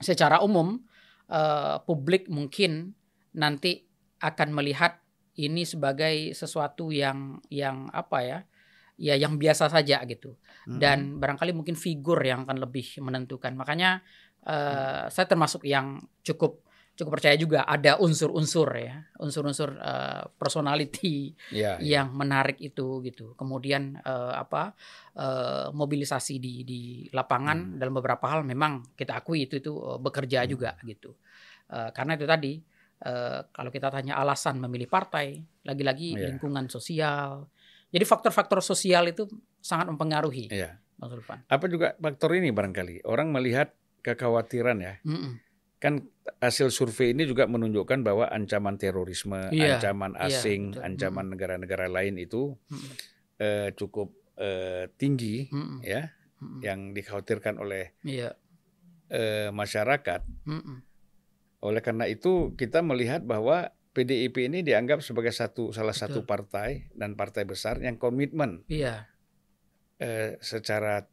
secara 0.04 0.44
umum 0.44 0.84
eh, 1.32 1.78
publik 1.88 2.28
mungkin 2.28 2.92
nanti 3.40 3.88
akan 4.20 4.52
melihat 4.52 5.00
ini 5.40 5.64
sebagai 5.64 6.36
sesuatu 6.36 6.92
yang 6.92 7.40
yang 7.48 7.88
apa 7.94 8.20
ya? 8.20 8.40
Ya 8.96 9.18
yang 9.18 9.38
biasa 9.38 9.68
saja 9.68 10.02
gitu 10.06 10.38
Mm. 10.64 10.80
dan 10.80 11.00
barangkali 11.20 11.52
mungkin 11.52 11.76
figur 11.76 12.24
yang 12.24 12.48
akan 12.48 12.56
lebih 12.64 13.04
menentukan 13.04 13.52
makanya 13.52 14.00
uh, 14.48 15.12
saya 15.12 15.28
termasuk 15.28 15.68
yang 15.68 16.00
cukup 16.24 16.64
cukup 16.94 17.18
percaya 17.18 17.34
juga 17.34 17.66
ada 17.66 17.98
unsur-unsur 17.98 18.70
ya, 18.78 19.02
unsur-unsur 19.18 19.82
uh, 19.82 20.30
personality 20.38 21.34
Ya, 21.50 21.82
ya. 21.82 21.98
yang 21.98 22.14
menarik 22.14 22.62
itu 22.62 23.02
gitu. 23.02 23.34
Kemudian 23.34 23.98
uh, 24.06 24.38
apa 24.38 24.78
uh, 25.18 25.74
mobilisasi 25.74 26.38
di 26.38 26.62
di 26.62 26.82
lapangan 27.10 27.74
Hmm. 27.74 27.78
dalam 27.82 27.98
beberapa 27.98 28.30
hal 28.30 28.46
memang 28.46 28.94
kita 28.94 29.18
akui 29.18 29.50
itu 29.50 29.58
itu 29.58 29.74
uh, 29.74 29.98
bekerja 29.98 30.46
Hmm. 30.46 30.50
juga 30.54 30.78
gitu. 30.86 31.18
Uh, 31.74 31.90
karena 31.98 32.14
itu 32.14 32.30
tadi 32.30 32.54
uh, 33.10 33.42
kalau 33.50 33.74
kita 33.74 33.90
tanya 33.90 34.14
alasan 34.22 34.62
memilih 34.62 34.86
partai, 34.86 35.42
lagi-lagi 35.66 36.14
Iya. 36.14 36.30
lingkungan 36.30 36.70
sosial. 36.70 37.50
Jadi 37.94 38.04
faktor-faktor 38.04 38.60
sosial 38.60 39.06
itu 39.08 39.30
sangat 39.62 39.86
mempengaruhi, 39.88 40.50
Iya. 40.50 40.82
Bang 40.98 41.14
Sulfan. 41.14 41.46
Apa 41.46 41.66
juga 41.70 41.94
faktor 41.96 42.34
ini 42.34 42.50
barangkali 42.50 43.06
orang 43.06 43.30
melihat 43.30 43.70
kekhawatiran 44.02 44.82
ya. 44.82 44.98
Mm-mm. 45.06 45.38
Kan 45.78 46.10
hasil 46.40 46.72
survei 46.72 47.12
ini 47.12 47.28
juga 47.28 47.46
menunjukkan 47.46 48.02
bahwa 48.02 48.26
ancaman 48.28 48.80
terorisme, 48.80 49.52
Iya, 49.54 49.78
ancaman 49.78 50.18
iya, 50.18 50.26
asing, 50.26 50.74
betul. 50.74 50.86
ancaman 50.90 51.26
negara-negara 51.30 51.86
lain 51.86 52.18
itu 52.18 52.58
eh, 53.38 53.70
cukup 53.76 54.10
eh, 54.40 54.90
tinggi 54.98 55.46
ya, 55.84 56.10
yang 56.66 56.96
dikhawatirkan 56.96 57.62
oleh 57.62 57.94
Iya. 58.02 58.34
eh, 59.12 59.54
masyarakat. 59.54 60.26
Oleh 61.62 61.82
karena 61.84 62.10
itu 62.10 62.56
kita 62.56 62.82
melihat 62.82 63.22
bahwa 63.22 63.70
PDIP 63.94 64.50
ini 64.50 64.66
dianggap 64.66 65.00
sebagai 65.00 65.30
satu 65.30 65.70
salah 65.70 65.94
satu 65.94 66.26
Betul. 66.26 66.30
partai 66.30 66.70
dan 66.92 67.14
partai 67.14 67.46
besar 67.46 67.78
yang 67.78 67.96
komitmen 67.96 68.66
Iya. 68.66 69.06
eh, 69.98 70.36
secara 70.42 71.06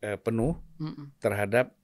eh, 0.00 0.14
penuh 0.16 0.54
Mm-mm. 0.78 1.18
terhadap 1.18 1.74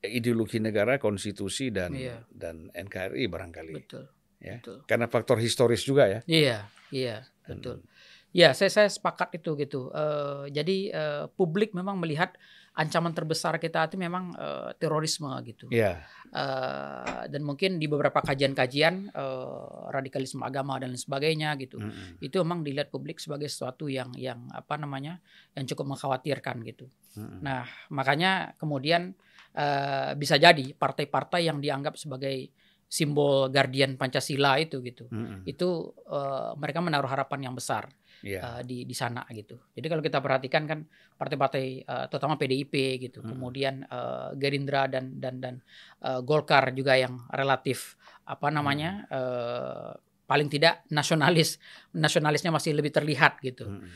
ideologi 0.00 0.62
negara, 0.62 0.96
konstitusi 0.96 1.68
dan 1.74 1.92
Iya. 1.92 2.22
dan 2.30 2.70
NKRI 2.72 3.26
barangkali. 3.26 3.74
Betul. 3.74 4.04
Ya. 4.38 4.62
Betul. 4.62 4.86
Karena 4.86 5.06
faktor 5.06 5.42
historis 5.42 5.82
juga 5.82 6.06
ya. 6.06 6.20
Iya, 6.24 6.58
iya, 6.88 7.26
betul. 7.44 7.82
Ya, 8.30 8.54
saya 8.54 8.70
saya 8.70 8.86
sepakat 8.86 9.34
itu 9.34 9.58
gitu. 9.58 9.90
Eh, 9.90 10.54
jadi 10.54 10.76
eh, 10.88 11.24
publik 11.34 11.74
memang 11.74 11.98
melihat 11.98 12.32
ancaman 12.76 13.14
terbesar 13.16 13.56
kita 13.56 13.88
itu 13.88 13.96
memang 13.96 14.34
eh, 14.36 14.70
terorisme 14.76 15.30
gitu. 15.46 15.70
Iya, 15.72 16.04
Eh, 16.28 17.24
dan 17.32 17.40
mungkin 17.40 17.80
di 17.80 17.88
beberapa 17.88 18.20
kajian-kajian 18.20 19.16
eh, 19.16 19.66
radikalisme 19.88 20.44
agama 20.44 20.76
dan 20.76 20.92
lain 20.92 21.00
sebagainya 21.00 21.56
gitu. 21.56 21.80
Mm-mm. 21.80 22.20
Itu 22.20 22.44
memang 22.44 22.60
dilihat 22.60 22.92
publik 22.92 23.16
sebagai 23.16 23.48
sesuatu 23.48 23.88
yang 23.88 24.12
yang 24.12 24.44
apa 24.52 24.76
namanya? 24.76 25.20
yang 25.56 25.64
cukup 25.64 25.96
mengkhawatirkan 25.96 26.60
gitu. 26.68 26.86
Mm-mm. 27.16 27.40
Nah, 27.40 27.64
makanya 27.88 28.52
kemudian 28.60 29.16
eh, 29.56 30.12
bisa 30.20 30.36
jadi 30.36 30.76
partai-partai 30.76 31.48
yang 31.48 31.64
dianggap 31.64 31.96
sebagai 31.96 32.52
simbol 32.88 33.48
guardian 33.48 33.96
Pancasila 33.96 34.60
itu 34.60 34.84
gitu. 34.84 35.08
Mm-mm. 35.08 35.48
Itu 35.48 35.96
eh, 36.12 36.52
mereka 36.60 36.84
menaruh 36.84 37.08
harapan 37.08 37.48
yang 37.48 37.54
besar 37.56 37.88
Iya. 38.20 38.40
uh, 38.42 38.60
di 38.62 38.82
di 38.82 38.92
sana 38.92 39.22
gitu. 39.30 39.58
Jadi 39.72 39.86
kalau 39.86 40.02
kita 40.02 40.18
perhatikan 40.18 40.66
kan 40.66 40.82
partai-partai 41.14 41.64
uh, 41.82 42.04
terutama 42.06 42.34
PDIP 42.34 42.74
gitu, 43.00 43.22
Hmm. 43.22 43.30
kemudian 43.32 43.74
uh, 43.86 44.34
Gerindra 44.34 44.86
dan 44.86 45.18
dan 45.18 45.38
dan 45.38 45.54
uh, 46.02 46.18
Golkar 46.20 46.70
juga 46.72 46.94
yang 46.94 47.26
relatif 47.30 47.94
apa 48.24 48.50
namanya 48.50 49.06
uh, 49.08 49.94
paling 50.24 50.46
tidak 50.46 50.84
nasionalis, 50.88 51.56
nasionalisnya 51.92 52.50
masih 52.50 52.74
lebih 52.74 52.92
terlihat 52.92 53.40
gitu. 53.40 53.64
Mm-mm. 53.64 53.88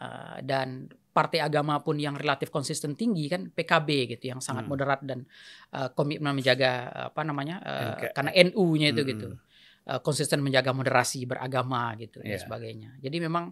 Uh, 0.00 0.38
dan 0.40 0.86
partai 1.10 1.42
agama 1.42 1.76
pun 1.82 1.98
yang 1.98 2.14
relatif 2.14 2.48
konsisten 2.48 2.94
tinggi 2.94 3.26
kan 3.26 3.50
PKB 3.50 4.14
gitu 4.16 4.30
yang 4.30 4.40
sangat 4.40 4.64
Hmm. 4.64 4.70
moderat 4.70 5.00
dan 5.02 5.26
uh, 5.74 5.90
komitmen 5.90 6.32
menjaga 6.32 6.70
apa 7.10 7.20
namanya 7.20 7.58
uh, 7.60 7.92
NK. 7.98 8.02
karena 8.14 8.30
NU-nya 8.48 8.94
itu 8.94 9.02
gitu 9.04 9.28
uh, 9.84 10.00
konsisten 10.00 10.40
menjaga 10.40 10.70
moderasi 10.70 11.26
beragama 11.26 11.92
gitu 11.98 12.22
dan 12.22 12.32
Iya. 12.32 12.40
sebagainya. 12.40 12.90
Jadi 13.02 13.16
memang 13.18 13.50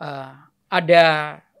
uh, 0.00 0.32
ada 0.70 1.04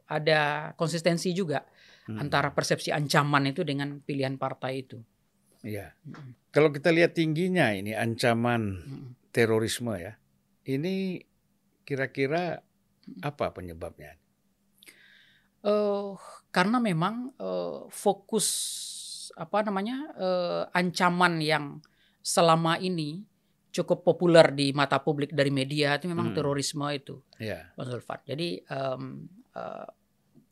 ada 0.06 0.40
konsistensi 0.78 1.34
juga 1.34 1.66
Mm-mm. 2.06 2.22
antara 2.22 2.54
persepsi 2.54 2.94
ancaman 2.94 3.50
itu 3.50 3.66
dengan 3.66 3.98
pilihan 4.02 4.38
partai 4.38 4.72
itu. 4.86 4.98
Iya. 5.66 5.92
Mm-mm. 6.06 6.54
Kalau 6.54 6.70
kita 6.72 6.94
lihat 6.94 7.18
tingginya 7.18 7.74
ini 7.74 7.92
ancaman 7.92 8.80
Mm-mm. 8.86 9.10
terorisme 9.34 9.98
ya. 9.98 10.14
Ini 10.66 11.22
kira-kira 11.86 12.58
apa 13.22 13.46
penyebabnya? 13.54 14.18
Eh, 15.66 16.10
karena 16.54 16.78
memang 16.78 17.34
eh, 17.38 17.78
fokus 17.90 18.46
apa 19.34 19.66
namanya 19.66 20.14
eh, 20.14 20.62
ancaman 20.70 21.42
yang 21.42 21.82
selama 22.22 22.78
ini 22.78 23.26
cukup 23.76 24.00
populer 24.00 24.56
di 24.56 24.72
mata 24.72 24.96
publik 24.98 25.36
dari 25.36 25.52
media 25.52 26.00
itu 26.00 26.08
memang 26.08 26.32
Hmm. 26.32 26.36
terorisme 26.36 26.88
itu, 26.88 27.20
Iya. 27.36 27.76
Bang 27.76 27.92
Zulfan. 27.92 28.24
Jadi 28.24 28.64
em, 28.64 29.02
eh, 29.52 29.88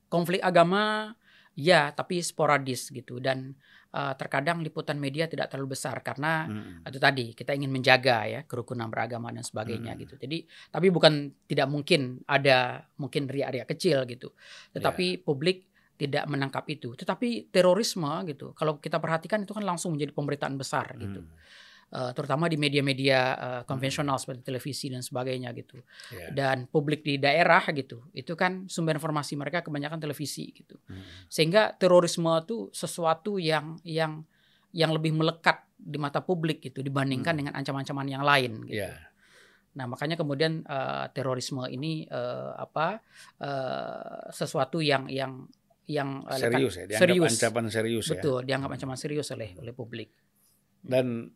konflik 0.06 0.44
agama 0.44 1.10
ya, 1.54 1.90
tapi 1.90 2.20
sporadis 2.20 2.92
gitu 2.92 3.18
dan 3.18 3.56
eh, 3.94 4.14
terkadang 4.18 4.58
liputan 4.58 4.98
media 4.98 5.30
tidak 5.30 5.54
terlalu 5.54 5.78
besar 5.78 6.02
karena 6.02 6.50
Mm-mm. 6.50 6.82
itu 6.82 6.98
tadi 6.98 7.30
kita 7.30 7.54
ingin 7.54 7.70
menjaga 7.70 8.26
ya 8.26 8.40
kerukunan 8.42 8.90
beragama 8.90 9.30
dan 9.30 9.46
sebagainya 9.46 9.94
Hmm. 9.94 10.02
gitu. 10.02 10.18
Jadi 10.18 10.42
tapi 10.68 10.90
bukan 10.90 11.30
tidak 11.46 11.70
mungkin 11.70 12.18
ada 12.26 12.82
mungkin 12.98 13.30
riak-riak 13.30 13.70
kecil 13.70 14.02
gitu. 14.10 14.34
Tetapi 14.74 15.22
publik 15.22 15.70
tidak 15.94 16.26
menangkap 16.26 16.66
itu. 16.66 16.98
Tetapi 16.98 17.54
terorisme 17.54 18.10
gitu. 18.26 18.50
Kalau 18.58 18.82
kita 18.82 18.98
perhatikan 18.98 19.46
itu 19.46 19.54
kan 19.54 19.62
langsung 19.62 19.94
menjadi 19.94 20.10
pemberitaan 20.10 20.58
besar 20.58 20.98
gitu. 20.98 21.22
Mm. 21.22 21.30
Eh, 21.86 22.10
terutama 22.10 22.46
di 22.46 22.56
media-media 22.56 23.18
eh, 23.32 23.62
konvensional 23.62 24.16
seperti 24.16 24.42
televisi 24.42 24.88
dan 24.88 24.98
sebagainya 24.98 25.52
gitu. 25.52 25.78
Iya. 26.10 26.32
Dan 26.32 26.66
publik 26.66 27.00
di 27.00 27.16
daerah 27.16 27.62
gitu. 27.68 28.10
Itu 28.10 28.34
kan 28.34 28.66
sumber 28.66 28.94
informasi 28.94 29.34
mereka 29.34 29.60
kebanyakan 29.60 29.98
televisi 29.98 30.50
gitu 30.50 30.74
Mm. 30.84 31.28
sehingga 31.28 31.70
terorisme 31.72 32.26
itu 32.36 32.66
sesuatu 32.70 33.36
yang 33.36 33.78
yang 33.82 34.26
yang 34.70 34.90
lebih 34.90 35.12
melekat 35.12 35.62
di 35.74 35.96
mata 35.96 36.18
publik 36.18 36.58
gitu 36.60 36.80
dibandingkan 36.80 37.30
Hmm. 37.30 37.40
dengan 37.40 37.54
ancaman-ancaman 37.54 38.08
yang 38.08 38.22
lain 38.22 38.52
gitu. 38.64 38.74
Iya. 38.74 38.90
Nah, 39.74 39.86
makanya 39.86 40.14
kemudian 40.14 40.62
eh, 40.62 41.06
terorisme 41.10 41.62
ini 41.68 42.02
eh, 42.04 42.52
apa 42.56 42.98
eh, 43.38 44.24
sesuatu 44.30 44.78
yang 44.78 45.06
yang 45.06 45.46
yang 45.86 46.24
lekat- 46.24 46.50
Serius 46.50 46.74
ya, 46.74 46.84
dianggap 46.88 47.02
serius. 47.06 47.30
ancaman 47.30 47.64
serius 47.68 48.04
ya. 48.04 48.10
betul 48.16 48.38
dianggap 48.42 48.70
ancaman 48.72 48.96
serius 48.96 49.28
oleh 49.30 49.54
oleh 49.54 49.70
publik. 49.70 50.10
Dan 50.80 51.28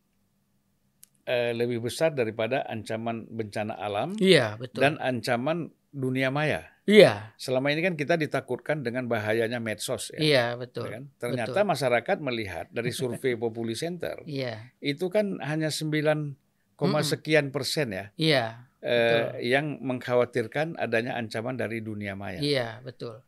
eh, 1.28 1.52
lebih 1.52 1.84
besar 1.84 2.10
daripada 2.10 2.64
ancaman 2.64 3.28
bencana 3.28 3.76
alam 3.76 4.16
Iya, 4.16 4.56
betul. 4.56 4.80
dan 4.80 4.96
ancaman 4.96 5.68
dunia 5.88 6.28
maya. 6.28 6.64
iya, 6.84 7.36
Selama 7.36 7.68
ini 7.68 7.80
kan 7.80 7.92
kita 7.92 8.16
ditakutkan 8.16 8.80
dengan 8.80 9.04
bahayanya 9.04 9.60
medsos 9.60 10.08
ya. 10.10 10.18
iya, 10.18 10.44
ya 10.48 10.56
betul. 10.56 10.88
kan? 10.88 11.04
Ternyata 11.16 11.60
masyarakat 11.62 12.16
melihat 12.18 12.66
dari 12.68 12.88
survei 12.96 13.36
Populi 13.36 13.76
Center 13.76 14.24
Iya, 14.24 14.72
itu 14.80 15.08
kan 15.08 15.36
hanya 15.40 15.68
9, 15.68 16.32
koma 16.74 17.00
Mm-mm. 17.00 17.04
sekian 17.04 17.52
persen 17.52 17.90
ya 17.90 18.08
iya, 18.16 18.64
eh, 18.80 19.36
yang 19.44 19.76
mengkhawatirkan 19.82 20.76
adanya 20.76 21.20
ancaman 21.20 21.54
dari 21.54 21.84
dunia 21.84 22.16
maya. 22.16 22.40
iya, 22.40 22.80
betul. 22.80 23.20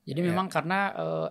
Jadi 0.00 0.20
Ya. 0.20 0.26
memang 0.30 0.46
karena 0.46 0.80
eh, 0.92 1.28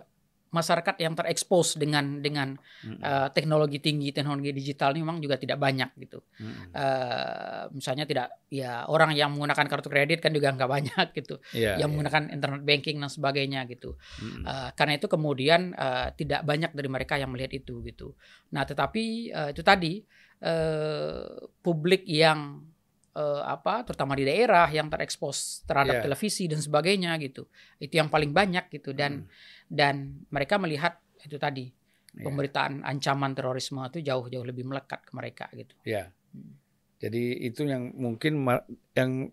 masyarakat 0.50 0.98
yang 0.98 1.14
terekspos 1.14 1.78
dengan 1.78 2.18
dengan 2.18 2.58
Mm-mm. 2.82 2.98
eh, 2.98 3.28
teknologi 3.30 3.78
tinggi, 3.78 4.10
teknologi 4.10 4.50
digital 4.50 4.92
ini 4.92 5.06
memang 5.06 5.22
juga 5.22 5.38
tidak 5.38 5.56
banyak 5.56 5.94
gitu. 6.02 6.20
Mm-mm. 6.42 6.74
Eh, 6.74 7.62
misalnya 7.70 8.02
tidak 8.02 8.26
ya 8.50 8.84
orang 8.86 9.14
yang 9.14 9.30
menggunakan 9.30 9.66
kartu 9.70 9.86
kredit 9.86 10.18
kan 10.18 10.34
juga 10.34 10.50
nggak 10.50 10.66
banyak 10.66 11.06
gitu, 11.22 11.38
Iya, 11.54 11.78
yang 11.78 11.86
iya. 11.86 11.86
menggunakan 11.86 12.34
internet 12.34 12.62
banking 12.62 12.98
dan 12.98 13.10
sebagainya 13.10 13.60
gitu. 13.70 13.94
Mm-mm. 14.18 14.42
Eh, 14.42 14.70
karena 14.74 14.98
itu 14.98 15.06
kemudian 15.06 15.70
eh, 15.70 16.08
tidak 16.14 16.42
banyak 16.42 16.74
dari 16.74 16.88
mereka 16.90 17.14
yang 17.14 17.30
melihat 17.30 17.54
itu 17.54 17.78
gitu. 17.86 18.18
Nah 18.50 18.66
tetapi 18.66 19.04
eh, 19.30 19.48
itu 19.54 19.62
tadi 19.62 20.02
eh, 20.40 21.24
publik 21.60 22.02
yang 22.06 22.64
eh, 23.10 23.42
apa, 23.44 23.82
terutama 23.82 24.14
di 24.14 24.22
daerah 24.22 24.70
yang 24.70 24.86
terekspos 24.86 25.66
terhadap 25.66 25.98
Iya. 25.98 26.04
televisi 26.06 26.46
dan 26.46 26.58
sebagainya 26.58 27.10
gitu, 27.18 27.46
itu 27.78 27.98
yang 27.98 28.06
paling 28.06 28.30
banyak 28.30 28.70
gitu 28.70 28.94
dan 28.94 29.26
Mm. 29.26 29.59
Dan 29.70 30.26
mereka 30.28 30.58
melihat 30.58 30.98
itu 31.22 31.38
tadi 31.38 31.70
Iya. 32.10 32.26
pemberitaan 32.26 32.82
ancaman 32.82 33.38
terorisme 33.38 33.78
itu 33.86 34.02
jauh-jauh 34.02 34.42
lebih 34.42 34.66
melekat 34.66 35.06
ke 35.06 35.14
mereka 35.14 35.46
gitu. 35.54 35.78
Ya. 35.86 36.10
Hmm. 36.34 36.58
Jadi 36.98 37.38
itu 37.46 37.62
yang 37.62 37.94
mungkin 37.94 38.34
ma- 38.42 38.66
yang 38.98 39.30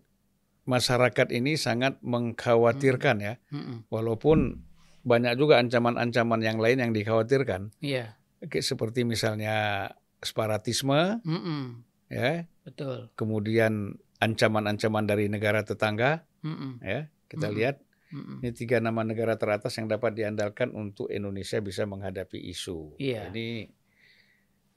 masyarakat 0.62 1.34
ini 1.34 1.58
sangat 1.58 1.98
mengkhawatirkan 2.06 3.16
ya. 3.18 3.34
Mm-mm. 3.50 3.90
Walaupun 3.90 4.62
banyak 5.02 5.34
juga 5.34 5.58
ancaman-ancaman 5.58 6.38
yang 6.38 6.62
lain 6.62 6.78
yang 6.78 6.92
dikhawatirkan. 6.94 7.74
Iya, 7.82 8.14
Kayak 8.46 8.62
seperti 8.62 9.02
misalnya 9.02 9.88
separatisme 10.22 11.18
Mm-mm. 11.26 11.82
ya, 12.06 12.46
betul. 12.62 13.10
kemudian 13.18 13.98
ancaman-ancaman 14.22 15.02
dari 15.02 15.26
negara 15.26 15.66
tetangga 15.66 16.22
Mm-mm. 16.46 16.78
ya. 16.78 17.10
Kita 17.26 17.50
Mm-mm. 17.50 17.58
lihat 17.58 17.76
Mm-mm. 18.08 18.40
Ini 18.40 18.50
tiga 18.56 18.80
nama 18.80 19.04
negara 19.04 19.36
teratas 19.36 19.76
yang 19.76 19.84
dapat 19.84 20.16
diandalkan 20.16 20.72
untuk 20.72 21.12
Indonesia 21.12 21.60
bisa 21.60 21.84
menghadapi 21.84 22.40
isu. 22.40 22.96
Iya. 22.96 23.28
Ini 23.28 23.68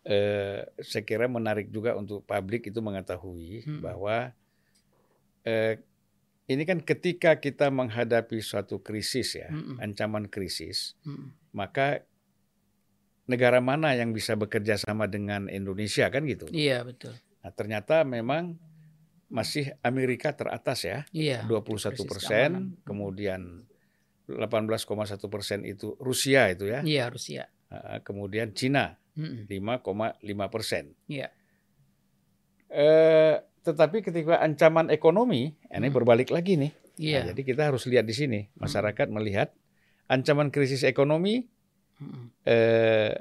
eh, 0.04 0.60
saya 0.82 1.04
kira 1.06 1.30
menarik 1.30 1.70
juga 1.70 1.94
untuk 1.96 2.26
publik 2.26 2.68
itu 2.68 2.82
mengetahui 2.82 3.64
Mm. 3.70 3.80
bahwa 3.80 4.34
eh, 5.46 5.80
ini 6.50 6.64
kan 6.68 6.84
ketika 6.84 7.40
kita 7.40 7.72
menghadapi 7.72 8.42
suatu 8.44 8.84
krisis 8.84 9.40
ya, 9.40 9.48
Mm-mm. 9.48 9.80
ancaman 9.80 10.28
krisis, 10.28 11.00
Mm-mm. 11.08 11.32
maka 11.56 12.04
negara 13.30 13.64
mana 13.64 13.96
yang 13.96 14.12
bisa 14.12 14.36
bekerja 14.36 14.76
sama 14.76 15.08
dengan 15.08 15.48
Indonesia 15.48 16.12
kan 16.12 16.28
gitu. 16.28 16.52
Iya 16.52 16.84
betul. 16.84 17.16
Nah, 17.40 17.52
ternyata 17.56 18.04
memang 18.04 18.60
masih 19.32 19.72
Amerika 19.80 20.36
teratas 20.36 20.84
ya. 20.84 21.08
Iya. 21.16 21.48
21 21.48 21.64
krisis 21.64 22.04
persen, 22.04 22.50
keamanan. 22.52 22.84
kemudian 22.84 23.42
18,1 24.28 24.84
persen 25.28 25.64
itu 25.64 25.96
Rusia 25.98 26.52
itu 26.52 26.68
ya, 26.68 26.84
Iya 26.84 27.08
Rusia. 27.08 27.48
Kemudian 28.04 28.52
Cina 28.52 29.00
Mm-mm. 29.16 29.48
5,5 29.48 30.20
persen. 30.52 30.92
Iya. 31.08 31.32
Eh, 32.68 33.36
tetapi 33.64 34.00
ketika 34.02 34.40
ancaman 34.40 34.88
ekonomi, 34.90 35.52
ini 35.68 35.88
Hmm. 35.88 35.96
berbalik 35.96 36.32
lagi 36.32 36.56
nih. 36.56 36.72
Iya. 36.96 37.20
Nah, 37.24 37.26
jadi 37.36 37.42
kita 37.44 37.62
harus 37.68 37.84
lihat 37.88 38.04
di 38.04 38.16
sini, 38.16 38.40
masyarakat 38.56 39.08
melihat 39.08 39.52
ancaman 40.08 40.52
krisis 40.52 40.84
ekonomi 40.84 41.48
eh, 42.44 43.14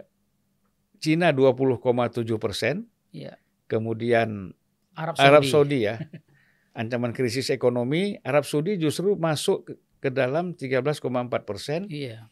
Cina 0.97 1.33
20,7 1.33 2.41
persen, 2.41 2.89
Iya. 3.13 3.37
kemudian 3.67 4.57
Arab 5.01 5.15
Saudi. 5.15 5.27
Arab 5.27 5.43
Saudi 5.43 5.79
ya, 5.83 5.97
ancaman 6.77 7.11
krisis 7.11 7.49
ekonomi, 7.49 8.21
Arab 8.21 8.45
Saudi 8.45 8.77
justru 8.77 9.17
masuk 9.17 9.67
ke- 9.67 9.79
dalam 10.07 10.53
13,4 10.53 11.01
persen 11.43 11.85
Iya. 11.87 12.29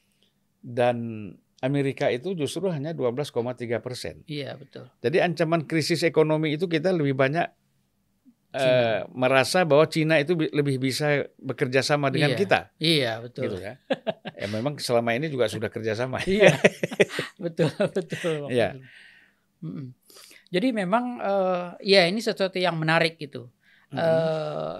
dan 0.58 0.96
Amerika 1.58 2.06
itu 2.06 2.32
justru 2.32 2.68
hanya 2.68 2.92
12,3 2.92 3.34
persen. 3.78 4.22
Iya 4.24 4.54
betul. 4.54 4.86
Jadi 4.98 5.18
ancaman 5.18 5.64
krisis 5.64 6.00
ekonomi 6.02 6.54
itu 6.54 6.64
kita 6.64 6.88
lebih 6.90 7.12
banyak 7.14 7.50
Cina. 8.48 9.04
merasa 9.10 9.60
bahwa 9.62 9.84
Cina 9.84 10.16
itu 10.16 10.32
bi- 10.32 10.48
lebih 10.48 10.78
bisa 10.78 11.26
bekerja 11.36 11.82
sama 11.82 12.08
dengan 12.08 12.32
Iya. 12.32 12.38
kita, 12.38 12.60
Iya 12.78 13.12
betul. 13.20 13.42
gitu 13.44 13.56
ya. 13.60 13.74
ya 14.32 14.46
memang 14.48 14.78
selama 14.78 15.12
ini 15.12 15.28
juga 15.28 15.44
sudah 15.46 15.68
kerjasama. 15.68 16.22
Iya. 16.24 16.56
betul 17.44 17.68
betul. 17.92 18.48
Iya. 18.48 18.78
Jadi 20.48 20.68
memang 20.72 21.04
eh, 21.20 21.66
ya 21.84 22.08
ini 22.08 22.20
sesuatu 22.24 22.56
yang 22.56 22.76
menarik 22.80 23.20
gitu. 23.20 23.48
Mm-mm. 23.92 24.00
eh 24.00 24.78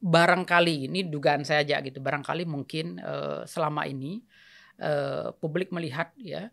barangkali 0.00 0.88
ini 0.88 1.04
dugaan 1.12 1.44
saya 1.44 1.60
aja 1.60 1.84
gitu 1.84 2.00
barangkali 2.00 2.48
mungkin 2.48 2.96
eh, 2.96 3.44
selama 3.44 3.84
ini 3.84 4.24
eh, 4.80 5.28
publik 5.36 5.68
melihat 5.76 6.16
ya 6.16 6.48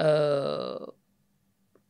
eh, 0.00 0.80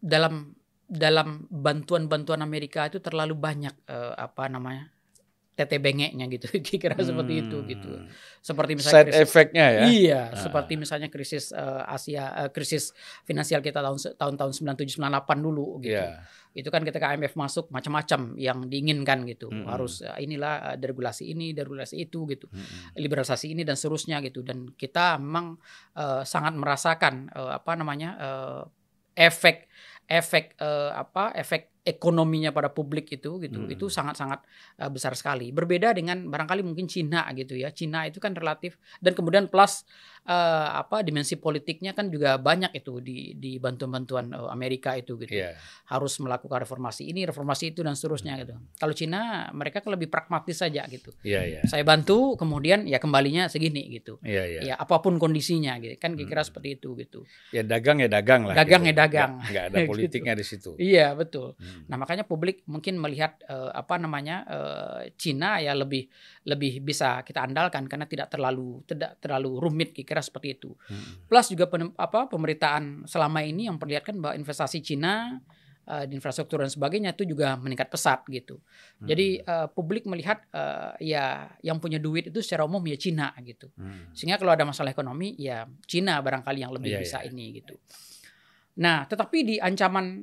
dalam 0.03 0.51
dalam 0.85 1.47
bantuan-bantuan 1.49 2.43
Amerika 2.43 2.91
itu 2.91 2.99
terlalu 2.99 3.39
banyak 3.39 3.74
eh, 3.87 4.14
apa 4.18 4.51
namanya 4.51 4.93
tete 5.55 5.78
bengeknya 5.78 6.26
gitu 6.26 6.50
kira-kira 6.66 6.98
seperti 7.00 7.46
itu 7.46 7.57
gitu 7.64 7.90
Hmm. 7.94 8.11
seperti 8.42 8.74
misalnya 8.74 8.94
Side 9.00 9.09
krisis- 9.09 9.22
effect-nya 9.24 9.66
ya. 9.70 9.82
Iya, 9.86 10.20
Ah. 10.28 10.36
seperti 10.36 10.72
misalnya 10.74 11.09
krisis 11.09 11.50
eh, 11.50 11.82
Asia, 11.86 12.24
eh, 12.44 12.50
krisis 12.50 12.90
finansial 13.22 13.59
kita 13.59 13.78
tahun 13.78 13.96
tahun-tahun 14.18 14.52
97 14.52 14.98
98 14.98 15.38
dulu 15.38 15.78
gitu. 15.80 15.94
Iya. 15.96 16.20
Itu 16.52 16.70
kan 16.70 16.82
ketika 16.82 17.11
IMF 17.11 17.34
masuk 17.34 17.66
macam-macam 17.68 18.34
yang 18.36 18.66
diinginkan 18.66 19.26
gitu. 19.26 19.48
Mm-mm. 19.48 19.66
Harus 19.66 20.02
eh, 20.02 20.14
inilah 20.20 20.70
eh, 20.70 20.76
deregulasi 20.76 21.26
ini, 21.26 21.50
deregulasi 21.50 21.98
itu 22.00 22.26
gitu. 22.28 22.46
Mm-mm. 22.46 22.94
Liberalisasi 22.94 23.50
ini 23.50 23.62
dan 23.62 23.74
seterusnya 23.74 24.18
gitu 24.20 24.42
dan 24.42 24.70
kita 24.70 25.16
memang 25.16 25.59
eh, 25.94 26.22
sangat 26.22 26.52
merasakan 26.52 27.30
eh, 27.30 27.52
apa 27.55 27.72
namanya 27.74 28.11
eh, 28.18 28.62
efek 29.24 29.66
efek 30.05 30.59
eh, 30.59 30.90
apa 30.92 31.32
efek 31.32 31.73
ekonominya 31.85 32.49
pada 32.51 32.72
publik 32.72 33.12
itu 33.12 33.37
gitu 33.45 33.61
Hmm. 33.61 33.70
itu 33.70 33.93
sangat-sangat 33.93 34.41
eh, 34.80 34.91
besar 34.91 35.12
sekali 35.12 35.53
berbeda 35.53 35.93
dengan 35.93 36.24
barangkali 36.32 36.64
mungkin 36.64 36.89
Cina 36.89 37.28
gitu 37.37 37.55
ya 37.61 37.70
Cina 37.70 38.09
itu 38.09 38.18
kan 38.18 38.32
relatif 38.32 38.80
dan 39.05 39.12
kemudian 39.12 39.53
plus 39.53 39.85
eh, 40.24 40.32
apa 40.74 41.00
dimensi 41.00 41.36
politiknya 41.36 41.92
kan 41.92 42.08
juga 42.08 42.36
banyak 42.36 42.72
itu 42.72 42.98
di 42.98 43.18
di 43.34 43.56
bantuan-bantuan 43.56 44.30
eh, 44.30 44.48
Amerika 44.48 44.92
itu 44.92 45.16
gitu 45.16 45.30
Iya. 45.30 45.52
harus 45.86 46.16
melakukan 46.16 46.64
reformasi 46.64 47.06
ini 47.06 47.22
reformasi 47.22 47.70
itu 47.70 47.80
dan 47.80 47.92
seterusnya 47.92 48.34
gitu 48.38 48.56
kalau 48.74 48.92
Cina 48.92 49.20
mereka 49.50 49.78
kan 49.78 49.92
lebih 49.92 50.08
pragmatis 50.08 50.56
saja 50.56 50.84
gitu 50.86 51.12
Iya, 51.20 51.40
iya. 51.44 51.60
saya 51.64 51.82
bantu 51.82 52.34
kemudian 52.34 52.84
ya 52.84 52.96
kembalinya 52.96 53.46
segini 53.46 53.88
gitu 53.92 54.16
Iya, 54.20 54.44
iya. 54.46 54.60
ya 54.62 54.74
apa 54.74 54.98
pun 54.98 55.16
kondisinya 55.16 55.76
gitu 55.76 55.96
kan 55.96 56.12
kira-kira 56.12 56.40
Hmm. 56.40 56.48
seperti 56.48 56.68
itu 56.74 56.88
gitu 56.94 57.20
Ya 57.50 57.62
dagang 57.62 57.98
ya 57.98 58.08
dagang 58.08 58.44
lah. 58.44 58.54
Dagang 58.54 58.82
gitu. 58.82 58.90
ya 58.90 58.94
dagang. 58.98 59.32
Nggak, 59.44 59.64
ada 59.68 59.76
Gitu. 59.76 59.88
politiknya 59.88 60.32
di 60.32 60.42
situ. 60.42 60.70
iya 60.76 61.12
betul 61.12 61.52
Hmm. 61.54 61.84
nah 61.86 61.96
makanya 61.96 62.24
publik 62.24 62.64
mungkin 62.64 62.96
melihat 62.96 63.36
eh, 63.44 63.70
apa 63.70 63.94
namanya 63.96 64.36
eh, 64.46 65.00
Cina 65.14 65.58
ya 65.58 65.72
lebih 65.72 66.08
lebih 66.44 66.80
bisa 66.80 67.20
kita 67.20 67.40
andalkan 67.40 67.84
karena 67.84 68.04
tidak 68.04 68.28
terlalu 68.28 68.80
tidak 68.84 69.16
terlalu 69.18 69.56
rumit 69.58 69.92
kira-kira 70.14 70.22
seperti 70.22 70.48
itu 70.54 70.70
Hmm. 70.86 71.26
plus 71.26 71.50
juga 71.50 71.66
penem- 71.66 71.90
apa 71.98 72.30
pemberitaan 72.30 73.02
selama 73.04 73.42
ini 73.42 73.66
yang 73.66 73.74
perlihatkan 73.74 74.14
bahwa 74.16 74.38
investasi 74.38 74.78
Cina 74.78 75.42
eh, 75.84 76.06
di 76.06 76.14
infrastruktur 76.14 76.62
dan 76.62 76.70
sebagainya 76.70 77.12
itu 77.12 77.26
juga 77.26 77.58
meningkat 77.58 77.90
pesat 77.90 78.22
gitu 78.30 78.62
jadi 79.00 79.42
eh, 79.42 79.66
publik 79.68 80.06
melihat 80.06 80.40
eh, 80.48 81.10
ya 81.10 81.50
yang 81.60 81.76
punya 81.76 81.98
duit 81.98 82.30
itu 82.30 82.38
secara 82.38 82.62
umum 82.62 82.80
ya 82.86 82.94
Cina 82.94 83.34
gitu 83.42 83.66
Hmm. 83.74 84.14
sehingga 84.14 84.38
kalau 84.38 84.54
ada 84.54 84.62
masalah 84.62 84.94
ekonomi 84.94 85.34
ya 85.34 85.66
Cina 85.84 86.22
barangkali 86.22 86.62
yang 86.62 86.70
lebih 86.70 86.94
Iya, 86.94 87.00
bisa 87.02 87.18
iya. 87.20 87.28
ini 87.28 87.58
gitu. 87.58 87.74
Nah, 88.74 89.06
tetapi 89.06 89.38
di 89.42 89.56
ancaman 89.58 90.22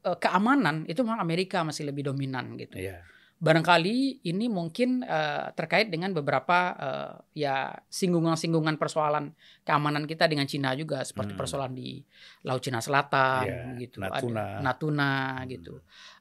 eh, 0.00 0.16
keamanan 0.16 0.84
itu 0.84 1.00
memang 1.04 1.20
Amerika 1.20 1.60
masih 1.60 1.88
lebih 1.88 2.06
dominan 2.06 2.56
gitu. 2.56 2.76
Iya. 2.76 3.00
Barangkali 3.40 4.20
ini 4.20 4.52
mungkin 4.52 5.00
eh, 5.00 5.48
terkait 5.56 5.88
dengan 5.88 6.12
beberapa 6.12 6.76
eh, 6.76 7.12
ya 7.40 7.72
singgungan-singgungan 7.88 8.76
persoalan 8.76 9.32
keamanan 9.64 10.04
kita 10.04 10.28
dengan 10.28 10.44
Cina 10.44 10.76
juga 10.76 11.00
seperti 11.08 11.32
Hmm. 11.32 11.40
persoalan 11.40 11.72
di 11.72 12.04
Laut 12.44 12.60
Cina 12.60 12.84
Selatan 12.84 13.48
Iya, 13.48 13.80
gitu, 13.80 13.96
Natuna. 14.04 14.44
ada 14.44 14.60
Natuna 14.60 15.12
Hmm. 15.40 15.48
gitu. 15.56 15.74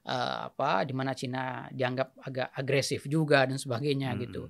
Eh, 0.07 0.38
apa 0.47 0.88
di 0.88 0.95
mana 0.95 1.11
Cina 1.11 1.67
dianggap 1.76 2.24
agak 2.24 2.55
agresif 2.55 3.03
juga 3.03 3.43
dan 3.43 3.59
sebagainya 3.59 4.15
Hmm. 4.15 4.22
gitu 4.24 4.43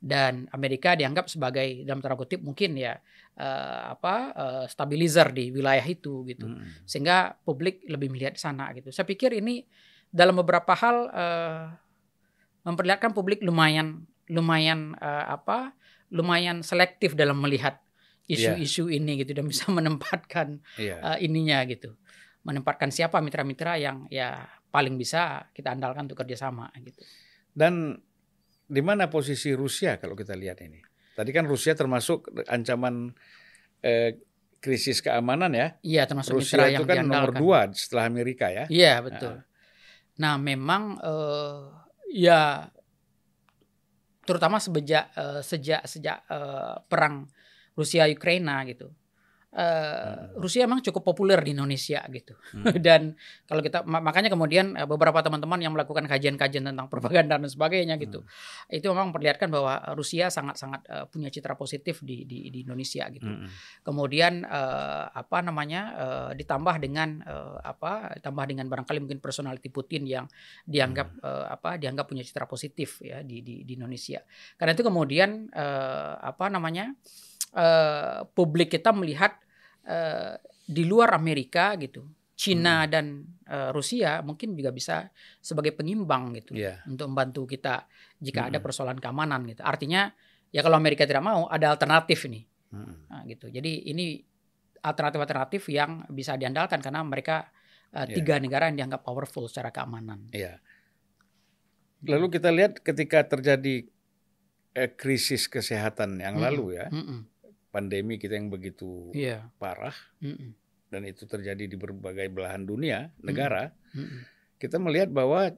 dan 0.00 0.48
Amerika 0.56 0.96
dianggap 0.96 1.28
sebagai 1.28 1.84
dalam 1.84 2.00
tanda 2.00 2.16
kutip 2.16 2.40
mungkin 2.40 2.72
ya 2.80 2.96
eh, 3.36 3.82
apa 3.92 4.14
eh, 4.32 4.64
stabilizer 4.72 5.28
di 5.28 5.52
wilayah 5.52 5.84
itu 5.84 6.24
gitu 6.24 6.48
Hmm. 6.48 6.72
sehingga 6.88 7.36
publik 7.44 7.84
lebih 7.84 8.08
melihat 8.08 8.40
sana 8.40 8.72
gitu 8.72 8.88
saya 8.88 9.04
pikir 9.04 9.36
ini 9.36 9.60
dalam 10.08 10.40
beberapa 10.40 10.72
hal 10.72 10.96
eh, 11.12 11.64
memperlihatkan 12.64 13.12
publik 13.12 13.40
lumayan 13.40 14.04
lumayan 14.26 14.96
eh, 14.96 15.24
apa 15.28 15.76
lumayan 16.08 16.60
selektif 16.60 17.12
dalam 17.12 17.38
melihat 17.38 17.80
isu-isu 18.24 18.88
ini 18.88 19.20
gitu 19.20 19.36
dan 19.36 19.44
bisa 19.44 19.68
menempatkan 19.76 20.64
Iya. 20.74 20.96
eh, 21.14 21.28
ininya 21.28 21.60
gitu 21.64 21.92
menempatkan 22.42 22.88
siapa 22.88 23.20
mitra-mitra 23.20 23.76
yang 23.76 24.04
ya 24.08 24.36
paling 24.68 24.96
bisa 24.96 25.48
kita 25.52 25.70
andalkan 25.70 26.04
untuk 26.04 26.18
kerjasama 26.18 26.68
gitu 26.80 27.00
Dan 27.50 27.94
di 28.64 28.80
mana 28.80 29.06
posisi 29.06 29.52
Rusia 29.52 29.96
kalau 29.96 30.12
kita 30.12 30.34
lihat 30.34 30.58
ini? 30.60 30.80
Tadi 31.14 31.30
kan 31.30 31.46
Rusia 31.46 31.72
termasuk 31.72 32.26
ancaman 32.44 33.14
eh, 33.78 34.18
krisis 34.58 34.98
keamanan 34.98 35.52
ya. 35.52 35.76
iya 35.80 36.02
termasuk 36.04 36.34
Rusia 36.34 36.58
mitra 36.58 36.66
itu 36.66 36.82
yang 36.82 36.88
kan 36.88 36.96
nomor 37.04 37.30
diandalkan. 37.30 37.38
dua 37.38 37.60
setelah 37.70 38.04
Amerika 38.08 38.48
ya. 38.50 38.64
Iya 38.66 38.94
betul. 39.00 39.44
Nah 40.16 40.34
memang 40.34 40.98
eh, 40.98 41.60
ya 42.12 42.68
terutama 44.24 44.56
sejak 44.60 45.04
eh, 45.14 45.40
sejak 45.44 45.82
sejak 45.84 46.18
eh, 46.28 46.74
perang 46.88 47.28
Rusia 47.76 48.08
Ukraina 48.08 48.64
gitu. 48.64 48.90
Hmm. 49.54 50.34
Rusia 50.42 50.66
memang 50.66 50.82
cukup 50.82 51.14
populer 51.14 51.38
di 51.38 51.54
Indonesia 51.54 52.02
gitu 52.10 52.34
Hmm. 52.50 52.74
dan 52.86 53.14
kalau 53.46 53.62
kita 53.62 53.86
ma- 53.86 54.02
makanya 54.02 54.26
kemudian 54.26 54.74
eh, 54.74 54.82
beberapa 54.82 55.22
teman-teman 55.22 55.62
yang 55.62 55.70
melakukan 55.70 56.10
kajian-kajian 56.10 56.66
tentang 56.66 56.90
propaganda 56.90 57.38
dan 57.38 57.46
sebagainya 57.46 57.94
gitu 58.02 58.26
Hmm. 58.26 58.74
itu 58.74 58.86
memang 58.90 59.14
memperlihatkan 59.14 59.46
bahwa 59.48 59.78
Rusia 59.94 60.26
sangat-sangat 60.26 60.80
eh, 60.90 61.04
punya 61.06 61.30
citra 61.30 61.54
positif 61.54 62.02
di 62.02 62.26
di, 62.26 62.50
di 62.50 62.66
Indonesia 62.66 63.06
gitu 63.14 63.30
Hmm. 63.30 63.46
kemudian 63.86 64.42
eh, 64.42 65.04
apa 65.06 65.38
namanya 65.38 65.80
eh, 65.94 66.30
ditambah 66.34 66.82
dengan 66.82 67.22
eh, 67.22 67.56
apa 67.62 68.18
ditambah 68.18 68.44
dengan 68.50 68.66
barangkali 68.66 68.98
mungkin 69.06 69.22
personality 69.22 69.70
Putin 69.70 70.02
yang 70.02 70.26
dianggap 70.66 71.08
eh, 71.22 71.46
apa 71.46 71.78
dianggap 71.78 72.10
punya 72.10 72.26
citra 72.26 72.50
positif 72.50 72.98
ya 73.00 73.22
di 73.22 73.38
di, 73.46 73.62
di 73.62 73.72
Indonesia 73.78 74.18
karena 74.58 74.74
itu 74.74 74.82
kemudian 74.82 75.46
eh, 75.54 76.14
apa 76.18 76.50
namanya 76.50 76.90
eh, 77.54 78.26
publik 78.34 78.74
kita 78.74 78.90
melihat 78.90 79.38
eh, 79.84 80.34
di 80.64 80.82
luar 80.84 81.12
Amerika 81.12 81.76
gitu 81.76 82.04
Cina 82.34 82.88
dan 82.90 83.22
eh, 83.46 83.70
Rusia 83.70 84.18
mungkin 84.20 84.58
juga 84.58 84.74
bisa 84.74 85.06
sebagai 85.38 85.70
pengimbang 85.72 86.34
gitu 86.34 86.56
Iya. 86.56 86.82
untuk 86.88 87.06
membantu 87.06 87.46
kita 87.46 87.86
jika 88.18 88.48
ada 88.48 88.58
Mm-mm. 88.58 88.64
persoalan 88.64 88.98
keamanan 88.98 89.46
gitu 89.46 89.62
artinya 89.62 90.10
ya 90.50 90.60
kalau 90.62 90.74
Amerika 90.74 91.04
tidak 91.04 91.22
mau 91.22 91.46
ada 91.46 91.70
alternatif 91.70 92.26
nih. 92.26 92.46
Hmm. 92.70 93.06
Nah, 93.06 93.22
gitu. 93.26 93.50
Jadi 93.50 93.86
ini 93.86 94.18
alternatif-alternatif 94.82 95.62
yang 95.70 96.06
bisa 96.10 96.34
diandalkan 96.34 96.78
karena 96.78 97.02
mereka 97.02 97.50
uh, 97.90 98.02
Iya. 98.02 98.18
tiga 98.18 98.38
negara 98.38 98.66
yang 98.66 98.78
dianggap 98.82 99.02
powerful 99.02 99.46
secara 99.46 99.70
keamanan. 99.70 100.26
Iya. 100.30 100.58
Lalu 102.04 102.26
kita 102.34 102.50
lihat 102.52 102.82
ketika 102.84 103.24
terjadi 103.24 103.88
eh, 104.74 104.90
krisis 104.92 105.46
kesehatan 105.46 106.18
yang 106.18 106.36
Mm-mm. 106.36 106.46
lalu 106.50 106.64
ya, 106.78 106.86
Mm-mm. 106.90 107.24
Pandemi 107.74 108.14
kita 108.14 108.38
yang 108.38 108.46
begitu 108.46 109.10
Iya. 109.10 109.50
parah 109.56 109.96
Mm-mm. 110.20 110.54
dan 110.88 111.02
itu 111.02 111.26
terjadi 111.26 111.66
di 111.66 111.74
berbagai 111.74 112.30
belahan 112.30 112.62
dunia, 112.62 113.10
negara, 113.18 113.74
Mm-mm. 113.90 114.22
kita 114.56 114.78
melihat 114.78 115.10
bahwa 115.10 115.50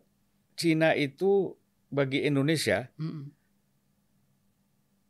Cina 0.55 0.97
itu 0.97 1.53
bagi 1.89 2.25
Indonesia 2.25 2.89
Mm-mm. 2.97 3.29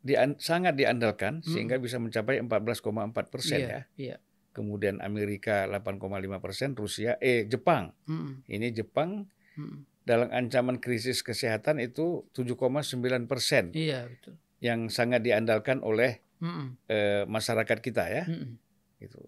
dian- 0.02 0.38
sangat 0.38 0.74
diandalkan 0.74 1.40
Mm. 1.40 1.46
sehingga 1.46 1.76
bisa 1.76 1.96
mencapai 1.96 2.38
14,4 2.38 2.82
persen 3.26 3.60
Iya, 3.60 3.68
ya. 3.68 3.80
Iya. 3.96 4.16
Kemudian 4.50 4.98
Amerika 4.98 5.68
8,5 5.68 6.00
persen, 6.36 6.72
Rusia, 6.72 7.20
eh 7.20 7.44
Jepang. 7.44 7.92
Mm-mm. 8.04 8.42
Ini 8.46 8.72
Jepang 8.72 9.28
Mm-mm. 9.54 9.84
dalam 10.02 10.26
ancaman 10.30 10.78
krisis 10.78 11.20
kesehatan 11.20 11.78
itu 11.78 12.26
7,9 12.32 12.82
persen 13.26 13.70
Iya 13.70 14.06
betul. 14.06 14.34
yang 14.58 14.88
sangat 14.88 15.20
diandalkan 15.20 15.78
oleh 15.80 16.24
Mm-mm. 16.42 16.76
eh, 16.88 17.24
masyarakat 17.24 17.78
kita 17.80 18.04
ya. 18.08 18.24
Mm-mm. 18.28 18.56
Gitu. 19.00 19.20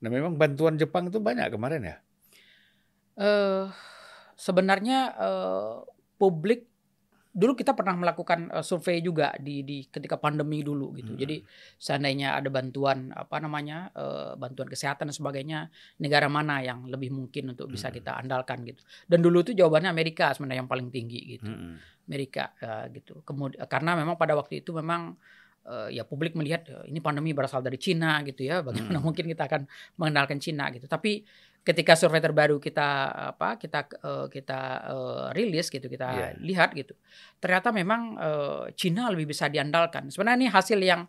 Nah 0.00 0.08
memang 0.08 0.34
bantuan 0.38 0.80
Jepang 0.80 1.10
itu 1.10 1.20
banyak 1.20 1.52
kemarin 1.52 1.82
ya. 1.84 1.96
Eh, 3.20 3.64
sebenarnya 4.38 4.98
eh, 5.18 5.74
publik 6.16 6.70
dulu 7.30 7.54
kita 7.54 7.78
pernah 7.78 7.94
melakukan 7.94 8.50
eh, 8.50 8.64
survei 8.66 8.98
juga 9.04 9.30
di 9.38 9.62
di 9.62 9.86
ketika 9.86 10.18
pandemi 10.18 10.66
dulu 10.66 10.90
gitu. 10.98 11.14
Hmm. 11.14 11.20
Jadi 11.20 11.36
seandainya 11.78 12.34
ada 12.34 12.50
bantuan 12.50 13.14
apa 13.14 13.38
namanya 13.38 13.92
eh, 13.94 14.32
bantuan 14.34 14.66
kesehatan 14.66 15.12
dan 15.12 15.14
sebagainya, 15.14 15.58
negara 16.02 16.26
mana 16.26 16.58
yang 16.64 16.90
lebih 16.90 17.14
mungkin 17.14 17.54
untuk 17.54 17.70
bisa 17.70 17.92
Hmm. 17.92 17.96
kita 18.02 18.18
andalkan 18.18 18.66
gitu. 18.66 18.82
Dan 19.06 19.22
dulu 19.22 19.46
itu 19.46 19.52
jawabannya 19.54 19.92
Amerika 19.92 20.34
sebenarnya 20.34 20.66
yang 20.66 20.70
paling 20.70 20.88
tinggi 20.90 21.38
gitu. 21.38 21.50
Mm-mm. 21.50 21.78
Amerika 22.10 22.50
eh, 22.58 22.90
gitu. 22.98 23.22
Kemudian 23.22 23.62
karena 23.70 23.94
memang 23.94 24.18
pada 24.18 24.34
waktu 24.34 24.66
itu 24.66 24.74
memang 24.74 25.14
eh, 25.64 25.88
ya 25.96 26.04
publik 26.04 26.32
melihat 26.32 26.64
eh, 26.68 26.88
ini 26.88 26.98
pandemi 26.98 27.32
berasal 27.32 27.60
dari 27.60 27.76
Cina 27.76 28.20
gitu 28.22 28.42
ya. 28.42 28.60
Bagaimana 28.60 28.98
Hmm. 28.98 29.06
mungkin 29.06 29.24
kita 29.26 29.44
akan 29.44 29.62
mengandalkan 29.96 30.38
Cina 30.38 30.68
gitu. 30.70 30.86
Tapi 30.86 31.24
ketika 31.60 31.92
survei 31.92 32.24
terbaru 32.24 32.56
kita 32.56 32.88
apa 33.36 33.60
kita 33.60 33.84
eh, 33.92 34.26
kita 34.32 34.60
eh, 34.88 35.26
rilis 35.36 35.68
gitu 35.68 35.86
kita 35.86 36.08
Iya. 36.08 36.28
lihat 36.40 36.70
gitu. 36.72 36.96
Ternyata 37.36 37.68
memang 37.70 38.16
eh, 38.16 38.64
Cina 38.74 39.08
lebih 39.08 39.28
bisa 39.28 39.46
diandalkan. 39.46 40.08
Sebenarnya 40.08 40.38
ini 40.40 40.48
hasil 40.48 40.80
yang 40.80 41.04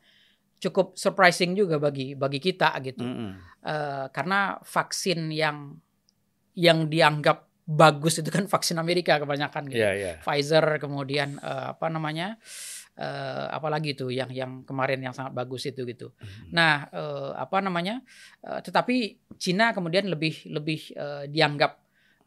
cukup 0.62 0.94
surprising 0.94 1.58
juga 1.58 1.82
bagi 1.82 2.14
bagi 2.14 2.38
kita 2.38 2.76
gitu. 2.84 3.02
Mm-mm. 3.02 3.32
Eh, 3.64 4.06
karena 4.12 4.60
vaksin 4.62 5.32
yang 5.32 5.74
yang 6.54 6.86
dianggap 6.92 7.48
bagus 7.64 8.20
itu 8.20 8.28
kan 8.28 8.44
vaksin 8.46 8.76
Amerika 8.76 9.16
kebanyakan 9.16 9.72
gitu. 9.72 9.80
Iya 9.80 9.92
iya. 9.96 10.14
Pfizer 10.20 10.62
kemudian 10.78 11.40
eh, 11.40 11.66
apa 11.72 11.88
namanya 11.88 12.36
eh, 12.98 13.48
apalagi 13.52 13.96
itu 13.96 14.12
yang 14.12 14.30
yang 14.32 14.64
kemarin 14.68 15.00
yang 15.00 15.16
sangat 15.16 15.32
bagus 15.32 15.68
itu 15.68 15.84
gitu. 15.88 16.12
Mm. 16.20 16.52
Nah 16.56 16.74
eh, 16.92 17.32
apa 17.36 17.58
namanya 17.64 18.04
eh, 18.44 18.60
tetapi 18.60 18.96
Cina 19.40 19.72
kemudian 19.72 20.08
lebih 20.12 20.48
lebih 20.52 20.80
eh, 20.96 21.26
dianggap 21.32 21.80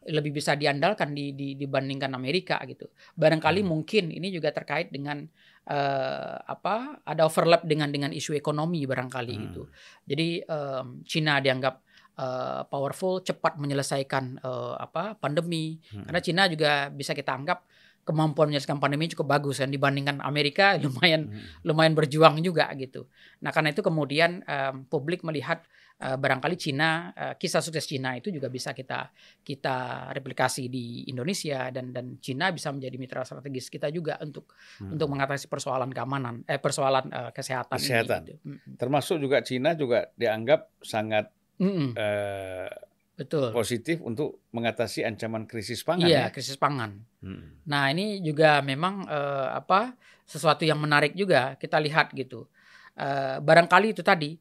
lebih 0.05 0.37
bisa 0.37 0.53
diandalkan 0.53 1.17
di, 1.17 1.33
di 1.33 1.57
dibandingkan 1.57 2.13
Amerika 2.13 2.61
gitu. 2.69 2.93
Barangkali 3.17 3.65
Hmm. 3.65 3.73
mungkin 3.73 4.13
ini 4.13 4.29
juga 4.29 4.53
terkait 4.53 4.93
dengan 4.93 5.25
eh, 5.65 6.37
apa 6.45 7.01
ada 7.09 7.25
overlap 7.25 7.65
dengan 7.65 7.89
dengan 7.89 8.13
isu 8.13 8.37
ekonomi 8.37 8.85
barangkali 8.85 9.33
Hmm. 9.33 9.43
gitu. 9.49 9.63
Jadi 10.05 10.45
em, 10.45 10.87
Cina 11.09 11.41
dianggap 11.41 11.81
eh, 12.21 12.63
powerful 12.69 13.25
cepat 13.25 13.57
menyelesaikan 13.57 14.45
eh, 14.45 14.75
apa 14.77 15.17
pandemi 15.17 15.81
Mm-mm. 15.81 16.05
karena 16.05 16.21
Cina 16.21 16.43
juga 16.53 16.93
bisa 16.93 17.17
kita 17.17 17.33
anggap 17.33 17.65
kemampuan 18.05 18.53
menyelesaikan 18.53 18.79
pandemi 18.79 19.09
cukup 19.09 19.35
bagus 19.35 19.59
kan 19.59 19.73
dibandingkan 19.73 20.21
Amerika 20.21 20.77
lumayan 20.85 21.27
Mm-mm. 21.27 21.65
lumayan 21.65 21.97
berjuang 21.97 22.39
juga 22.41 22.69
gitu. 22.77 23.09
Nah 23.41 23.51
karena 23.51 23.73
itu 23.73 23.81
kemudian 23.81 24.45
em, 24.45 24.85
publik 24.85 25.25
melihat 25.25 25.65
eh, 25.97 26.13
barangkali 26.15 26.55
Cina 26.55 27.11
eh, 27.13 27.35
kisah 27.35 27.65
sukses 27.65 27.89
Cina 27.89 28.13
itu 28.15 28.29
juga 28.29 28.53
bisa 28.53 28.77
kita 28.77 29.09
kita 29.41 29.77
replikasi 30.13 30.69
di 30.69 31.09
Indonesia 31.09 31.73
dan 31.73 31.91
dan 31.91 32.21
Cina 32.21 32.53
bisa 32.53 32.69
menjadi 32.71 32.97
mitra 32.97 33.25
strategis 33.25 33.67
kita 33.69 33.89
juga 33.89 34.21
untuk 34.21 34.53
Mm. 34.75 34.99
untuk 34.99 35.07
mengatasi 35.09 35.47
persoalan 35.47 35.89
keamanan 35.89 36.45
eh 36.45 36.59
persoalan 36.59 37.09
eh, 37.09 37.31
kesehatan, 37.33 37.79
Kesehatan. 37.79 38.21
ini. 38.21 38.37
Gitu. 38.37 38.77
Termasuk 38.77 39.17
juga 39.17 39.41
Cina 39.41 39.73
juga 39.73 40.13
dianggap 40.15 40.77
sangat 40.83 41.31
Mm-mm, 41.57 41.95
eh, 41.95 42.69
betul. 43.15 43.51
positif 43.55 44.03
untuk 44.03 44.43
mengatasi 44.51 45.07
ancaman 45.07 45.47
krisis 45.47 45.83
pangan 45.87 46.07
Iya 46.07 46.29
ya. 46.29 46.33
krisis 46.35 46.59
pangan. 46.59 46.99
Mm. 47.23 47.65
Nah 47.67 47.85
ini 47.91 48.21
juga 48.21 48.61
memang 48.61 49.07
eh, 49.07 49.49
apa 49.55 49.95
sesuatu 50.25 50.65
yang 50.65 50.81
menarik 50.81 51.13
juga 51.15 51.55
kita 51.57 51.79
lihat 51.79 52.13
gitu. 52.13 52.47
Eh, 52.95 53.37
barangkali 53.43 53.95
itu 53.95 54.03
tadi 54.07 54.39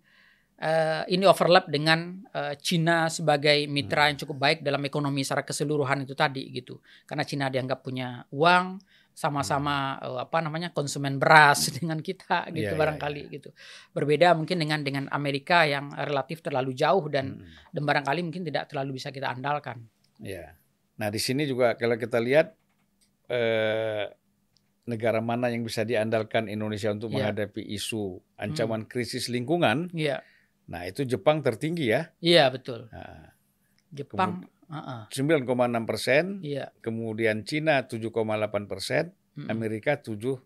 eh, 0.62 1.04
ini 1.10 1.26
overlap 1.26 1.70
dengan 1.70 2.22
eh, 2.34 2.56
Cina 2.62 3.10
sebagai 3.10 3.66
mitra 3.68 4.10
yang 4.10 4.18
cukup 4.22 4.38
baik 4.38 4.60
dalam 4.62 4.82
ekonomi 4.86 5.26
secara 5.26 5.42
keseluruhan 5.46 6.06
itu 6.06 6.14
tadi 6.14 6.50
gitu. 6.54 6.80
Karena 7.06 7.24
Cina 7.26 7.50
dianggap 7.50 7.82
punya 7.82 8.24
uang 8.30 8.80
sama-sama 9.14 9.98
eh, 10.02 10.20
apa 10.26 10.38
namanya 10.42 10.74
konsumen 10.74 11.18
beras 11.18 11.70
dengan 11.78 11.98
kita 11.98 12.50
gitu 12.52 12.66
Iya, 12.66 12.74
iya, 12.74 12.80
barangkali 12.80 13.22
gitu. 13.30 13.50
Berbeda 13.94 14.34
mungkin 14.34 14.58
dengan 14.58 14.82
dengan 14.82 15.06
Amerika 15.10 15.64
yang 15.64 15.94
relatif 15.94 16.42
terlalu 16.42 16.74
jauh 16.74 17.06
dan 17.08 17.38
Mm. 17.40 17.46
dan 17.72 17.84
barangkali 17.86 18.20
mungkin 18.22 18.44
tidak 18.44 18.68
terlalu 18.68 18.98
bisa 18.98 19.10
kita 19.10 19.30
andalkan. 19.32 19.86
Ya. 20.20 20.58
Nah 20.98 21.10
di 21.10 21.18
sini 21.18 21.46
juga 21.46 21.74
kalau 21.74 21.96
kita 21.96 22.18
lihat 22.18 22.54
eh, 23.30 24.06
negara 24.84 25.24
mana 25.24 25.48
yang 25.48 25.64
bisa 25.64 25.82
diandalkan 25.82 26.52
Indonesia 26.52 26.92
untuk 26.92 27.08
Iya. 27.10 27.32
menghadapi 27.32 27.64
isu 27.72 28.20
ancaman 28.36 28.84
krisis 28.84 29.32
lingkungan, 29.32 29.88
Iya, 29.96 30.20
nah 30.68 30.84
itu 30.84 31.08
Jepang 31.08 31.40
tertinggi 31.40 31.88
ya, 31.88 32.12
iya 32.20 32.52
betul. 32.52 32.92
nah, 32.92 33.32
Jepang, 33.90 34.44
9,6 34.68 35.90
persen, 35.90 36.40
iya. 36.42 36.72
kemudian 36.80 37.44
Cina 37.44 37.86
7,8 37.86 38.70
persen. 38.70 39.14
Amerika 39.34 39.98
7,0 39.98 40.38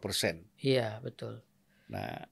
persen. 0.00 0.48
Iya 0.56 1.04
betul. 1.04 1.44
Nah 1.92 2.24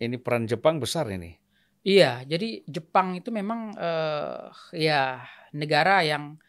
ini 0.00 0.16
peran 0.16 0.48
Jepang 0.48 0.80
besar 0.80 1.12
ini. 1.12 1.36
Iya, 1.84 2.24
jadi 2.24 2.64
Jepang 2.64 3.16
itu 3.16 3.28
memang 3.28 3.76
eh, 3.76 4.48
ya 4.76 5.22
negara 5.52 6.00
yang 6.04 6.40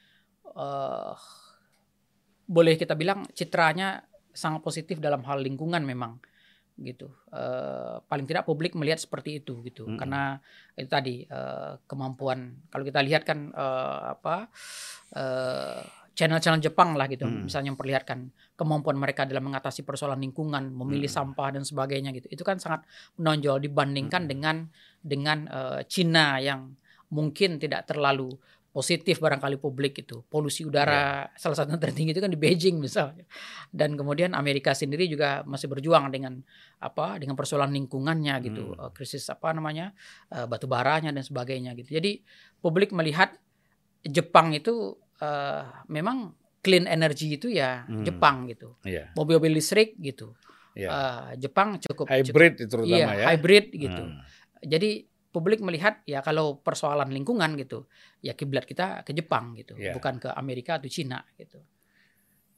eh, 0.56 1.14
boleh 2.50 2.74
kita 2.80 2.96
bilang 2.98 3.28
citranya 3.36 4.02
sangat 4.34 4.64
positif 4.64 4.98
dalam 5.04 5.22
hal 5.28 5.44
lingkungan 5.44 5.84
memang 5.84 6.18
gitu. 6.82 7.12
Eh, 7.32 7.98
paling 8.08 8.26
tidak 8.26 8.48
publik 8.48 8.74
melihat 8.76 9.00
seperti 9.00 9.44
itu 9.44 9.60
gitu. 9.68 9.86
Mm-mm. 9.88 10.00
Karena 10.00 10.40
itu 10.80 10.90
tadi 10.90 11.16
eh, 11.28 11.74
kemampuan 11.86 12.68
kalau 12.72 12.84
kita 12.88 13.00
lihat 13.04 13.24
kan 13.28 13.52
eh, 13.52 14.00
apa 14.16 14.48
channel-channel 16.20 16.60
Jepang 16.60 17.00
lah 17.00 17.08
gitu, 17.08 17.24
Mm. 17.24 17.48
misalnya 17.48 17.72
memperlihatkan 17.72 18.28
kemampuan 18.60 19.00
mereka 19.00 19.24
dalam 19.24 19.48
mengatasi 19.48 19.88
persoalan 19.88 20.20
lingkungan, 20.20 20.68
memilih 20.68 21.08
Mm. 21.08 21.16
sampah 21.16 21.48
dan 21.56 21.64
sebagainya 21.64 22.12
gitu. 22.12 22.28
Itu 22.28 22.44
kan 22.44 22.60
sangat 22.60 22.84
menonjol 23.16 23.64
dibandingkan 23.64 24.28
Mm. 24.28 24.30
dengan 24.30 24.56
dengan 25.00 25.38
eh, 25.48 25.80
Cina 25.88 26.44
yang 26.44 26.76
mungkin 27.10 27.58
tidak 27.58 27.88
terlalu 27.88 28.36
positif 28.70 29.18
barangkali 29.18 29.58
publik 29.58 30.00
itu 30.00 30.22
polusi 30.24 30.62
udara 30.62 31.26
salah 31.34 31.56
satu 31.56 31.70
yang 31.70 31.82
tertinggi 31.82 32.12
itu 32.12 32.20
kan 32.20 32.30
di 32.30 32.38
Beijing 32.38 32.78
misalnya 32.78 33.26
dan 33.68 33.94
kemudian 33.94 34.32
Amerika 34.32 34.72
sendiri 34.72 35.06
juga 35.06 35.42
masih 35.44 35.66
berjuang 35.68 36.08
dengan 36.08 36.38
apa 36.78 37.18
dengan 37.18 37.34
persoalan 37.34 37.70
lingkungannya 37.72 38.36
gitu 38.44 38.64
Hmm. 38.70 38.80
eh, 38.80 38.92
krisis 38.92 39.26
apa 39.28 39.50
namanya 39.52 39.90
eh, 40.30 40.46
batu 40.46 40.66
baranya 40.66 41.10
dan 41.10 41.22
sebagainya 41.22 41.74
gitu 41.76 41.94
jadi 41.94 42.22
publik 42.58 42.92
melihat 42.92 43.34
Jepang 44.02 44.54
itu 44.54 44.96
eh, 45.18 45.64
memang 45.88 46.32
clean 46.60 46.86
energy 46.86 47.34
itu 47.34 47.50
ya 47.50 47.84
Hmm. 47.84 48.04
Jepang 48.04 48.46
gitu 48.46 48.78
Iya. 48.84 49.12
mobil-mobil 49.14 49.56
listrik 49.56 49.98
gitu 49.98 50.38
Ya. 50.72 50.90
Eh, 51.34 51.42
Jepang 51.42 51.76
cukup 51.78 52.06
cukup- 52.06 52.14
Hybrid 52.14 52.54
itu 52.56 52.70
terutama 52.70 52.94
iya 52.94 53.08
ya. 53.12 53.26
hybrid 53.34 53.66
gitu 53.74 54.04
Hmm. 54.06 54.22
jadi 54.62 55.10
publik 55.30 55.60
melihat 55.60 56.02
ya 56.04 56.20
kalau 56.20 56.58
persoalan 56.58 57.10
lingkungan 57.10 57.54
gitu 57.56 57.86
ya 58.20 58.34
kiblat 58.34 58.66
kita 58.66 59.02
ke 59.02 59.14
Jepang 59.14 59.54
gitu 59.54 59.78
Ya. 59.78 59.94
bukan 59.94 60.18
ke 60.18 60.30
Amerika 60.32 60.78
atau 60.78 60.90
Cina 60.90 61.22
gitu 61.36 61.62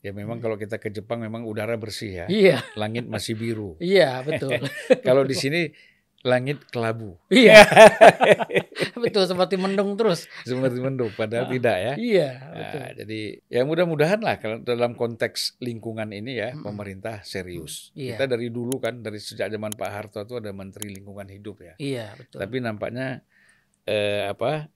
Ya 0.01 0.09
memang 0.11 0.41
kalau 0.41 0.57
kita 0.57 0.81
ke 0.81 0.89
Jepang 0.89 1.21
memang 1.21 1.45
udara 1.45 1.77
bersih 1.77 2.09
ya, 2.09 2.25
iya 2.25 2.57
langit 2.73 3.05
masih 3.05 3.37
biru. 3.37 3.77
iya 3.77 4.25
betul 4.25 4.57
Kalau 5.05 5.21
di 5.21 5.37
sini 5.45 5.69
langit 6.21 6.61
kelabu. 6.69 7.17
Iya. 7.27 7.65
betul 9.03 9.25
seperti 9.25 9.57
mendung 9.57 9.97
terus. 9.97 10.29
Seperti 10.45 10.77
mendung 10.77 11.09
padahal 11.11 11.49
Ah, 11.49 11.51
tidak 11.51 11.77
ya. 11.77 11.93
Iya, 11.97 12.29
Nah, 12.37 12.57
betul. 12.61 12.81
jadi 13.01 13.21
ya 13.49 13.61
mudah-mudahan 13.63 14.21
lah 14.21 14.37
kalau 14.37 14.61
dalam 14.61 14.93
konteks 14.93 15.57
lingkungan 15.57 16.13
ini 16.13 16.37
ya 16.37 16.53
Mm-mm. 16.53 16.61
pemerintah 16.61 17.25
serius. 17.25 17.89
Iya. 17.93 18.21
Kita 18.21 18.25
dari 18.29 18.47
dulu 18.49 18.77
kan 18.77 19.01
dari 19.01 19.17
sejak 19.17 19.49
zaman 19.49 19.73
Pak 19.73 19.89
Harto 19.89 20.21
itu 20.21 20.37
ada 20.37 20.53
Menteri 20.53 20.93
Lingkungan 20.93 21.25
Hidup 21.25 21.57
ya. 21.61 21.73
Iya, 21.81 22.13
betul. 22.13 22.37
Tapi 22.37 22.55
nampaknya 22.61 23.25
eh, 23.83 24.29
apa 24.29 24.69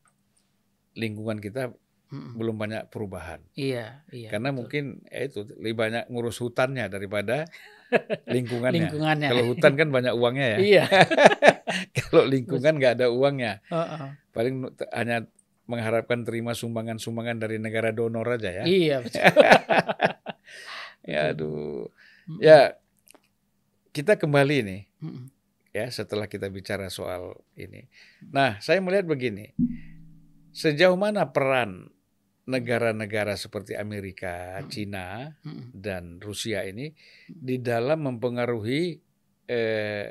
lingkungan 0.96 1.38
kita 1.38 1.76
Mm-mm. 2.06 2.38
belum 2.38 2.56
banyak 2.56 2.90
perubahan. 2.90 3.42
Iya, 3.54 4.06
iya. 4.10 4.30
Karena 4.30 4.50
betul. 4.50 4.58
mungkin 4.62 4.84
ya 5.10 5.22
itu 5.26 5.46
lebih 5.58 5.76
banyak 5.76 6.04
ngurus 6.10 6.38
hutannya 6.40 6.86
daripada 6.88 7.46
lingkungannya. 8.36 8.76
lingkungannya. 8.90 9.30
Kalau 9.32 9.44
hutan 9.50 9.74
kan 9.76 9.88
banyak 9.94 10.14
uangnya 10.14 10.48
ya. 10.48 10.58
Iya. 10.60 10.86
Kalau 11.98 12.24
lingkungan 12.26 12.74
nggak 12.80 12.94
ada 13.02 13.08
uangnya, 13.12 13.60
Heeh. 13.68 14.06
paling 14.32 14.56
nu- 14.62 14.74
t- 14.74 14.90
hanya 14.94 15.28
mengharapkan 15.66 16.22
terima 16.22 16.54
sumbangan-sumbangan 16.54 17.42
dari 17.42 17.58
negara 17.58 17.90
donor 17.90 18.38
aja 18.38 18.52
ya. 18.52 18.64
Iya, 18.64 18.96
betul. 19.04 19.22
Ya 21.06 21.22
aduh. 21.34 21.90
Ya 22.42 22.78
kita 23.94 24.18
kembali 24.18 24.58
nih 24.66 24.82
ya 25.72 25.86
setelah 25.92 26.26
kita 26.26 26.48
bicara 26.50 26.88
soal 26.90 27.38
ini. 27.54 27.86
Nah, 28.32 28.58
saya 28.60 28.82
melihat 28.82 29.06
begini. 29.06 29.52
Sejauh 30.56 30.96
mana 30.96 31.28
peran 31.36 31.92
negara-negara 32.46 33.34
seperti 33.34 33.74
Amerika, 33.74 34.62
Mm. 34.62 34.70
Cina, 34.70 35.34
Mm-mm. 35.42 35.74
dan 35.74 36.22
Rusia 36.22 36.62
ini 36.62 36.94
di 37.26 37.58
dalam 37.58 38.06
mempengaruhi 38.06 39.02
eh, 39.50 40.08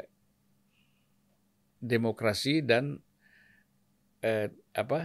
demokrasi 1.78 2.66
dan 2.66 2.98
eh, 4.18 4.48
apa 4.74 5.00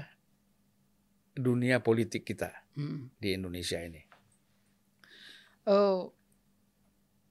dunia 1.38 1.86
politik 1.86 2.25
kita 2.25 2.49
Mm-mm. 2.73 3.13
di 3.21 3.30
Indonesia 3.38 3.77
ini. 3.77 4.01
Eh, 5.69 6.01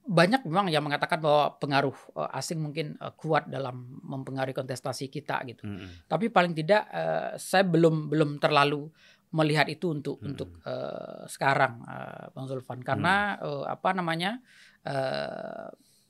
banyak 0.08 0.48
memang 0.48 0.72
yang 0.72 0.80
mengatakan 0.80 1.20
bahwa 1.20 1.58
pengaruh 1.60 1.96
eh, 2.16 2.38
asing 2.38 2.62
mungkin 2.62 2.94
eh, 2.96 3.12
kuat 3.18 3.50
dalam 3.50 3.98
mempengaruhi 4.06 4.54
kontestasi 4.54 5.10
kita 5.10 5.42
gitu. 5.44 5.66
Mm-mm. 5.66 6.06
Tapi 6.06 6.30
paling 6.30 6.54
tidak 6.54 6.86
eh, 6.88 7.34
saya 7.34 7.66
belum 7.66 8.08
belum 8.08 8.38
terlalu 8.38 8.88
melihat 9.34 9.68
itu 9.68 9.92
untuk 9.92 10.16
Mm-mm. 10.20 10.30
untuk 10.32 10.50
eh, 10.64 11.24
sekarang 11.28 11.84
eh, 11.84 12.26
Bang 12.32 12.46
Zulfan 12.48 12.80
karena 12.80 13.36
eh, 13.40 13.64
apa 13.68 13.90
namanya? 13.92 14.40
eh, 14.84 15.68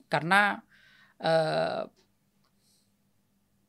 karena 0.09 0.57
eh, 1.21 1.83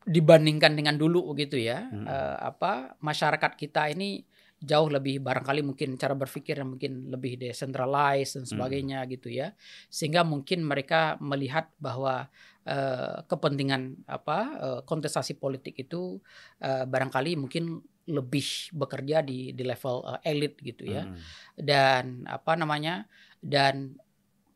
dibandingkan 0.07 0.73
dengan 0.75 0.97
dulu 0.97 1.35
gitu 1.37 1.61
ya, 1.61 1.87
Mm-mm. 1.91 2.07
eh, 2.09 2.37
apa 2.41 2.97
masyarakat 3.03 3.53
kita 3.59 3.93
ini 3.93 4.25
jauh 4.61 4.93
lebih 4.93 5.25
barangkali 5.25 5.65
mungkin 5.65 5.97
cara 5.97 6.13
berpikir 6.13 6.61
yang 6.61 6.77
mungkin 6.77 7.09
lebih 7.09 7.41
decentralized 7.41 8.37
dan 8.37 8.45
sebagainya 8.45 9.09
gitu 9.09 9.33
ya 9.33 9.57
sehingga 9.89 10.21
mungkin 10.21 10.69
mereka 10.69 11.17
melihat 11.17 11.73
bahwa 11.81 12.29
eh, 12.69 13.25
kepentingan 13.25 14.05
apa 14.05 14.39
eh, 14.61 14.81
kontestasi 14.85 15.41
politik 15.41 15.81
itu 15.81 16.21
eh, 16.61 16.85
barangkali 16.85 17.41
mungkin 17.41 17.81
lebih 18.11 18.75
bekerja 18.75 19.23
di 19.23 19.55
di 19.55 19.63
level 19.63 20.03
eh, 20.19 20.31
elit 20.35 20.59
gitu 20.61 20.85
ya 20.85 21.07
Mm-mm. 21.07 21.23
dan 21.55 22.27
apa 22.27 22.59
namanya 22.59 23.07
dan 23.41 23.95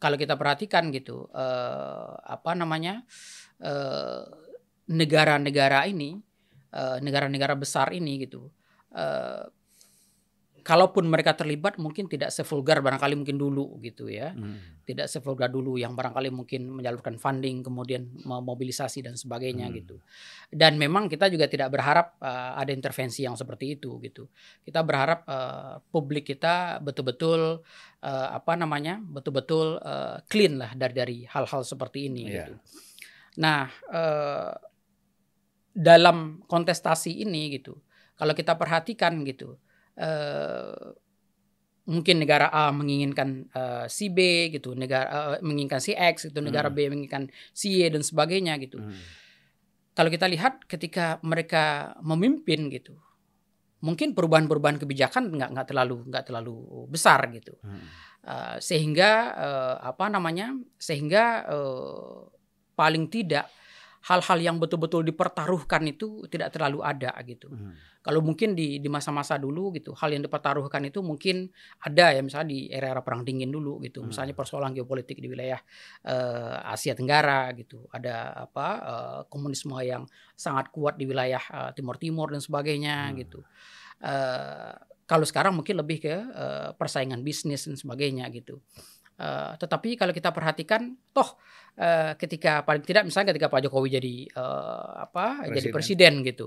kalau 0.03 0.21
kita 0.21 0.37
perhatikan 0.37 0.93
gitu 0.93 1.31
eh, 1.33 2.13
apa 2.21 2.53
namanya 2.53 3.07
eh, 3.63 4.23
negara-negara 4.91 5.89
ini 5.89 6.21
eh, 6.75 6.99
negara-negara 7.01 7.55
besar 7.57 7.95
ini 7.97 8.27
gitu 8.27 8.51
eh, 8.93 9.49
kalaupun 10.65 11.05
mereka 11.05 11.37
terlibat 11.37 11.77
mungkin 11.77 12.09
tidak 12.09 12.33
sevulgar 12.33 12.81
barangkali 12.81 13.15
mungkin 13.21 13.37
dulu 13.37 13.77
gitu 13.85 14.09
ya 14.09 14.33
Mm. 14.33 14.83
tidak 14.89 15.07
sevulgar 15.13 15.53
dulu 15.53 15.77
yang 15.77 15.93
barangkali 15.93 16.33
mungkin 16.33 16.73
menyalurkan 16.73 17.21
funding 17.21 17.61
kemudian 17.61 18.09
memobilisasi 18.25 19.05
dan 19.05 19.15
sebagainya 19.15 19.69
Hmm. 19.69 19.77
gitu 19.77 19.97
dan 20.49 20.81
memang 20.81 21.13
kita 21.13 21.29
juga 21.29 21.45
tidak 21.47 21.69
berharap 21.69 22.17
uh, 22.19 22.57
ada 22.57 22.73
intervensi 22.73 23.29
yang 23.29 23.37
seperti 23.37 23.77
itu 23.77 24.01
gitu 24.01 24.25
kita 24.65 24.81
berharap 24.81 25.29
uh, 25.29 25.85
publik 25.93 26.33
kita 26.33 26.81
betul-betul 26.81 27.61
uh, 28.01 28.29
apa 28.33 28.57
namanya 28.57 29.05
betul-betul 29.05 29.77
uh, 29.79 30.25
clean 30.27 30.57
lah 30.57 30.73
dari 30.73 30.95
dari 30.97 31.19
hal-hal 31.29 31.61
seperti 31.61 32.09
ini 32.09 32.25
Iya. 32.25 32.49
gitu 32.49 32.55
nah 33.37 33.69
uh, 33.93 34.53
dalam 35.75 36.41
kontestasi 36.47 37.21
ini 37.21 37.59
gitu 37.59 37.75
kalau 38.15 38.31
kita 38.31 38.55
perhatikan 38.55 39.27
gitu 39.27 39.59
eh, 39.99 40.93
mungkin 41.85 42.17
negara 42.17 42.49
A 42.49 42.73
menginginkan 42.73 43.49
eh, 43.53 43.87
si 43.93 44.09
B 44.09 44.49
gitu, 44.53 44.73
negara 44.73 45.37
eh, 45.37 45.43
menginginkan 45.45 45.81
si 45.81 45.93
X 45.93 46.29
gitu, 46.33 46.41
negara 46.41 46.73
Hmm. 46.73 46.77
B 46.77 46.79
menginginkan 46.89 47.29
si 47.53 47.81
Y 47.83 47.89
dan 47.93 48.01
sebagainya 48.01 48.57
gitu. 48.61 48.81
Mm. 48.81 48.97
Kalau 49.95 50.11
kita 50.11 50.27
lihat 50.27 50.67
ketika 50.67 51.23
mereka 51.23 51.95
memimpin 52.03 52.67
gitu, 52.67 52.99
mungkin 53.85 54.17
perubahan-perubahan 54.17 54.81
kebijakan 54.83 55.31
nggak 55.39 55.51
nggak 55.55 55.67
terlalu 55.71 56.03
nggak 56.09 56.25
terlalu 56.27 56.57
besar 56.91 57.31
gitu. 57.31 57.55
Mm. 57.63 57.85
Eh, 58.25 58.57
sehingga 58.65 59.11
eh, 59.37 59.77
apa 59.85 60.09
namanya 60.09 60.57
sehingga 60.81 61.45
eh, 61.45 62.17
paling 62.73 63.13
tidak 63.13 63.53
hal-hal 64.05 64.39
yang 64.41 64.57
betul-betul 64.61 65.01
dipertaruhkan 65.01 65.81
itu 65.89 66.29
tidak 66.29 66.53
terlalu 66.53 66.85
ada 66.85 67.17
gitu. 67.25 67.49
Mm. 67.49 67.73
Kalau 68.05 68.21
mungkin 68.21 68.53
di 68.53 68.85
di 68.85 68.89
masa-masa 68.93 69.41
dulu 69.41 69.73
gitu, 69.73 69.97
hal 69.97 70.13
yang 70.13 70.21
dipertaruhkan 70.21 70.85
itu 70.85 71.01
mungkin 71.01 71.49
ada 71.81 72.13
ya 72.13 72.21
misalnya 72.21 72.53
di 72.53 72.69
era-era 72.69 73.01
perang 73.01 73.25
dingin 73.25 73.49
dulu 73.49 73.81
gitu. 73.81 74.05
Hmm. 74.05 74.13
Misalnya 74.13 74.37
persoalan 74.37 74.77
geopolitik 74.77 75.25
di 75.25 75.29
wilayah 75.33 75.57
eh, 76.05 76.57
Asia 76.69 76.93
Tenggara 76.93 77.49
gitu. 77.57 77.89
Ada 77.89 78.45
apa 78.45 78.67
eh, 78.77 79.21
komunisme 79.33 79.73
yang 79.81 80.05
sangat 80.37 80.69
kuat 80.69 81.01
di 81.01 81.09
wilayah 81.09 81.41
eh, 81.41 81.71
Timur 81.73 81.97
Timur 81.97 82.29
dan 82.29 82.45
sebagainya 82.45 83.09
Hmm. 83.09 83.17
gitu. 83.25 83.41
Eh, 84.05 84.73
kalau 85.09 85.25
sekarang 85.25 85.57
mungkin 85.57 85.81
lebih 85.81 86.05
ke 86.05 86.13
eh, 86.13 86.71
persaingan 86.77 87.25
bisnis 87.25 87.65
dan 87.65 87.81
sebagainya 87.81 88.29
gitu. 88.37 88.61
Eh, 89.17 89.53
tetapi 89.57 89.97
kalau 89.97 90.13
kita 90.13 90.29
perhatikan, 90.29 90.93
toh 91.17 91.41
eh, 91.75 92.13
ketika 92.15 92.63
paling 92.63 92.83
tidak 92.83 93.03
misalnya 93.05 93.35
ketika 93.35 93.51
Pak 93.51 93.61
Jokowi 93.67 93.89
jadi 93.99 94.15
eh, 94.31 94.89
apa 95.03 95.47
jadi 95.51 95.71
Presiden. 95.71 95.75
presiden 95.75 96.13
gitu, 96.23 96.47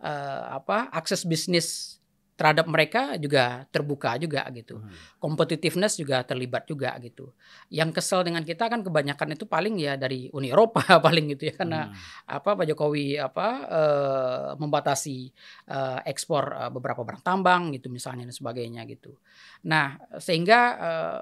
eh, 0.00 0.42
apa 0.52 0.88
akses 0.92 1.24
bisnis 1.24 1.96
terhadap 2.36 2.68
mereka 2.68 3.16
juga 3.16 3.64
terbuka 3.72 4.12
juga 4.20 4.44
gitu, 4.52 4.76
Mm. 4.76 4.92
competitiveness 5.16 5.96
juga 5.96 6.20
terlibat 6.20 6.68
juga 6.68 6.92
gitu. 7.00 7.32
Yang 7.72 7.96
kesel 7.96 8.28
dengan 8.28 8.44
kita 8.44 8.68
kan 8.68 8.84
kebanyakan 8.84 9.32
itu 9.32 9.48
paling 9.48 9.80
ya 9.80 9.96
dari 9.96 10.28
Uni 10.36 10.52
Eropa 10.52 10.84
paling 11.00 11.32
gitu 11.32 11.48
ya 11.48 11.56
karena 11.56 11.88
Mm. 11.88 11.96
apa 12.28 12.50
Pak 12.60 12.66
Jokowi 12.68 13.16
apa 13.16 13.48
eh, 13.72 14.48
membatasi 14.60 15.32
eh, 15.64 16.00
ekspor 16.04 16.44
eh, 16.52 16.68
beberapa 16.68 17.08
barang 17.08 17.24
tambang 17.24 17.72
gitu 17.72 17.88
misalnya 17.88 18.28
dan 18.28 18.36
sebagainya 18.36 18.84
gitu. 18.84 19.16
Nah 19.64 19.96
sehingga 20.20 20.60
eh, 20.76 21.20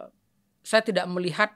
saya 0.67 0.83
tidak 0.83 1.07
melihat 1.07 1.55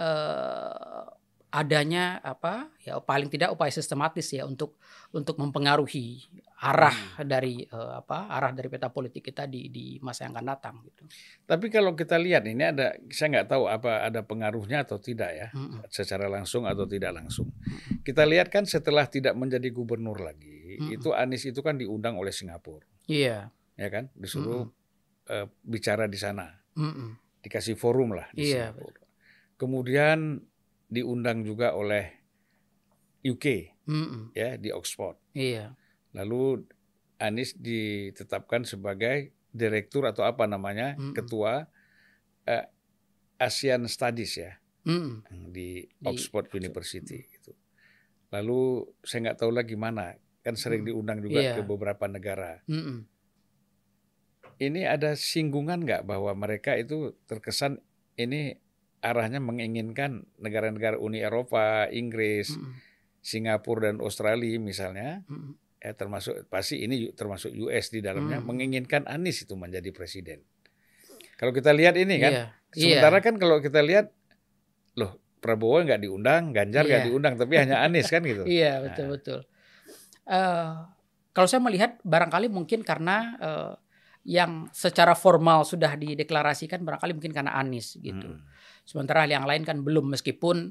eh, 0.00 1.04
adanya 1.50 2.18
apa 2.20 2.68
ya 2.82 2.98
paling 2.98 3.30
tidak 3.30 3.54
upaya 3.54 3.70
sistematis 3.70 4.28
ya 4.34 4.44
untuk 4.44 4.76
untuk 5.14 5.38
mempengaruhi 5.38 6.26
arah 6.56 6.96
dari 7.20 7.62
eh, 7.62 7.92
apa 8.00 8.32
arah 8.32 8.50
dari 8.50 8.66
peta 8.72 8.88
politik 8.88 9.28
kita 9.28 9.44
di 9.44 9.68
di 9.68 10.00
masa 10.00 10.24
yang 10.26 10.34
akan 10.34 10.46
datang 10.48 10.74
gitu. 10.88 11.04
Tapi 11.44 11.68
kalau 11.68 11.92
kita 11.92 12.16
lihat 12.16 12.48
ini 12.48 12.64
ada, 12.64 12.96
saya 13.12 13.28
nggak 13.38 13.48
tahu 13.52 13.68
apa 13.68 14.08
ada 14.08 14.24
pengaruhnya 14.24 14.88
atau 14.88 14.96
tidak 14.96 15.30
ya, 15.36 15.48
Mm-mm. 15.52 15.84
secara 15.92 16.26
langsung 16.32 16.64
atau 16.64 16.88
tidak 16.88 17.12
langsung. 17.12 17.52
Kita 18.00 18.24
lihat 18.24 18.48
kan 18.48 18.64
setelah 18.64 19.04
tidak 19.04 19.36
menjadi 19.36 19.68
gubernur 19.68 20.16
lagi, 20.16 20.80
Mm-mm. 20.80 20.96
itu 20.96 21.12
Anies 21.12 21.44
itu 21.44 21.60
kan 21.60 21.76
diundang 21.76 22.16
oleh 22.16 22.32
Singapura, 22.32 22.88
Iya. 23.04 23.52
ya 23.76 23.88
kan, 23.92 24.08
disuruh 24.16 24.72
eh, 25.28 25.46
bicara 25.60 26.08
di 26.08 26.16
sana, 26.16 26.56
Mm-mm. 26.72 27.20
dikasih 27.44 27.76
forum 27.76 28.16
lah 28.16 28.32
di 28.32 28.48
Iya, 28.48 28.72
Singapura. 28.72 29.04
Kemudian 29.60 30.40
diundang 30.86 31.42
juga 31.42 31.72
oleh 31.72 32.14
UK, 33.22 33.74
Mm-mm. 33.86 34.30
ya 34.32 34.54
di 34.54 34.70
Oxford. 34.70 35.18
Iya. 35.32 35.74
Lalu 36.14 36.62
Anies 37.16 37.56
ditetapkan 37.56 38.62
sebagai 38.62 39.32
direktur 39.50 40.04
atau 40.04 40.22
apa 40.22 40.44
namanya, 40.44 40.94
Mm-mm. 40.94 41.12
ketua 41.12 41.66
eh, 42.44 42.66
ASEAN 43.36 43.88
Studies 43.88 44.36
ya. 44.36 44.52
Mm-mm. 44.86 45.50
di 45.50 45.82
Di 45.82 46.06
Oxford 46.06 46.46
Oxford. 46.46 46.56
University 46.56 47.26
gitu. 47.26 47.50
Lalu 48.30 48.86
saya 49.02 49.26
nggak 49.26 49.38
tahu 49.38 49.50
lagi 49.50 49.74
mana, 49.74 50.14
kan 50.42 50.54
sering 50.54 50.82
Hmm. 50.82 50.94
diundang 50.94 51.18
juga 51.18 51.42
Iya. 51.42 51.54
ke 51.58 51.62
beberapa 51.62 52.06
negara. 52.06 52.62
Mm-mm. 52.70 53.02
Ini 54.56 54.86
ada 54.86 55.12
singgungan 55.12 55.82
nggak 55.82 56.06
bahwa 56.06 56.32
mereka 56.32 56.72
itu 56.74 57.12
terkesan 57.26 57.76
ini 58.14 58.56
arahnya 59.06 59.38
menginginkan 59.38 60.26
negara-negara 60.36 60.98
Uni 60.98 61.22
Eropa, 61.22 61.86
Inggris, 61.86 62.50
Mm-mm. 62.50 62.74
Singapura 63.22 63.90
dan 63.90 64.02
Australia 64.02 64.58
misalnya, 64.58 65.22
Mm. 65.26 65.54
ya 65.78 65.92
termasuk 65.94 66.46
pasti 66.46 66.82
ini 66.82 67.10
termasuk 67.10 67.54
US 67.56 67.90
di 67.90 68.02
dalamnya 68.02 68.38
Hmm. 68.38 68.46
menginginkan 68.50 69.06
Anies 69.06 69.42
itu 69.42 69.54
menjadi 69.54 69.90
presiden. 69.90 70.42
Kalau 71.36 71.50
kita 71.50 71.70
lihat 71.70 71.94
ini 71.94 72.18
kan, 72.18 72.32
Iya. 72.32 72.44
sementara 72.72 73.18
Iya. 73.18 73.24
kan 73.24 73.34
kalau 73.36 73.56
kita 73.58 73.80
lihat, 73.80 74.10
loh 74.94 75.18
Prabowo 75.36 75.78
nggak 75.78 76.00
diundang, 76.00 76.50
Ganjar 76.50 76.82
nggak 76.82 77.02
Iya. 77.02 77.06
diundang, 77.06 77.34
tapi 77.36 77.54
hanya 77.54 77.82
Anies 77.82 78.08
kan 78.08 78.22
gitu. 78.22 78.42
Iya 78.50 78.72
Nah. 78.72 78.90
betul 78.90 79.06
betul. 79.14 79.40
Eh, 80.26 80.72
kalau 81.30 81.46
saya 81.46 81.62
melihat 81.62 82.00
barangkali 82.02 82.48
mungkin 82.48 82.82
karena 82.82 83.36
eh, 83.38 83.72
yang 84.26 84.66
secara 84.74 85.14
formal 85.14 85.62
sudah 85.62 85.94
dideklarasikan 85.94 86.82
barangkali 86.82 87.14
mungkin 87.14 87.30
karena 87.30 87.54
Anies 87.54 87.94
gitu. 87.94 88.26
Mm. 88.34 88.42
Sementara 88.86 89.26
yang 89.26 89.42
lain 89.44 89.66
kan 89.66 89.82
belum 89.82 90.14
meskipun 90.14 90.70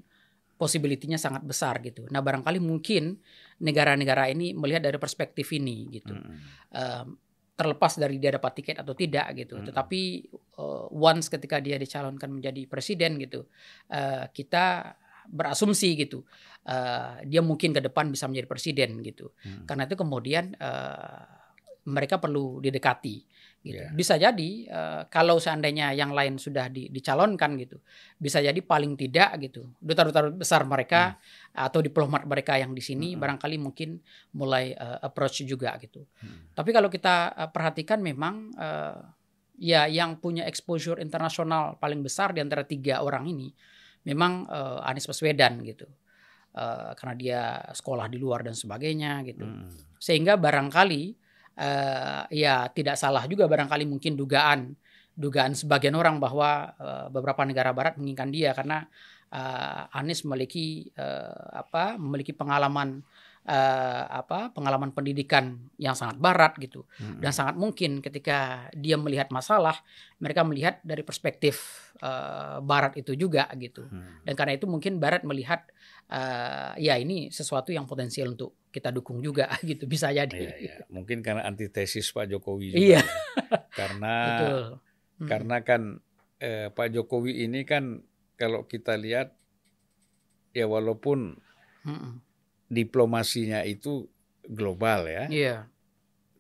possibility-nya 0.56 1.20
sangat 1.20 1.44
besar 1.44 1.84
gitu. 1.84 2.08
Nah 2.08 2.24
barangkali 2.24 2.64
mungkin 2.64 3.20
negara-negara 3.60 4.32
ini 4.32 4.56
melihat 4.56 4.88
dari 4.88 4.96
perspektif 4.96 5.52
ini 5.52 5.92
gitu. 5.92 6.16
Mm. 6.16 6.36
Eh, 6.72 7.06
terlepas 7.56 8.00
dari 8.00 8.20
dia 8.20 8.36
dapat 8.36 8.64
tiket 8.64 8.80
atau 8.80 8.96
tidak 8.96 9.36
gitu. 9.36 9.60
Mm. 9.60 9.68
Tetapi 9.68 10.02
eh, 10.32 10.86
once 10.96 11.28
ketika 11.28 11.60
dia 11.60 11.76
dicalonkan 11.76 12.32
menjadi 12.32 12.72
presiden 12.72 13.20
gitu, 13.20 13.52
eh, 13.92 14.32
kita 14.32 14.96
berasumsi 15.26 15.98
gitu 15.98 16.22
eh, 16.70 17.26
dia 17.28 17.42
mungkin 17.44 17.76
ke 17.76 17.82
depan 17.84 18.08
bisa 18.16 18.32
menjadi 18.32 18.48
presiden 18.48 19.04
gitu. 19.04 19.36
Mm. 19.44 19.68
Karena 19.68 19.84
itu 19.92 19.96
kemudian 20.00 20.56
eh, 20.56 21.24
mereka 21.86 22.18
perlu 22.18 22.64
didekati 22.64 23.16
gitu. 23.66 23.82
Iya. 23.82 23.90
Bisa 23.98 24.14
jadi 24.22 24.50
eh, 24.70 25.02
kalau 25.10 25.42
seandainya 25.42 25.90
yang 25.98 26.14
lain 26.14 26.38
sudah 26.38 26.70
di- 26.70 26.94
dicalonkan 26.94 27.58
gitu, 27.58 27.82
bisa 28.22 28.38
jadi 28.38 28.56
paling 28.62 28.94
tidak 28.94 29.42
gitu 29.42 29.74
duta-duta 29.82 30.30
besar 30.30 30.70
mereka 30.70 31.18
atau 31.52 31.82
diplomat 31.82 32.30
mereka 32.30 32.62
yang 32.62 32.78
di 32.78 32.86
sini 32.86 33.18
Hmm. 33.18 33.26
barangkali 33.26 33.58
mungkin 33.58 33.98
mulai 34.38 34.78
eh, 34.78 34.98
approach 35.02 35.42
juga 35.42 35.74
gitu. 35.82 36.06
Hmm. 36.22 36.54
Tapi 36.54 36.70
kalau 36.70 36.94
kita 36.94 37.34
eh, 37.34 37.50
perhatikan 37.50 38.06
memang 38.06 38.54
eh, 38.54 39.02
ya 39.58 39.90
yang 39.90 40.22
punya 40.22 40.46
exposure 40.46 41.02
internasional 41.02 41.82
paling 41.82 42.06
besar 42.06 42.32
di 42.32 42.46
antara 42.46 42.62
tiga 42.70 43.02
orang 43.02 43.26
ini 43.26 43.50
memang 44.06 44.46
eh, 44.46 44.88
Anies 44.88 45.10
Baswedan 45.10 45.66
gitu. 45.66 45.90
Eh, 46.56 46.92
karena 46.96 47.16
dia 47.20 47.42
sekolah 47.76 48.08
di 48.08 48.16
luar 48.16 48.40
dan 48.46 48.56
sebagainya 48.56 49.28
gitu. 49.28 49.44
Mm. 49.44 50.00
Sehingga 50.00 50.40
barangkali 50.40 51.25
eh, 51.56 52.24
ya 52.36 52.68
tidak 52.72 52.96
salah 53.00 53.24
juga 53.28 53.48
barangkali 53.48 53.88
mungkin 53.88 54.16
dugaan 54.16 54.76
dugaan 55.16 55.56
sebagian 55.56 55.96
orang 55.96 56.20
bahwa 56.20 56.76
eh, 56.76 57.08
beberapa 57.12 57.48
negara 57.48 57.72
barat 57.72 57.96
menginginkan 57.96 58.30
dia 58.32 58.52
karena 58.52 58.84
eh, 59.32 59.98
Anies 59.98 60.24
memiliki 60.28 60.92
eh, 60.92 61.46
apa 61.56 61.96
memiliki 61.96 62.36
pengalaman 62.36 63.00
eh, 63.46 64.04
apa 64.10 64.52
pengalaman 64.52 64.92
pendidikan 64.92 65.56
yang 65.78 65.94
sangat 65.94 66.18
barat 66.18 66.58
gitu 66.58 66.84
Mm. 66.98 67.22
dan 67.22 67.32
sangat 67.32 67.56
mungkin 67.56 68.02
ketika 68.02 68.68
dia 68.74 68.98
melihat 68.98 69.30
masalah 69.30 69.80
mereka 70.18 70.42
melihat 70.44 70.82
dari 70.82 71.06
perspektif 71.06 71.85
eh, 71.98 72.58
barat 72.60 72.96
itu 72.96 73.16
juga 73.16 73.48
gitu 73.56 73.88
Mm. 73.88 74.28
dan 74.28 74.34
karena 74.36 74.54
itu 74.56 74.66
mungkin 74.66 75.00
barat 75.00 75.24
melihat 75.24 75.64
eh, 76.06 76.72
ya 76.80 76.96
ini 76.96 77.30
sesuatu 77.30 77.72
yang 77.72 77.84
potensial 77.86 78.34
untuk 78.34 78.56
kita 78.70 78.92
dukung 78.92 79.20
juga 79.20 79.48
gitu 79.64 79.86
bisa 79.86 80.10
jadi 80.10 80.36
Iya, 80.36 80.54
iya. 80.60 80.76
Mungkin 80.92 81.24
karena 81.24 81.44
antitesis 81.44 82.12
Pak 82.12 82.28
Jokowi 82.28 82.76
juga. 82.76 82.80
Iya. 82.80 83.02
ya. 83.02 83.04
Karena 83.72 84.14
betul 84.28 84.62
Mm. 85.16 85.30
karena 85.32 85.58
kan 85.64 85.82
eh, 86.38 86.68
Pak 86.70 86.92
Jokowi 86.92 87.48
ini 87.48 87.64
kan 87.64 88.04
kalau 88.36 88.68
kita 88.68 89.00
lihat 89.00 89.32
ya 90.52 90.68
walaupun 90.68 91.40
Mm-mm. 91.88 92.20
diplomasinya 92.68 93.64
itu 93.64 94.12
global 94.44 95.08
ya, 95.08 95.26
iya 95.28 95.56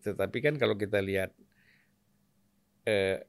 tetapi 0.03 0.37
kan 0.39 0.53
kalau 0.55 0.75
kita 0.75 0.99
lihat 0.99 1.31
eh, 2.83 3.23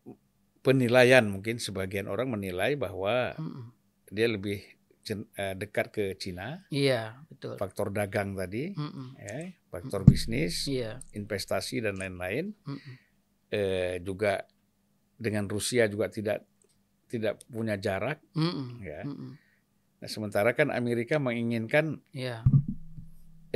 penilaian 0.67 1.23
mungkin 1.31 1.63
sebagian 1.63 2.11
orang 2.11 2.35
menilai 2.35 2.75
bahwa 2.75 3.39
Mm-mm. 3.39 3.71
dia 4.11 4.27
lebih 4.27 4.59
eh, 5.39 5.55
dekat 5.55 5.95
ke 5.95 6.05
Cina, 6.19 6.67
iya 6.75 7.23
betul 7.31 7.55
faktor 7.55 7.95
dagang 7.95 8.35
tadi, 8.35 8.75
Mm-mm. 8.75 9.15
ya, 9.15 9.55
faktor 9.71 10.03
bisnis, 10.03 10.67
iya 10.67 10.99
investasi 11.15 11.87
dan 11.87 12.03
lain-lain. 12.03 12.51
Mm-mm. 12.67 12.95
eh, 13.55 14.03
juga 14.03 14.43
dengan 15.15 15.47
Rusia 15.47 15.87
juga 15.87 16.11
tidak 16.11 16.43
tidak 17.07 17.39
punya 17.47 17.79
jarak 17.79 18.19
Mm-mm. 18.35 18.83
ya. 18.83 19.07
Mm-mm. 19.07 19.33
Nah, 19.97 20.09
sementara 20.11 20.53
kan 20.59 20.75
Amerika 20.75 21.23
menginginkan 21.23 22.03
iya 22.11 22.43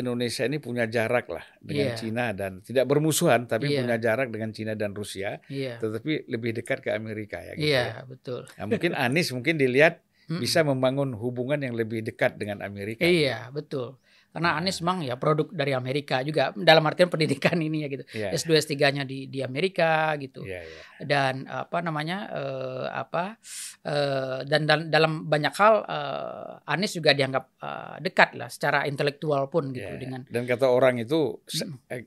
Indonesia 0.00 0.42
ini 0.42 0.56
punya 0.56 0.84
jarak 0.86 1.28
lah 1.28 1.44
dengan 1.58 1.92
Iya. 1.92 1.96
Cina 1.96 2.24
dan 2.32 2.60
tidak 2.60 2.84
bermusuhan 2.84 3.44
tapi 3.44 3.68
Iya. 3.68 3.84
punya 3.84 3.96
jarak 3.96 4.28
dengan 4.28 4.50
Cina 4.50 4.72
dan 4.72 4.90
Rusia, 4.92 5.38
iya 5.46 5.76
tetapi 5.76 6.26
lebih 6.26 6.50
dekat 6.52 6.80
ke 6.80 6.90
Amerika 6.90 7.38
ya. 7.38 7.52
Gitu 7.54 7.68
iya 7.68 7.84
ya. 7.92 8.02
betul 8.02 8.48
Nah, 8.50 8.66
mungkin 8.66 8.92
Anies 8.92 9.30
mungkin 9.30 9.54
dilihat 9.54 10.00
bisa 10.42 10.62
membangun 10.62 11.12
hubungan 11.12 11.58
yang 11.58 11.74
lebih 11.74 12.00
dekat 12.00 12.34
dengan 12.34 12.60
Amerika. 12.60 13.02
iya 13.02 13.46
betul 13.50 14.00
karena. 14.32 14.56
Anies 14.56 14.78
memang 14.78 15.02
ya 15.02 15.14
produk 15.14 15.50
dari 15.50 15.72
Amerika 15.72 16.20
juga 16.20 16.50
dalam 16.52 16.82
artian 16.82 17.06
pendidikan 17.06 17.58
ini 17.58 17.82
ya 17.82 17.88
gitu 17.88 18.04
Iya. 18.10 18.30
S2 18.32 18.50
S3-nya 18.60 19.02
di 19.02 19.26
di 19.26 19.40
Amerika 19.40 20.14
gitu 20.16 20.42
Iya, 20.42 20.62
iya. 20.62 20.80
dan 21.02 21.44
apa 21.44 21.78
namanya 21.78 22.18
eh, 22.28 22.86
apa 22.88 23.34
eh, 23.82 24.38
dan 24.44 24.64
dal- 24.64 24.86
dalam 24.86 25.24
banyak 25.24 25.50
hal 25.52 25.74
eh, 25.82 26.50
Anies 26.68 26.92
juga 26.92 27.10
dianggap 27.10 27.44
eh, 27.56 27.96
dekat 28.00 28.30
lah 28.34 28.46
secara 28.46 28.84
intelektual 28.84 29.46
pun 29.46 29.70
gitu 29.70 29.86
Iya. 29.86 29.98
dengan 29.98 30.20
Dan 30.24 30.44
kata 30.44 30.66
orang 30.66 30.98
itu 30.98 31.42
eh, 31.88 32.06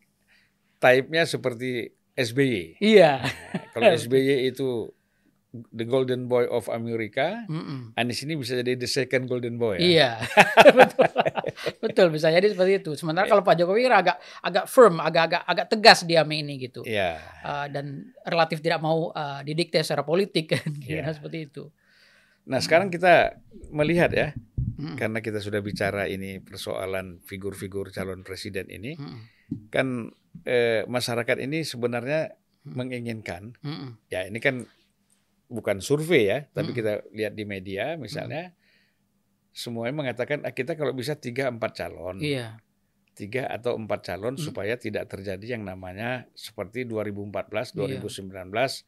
type-nya 0.77 1.23
seperti 1.23 1.87
SBY. 2.13 2.77
iya 2.79 3.19
Kalau 3.71 3.89
SBY 3.89 4.47
itu 4.47 4.85
the 5.53 5.85
golden 5.85 6.25
boy 6.25 6.49
of 6.49 6.65
America, 6.73 7.45
Mm-mm. 7.45 7.93
Anies 7.93 8.25
ini 8.25 8.33
bisa 8.33 8.57
jadi 8.57 8.73
the 8.73 8.89
second 8.89 9.29
golden 9.29 9.61
boy. 9.61 9.77
ya. 9.77 9.85
Iya, 9.85 10.11
betul, 10.81 11.05
betul 11.77 12.07
bisa 12.09 12.33
jadi 12.33 12.49
seperti 12.49 12.81
itu. 12.81 12.91
Sementara 12.97 13.29
kalau 13.29 13.45
Pak 13.45 13.61
Jokowi 13.61 13.85
kan 13.85 14.01
agak 14.01 14.17
agak 14.41 14.65
firm, 14.65 14.97
agak-agak 14.97 15.45
agak 15.45 15.65
tegas 15.69 15.99
dia 16.09 16.25
ini 16.25 16.57
gitu, 16.57 16.81
Iya. 16.81 17.21
Uh, 17.45 17.65
dan 17.69 17.85
relatif 18.25 18.65
tidak 18.65 18.81
mau 18.81 19.13
uh, 19.13 19.45
didikte 19.45 19.77
secara 19.85 20.01
politik 20.01 20.49
kan, 20.57 20.73
kira 20.81 21.13
seperti 21.13 21.45
itu. 21.53 21.69
Nah 22.49 22.57
sekarang 22.57 22.89
kita 22.89 23.37
melihat 23.69 24.09
ya, 24.09 24.33
Mm-mm. 24.81 24.97
karena 24.97 25.21
kita 25.21 25.37
sudah 25.37 25.61
bicara 25.61 26.09
ini 26.09 26.41
persoalan 26.41 27.21
figur-figur 27.23 27.93
calon 27.93 28.25
presiden 28.25 28.67
ini, 28.73 28.97
Mm-mm. 28.97 29.69
kan 29.69 30.09
eh, 30.43 30.81
masyarakat 30.89 31.37
ini 31.39 31.61
sebenarnya 31.61 32.33
menginginkan, 32.67 33.53
Mm-mm. 33.61 34.01
ya 34.09 34.25
ini 34.25 34.41
kan 34.41 34.65
bukan 35.45 35.79
survei 35.79 36.23
ya, 36.25 36.39
tapi 36.49 36.71
Mm. 36.71 36.75
kita 36.75 36.91
lihat 37.11 37.33
di 37.33 37.43
media 37.43 37.93
misalnya, 37.95 38.51
semuanya 39.51 39.93
mengatakan 39.95 40.41
ah, 40.41 40.51
kita 40.51 40.73
kalau 40.73 40.91
bisa 40.91 41.13
tiga 41.15 41.47
empat 41.47 41.71
calon. 41.75 42.17
Iya, 42.17 42.57
tiga 43.13 43.45
atau 43.45 43.75
empat 43.75 44.01
calon 44.03 44.33
Hmm. 44.33 44.41
supaya 44.41 44.73
tidak 44.75 45.05
terjadi 45.07 45.53
yang 45.53 45.63
namanya 45.63 46.25
seperti 46.33 46.83
2014 46.83 47.69
Iya. 47.71 48.01
2019 48.01 48.81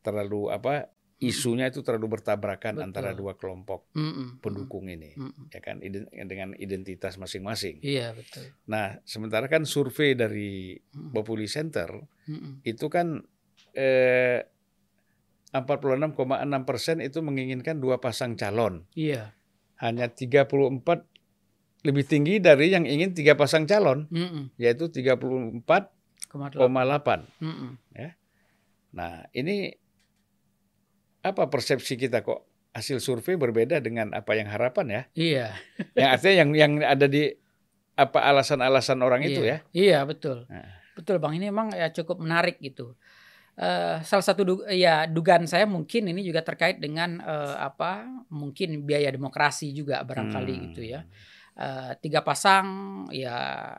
terlalu 0.00 0.48
apa 0.48 0.86
isunya 1.18 1.66
itu 1.66 1.80
terlalu 1.80 2.12
bertabrakan 2.12 2.76
Betul. 2.76 2.84
antara 2.84 3.10
dua 3.12 3.32
kelompok 3.34 3.88
Mm-mm. 3.96 4.38
pendukung 4.38 4.86
ini 4.86 5.14
Mm-mm. 5.14 5.48
ya 5.48 5.58
kan 5.58 5.80
iden- 5.80 6.10
dengan 6.22 6.52
identitas 6.54 7.16
masing-masing. 7.16 7.80
Iya 7.80 8.12
betul. 8.12 8.52
Nah, 8.66 8.98
sementara 9.02 9.48
kan 9.48 9.64
survei 9.64 10.12
dari. 10.14 10.76
Populi 11.10 11.46
Center 11.46 11.90
itu 12.62 12.86
kan 12.86 13.18
eh 13.72 14.38
46,6 15.54 16.18
persen 16.66 16.98
itu 16.98 17.22
menginginkan 17.22 17.78
dua 17.78 18.02
pasang 18.02 18.34
calon. 18.34 18.90
Iya. 18.98 19.30
Hanya 19.78 20.10
34 20.10 20.50
lebih 21.84 22.04
tinggi 22.08 22.42
dari 22.42 22.74
yang 22.74 22.88
ingin 22.88 23.14
tiga 23.14 23.38
pasang 23.38 23.68
calon, 23.70 24.10
Mm-mm. 24.10 24.50
yaitu 24.58 24.90
34 24.90 25.62
Koma 26.26 26.50
delapan. 26.50 26.58
koma 26.58 26.82
8. 26.82 27.44
Mm-mm. 27.44 27.70
Nah, 28.94 29.26
ini 29.30 29.74
apa 31.22 31.46
persepsi 31.46 31.94
kita 31.94 32.26
kok 32.26 32.46
hasil 32.74 32.98
survei 32.98 33.38
berbeda 33.38 33.78
dengan 33.78 34.10
apa 34.10 34.34
yang 34.34 34.50
harapan 34.50 34.86
ya? 34.90 35.02
Iya. 35.14 35.46
Yang 35.94 36.10
artinya 36.10 36.34
yang 36.34 36.50
yang 36.54 36.72
ada 36.82 37.06
di 37.06 37.30
apa 37.94 38.26
alasan-alasan 38.26 38.98
orang 39.02 39.22
itu 39.22 39.46
iya. 39.46 39.62
ya? 39.62 39.70
Iya 39.70 39.98
betul. 40.02 40.50
Nah. 40.50 40.82
Betul 40.94 41.18
bang 41.18 41.34
ini 41.38 41.50
emang 41.50 41.74
ya 41.74 41.90
cukup 41.90 42.22
menarik 42.22 42.58
gitu. 42.62 42.98
Eh, 43.54 43.96
salah 44.02 44.26
satu 44.26 44.42
du- 44.42 44.66
ya 44.66 45.06
dugaan 45.06 45.46
saya 45.46 45.62
mungkin 45.62 46.10
ini 46.10 46.26
juga 46.26 46.42
terkait 46.42 46.82
dengan 46.82 47.22
eh, 47.22 47.54
apa 47.54 48.02
mungkin 48.34 48.82
biaya 48.82 49.14
demokrasi 49.14 49.70
juga 49.70 50.02
barangkali 50.02 50.54
Hmm. 50.54 50.64
gitu 50.70 50.82
ya. 50.82 51.06
Eh, 51.54 51.92
tiga 52.02 52.26
pasang 52.26 52.66
ya 53.14 53.70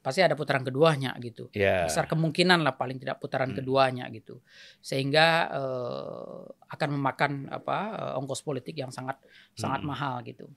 pasti 0.00 0.24
ada 0.24 0.32
putaran 0.32 0.64
keduanya 0.64 1.12
gitu. 1.20 1.52
Ya. 1.52 1.84
Besar 1.84 2.08
kemungkinan 2.08 2.64
lah 2.64 2.80
paling 2.80 2.96
tidak 2.96 3.20
putaran 3.20 3.52
Hmm. 3.52 3.60
keduanya 3.60 4.08
gitu. 4.08 4.40
Sehingga 4.80 5.52
eh, 5.52 6.40
akan 6.72 6.88
memakan 6.96 7.32
apa 7.52 7.78
eh, 8.00 8.18
ongkos 8.18 8.40
politik 8.40 8.80
yang 8.80 8.88
sangat 8.88 9.20
sangat 9.52 9.84
Hmm. 9.84 9.92
mahal 9.92 10.24
gitu. 10.24 10.48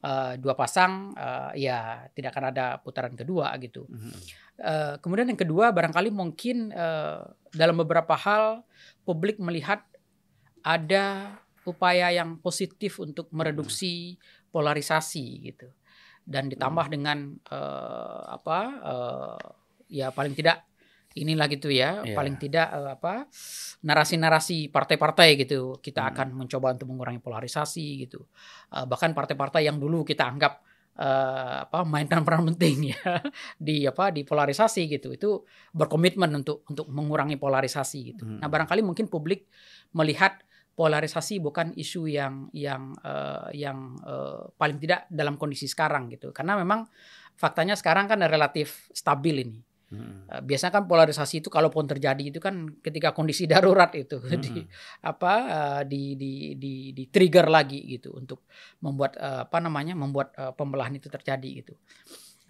Eh, 0.00 0.40
dua 0.40 0.56
pasang 0.56 1.12
eh, 1.12 1.68
ya 1.68 2.08
tidak 2.16 2.32
akan 2.32 2.56
ada 2.56 2.80
putaran 2.80 3.12
kedua 3.12 3.52
gitu. 3.60 3.84
Mhm. 3.84 4.12
Eh, 4.56 4.94
kemudian 4.96 5.28
yang 5.28 5.36
kedua 5.36 5.76
barangkali 5.76 6.08
mungkin 6.08 6.72
eh, 6.72 7.20
dalam 7.52 7.76
beberapa 7.76 8.16
hal 8.16 8.64
publik 9.04 9.36
melihat 9.36 9.84
ada 10.64 11.36
upaya 11.68 12.08
yang 12.16 12.40
positif 12.40 12.96
untuk 12.96 13.28
mereduksi 13.28 14.16
polarisasi 14.48 15.52
gitu 15.52 15.68
dan 16.24 16.48
ditambah 16.48 16.88
dengan 16.88 17.36
eh, 17.52 18.22
apa 18.40 18.60
eh, 18.80 19.40
ya 20.00 20.16
paling 20.16 20.32
tidak 20.32 20.64
inilah 21.12 21.50
gitu 21.50 21.68
ya 21.68 22.06
Iya. 22.06 22.14
paling 22.14 22.36
tidak 22.38 22.70
eh, 22.70 22.90
apa 22.94 23.26
narasi-narasi 23.80 24.68
partai-partai 24.68 25.34
gitu 25.40 25.80
kita 25.80 26.06
Hmm. 26.06 26.10
akan 26.14 26.28
mencoba 26.36 26.76
untuk 26.76 26.88
mengurangi 26.88 27.18
polarisasi 27.18 28.06
gitu 28.06 28.26
Eh, 28.70 28.86
bahkan 28.86 29.10
partai-partai 29.10 29.66
yang 29.66 29.82
dulu 29.82 30.06
kita 30.06 30.22
anggap 30.22 30.62
eh, 30.94 31.56
apa 31.64 31.82
mainkan 31.82 32.22
peran 32.22 32.46
penting 32.54 32.92
ya 32.92 33.00
di 33.58 33.82
apa 33.82 34.12
di 34.12 34.22
polarisasi 34.22 34.86
gitu 34.86 35.10
itu 35.10 35.42
berkomitmen 35.72 36.30
untuk 36.36 36.62
untuk 36.68 36.86
mengurangi 36.86 37.34
polarisasi 37.34 37.98
gitu. 38.14 38.22
Hmm. 38.26 38.38
Nah 38.38 38.46
barangkali 38.46 38.84
mungkin 38.84 39.08
publik 39.08 39.48
melihat 39.90 40.38
polarisasi 40.70 41.42
bukan 41.42 41.72
isu 41.74 42.06
yang 42.06 42.46
yang 42.54 42.94
eh, 43.02 43.48
yang 43.58 43.98
eh, 44.02 44.44
paling 44.54 44.78
tidak 44.78 45.10
dalam 45.10 45.34
kondisi 45.34 45.66
sekarang 45.66 46.06
gitu 46.12 46.30
karena 46.30 46.54
memang 46.54 46.86
faktanya 47.34 47.74
sekarang 47.74 48.06
kan 48.06 48.20
relatif 48.22 48.86
stabil 48.92 49.42
ini. 49.48 49.58
Eh, 50.30 50.40
Biasanya 50.46 50.72
kan 50.78 50.84
polarisasi 50.86 51.42
itu 51.42 51.50
kalaupun 51.50 51.90
terjadi 51.90 52.22
itu 52.30 52.38
kan 52.38 52.70
ketika 52.78 53.10
kondisi 53.10 53.44
darurat 53.52 53.90
itu 53.98 54.22
di 54.38 54.62
Mhm. 54.62 54.70
apa 55.02 55.32
eh, 55.50 55.82
di 55.90 56.02
di 56.14 56.32
di 56.54 56.74
di 56.94 57.04
trigger 57.10 57.50
lagi 57.50 57.82
gitu 57.98 58.14
untuk 58.14 58.46
membuat 58.84 59.18
eh, 59.18 59.42
apa 59.46 59.58
namanya 59.58 59.98
membuat 59.98 60.32
pembelahan 60.54 60.94
itu 60.94 61.10
terjadi 61.10 61.48
gitu. 61.66 61.74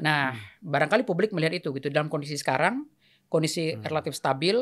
Nah, 0.00 0.32
barangkali 0.64 1.04
publik 1.04 1.32
melihat 1.36 1.60
itu 1.60 1.68
gitu 1.76 1.88
dalam 1.92 2.08
kondisi 2.08 2.36
sekarang 2.40 2.88
kondisi 3.30 3.76
Hmm. 3.78 3.84
relatif 3.86 4.16
stabil, 4.18 4.56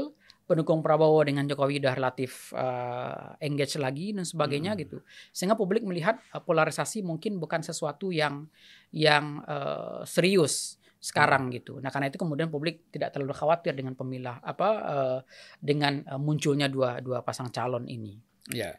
pendukung 0.44 0.80
Prabowo 0.84 1.20
dengan 1.24 1.44
Jokowi 1.48 1.78
udah 1.82 1.94
relatif 1.94 2.52
eh, 2.56 3.28
engage 3.46 3.78
lagi 3.78 4.12
dan 4.14 4.24
sebagainya 4.26 4.74
Hmm. 4.74 4.80
gitu. 4.82 4.98
Sehingga 5.34 5.54
publik 5.58 5.82
melihat 5.86 6.22
eh, 6.34 6.42
polarisasi 6.42 7.02
mungkin 7.06 7.38
bukan 7.42 7.62
sesuatu 7.62 8.10
yang 8.14 8.46
yang 8.94 9.42
eh, 9.46 10.02
serius 10.08 10.77
sekarang 10.98 11.54
gitu. 11.54 11.78
Nah, 11.78 11.94
karena 11.94 12.10
itu 12.10 12.18
kemudian 12.18 12.50
publik 12.50 12.90
tidak 12.90 13.14
terlalu 13.14 13.30
khawatir 13.30 13.72
dengan 13.74 13.94
pemilah 13.94 14.42
apa 14.42 14.68
eh, 14.82 15.18
dengan 15.62 16.02
eh, 16.02 16.20
munculnya 16.20 16.66
dua 16.66 16.98
dua 16.98 17.22
pasang 17.22 17.54
calon 17.54 17.86
ini. 17.86 18.18
Ya. 18.50 18.76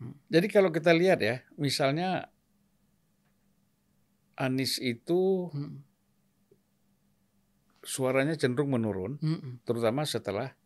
Hmm. 0.00 0.16
Jadi 0.32 0.46
kalau 0.48 0.72
kita 0.72 0.90
lihat 0.96 1.20
ya, 1.20 1.44
misalnya 1.60 2.32
Anies 4.32 4.80
itu 4.80 5.52
Mm, 5.52 5.84
suaranya 7.84 8.32
cenderung 8.38 8.72
menurun, 8.72 9.20
mm, 9.20 9.28
mm, 9.28 9.54
terutama 9.68 10.08
setelah 10.08 10.56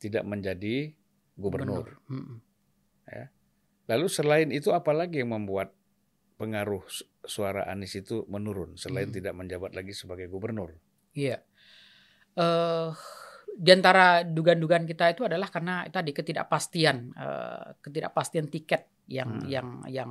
tidak 0.00 0.24
menjadi 0.24 0.96
gubernur. 1.36 2.00
Mm, 2.08 2.16
mm. 2.16 2.38
Lalu 3.84 4.06
selain 4.08 4.48
itu 4.48 4.72
apalagi 4.72 5.20
yang 5.20 5.36
membuat 5.36 5.76
pengaruh 6.40 6.84
suara 7.24 7.64
Anies 7.66 7.94
itu 7.94 8.24
menurun 8.28 8.76
selain 8.76 9.08
Hmm. 9.10 9.16
tidak 9.16 9.34
menjabat 9.34 9.72
lagi 9.72 9.92
sebagai 9.92 10.28
gubernur? 10.28 10.76
Iya. 11.12 11.40
Eh 12.34 12.90
di 13.54 13.70
antara 13.70 14.26
dugaan-dugaan 14.26 14.82
kita 14.82 15.14
itu 15.14 15.22
adalah 15.22 15.46
karena 15.46 15.86
tadi 15.86 16.10
ketidakpastian 16.10 16.96
eh, 17.14 17.66
ketidakpastian 17.78 18.50
tiket 18.50 18.90
yang 19.06 19.38
Hmm. 19.40 19.46
yang 19.48 19.68
yang 19.86 20.10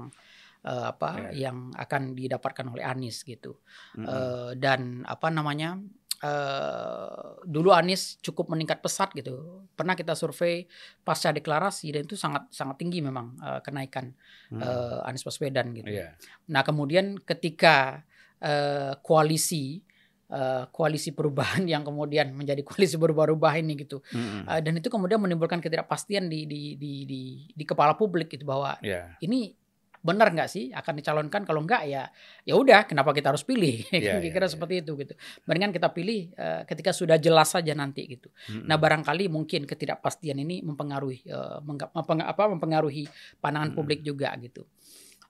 eh, 0.63 0.85
apa 0.95 1.27
Ya. 1.35 1.51
yang 1.51 1.75
akan 1.75 2.15
didapatkan 2.15 2.63
oleh 2.71 2.87
Anies 2.87 3.27
gitu. 3.27 3.59
Mm-mm. 3.99 4.07
Eh, 4.07 4.51
dan 4.55 5.03
apa 5.03 5.27
namanya? 5.27 5.75
Eh 6.23 7.11
dulu 7.43 7.75
Anies 7.75 8.15
cukup 8.23 8.47
meningkat 8.47 8.79
pesat 8.79 9.11
gitu. 9.11 9.67
Pernah 9.75 9.93
kita 9.93 10.15
survei 10.15 10.63
pasca 11.03 11.35
deklarasi 11.35 11.91
dan 11.91 12.01
itu 12.07 12.15
sangat 12.15 12.47
sangat 12.49 12.79
tinggi 12.79 13.03
memang 13.03 13.35
eh, 13.37 13.59
kenaikan 13.59 14.15
Mm. 14.53 14.61
eh, 14.61 15.07
Anies 15.09 15.25
Baswedan 15.25 15.73
gitu. 15.73 15.89
Iya. 15.89 16.13
Nah, 16.53 16.61
kemudian 16.61 17.17
ketika 17.19 18.05
eh, 18.39 18.93
koalisi 19.01 19.81
eh, 20.29 20.63
koalisi 20.69 21.11
perubahan 21.11 21.65
yang 21.73 21.83
kemudian 21.83 22.31
menjadi 22.31 22.61
koalisi 22.63 22.95
berubah-ubah 22.95 23.53
ini 23.59 23.73
gitu. 23.81 23.99
Mm-mm. 24.13 24.45
Eh, 24.47 24.61
dan 24.61 24.73
itu 24.77 24.87
kemudian 24.87 25.19
menimbulkan 25.19 25.59
ketidakpastian 25.59 26.29
di 26.31 26.45
di 26.47 26.61
di 26.79 26.93
di, 27.03 27.21
di 27.49 27.63
kepala 27.67 27.97
publik 27.97 28.31
gitu 28.31 28.45
bahwa 28.45 28.77
Iya. 28.79 29.17
ini 29.19 29.51
benar 30.03 30.29
nggak 30.29 30.45
sih 30.45 30.67
akan 30.69 30.93
dicalonkan 30.93 31.41
kalau 31.41 31.63
nggak 31.63 31.81
ya 31.87 32.03
ya 32.43 32.53
udah 32.53 32.83
kenapa 32.83 33.09
kita 33.09 33.31
harus 33.31 33.41
pilih 33.41 33.87
Iya, 33.89 34.19
kira-kira 34.19 34.35
iya, 34.35 34.43
iya. 34.43 34.51
seperti 34.51 34.75
itu 34.83 34.91
gitu 34.99 35.13
mendingan 35.43 35.71
kita 35.71 35.87
pilih 35.89 36.27
eh, 36.29 36.61
ketika 36.63 36.91
sudah 36.91 37.15
jelas 37.15 37.49
saja 37.49 37.71
nanti 37.71 38.03
gitu 38.05 38.27
Mm-mm. 38.51 38.67
Nah, 38.67 38.75
barangkali 38.75 39.25
mungkin 39.27 39.63
ketidakpastian 39.63 40.35
ini 40.37 40.59
mempengaruhi 40.59 41.23
eh, 41.23 41.57
mengga- 41.61 41.87
mempeng- 41.89 42.27
apa 42.27 42.43
mempengaruhi 42.45 43.07
pandangan 43.39 43.71
Hmm. 43.71 43.77
publik 43.79 44.03
juga 44.03 44.35
gitu. 44.37 44.67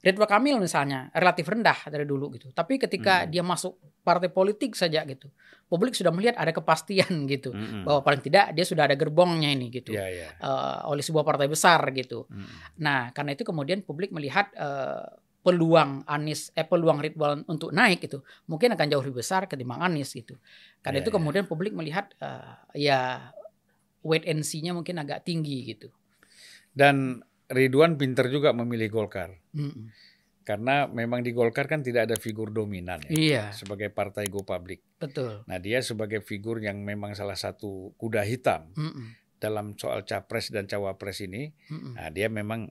Ridwan 0.04 0.28
Kamil 0.28 0.60
misalnya 0.60 1.08
relatif 1.16 1.48
rendah 1.48 1.88
dari 1.88 2.04
dulu 2.04 2.28
gitu. 2.36 2.52
Tapi 2.52 2.76
ketika 2.76 3.24
Hmm. 3.24 3.32
dia 3.32 3.40
masuk 3.40 3.80
partai 4.04 4.28
politik 4.28 4.76
saja 4.76 5.00
gitu, 5.08 5.32
publik 5.72 5.96
sudah 5.96 6.12
melihat 6.12 6.36
ada 6.36 6.52
kepastian 6.52 7.24
gitu 7.32 7.56
Mm-mm. 7.56 7.88
bahwa 7.88 8.04
paling 8.04 8.20
tidak 8.20 8.52
dia 8.52 8.68
sudah 8.68 8.84
ada 8.84 9.00
gerbongnya 9.00 9.48
ini 9.48 9.72
gitu. 9.72 9.96
Iya, 9.96 10.06
iya. 10.12 10.28
eh, 10.36 10.80
oleh 10.92 11.00
sebuah 11.00 11.24
partai 11.24 11.48
besar 11.48 11.80
gitu. 11.96 12.28
Mm-mm. 12.28 12.84
Nah, 12.84 13.16
karena 13.16 13.32
itu 13.32 13.48
kemudian 13.48 13.80
publik 13.80 14.12
melihat 14.12 14.52
eh, 14.54 15.08
peluang 15.40 16.04
Anies 16.04 16.52
eh 16.52 16.64
peluang 16.64 17.00
Ridwan 17.00 17.44
untuk 17.48 17.72
naik 17.72 18.04
itu 18.04 18.24
mungkin 18.48 18.76
akan 18.76 18.88
jauh 18.88 19.04
lebih 19.04 19.24
besar 19.24 19.48
ketimbang 19.48 19.80
Anies 19.80 20.12
gitu. 20.12 20.36
Karena 20.80 21.00
Ya, 21.00 21.04
itu 21.04 21.12
ya. 21.12 21.16
kemudian 21.16 21.48
publik 21.48 21.72
melihat 21.72 22.12
eh, 22.20 22.54
ya 22.76 23.00
wait 24.04 24.28
and 24.28 24.44
see-nya 24.44 24.76
mungkin 24.76 25.00
agak 25.00 25.24
tinggi 25.24 25.64
gitu. 25.64 25.88
Dan 26.76 27.24
Ridwan 27.54 27.96
pinter 27.96 28.28
juga 28.28 28.52
memilih 28.52 28.90
Golkar. 28.90 29.38
Mm-mm. 29.54 29.94
Karena 30.44 30.86
memang 30.86 31.24
di 31.24 31.32
Golkar 31.32 31.66
kan 31.66 31.80
tidak 31.80 32.06
ada 32.06 32.18
figur 32.18 32.52
dominan 32.52 33.00
ya, 33.02 33.12
Iya, 33.14 33.44
sebagai 33.54 33.88
partai 33.88 34.28
go 34.28 34.44
public. 34.44 34.84
betul. 35.00 35.40
Nah 35.46 35.56
dia 35.56 35.80
sebagai 35.80 36.20
figur 36.20 36.60
yang 36.60 36.82
memang 36.82 37.14
salah 37.14 37.38
satu 37.38 37.96
kuda 37.96 38.22
hitam 38.24 38.68
Mm-mm. 38.74 39.16
dalam 39.38 39.72
soal 39.74 40.04
capres 40.04 40.50
dan 40.50 40.66
cawapres 40.66 41.22
ini, 41.22 41.48
Mm-mm. 41.70 41.96
nah 41.96 42.10
dia 42.10 42.28
memang 42.28 42.68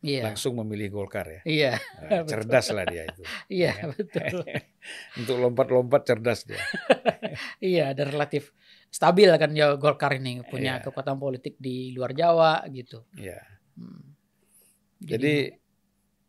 Iya. 0.00 0.20
langsung 0.22 0.60
memilih 0.60 0.92
Golkar 0.92 1.24
ya. 1.24 1.40
Iya, 1.42 1.72
Nah, 1.80 2.20
cerdas 2.28 2.68
lah 2.70 2.84
dia 2.84 3.08
itu. 3.08 3.24
iya 3.48 3.72
Ya. 3.72 3.88
betul. 3.88 4.44
Untuk 5.18 5.40
lompat-lompat 5.40 6.04
cerdas 6.04 6.44
dia. 6.44 6.60
iya, 7.64 7.96
dan 7.96 8.12
relatif 8.12 8.52
stabil 8.88 9.32
kan 9.32 9.48
ya 9.50 9.72
Golkar 9.74 10.12
ini 10.14 10.44
punya 10.44 10.76
Iya. 10.76 10.84
kekuatan 10.84 11.16
politik 11.16 11.56
di 11.56 11.96
luar 11.96 12.12
Jawa 12.12 12.68
gitu. 12.68 13.00
Ya. 13.16 13.40
Hmm. 13.80 14.12
Jadi 15.04 15.34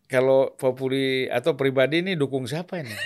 kalau 0.06 0.54
populi 0.54 1.26
atau 1.32 1.58
pribadi 1.58 2.06
ini 2.06 2.14
dukung 2.14 2.46
siapa 2.46 2.84
ini? 2.84 2.96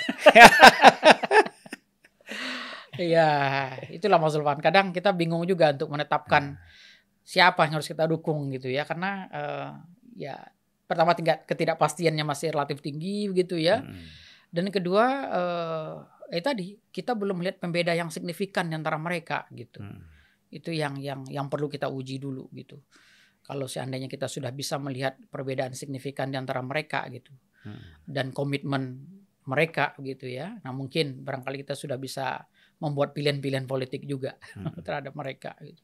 Iya, 3.00 3.32
itulah 3.96 4.20
Mas 4.20 4.36
Zulfan. 4.36 4.60
Kadang 4.60 4.92
kita 4.92 5.16
bingung 5.16 5.48
juga 5.48 5.72
untuk 5.72 5.88
menetapkan 5.88 6.60
siapa 7.24 7.64
yang 7.64 7.80
harus 7.80 7.88
kita 7.88 8.04
dukung 8.12 8.52
gitu 8.52 8.68
ya, 8.68 8.84
karena 8.84 9.24
eh, 9.32 9.70
ya 10.20 10.36
pertama 10.84 11.16
tingkat 11.16 11.48
ketidakpastiannya 11.48 12.28
masih 12.28 12.52
relatif 12.52 12.84
tinggi 12.84 13.32
begitu 13.32 13.56
ya, 13.56 13.80
Mm. 13.80 14.04
dan 14.52 14.66
kedua 14.68 15.06
eh, 15.32 15.96
eh 16.36 16.44
tadi 16.44 16.76
kita 16.92 17.16
belum 17.16 17.40
melihat 17.40 17.64
pembeda 17.64 17.96
yang 17.96 18.12
signifikan 18.12 18.68
di 18.68 18.76
antara 18.76 19.00
mereka 19.00 19.48
gitu. 19.56 19.80
Mm. 19.80 20.02
Itu 20.52 20.76
yang 20.76 21.00
yang 21.00 21.24
yang 21.32 21.48
perlu 21.48 21.72
kita 21.72 21.88
uji 21.88 22.20
dulu 22.20 22.52
gitu. 22.52 22.84
Kalau 23.50 23.66
seandainya 23.66 24.06
kita 24.06 24.30
sudah 24.30 24.54
bisa 24.54 24.78
melihat 24.78 25.18
perbedaan 25.34 25.74
signifikan 25.74 26.30
di 26.30 26.38
antara 26.38 26.62
mereka 26.62 27.10
gitu 27.10 27.34
Mm. 27.66 27.82
dan 28.08 28.26
komitmen 28.32 29.04
mereka 29.44 29.98
gitu 30.00 30.30
ya. 30.30 30.62
Nah 30.62 30.70
mungkin 30.72 31.26
barangkali 31.26 31.66
kita 31.66 31.74
sudah 31.74 31.98
bisa 31.98 32.46
membuat 32.80 33.12
pilihan-pilihan 33.18 33.66
politik 33.66 34.06
juga 34.06 34.38
Mm. 34.54 34.80
terhadap 34.86 35.18
mereka. 35.18 35.58
Gitu. 35.60 35.82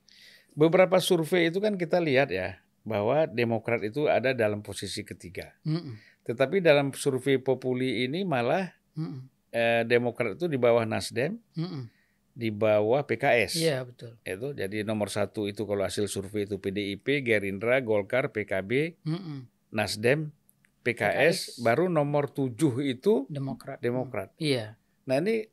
Beberapa 0.56 1.02
survei 1.04 1.50
itu 1.52 1.60
kan 1.60 1.76
kita 1.76 1.98
lihat 2.00 2.32
ya 2.32 2.62
bahwa 2.86 3.26
Demokrat 3.26 3.82
itu 3.82 4.06
ada 4.06 4.32
dalam 4.32 4.62
posisi 4.62 5.02
ketiga. 5.02 5.52
Mm-mm, 5.66 5.98
Tetapi 6.24 6.62
dalam 6.62 6.94
survei 6.94 7.42
populi 7.42 8.06
ini 8.06 8.22
malah 8.24 8.70
mm-mm, 8.96 9.20
eh, 9.52 9.84
Demokrat 9.84 10.38
itu 10.38 10.46
di 10.48 10.56
bawah 10.56 10.86
Nasdem, 10.86 11.42
mm-mm. 11.58 11.90
Di 12.36 12.52
bawah 12.52 13.08
PKS. 13.08 13.56
Iya 13.56 13.88
betul. 13.88 14.20
Itu 14.28 14.52
jadi 14.52 14.84
nomor 14.84 15.08
satu 15.08 15.48
itu 15.48 15.64
kalau 15.64 15.88
hasil 15.88 16.12
survei 16.12 16.44
itu 16.44 16.60
PDIP, 16.60 17.24
Gerindra, 17.24 17.80
Golkar, 17.80 18.36
PKB, 18.36 19.00
Mm-mm. 19.08 19.48
Nasdem, 19.72 20.36
PKS. 20.84 21.56
PKS, 21.56 21.64
baru 21.64 21.88
nomor 21.88 22.28
tujuh 22.28 22.84
itu 22.84 23.24
Demokrat. 23.32 23.80
Demokrat. 23.80 24.36
Iya. 24.36 24.76
Nah 25.08 25.24
ini 25.24 25.48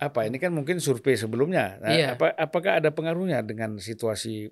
apa 0.00 0.24
ini 0.24 0.40
kan 0.40 0.56
mungkin 0.56 0.80
survei 0.80 1.20
sebelumnya. 1.20 1.76
Nah, 1.76 1.92
Iya. 1.92 2.08
apa, 2.16 2.32
apakah 2.32 2.80
ada 2.80 2.88
pengaruhnya 2.88 3.44
dengan 3.44 3.76
situasi 3.76 4.48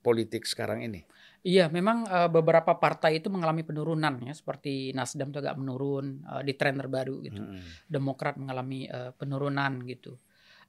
politik 0.00 0.48
sekarang 0.48 0.80
ini? 0.80 1.04
Iya, 1.44 1.68
memang 1.68 2.08
eh, 2.08 2.28
beberapa 2.32 2.80
partai 2.80 3.20
itu 3.20 3.28
mengalami 3.28 3.60
penurunan 3.62 4.16
ya, 4.24 4.32
seperti 4.32 4.96
Nasdem 4.96 5.28
itu 5.28 5.38
agak 5.44 5.60
menurun 5.60 6.24
eh, 6.24 6.42
di 6.48 6.56
tren 6.56 6.80
terbaru 6.80 7.20
gitu. 7.28 7.44
Mm-mm. 7.44 7.60
Demokrat 7.84 8.40
mengalami 8.40 8.88
eh, 8.88 9.12
penurunan 9.12 9.84
gitu. 9.84 10.16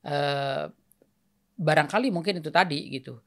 Eh, 0.04 0.66
barangkali 1.60 2.08
mungkin 2.10 2.40
itu 2.40 2.50
tadi 2.50 2.88
gitu. 2.88 3.20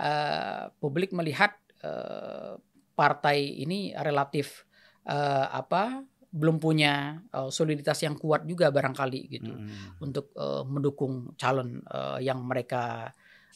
Eh, 0.00 0.64
publik 0.80 1.12
melihat 1.12 1.52
eh, 1.84 2.56
partai 2.96 3.60
ini 3.60 3.92
relatif 3.92 4.64
eh, 5.04 5.46
apa 5.52 6.00
belum 6.34 6.56
punya 6.58 7.20
eh, 7.28 7.50
soliditas 7.52 8.00
yang 8.02 8.16
kuat 8.16 8.48
juga 8.48 8.72
barangkali 8.72 9.20
gitu 9.30 9.52
Mm-mm. 9.52 10.00
untuk 10.00 10.32
eh, 10.34 10.64
mendukung 10.64 11.36
calon 11.36 11.84
eh, 11.84 12.18
yang 12.24 12.40
mereka 12.42 13.12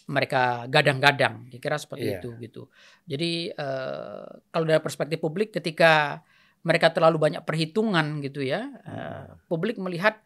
mereka 0.08 0.64
gadang-gadang 0.72 1.52
kira-kira 1.52 1.76
seperti 1.76 2.06
Iya. 2.08 2.18
itu 2.20 2.30
gitu. 2.40 2.62
Jadi 3.08 3.32
eh, 3.52 4.24
kalau 4.52 4.64
dari 4.68 4.80
perspektif 4.80 5.18
publik 5.20 5.52
ketika 5.56 6.20
mereka 6.64 6.92
terlalu 6.92 7.16
banyak 7.16 7.42
perhitungan 7.48 8.20
gitu 8.20 8.44
ya, 8.44 8.68
eh, 8.84 9.24
publik 9.48 9.76
melihat 9.80 10.20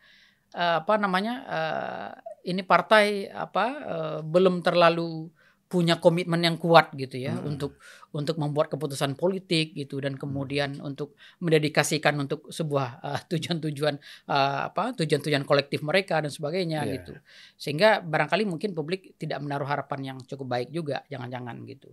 eh, 0.55 0.83
apa 0.83 0.95
namanya 0.99 1.35
eh, 1.47 2.11
ini 2.43 2.63
partai 2.63 3.29
apa 3.29 3.67
eh, 3.83 4.19
belum 4.23 4.61
terlalu 4.61 5.31
punya 5.73 5.97
komitmen 5.97 6.45
yang 6.45 6.61
kuat 6.61 6.93
gitu 6.93 7.17
ya 7.17 7.33
Mm. 7.33 7.57
untuk 7.57 7.81
untuk 8.13 8.37
membuat 8.37 8.69
keputusan 8.69 9.17
politik 9.17 9.73
gitu 9.73 10.05
dan 10.05 10.21
kemudian 10.21 10.77
untuk 10.85 11.17
mendedikasikan 11.41 12.13
untuk 12.21 12.53
sebuah 12.53 13.01
eh, 13.01 13.21
tujuan-tujuan 13.33 13.95
eh, 14.29 14.61
apa 14.69 14.93
tujuan-tujuan 15.01 15.49
kolektif 15.49 15.81
mereka 15.81 16.21
dan 16.21 16.29
sebagainya 16.29 16.85
Iya. 16.85 16.93
gitu 17.01 17.13
sehingga 17.57 18.05
barangkali 18.05 18.45
mungkin 18.45 18.77
publik 18.77 19.17
tidak 19.17 19.41
menaruh 19.41 19.65
harapan 19.65 20.13
yang 20.13 20.19
cukup 20.29 20.47
baik 20.61 20.69
juga 20.69 21.09
jangan-jangan 21.09 21.57
gitu 21.65 21.89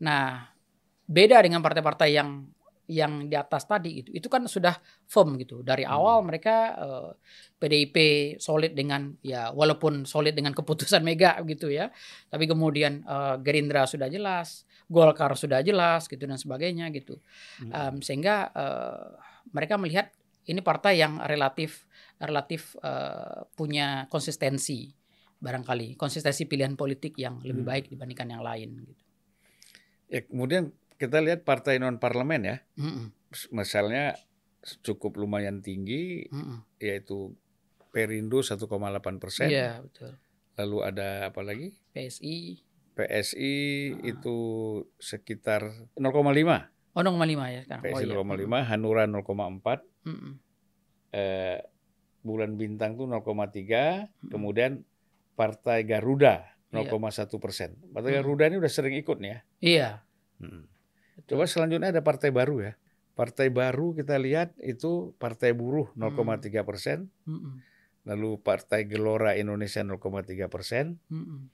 nah 0.00 0.48
beda 1.04 1.44
dengan 1.44 1.60
partai-partai 1.60 2.16
yang 2.16 2.48
yang 2.90 3.30
di 3.30 3.38
atas 3.38 3.64
tadi 3.64 4.02
gitu 4.02 4.10
itu 4.10 4.26
kan 4.26 4.42
sudah 4.50 4.74
firm 5.06 5.38
gitu 5.38 5.62
dari 5.62 5.86
awal 5.86 6.26
mereka 6.26 6.74
eh, 6.74 7.10
PDIP 7.62 7.96
solid 8.42 8.74
dengan 8.74 9.14
ya 9.22 9.54
walaupun 9.54 10.02
solid 10.02 10.34
dengan 10.34 10.50
keputusan 10.50 11.00
Mega 11.08 11.38
gitu 11.46 11.70
ya 11.70 11.88
tapi 12.26 12.50
kemudian 12.50 13.06
eh, 13.06 13.34
Gerindra 13.38 13.86
sudah 13.86 14.10
jelas 14.10 14.66
Golkar 14.90 15.32
sudah 15.38 15.62
jelas 15.62 16.10
gitu 16.10 16.26
dan 16.26 16.36
sebagainya 16.36 16.90
gitu 16.90 17.22
Mm. 17.62 17.70
Em, 17.70 17.94
sehingga 18.02 18.50
eh, 18.50 19.06
mereka 19.54 19.78
melihat 19.78 20.10
ini 20.50 20.58
partai 20.58 20.98
yang 20.98 21.22
relatif 21.22 21.86
relatif 22.18 22.74
eh, 22.82 23.46
punya 23.54 24.10
konsistensi 24.10 24.90
barangkali 25.38 25.94
konsistensi 25.98 26.46
pilihan 26.46 26.74
politik 26.74 27.18
yang 27.18 27.42
lebih 27.42 27.62
Hmm. 27.66 27.70
baik 27.74 27.84
dibandingkan 27.90 28.28
yang 28.30 28.42
lain 28.46 28.86
gitu. 28.86 29.02
Ya, 30.06 30.20
kemudian 30.22 30.70
kita 31.02 31.18
lihat 31.18 31.42
partai 31.42 31.82
non 31.82 31.98
parlemen 31.98 32.46
ya, 32.46 32.56
Mm-mm, 32.78 33.10
misalnya 33.50 34.14
cukup 34.80 35.18
lumayan 35.18 35.58
tinggi, 35.58 36.30
mm-mm. 36.30 36.62
yaitu 36.78 37.34
Perindo 37.90 38.38
1,8 38.38 38.62
persen. 39.18 39.50
Iya 39.50 39.82
betul. 39.82 40.14
Lalu 40.54 40.78
ada 40.80 41.08
apa 41.28 41.42
lagi? 41.42 41.74
PSI 41.90 42.62
PSI 42.92 43.54
Ah. 43.92 44.06
itu 44.06 44.36
sekitar 44.96 45.66
0,5. 45.92 46.70
oh 46.92 47.02
0,5 47.02 47.48
ya 47.48 47.60
sekarang. 47.64 47.82
PSI 47.82 48.04
oh, 48.06 48.22
iya. 48.22 48.38
0,5, 48.62 48.70
Hanura 48.70 49.02
0,4, 49.04 49.82
Mm-mm. 50.06 50.32
eh, 51.10 51.58
Bulan 52.22 52.54
Bintang 52.54 52.94
tuh 52.94 53.10
0,3, 53.10 54.06
kemudian 54.30 54.86
Partai 55.34 55.82
Garuda 55.82 56.46
Iya. 56.70 56.88
0,1 56.88 57.36
persen. 57.36 57.76
Partai 57.92 58.12
Hmm. 58.12 58.18
Garuda 58.22 58.44
ini 58.48 58.56
udah 58.56 58.72
sering 58.72 58.96
ikut 58.96 59.20
nih 59.20 59.28
ya. 59.28 59.40
Iya. 59.60 59.88
Hmm. 60.40 60.64
Coba 61.28 61.44
selanjutnya 61.44 61.92
ada 61.92 62.02
partai 62.04 62.32
baru 62.32 62.64
ya. 62.64 62.72
Partai 63.12 63.52
baru 63.52 63.92
kita 63.92 64.16
lihat 64.16 64.56
itu 64.64 65.12
Partai 65.20 65.52
Buruh 65.52 65.92
0,3 66.00 66.64
persen, 66.64 67.12
Mm-mm, 67.28 67.60
lalu 68.08 68.40
Partai 68.40 68.88
Gelora 68.88 69.36
Indonesia 69.36 69.84
0,3 69.84 70.48
persen, 70.48 70.96
mm-mm, 71.12 71.52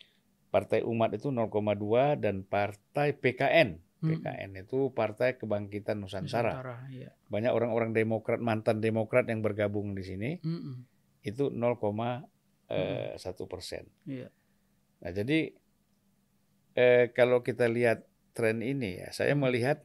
Partai 0.54 0.86
Umat 0.86 1.18
itu 1.18 1.34
0,2 1.34 2.14
dan 2.14 2.46
Partai 2.46 3.10
PKN. 3.18 3.82
mm-mm. 3.82 4.22
PKN 4.22 4.50
itu 4.62 4.94
Partai 4.94 5.34
Kebangkitan 5.34 5.98
Nusantara. 5.98 6.62
Nusantara, 6.62 6.86
iya. 6.94 7.10
Banyak 7.26 7.50
orang-orang 7.50 7.90
Demokrat 7.90 8.38
mantan 8.38 8.78
Demokrat 8.78 9.26
yang 9.26 9.42
bergabung 9.42 9.98
di 9.98 10.06
sini 10.06 10.38
Mm-mm, 10.38 10.86
itu 11.26 11.50
0,1 11.50 11.90
persen. 13.50 13.90
Iya. 14.06 14.30
Nah 15.02 15.10
jadi 15.10 15.50
eh, 16.78 17.10
kalau 17.10 17.42
kita 17.42 17.66
lihat 17.66 18.06
tren 18.38 18.62
ini 18.62 19.02
ya, 19.02 19.10
saya 19.10 19.34
Hmm. 19.34 19.42
melihat 19.42 19.82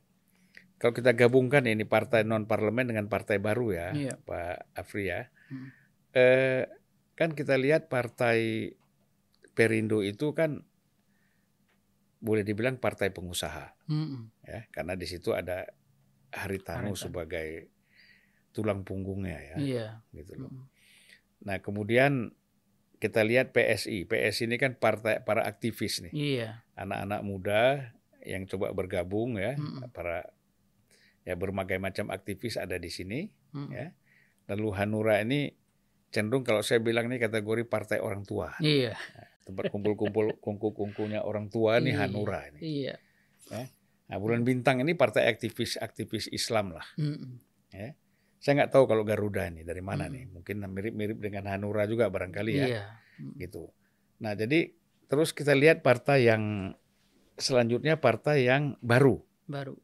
kalau 0.78 0.94
kita 0.94 1.18
gabungkan 1.18 1.66
ini 1.66 1.82
partai 1.84 2.22
non 2.22 2.46
parlemen 2.46 2.86
dengan 2.86 3.10
partai 3.10 3.42
baru 3.42 3.74
ya, 3.74 3.88
Iya. 3.92 4.14
Pak 4.22 4.78
Afri 4.78 5.10
ya, 5.10 5.34
Hmm. 5.50 5.74
eh, 6.14 6.70
kan 7.14 7.34
kita 7.34 7.58
lihat 7.58 7.90
partai 7.90 8.70
Perindo 9.52 10.02
itu 10.02 10.34
kan 10.34 10.62
boleh 12.18 12.42
dibilang 12.42 12.78
partai 12.78 13.10
pengusaha 13.10 13.76
Mm-mm, 13.86 14.32
ya, 14.42 14.64
karena 14.70 14.94
di 14.94 15.04
situ 15.04 15.30
ada 15.30 15.68
Haritanu 16.32 16.90
Haritanu. 16.90 16.96
sebagai 16.96 17.68
tulang 18.50 18.82
punggungnya 18.82 19.38
ya, 19.38 19.58
Iya. 19.58 19.88
gitu 20.12 20.38
loh. 20.40 20.50
Mm-mm. 20.50 20.66
Nah 21.44 21.58
kemudian 21.60 22.32
kita 22.98 23.22
lihat 23.22 23.52
PSI, 23.52 24.08
PSI 24.08 24.48
ini 24.48 24.56
kan 24.56 24.74
partai 24.74 25.20
para 25.22 25.44
aktivis 25.44 26.02
nih. 26.02 26.14
Iya. 26.14 26.50
anak-anak 26.74 27.22
muda 27.22 27.62
yang 28.26 28.44
coba 28.46 28.72
bergabung 28.72 29.36
ya 29.36 29.56
Mm-mm. 29.56 29.90
para 29.90 30.24
ya 31.24 31.34
berbagai 31.34 31.78
macam 31.78 32.10
aktivis 32.10 32.56
ada 32.56 32.76
di 32.76 32.88
sini 32.88 33.28
Mm-mm. 33.52 33.70
Ya. 33.70 33.92
lalu 34.48 34.68
Hanura 34.76 35.20
ini 35.20 35.56
cenderung 36.10 36.44
kalau 36.44 36.60
saya 36.60 36.78
bilang 36.78 37.08
ini 37.08 37.18
kategori 37.18 37.64
partai 37.64 37.98
orang 37.98 38.24
tua 38.24 38.54
Iya. 38.60 38.94
tempat 39.44 39.68
kumpul-kumpul 39.70 40.36
kungku-kungkunya 40.46 41.20
orang 41.20 41.48
tua 41.48 41.80
nih 41.80 41.94
Iya. 41.94 42.02
Hanura 42.06 42.40
ini 42.50 42.60
Iya. 42.60 42.96
nah 44.04 44.18
bulan 44.18 44.44
bintang 44.44 44.80
ini 44.80 44.94
partai 44.94 45.26
aktivis 45.26 45.76
aktivis 45.76 46.28
Islam 46.30 46.76
lah 46.76 46.86
Mm-mm. 46.96 47.40
saya 48.38 48.54
nggak 48.60 48.72
tahu 48.72 48.84
kalau 48.86 49.02
Garuda 49.02 49.48
ini 49.48 49.64
dari 49.64 49.80
mana 49.80 50.06
Mm. 50.06 50.12
nih 50.12 50.24
mungkin 50.30 50.56
mirip-mirip 50.66 51.18
dengan 51.18 51.48
Hanura 51.48 51.88
juga 51.88 52.08
barangkali 52.08 52.52
ya 52.54 52.68
Iya. 52.68 52.84
Mm. 53.24 53.34
gitu. 53.40 53.72
Nah, 54.20 54.34
jadi 54.34 54.72
terus 55.06 55.32
kita 55.32 55.52
lihat 55.52 55.80
partai 55.80 56.26
yang 56.26 56.74
selanjutnya 57.36 57.98
partai 57.98 58.46
yang 58.46 58.76
baru. 58.80 59.22
Baru. 59.46 59.76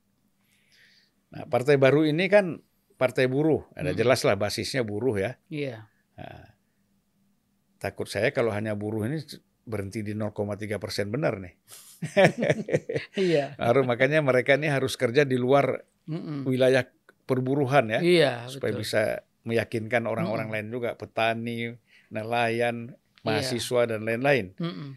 Nah, 1.29 1.45
partai 1.45 1.77
baru 1.77 2.05
ini 2.05 2.25
kan 2.25 2.61
partai 2.97 3.29
buruh. 3.29 3.65
Ada 3.77 3.93
Hmm. 3.93 3.99
jelas 3.99 4.21
lah 4.25 4.35
basisnya 4.35 4.81
buruh 4.81 5.15
ya. 5.15 5.37
Iya. 5.47 5.85
Nah, 6.17 6.45
takut 7.77 8.09
saya 8.09 8.33
kalau 8.33 8.51
hanya 8.51 8.73
buruh 8.75 9.05
ini 9.05 9.21
berhenti 9.63 10.01
di 10.01 10.17
0,3 10.17 10.81
persen 10.81 11.13
benar 11.13 11.37
nih. 11.37 11.53
Iya. 13.19 13.55
Harus 13.59 13.83
makanya 13.85 14.23
mereka 14.23 14.55
ini 14.55 14.67
harus 14.71 14.95
kerja 14.95 15.23
di 15.23 15.35
luar 15.35 15.83
Mm-mm. 16.09 16.47
wilayah 16.47 16.87
perburuhan 17.29 17.93
ya, 17.93 17.99
Iya. 18.01 18.31
supaya 18.49 18.73
betul. 18.73 18.81
bisa 18.81 19.01
meyakinkan 19.45 20.09
orang-orang 20.09 20.49
Mm-mm. 20.49 20.55
lain 20.57 20.67
juga, 20.73 20.89
petani, 20.97 21.77
nelayan, 22.09 22.95
Iya. 22.95 23.21
mahasiswa 23.21 23.81
dan 23.85 24.01
lain-lain. 24.07 24.57
Mm-mm. 24.57 24.89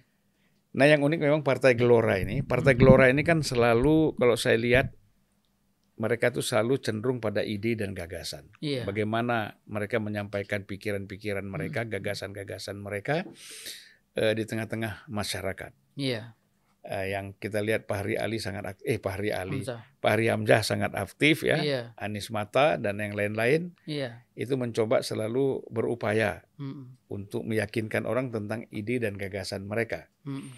Nah 0.73 0.89
yang 0.89 1.05
unik 1.05 1.21
memang 1.21 1.43
Partai 1.45 1.77
Gelora 1.77 2.17
ini. 2.17 2.41
Partai 2.41 2.73
Gelora 2.73 3.13
ini 3.13 3.21
kan 3.21 3.45
selalu 3.45 4.17
kalau 4.17 4.37
saya 4.41 4.57
lihat 4.57 4.97
mereka 6.01 6.33
tuh 6.33 6.43
selalu 6.43 6.81
cenderung 6.81 7.21
pada 7.21 7.45
ide 7.45 7.77
dan 7.77 7.93
gagasan. 7.93 8.49
Iya. 8.59 8.89
Bagaimana 8.89 9.61
mereka 9.69 10.01
menyampaikan 10.01 10.65
pikiran-pikiran 10.65 11.45
mereka, 11.45 11.85
gagasan-gagasan 11.85 12.81
mereka 12.81 13.29
eh, 14.17 14.33
di 14.33 14.45
tengah-tengah 14.49 15.07
masyarakat. 15.13 15.73
Iya. 15.95 16.35
Eh, 16.83 17.15
yang 17.15 17.31
kita 17.33 17.63
lihat 17.63 17.87
Pak 17.87 18.03
Hari 18.03 18.19
Ali 18.19 18.43
sangat 18.43 18.67
ak- 18.67 18.83
eh 18.83 18.99
Pak 18.99 19.13
Hari 19.15 19.31
Ali, 19.31 19.63
Hamzah. 19.63 19.87
Hari 20.03 20.27
Hamzah 20.27 20.67
sangat 20.67 20.91
aktif 20.93 21.47
ya. 21.47 21.57
Iya. 21.57 21.83
Anies 21.95 22.27
Mata 22.29 22.75
dan 22.75 22.99
yang 22.99 23.15
lain-lain 23.15 23.79
Iya. 23.85 24.27
itu 24.35 24.59
mencoba 24.59 24.99
selalu 25.01 25.63
berupaya 25.69 26.43
Mm-mm. 26.57 26.99
untuk 27.07 27.47
meyakinkan 27.47 28.03
orang 28.03 28.29
tentang 28.29 28.67
ide 28.69 28.99
dan 28.99 29.15
gagasan 29.15 29.63
mereka. 29.63 30.11
Mm-mm. 30.27 30.51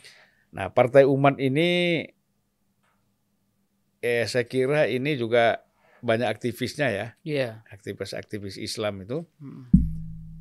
Nah, 0.48 0.72
Partai 0.72 1.04
Umat 1.04 1.36
ini 1.36 2.08
eh 4.00 4.24
saya 4.24 4.44
kira 4.44 4.84
ini 4.86 5.16
juga 5.16 5.64
banyak 6.00 6.24
aktivisnya 6.26 6.88
ya, 6.88 7.06
Iya. 7.20 7.48
aktivis-aktivis 7.68 8.56
Islam 8.56 9.00
itu. 9.00 9.24
Mm-mm. 9.40 9.64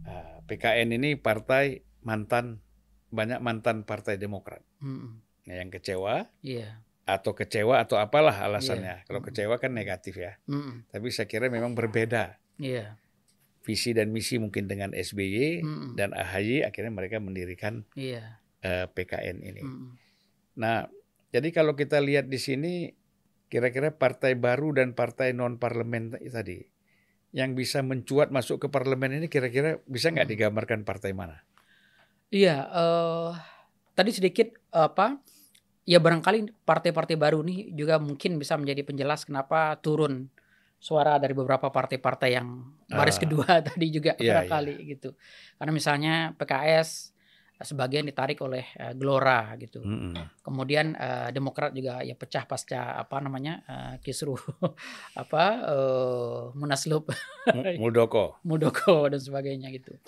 Ah, 0.04 0.40
PKN 0.44 0.92
ini 0.94 1.16
partai 1.16 1.84
mantan 2.00 2.60
banyak 3.10 3.40
mantan 3.40 3.84
Partai 3.84 4.16
Demokrat. 4.16 4.64
Mm-mm. 4.80 5.23
Nah, 5.44 5.56
yang 5.60 5.68
kecewa 5.68 6.32
Iya. 6.40 6.80
atau 7.04 7.36
kecewa 7.36 7.84
atau 7.84 8.00
apalah 8.00 8.32
alasannya. 8.40 9.04
Iya. 9.04 9.06
Kalau 9.06 9.20
Mm. 9.20 9.28
kecewa 9.28 9.56
kan 9.60 9.72
negatif 9.72 10.16
ya. 10.16 10.40
Mm-mm. 10.48 10.88
Tapi 10.88 11.08
saya 11.10 11.28
kira 11.28 11.48
memang 11.48 11.74
berbeda. 11.74 12.40
Iya. 12.56 12.96
visi 13.64 13.96
dan 13.96 14.12
misi 14.12 14.36
mungkin 14.36 14.68
dengan 14.68 14.92
SBY 14.92 15.64
Mm-mm. 15.64 15.90
dan 15.96 16.12
AHY 16.12 16.68
akhirnya 16.68 16.92
mereka 16.92 17.24
mendirikan 17.24 17.88
Iya. 17.96 18.44
eh, 18.60 18.92
PKN 18.92 19.40
ini. 19.40 19.64
Mm-mm. 19.64 19.96
Nah, 20.60 20.92
jadi 21.32 21.48
kalau 21.50 21.72
kita 21.72 22.04
lihat 22.04 22.28
di 22.28 22.36
sini 22.38 22.92
kira-kira 23.48 23.96
partai 23.96 24.36
baru 24.36 24.76
dan 24.76 24.92
partai 24.92 25.32
non 25.32 25.56
parlemen 25.56 26.12
tadi 26.28 26.60
yang 27.32 27.56
bisa 27.56 27.80
mencuat 27.80 28.30
masuk 28.30 28.60
ke 28.60 28.68
parlemen 28.68 29.16
ini 29.16 29.28
kira-kira 29.28 29.80
bisa 29.88 30.12
nggak 30.12 30.28
digambarkan 30.28 30.84
partai 30.84 31.16
mana? 31.16 31.40
Iya, 32.30 32.68
eh 32.68 33.32
tadi 33.94 34.12
sedikit 34.12 34.60
apa? 34.70 35.24
Ya 35.84 36.00
barangkali 36.00 36.64
partai-partai 36.64 37.20
baru 37.20 37.44
nih 37.44 37.76
juga 37.76 38.00
mungkin 38.00 38.40
bisa 38.40 38.56
menjadi 38.56 38.88
penjelas 38.88 39.28
kenapa 39.28 39.76
turun 39.84 40.32
suara 40.80 41.20
dari 41.20 41.32
beberapa 41.32 41.68
partai-partai 41.68 42.30
yang 42.32 42.48
baris 42.88 43.20
Ah. 43.20 43.22
kedua 43.24 43.48
tadi 43.68 43.92
juga 43.92 44.16
Iya, 44.16 44.44
barangkali 44.48 44.76
gitu. 44.96 45.16
Karena 45.60 45.72
misalnya 45.72 46.14
PKS 46.36 47.12
eh, 47.60 47.66
sebagian 47.68 48.08
ditarik 48.08 48.40
oleh 48.40 48.64
eh, 48.76 48.96
Gelora 48.96 49.56
gitu. 49.60 49.84
Mm-mm. 49.84 50.16
Kemudian 50.40 50.96
eh, 50.96 51.30
Demokrat 51.32 51.76
juga 51.76 52.00
ya 52.00 52.16
pecah 52.16 52.48
pasca 52.48 52.96
apa 52.96 53.20
namanya 53.20 53.64
eh, 53.68 53.94
kisruh 54.00 54.40
apa 55.20 55.44
eh, 55.68 56.42
Munaslup 56.56 57.12
Mu- 57.52 57.64
Muldoko, 57.84 58.40
Muldoko 58.48 59.12
dan 59.12 59.20
sebagainya 59.20 59.68
gitu. 59.68 60.00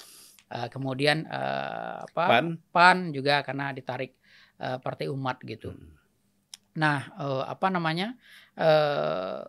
Eh, 0.47 0.67
kemudian 0.71 1.27
eh, 1.27 1.95
apa 1.99 2.23
PAN, 2.31 2.45
PAN 2.71 2.97
juga 3.11 3.43
karena 3.43 3.75
ditarik 3.75 4.15
eh, 4.59 4.77
Partai 4.79 5.07
Umat 5.11 5.41
gitu. 5.43 5.71
Mm. 5.73 5.91
Nah, 6.75 6.99
eh, 7.15 7.43
apa 7.47 7.67
namanya? 7.71 8.15
eh, 8.55 9.41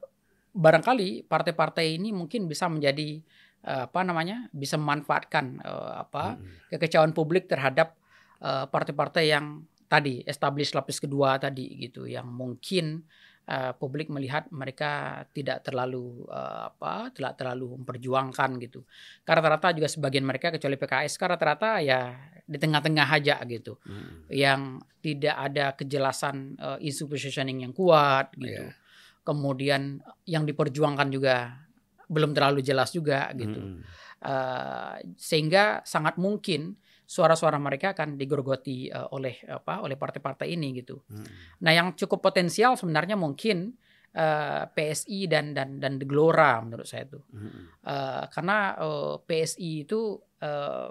barangkali 0.57 1.29
partai-partai 1.29 2.01
ini 2.01 2.17
mungkin 2.17 2.49
bisa 2.49 2.67
menjadi 2.71 3.21
eh, 3.67 3.83
apa 3.87 4.01
namanya? 4.07 4.47
bisa 4.55 4.79
memanfaatkan 4.79 5.61
eh, 5.63 5.93
apa 6.03 6.39
Mm-mm. 6.39 6.71
kekecewaan 6.73 7.13
publik 7.13 7.51
terhadap 7.51 7.99
eh, 8.43 8.67
partai-partai 8.67 9.25
yang 9.31 9.67
tadi 9.87 10.23
establish 10.27 10.75
lapis 10.75 10.99
kedua 10.99 11.39
tadi 11.39 11.79
gitu 11.79 12.11
yang 12.11 12.27
mungkin 12.27 13.07
eh, 13.47 13.73
publik 13.79 14.11
melihat 14.11 14.51
mereka 14.51 15.23
tidak 15.31 15.63
terlalu 15.63 16.27
eh, 16.27 16.61
apa 16.69 17.15
tidak 17.15 17.39
terlalu 17.39 17.79
memperjuangkan 17.81 18.51
gitu 18.61 18.83
karena 19.23 19.41
rata-rata 19.41 19.73
juga 19.73 19.89
sebagian 19.89 20.27
mereka 20.27 20.51
kecuali 20.51 20.75
PKS 20.75 21.15
karena 21.17 21.35
rata-rata 21.39 21.71
ya 21.81 22.01
di 22.47 22.59
tengah-tengah 22.59 23.09
aja 23.11 23.43
gitu 23.47 23.79
Mm-mm. 23.87 24.31
yang 24.31 24.79
tidak 25.03 25.37
ada 25.39 25.75
kejelasan 25.75 26.59
eh, 26.59 26.79
isu 26.91 27.07
positioning 27.07 27.63
yang 27.63 27.73
kuat 27.75 28.35
gitu 28.35 28.67
Iya. 28.67 28.75
kemudian 29.23 29.99
yang 30.27 30.47
diperjuangkan 30.47 31.09
juga 31.11 31.59
belum 32.07 32.31
terlalu 32.35 32.63
jelas 32.63 32.95
juga 32.95 33.31
gitu 33.35 33.59
Mm-mm. 33.59 34.05
Uh, 34.17 34.97
sehingga 35.21 35.85
sangat 35.85 36.17
mungkin 36.17 36.73
suara-suara 37.07 37.57
mereka 37.63 37.95
akan 37.95 38.19
digerogoti 38.19 38.91
uh, 38.91 39.07
oleh 39.15 39.39
apa 39.47 39.81
oleh 39.87 39.95
partai-partai 39.95 40.53
ini 40.53 40.75
gitu. 40.83 41.01
Mm-mm. 41.07 41.63
Nah, 41.63 41.73
yang 41.73 41.95
cukup 41.95 42.19
potensial 42.19 42.75
sebenarnya 42.75 43.15
mungkin 43.15 43.79
uh, 44.19 44.67
PSI 44.75 45.31
dan 45.31 45.55
dan 45.55 45.79
dan 45.79 46.03
The 46.03 46.07
Gelora 46.07 46.59
menurut 46.61 46.85
saya 46.85 47.07
itu. 47.07 47.23
Mm-mm. 47.31 47.79
Uh, 47.87 48.25
karena 48.29 48.75
uh, 48.83 49.15
PSI 49.23 49.87
itu 49.87 50.19
uh, 50.43 50.91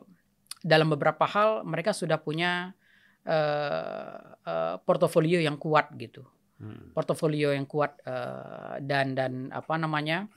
dalam 0.66 0.88
beberapa 0.90 1.28
hal 1.30 1.68
mereka 1.68 1.94
sudah 1.94 2.18
punya 2.18 2.74
uh, 3.28 4.18
uh, 4.40 4.76
portofolio 4.82 5.38
yang 5.38 5.60
kuat 5.62 5.94
gitu 6.00 6.26
Mm-mm. 6.56 6.96
portofolio 6.96 7.52
yang 7.52 7.68
kuat 7.68 8.00
eh, 8.08 8.80
dan 8.80 9.12
dan 9.12 9.52
apa 9.52 9.76
namanya 9.76 10.32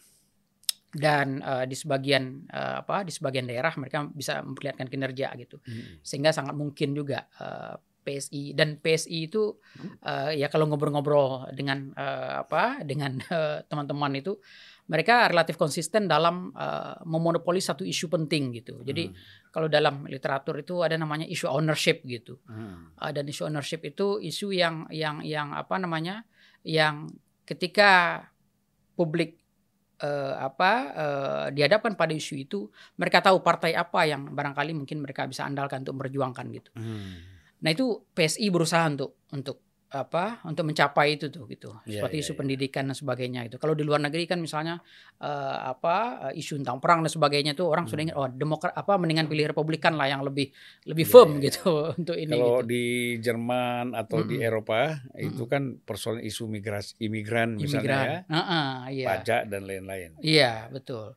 dan 0.88 1.44
eh, 1.44 1.64
di 1.68 1.76
sebagian 1.76 2.48
eh, 2.48 2.74
apa 2.80 3.04
di 3.04 3.12
sebagian 3.12 3.44
daerah 3.44 3.72
mereka 3.76 4.08
bisa 4.08 4.40
memperlihatkan 4.40 4.88
kinerja 4.88 5.36
gitu. 5.36 5.60
Mm-mm. 5.60 6.00
sehingga 6.00 6.32
sangat 6.32 6.56
mungkin 6.56 6.96
juga 6.96 7.28
eh, 7.36 7.76
PSI 8.08 8.56
dan 8.56 8.80
PSI 8.80 9.28
itu 9.28 9.60
eh, 10.00 10.40
ya 10.40 10.48
kalau 10.48 10.64
ngobrol-ngobrol 10.72 11.52
dengan 11.52 11.92
eh, 11.92 12.40
apa 12.40 12.80
dengan 12.88 13.20
teman-teman 13.68 14.16
itu 14.16 14.40
mereka 14.88 15.28
relatif 15.28 15.60
konsisten 15.60 16.08
dalam 16.08 16.48
eh, 16.56 16.96
memonopoli 17.04 17.60
satu 17.60 17.84
isu 17.84 18.08
penting 18.08 18.56
gitu. 18.56 18.80
Jadi 18.80 19.12
kalau 19.52 19.68
dalam 19.68 20.08
literatur 20.08 20.56
itu 20.64 20.80
ada 20.80 20.96
namanya 20.96 21.28
isu 21.28 21.52
ownership 21.52 22.00
gitu. 22.08 22.40
Mm-mm. 22.48 22.96
Uh, 22.96 23.12
dan 23.12 23.28
isu 23.28 23.44
ownership 23.48 23.84
itu 23.84 24.16
isu 24.24 24.56
yang 24.56 24.88
yang 24.88 25.20
yang 25.20 25.52
apa 25.52 25.76
namanya 25.76 26.24
yang 26.64 27.12
ketika 27.44 28.24
publik 28.96 29.40
eh, 30.00 30.34
apa 30.38 30.72
eh, 30.94 31.46
dihadapkan 31.54 31.94
pada 31.94 32.14
isu 32.16 32.34
itu 32.38 32.66
mereka 32.96 33.22
tahu 33.22 33.44
partai 33.44 33.76
apa 33.76 34.08
yang 34.08 34.32
barangkali 34.32 34.72
mungkin 34.74 35.04
mereka 35.04 35.28
bisa 35.28 35.44
andalkan 35.44 35.84
untuk 35.84 35.94
memperjuangkan 36.00 36.46
gitu. 36.54 36.70
Mm. 36.78 37.12
Nah 37.58 37.70
itu 37.74 38.02
PSI 38.14 38.48
berusaha 38.48 38.86
untuk 38.86 39.18
untuk 39.34 39.67
apa 39.88 40.44
untuk 40.44 40.68
mencapai 40.68 41.16
itu 41.16 41.28
tuh 41.28 41.48
gitu 41.48 41.72
Iya, 41.82 42.04
seperti 42.04 42.20
iya, 42.20 42.24
isu 42.24 42.32
iya. 42.32 42.38
pendidikan 42.38 42.84
dan 42.84 42.92
sebagainya 42.92 43.40
itu 43.48 43.56
kalau 43.56 43.72
di 43.72 43.80
luar 43.80 43.98
negeri 43.98 44.24
kan 44.24 44.36
misalnya 44.36 44.84
eh, 45.16 45.58
apa 45.64 45.96
eh, 46.28 46.40
isu 46.40 46.60
tentang 46.60 46.76
perang 46.76 47.00
dan 47.00 47.08
sebagainya 47.08 47.56
itu 47.56 47.64
orang 47.64 47.88
sudah 47.88 47.96
Hmm. 47.98 48.12
ingat 48.12 48.16
oh 48.16 48.28
demokrat 48.28 48.72
apa 48.72 48.92
mendingan 48.94 49.24
pilih 49.24 49.48
republikan 49.48 49.96
lah 49.96 50.06
yang 50.06 50.20
lebih 50.20 50.52
lebih 50.84 51.02
Iya, 51.02 51.10
firm 51.10 51.30
iya. 51.34 51.48
gitu 51.48 51.64
untuk 51.98 52.14
ini 52.14 52.28
Kalau 52.30 52.60
gitu. 52.60 52.68
di 52.68 52.84
Jerman 53.18 53.84
atau 53.92 54.18
di 54.22 54.36
Mm-mm. 54.36 54.44
Eropa 54.44 54.80
itu 55.16 55.40
Mm-mm. 55.40 55.48
kan 55.48 55.62
persoalan 55.80 56.20
isu 56.20 56.44
migrasi 56.46 57.00
imigran 57.00 57.56
misalnya 57.56 57.80
ya, 57.80 58.04
imigran. 58.04 58.08
Heeh, 58.28 58.68
iya. 58.92 59.06
pajak 59.08 59.40
dan 59.48 59.62
lain-lain. 59.64 60.10
Iya, 60.20 60.52
betul. 60.68 61.16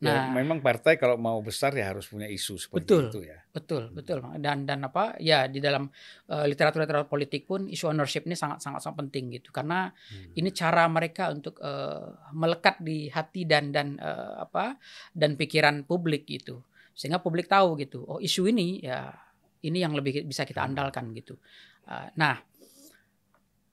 Ya, 0.00 0.16
Nah, 0.16 0.32
memang 0.32 0.64
partai 0.64 0.96
kalau 0.96 1.20
mau 1.20 1.36
besar 1.44 1.76
ya 1.76 1.92
harus 1.92 2.08
punya 2.08 2.24
isu 2.24 2.56
seperti 2.56 2.88
Betul. 2.88 3.04
itu 3.12 3.20
ya. 3.28 3.38
betul, 3.52 3.82
betul. 3.92 4.24
Dan 4.40 4.64
dan 4.64 4.80
apa? 4.80 5.12
Ya 5.20 5.44
di 5.44 5.60
dalam 5.60 5.92
eh, 6.24 6.44
literatur-literatur 6.48 7.04
politik 7.04 7.44
pun 7.44 7.68
isu 7.68 7.92
ownership 7.92 8.24
ini 8.24 8.32
sangat 8.32 8.64
sangat 8.64 8.80
sangat 8.80 8.96
penting 9.04 9.28
gitu. 9.36 9.52
Karena 9.52 9.92
Hmm. 9.92 10.32
ini 10.32 10.48
cara 10.56 10.88
mereka 10.88 11.28
untuk 11.28 11.60
eh, 11.60 12.16
melekat 12.32 12.80
di 12.80 13.12
hati 13.12 13.44
dan 13.44 13.76
dan 13.76 14.00
eh, 14.00 14.34
apa? 14.40 14.80
dan 15.12 15.36
pikiran 15.36 15.84
publik 15.84 16.24
gitu. 16.24 16.64
Sehingga 16.96 17.20
publik 17.20 17.44
tahu 17.44 17.76
gitu. 17.76 18.00
Oh, 18.08 18.16
isu 18.24 18.48
ini 18.48 18.80
ya 18.80 19.12
ini 19.60 19.84
yang 19.84 19.92
lebih 19.92 20.24
bisa 20.24 20.48
kita 20.48 20.64
Hmm. 20.64 20.72
andalkan 20.72 21.12
gitu. 21.12 21.36
Eh, 21.84 22.08
nah, 22.16 22.40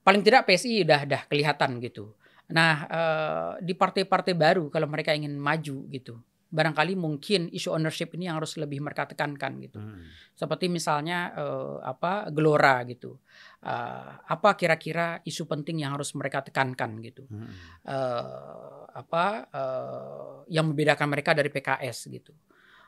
paling 0.04 0.20
tidak 0.20 0.44
PSI 0.44 0.84
udah 0.84 1.08
udah 1.08 1.22
kelihatan 1.24 1.80
gitu. 1.80 2.17
Nah, 2.48 2.74
eh, 2.88 3.52
di 3.60 3.76
partai-partai 3.76 4.32
baru 4.32 4.72
kalau 4.72 4.88
mereka 4.88 5.12
ingin 5.12 5.36
maju 5.36 5.84
gitu, 5.92 6.16
barangkali 6.48 6.96
mungkin 6.96 7.52
isu 7.52 7.76
ownership 7.76 8.16
ini 8.16 8.24
yang 8.24 8.40
harus 8.40 8.56
lebih 8.56 8.80
mereka 8.80 9.04
tekankan 9.04 9.60
gitu. 9.60 9.76
Hmm. 9.76 10.08
Seperti 10.32 10.72
misalnya 10.72 11.36
eh, 11.36 11.76
apa 11.84 12.32
Gelora 12.32 12.80
gitu. 12.88 13.20
Eh, 13.60 14.12
apa 14.24 14.56
kira-kira 14.56 15.20
isu 15.28 15.44
penting 15.44 15.84
yang 15.84 15.92
harus 15.92 16.16
mereka 16.16 16.40
tekankan 16.40 17.04
gitu. 17.04 17.28
Hmm. 17.28 17.52
Eh, 17.84 18.82
apa 18.96 19.24
eh, 19.52 20.34
yang 20.56 20.72
membedakan 20.72 21.08
mereka 21.12 21.36
dari 21.36 21.52
PKS 21.52 22.08
gitu. 22.08 22.32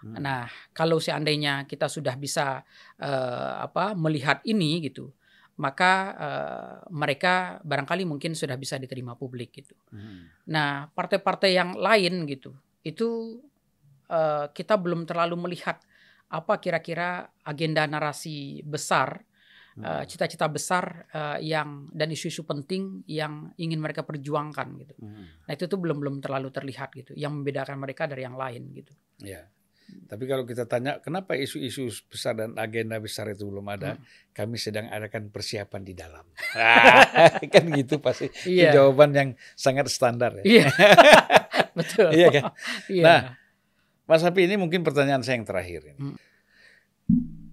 Hmm. 0.00 0.16
Nah, 0.16 0.48
kalau 0.72 0.96
seandainya 0.96 1.68
kita 1.68 1.84
sudah 1.84 2.16
bisa 2.16 2.64
eh, 2.96 3.54
apa 3.60 3.92
melihat 3.92 4.40
ini 4.48 4.80
gitu, 4.88 5.12
maka 5.60 5.92
eh, 6.16 6.76
mereka 6.88 7.60
barangkali 7.60 8.08
mungkin 8.08 8.32
sudah 8.32 8.56
bisa 8.56 8.80
diterima 8.80 9.12
publik 9.12 9.52
gitu. 9.60 9.76
Hmm. 9.92 10.32
Nah, 10.48 10.88
partai-partai 10.88 11.50
yang 11.52 11.76
lain 11.76 12.24
gitu, 12.24 12.56
itu 12.80 13.38
eh, 14.08 14.46
kita 14.50 14.80
belum 14.80 15.04
terlalu 15.04 15.36
melihat 15.36 15.78
apa 16.32 16.56
kira-kira 16.62 17.28
agenda 17.44 17.84
narasi 17.84 18.64
besar, 18.64 19.20
eh, 19.76 20.02
Hmm. 20.02 20.08
cita-cita 20.08 20.48
besar 20.48 21.06
eh, 21.12 21.38
yang 21.44 21.92
dan 21.92 22.08
isu-isu 22.08 22.48
penting 22.48 23.04
yang 23.04 23.52
ingin 23.60 23.78
mereka 23.84 24.00
perjuangkan 24.02 24.68
gitu. 24.80 24.96
Hmm. 24.96 25.28
Nah, 25.44 25.52
itu 25.52 25.68
tuh 25.68 25.76
belum 25.76 26.00
belum 26.00 26.16
terlalu 26.24 26.48
terlihat 26.48 26.88
gitu, 26.96 27.12
yang 27.14 27.36
membedakan 27.36 27.76
mereka 27.76 28.08
dari 28.08 28.24
yang 28.24 28.34
lain 28.34 28.72
gitu. 28.72 28.96
Ya. 29.20 29.44
Tapi 30.06 30.24
kalau 30.24 30.42
kita 30.42 30.64
tanya 30.64 30.98
kenapa 30.98 31.34
isu-isu 31.34 31.86
besar 32.06 32.34
dan 32.34 32.54
agenda 32.54 32.96
besar 32.96 33.28
itu 33.28 33.46
belum 33.46 33.62
ada, 33.66 33.94
Hmm. 33.94 34.02
kami 34.30 34.56
sedang 34.56 34.86
adakan 34.86 35.28
persiapan 35.28 35.82
di 35.82 35.94
dalam. 35.94 36.26
Ah, 36.58 37.38
kan 37.40 37.64
gitu 37.70 37.98
pasti. 37.98 38.26
Itu 38.26 38.50
Iya. 38.50 38.70
jawaban 38.74 39.10
yang 39.12 39.30
sangat 39.54 39.86
standar 39.86 40.34
ya. 40.40 40.44
Iya. 40.44 40.66
Betul. 41.78 42.10
Iya 42.10 42.26
kan? 42.30 42.44
Iya. 42.86 43.04
Nah, 43.06 43.20
Mas 44.04 44.22
Hapi 44.22 44.44
ini 44.44 44.56
mungkin 44.56 44.82
pertanyaan 44.82 45.22
saya 45.22 45.38
yang 45.38 45.46
terakhir 45.46 45.86
ini. 45.86 46.00
Hmm. 46.10 46.16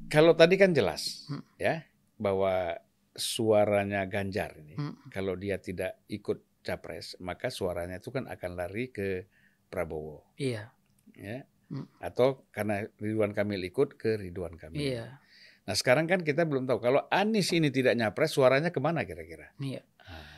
Kalau 0.07 0.33
tadi 0.33 0.55
kan 0.55 0.71
jelas 0.71 1.27
Hmm. 1.27 1.43
ya 1.57 1.83
bahwa 2.15 2.79
suaranya 3.13 4.05
Ganjar 4.05 4.55
ini 4.55 4.73
Hmm. 4.73 4.95
kalau 5.09 5.33
dia 5.33 5.57
tidak 5.57 6.01
ikut 6.07 6.41
capres 6.61 7.17
maka 7.17 7.47
suaranya 7.47 7.97
itu 7.97 8.09
kan 8.09 8.25
akan 8.25 8.51
lari 8.53 8.89
ke 8.89 9.25
Prabowo 9.67 10.23
Iya. 10.35 10.71
ya. 11.13 11.43
Hmm. 11.67 11.87
Atau 11.99 12.47
karena 12.49 12.87
Ridwan 12.97 13.35
Kamil 13.35 13.59
ikut 13.65 13.99
ke 13.99 14.15
Ridwan 14.15 14.55
Kamil. 14.55 14.79
Iya. 14.79 15.19
Nah 15.67 15.75
sekarang 15.75 16.07
kan 16.07 16.23
kita 16.23 16.47
belum 16.47 16.63
tahu 16.63 16.79
kalau 16.79 17.03
Anies 17.11 17.51
ini 17.51 17.67
tidak 17.67 17.91
nyapres 17.93 18.31
suaranya 18.31 18.71
ke 18.71 18.79
mana 18.79 19.03
kira-kira? 19.03 19.51
Iya. 19.59 19.83
Ah, 19.99 20.35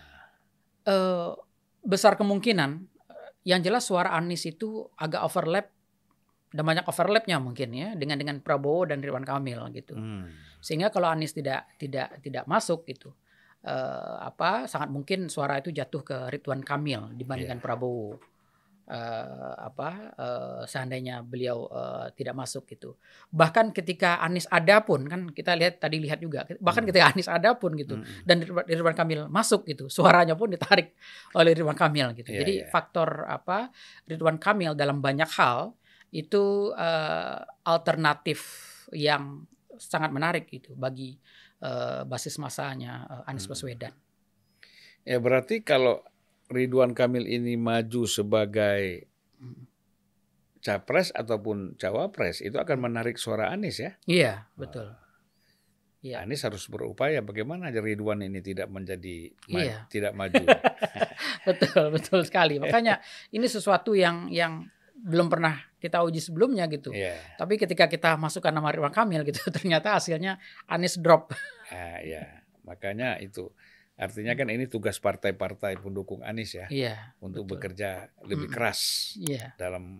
Eh, 0.89 1.31
besar 1.85 2.17
kemungkinan 2.17 2.81
yang 3.45 3.61
jelas 3.61 3.85
suara 3.85 4.09
Anies 4.11 4.41
itu 4.43 4.89
agak 4.97 5.21
overlap 5.21 5.69
dan 6.49 6.65
banyak 6.65 6.81
overlapnya 6.89 7.37
mungkin 7.37 7.69
ya 7.71 7.93
dengan 7.93 8.17
dengan 8.17 8.41
Prabowo 8.41 8.89
dan 8.89 8.97
Ridwan 8.99 9.21
Kamil 9.21 9.61
gitu. 9.69 9.93
Hmm. 9.93 10.33
Sehingga 10.59 10.89
kalau 10.89 11.13
Anies 11.13 11.37
tidak 11.37 11.69
tidak 11.77 12.17
tidak 12.25 12.49
masuk 12.49 12.89
gitu, 12.89 13.13
eh, 13.61 14.15
apa 14.17 14.65
sangat 14.65 14.89
mungkin 14.89 15.29
suara 15.29 15.61
itu 15.61 15.69
jatuh 15.69 16.01
ke 16.01 16.17
Ridwan 16.33 16.65
Kamil 16.65 17.13
dibandingkan 17.13 17.61
Iya. 17.61 17.63
Prabowo. 17.63 18.17
Eh, 18.89 19.53
apa 19.69 19.89
eh, 20.17 20.61
seandainya 20.65 21.21
beliau 21.21 21.69
eh, 21.69 22.09
tidak 22.17 22.33
masuk 22.33 22.65
gitu. 22.73 22.97
Bahkan 23.29 23.69
ketika 23.69 24.17
Anies 24.17 24.49
ada 24.49 24.81
pun 24.81 25.05
kan 25.05 25.29
kita 25.29 25.53
lihat 25.53 25.77
tadi 25.77 26.01
lihat 26.01 26.17
juga 26.17 26.41
bahkan 26.57 26.81
Hmm. 26.81 26.89
ketika 26.89 27.13
Anies 27.13 27.29
ada 27.29 27.53
pun 27.53 27.77
gitu 27.77 28.01
Mm-mm. 28.01 28.25
dan 28.25 28.41
Ridwan, 28.41 28.97
Kamil 28.97 29.29
masuk 29.29 29.69
gitu 29.69 29.93
suaranya 29.93 30.33
pun 30.33 30.49
ditarik 30.49 30.97
oleh 31.37 31.53
Ridwan 31.53 31.77
Kamil 31.77 32.17
gitu 32.17 32.33
Iya, 32.33 32.41
jadi 32.41 32.53
iya. 32.65 32.65
faktor 32.65 33.29
apa 33.29 33.69
Ridwan 34.09 34.41
Kamil 34.41 34.73
dalam 34.73 35.05
banyak 35.05 35.29
hal 35.37 35.77
itu 36.09 36.73
eh, 36.73 37.39
alternatif 37.69 38.41
yang 38.89 39.45
sangat 39.77 40.09
menarik 40.09 40.49
gitu 40.49 40.73
bagi 40.73 41.13
eh, 41.61 42.01
basis 42.09 42.41
masanya 42.41 43.05
eh, 43.05 43.29
Anies 43.29 43.45
Hmm. 43.45 43.53
Baswedan 43.53 43.93
Ya 45.05 45.21
berarti 45.21 45.61
kalau 45.61 46.01
Ridwan 46.49 46.91
Kamil 46.91 47.23
ini 47.23 47.55
maju 47.55 48.03
sebagai 48.03 49.05
Hmm. 49.35 49.69
capres 50.59 51.09
ataupun 51.09 51.73
cawapres 51.73 52.41
itu 52.41 52.53
akan 52.53 52.77
menarik 52.81 53.15
suara 53.15 53.47
Anies 53.49 53.79
ya. 53.79 53.95
iya 54.03 54.33
betul 54.53 54.91
Iya. 55.99 56.23
Anies 56.23 56.39
harus 56.41 56.63
berupaya 56.65 57.19
bagaimana 57.19 57.67
aja 57.67 57.79
Ridwan 57.79 58.19
ini 58.21 58.39
tidak 58.39 58.67
menjadi 58.67 59.31
ma- 59.47 59.59
Iya. 59.61 59.77
tidak 59.87 60.11
maju. 60.19 60.43
betul 61.45 61.83
betul 61.89 62.19
sekali 62.21 62.55
makanya 62.57 62.99
ini 63.29 63.45
sesuatu 63.45 63.91
yang 63.93 64.27
yang 64.27 64.63
belum 64.93 65.27
pernah 65.27 65.55
kita 65.75 65.99
uji 66.01 66.19
sebelumnya 66.19 66.67
gitu 66.67 66.91
Iya. 66.91 67.15
tapi 67.35 67.55
ketika 67.55 67.87
kita 67.87 68.15
masukkan 68.15 68.51
nama 68.51 68.67
Ridwan 68.67 68.91
Kamil 68.91 69.23
gitu 69.23 69.39
ternyata 69.55 69.95
hasilnya 69.95 70.39
Anies 70.65 70.97
drop 70.97 71.31
Ah, 71.67 71.99
ya. 71.99 72.43
Makanya 72.61 73.17
itu 73.17 73.49
artinya 73.99 74.31
kan 74.31 74.47
ini 74.47 74.63
tugas 74.65 74.95
partai-partai 74.97 75.75
pendukung 75.75 76.23
Anies 76.23 76.55
ya 76.55 76.71
iya 76.71 77.11
untuk 77.19 77.43
betul. 77.43 77.59
bekerja 77.59 77.89
lebih 78.23 78.47
Mm-mm. 78.47 78.55
keras 78.55 78.79
iya 79.19 79.51
dalam 79.55 79.99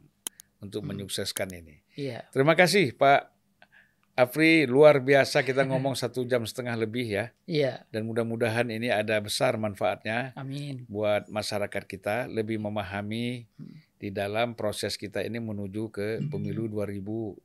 untuk 0.60 0.82
Mm. 0.82 0.88
menyukseskan 0.90 1.52
ini. 1.54 1.84
iya 1.94 2.24
Terima 2.30 2.56
kasih 2.56 2.92
Pak 2.92 3.36
Afri, 4.16 4.64
luar 4.64 5.00
biasa 5.00 5.44
kita 5.44 5.64
ngomong 5.64 5.96
satu 6.00 6.24
jam 6.24 6.44
setengah 6.44 6.76
lebih 6.76 7.08
ya. 7.08 7.32
iya 7.46 7.88
Dan 7.88 8.04
mudah-mudahan 8.04 8.68
ini 8.68 8.88
ada 8.88 9.20
besar 9.20 9.56
manfaatnya 9.56 10.32
amin 10.34 10.84
buat 10.88 11.28
masyarakat 11.28 11.84
kita 11.86 12.28
lebih 12.28 12.56
memahami 12.58 13.48
Hmm. 13.56 13.76
di 13.96 14.08
dalam 14.10 14.52
proses 14.54 14.96
kita 14.96 15.20
ini 15.20 15.40
menuju 15.40 15.88
ke 15.90 16.08
pemilu 16.26 16.68
2024 16.68 17.36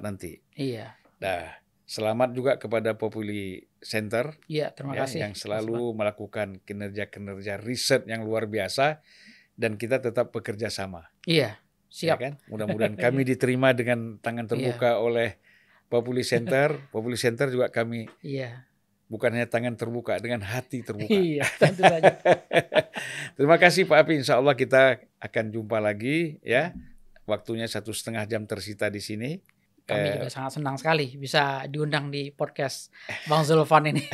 nanti. 0.00 0.40
iya 0.54 0.96
Nah, 1.18 1.50
selamat 1.84 2.30
juga 2.30 2.52
kepada 2.56 2.94
Populi 2.94 3.67
Center 3.78 4.34
iya 4.50 4.74
terima 4.74 4.94
ya, 4.98 5.06
kasih 5.06 5.18
yang 5.28 5.34
selalu 5.34 5.94
melakukan 5.94 6.58
kinerja-kinerja 6.62 7.58
riset 7.62 8.04
yang 8.06 8.26
luar 8.26 8.46
biasa 8.46 9.00
dan 9.58 9.74
kita 9.74 9.98
tetap 9.98 10.30
bekerja 10.30 10.70
sama. 10.70 11.10
iya 11.26 11.58
Ya 11.88 12.14
siap 12.14 12.18
kan? 12.20 12.36
Mudah-mudahan 12.52 12.94
kami 13.04 13.24
diterima 13.24 13.72
dengan 13.72 14.20
tangan 14.20 14.44
Iya. 14.44 14.50
terbuka 14.52 15.00
oleh 15.00 15.40
Populi 15.88 16.20
Center. 16.20 16.76
Populi 16.94 17.16
Center 17.16 17.48
juga 17.48 17.72
kami 17.72 18.06
iya 18.20 18.68
bukan 19.08 19.32
hanya 19.32 19.48
tangan 19.48 19.72
terbuka 19.72 20.20
dengan 20.20 20.44
hati 20.44 20.84
terbuka. 20.84 21.08
iya 21.16 21.48
tentu 21.56 21.80
saja 21.80 22.12
Terima 23.40 23.56
kasih 23.56 23.88
Pak 23.88 24.04
Api. 24.04 24.12
Insya 24.20 24.36
Allah 24.36 24.52
kita 24.52 25.00
akan 25.22 25.44
jumpa 25.54 25.78
lagi 25.80 26.38
ya. 26.44 26.74
Waktunya 27.24 27.68
satu 27.68 27.92
setengah 27.92 28.24
jam 28.24 28.44
tersita 28.44 28.88
di 28.92 29.00
sini. 29.00 29.40
Kami 29.88 30.04
Eh, 30.04 30.14
juga 30.14 30.28
sangat 30.28 30.52
senang 30.54 30.76
sekali 30.76 31.16
bisa 31.16 31.64
diundang 31.64 32.08
di 32.08 32.28
podcast 32.30 32.92
Bang 33.24 33.40
Zulfan 33.40 33.88
ini 33.88 34.04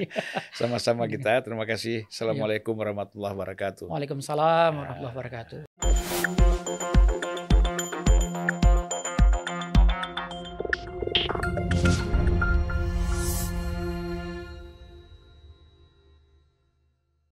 Sama-sama 0.58 1.04
Iya. 1.04 1.12
kita. 1.14 1.32
Terima 1.44 1.62
kasih. 1.62 2.08
Assalamualaikum 2.08 2.72
warahmatullahi 2.72 3.36
wabarakatuh. 3.36 3.86
Waalaikumsalam 3.86 4.72
warahmatullahi 4.72 5.12
wabarakatuh 5.12 6.47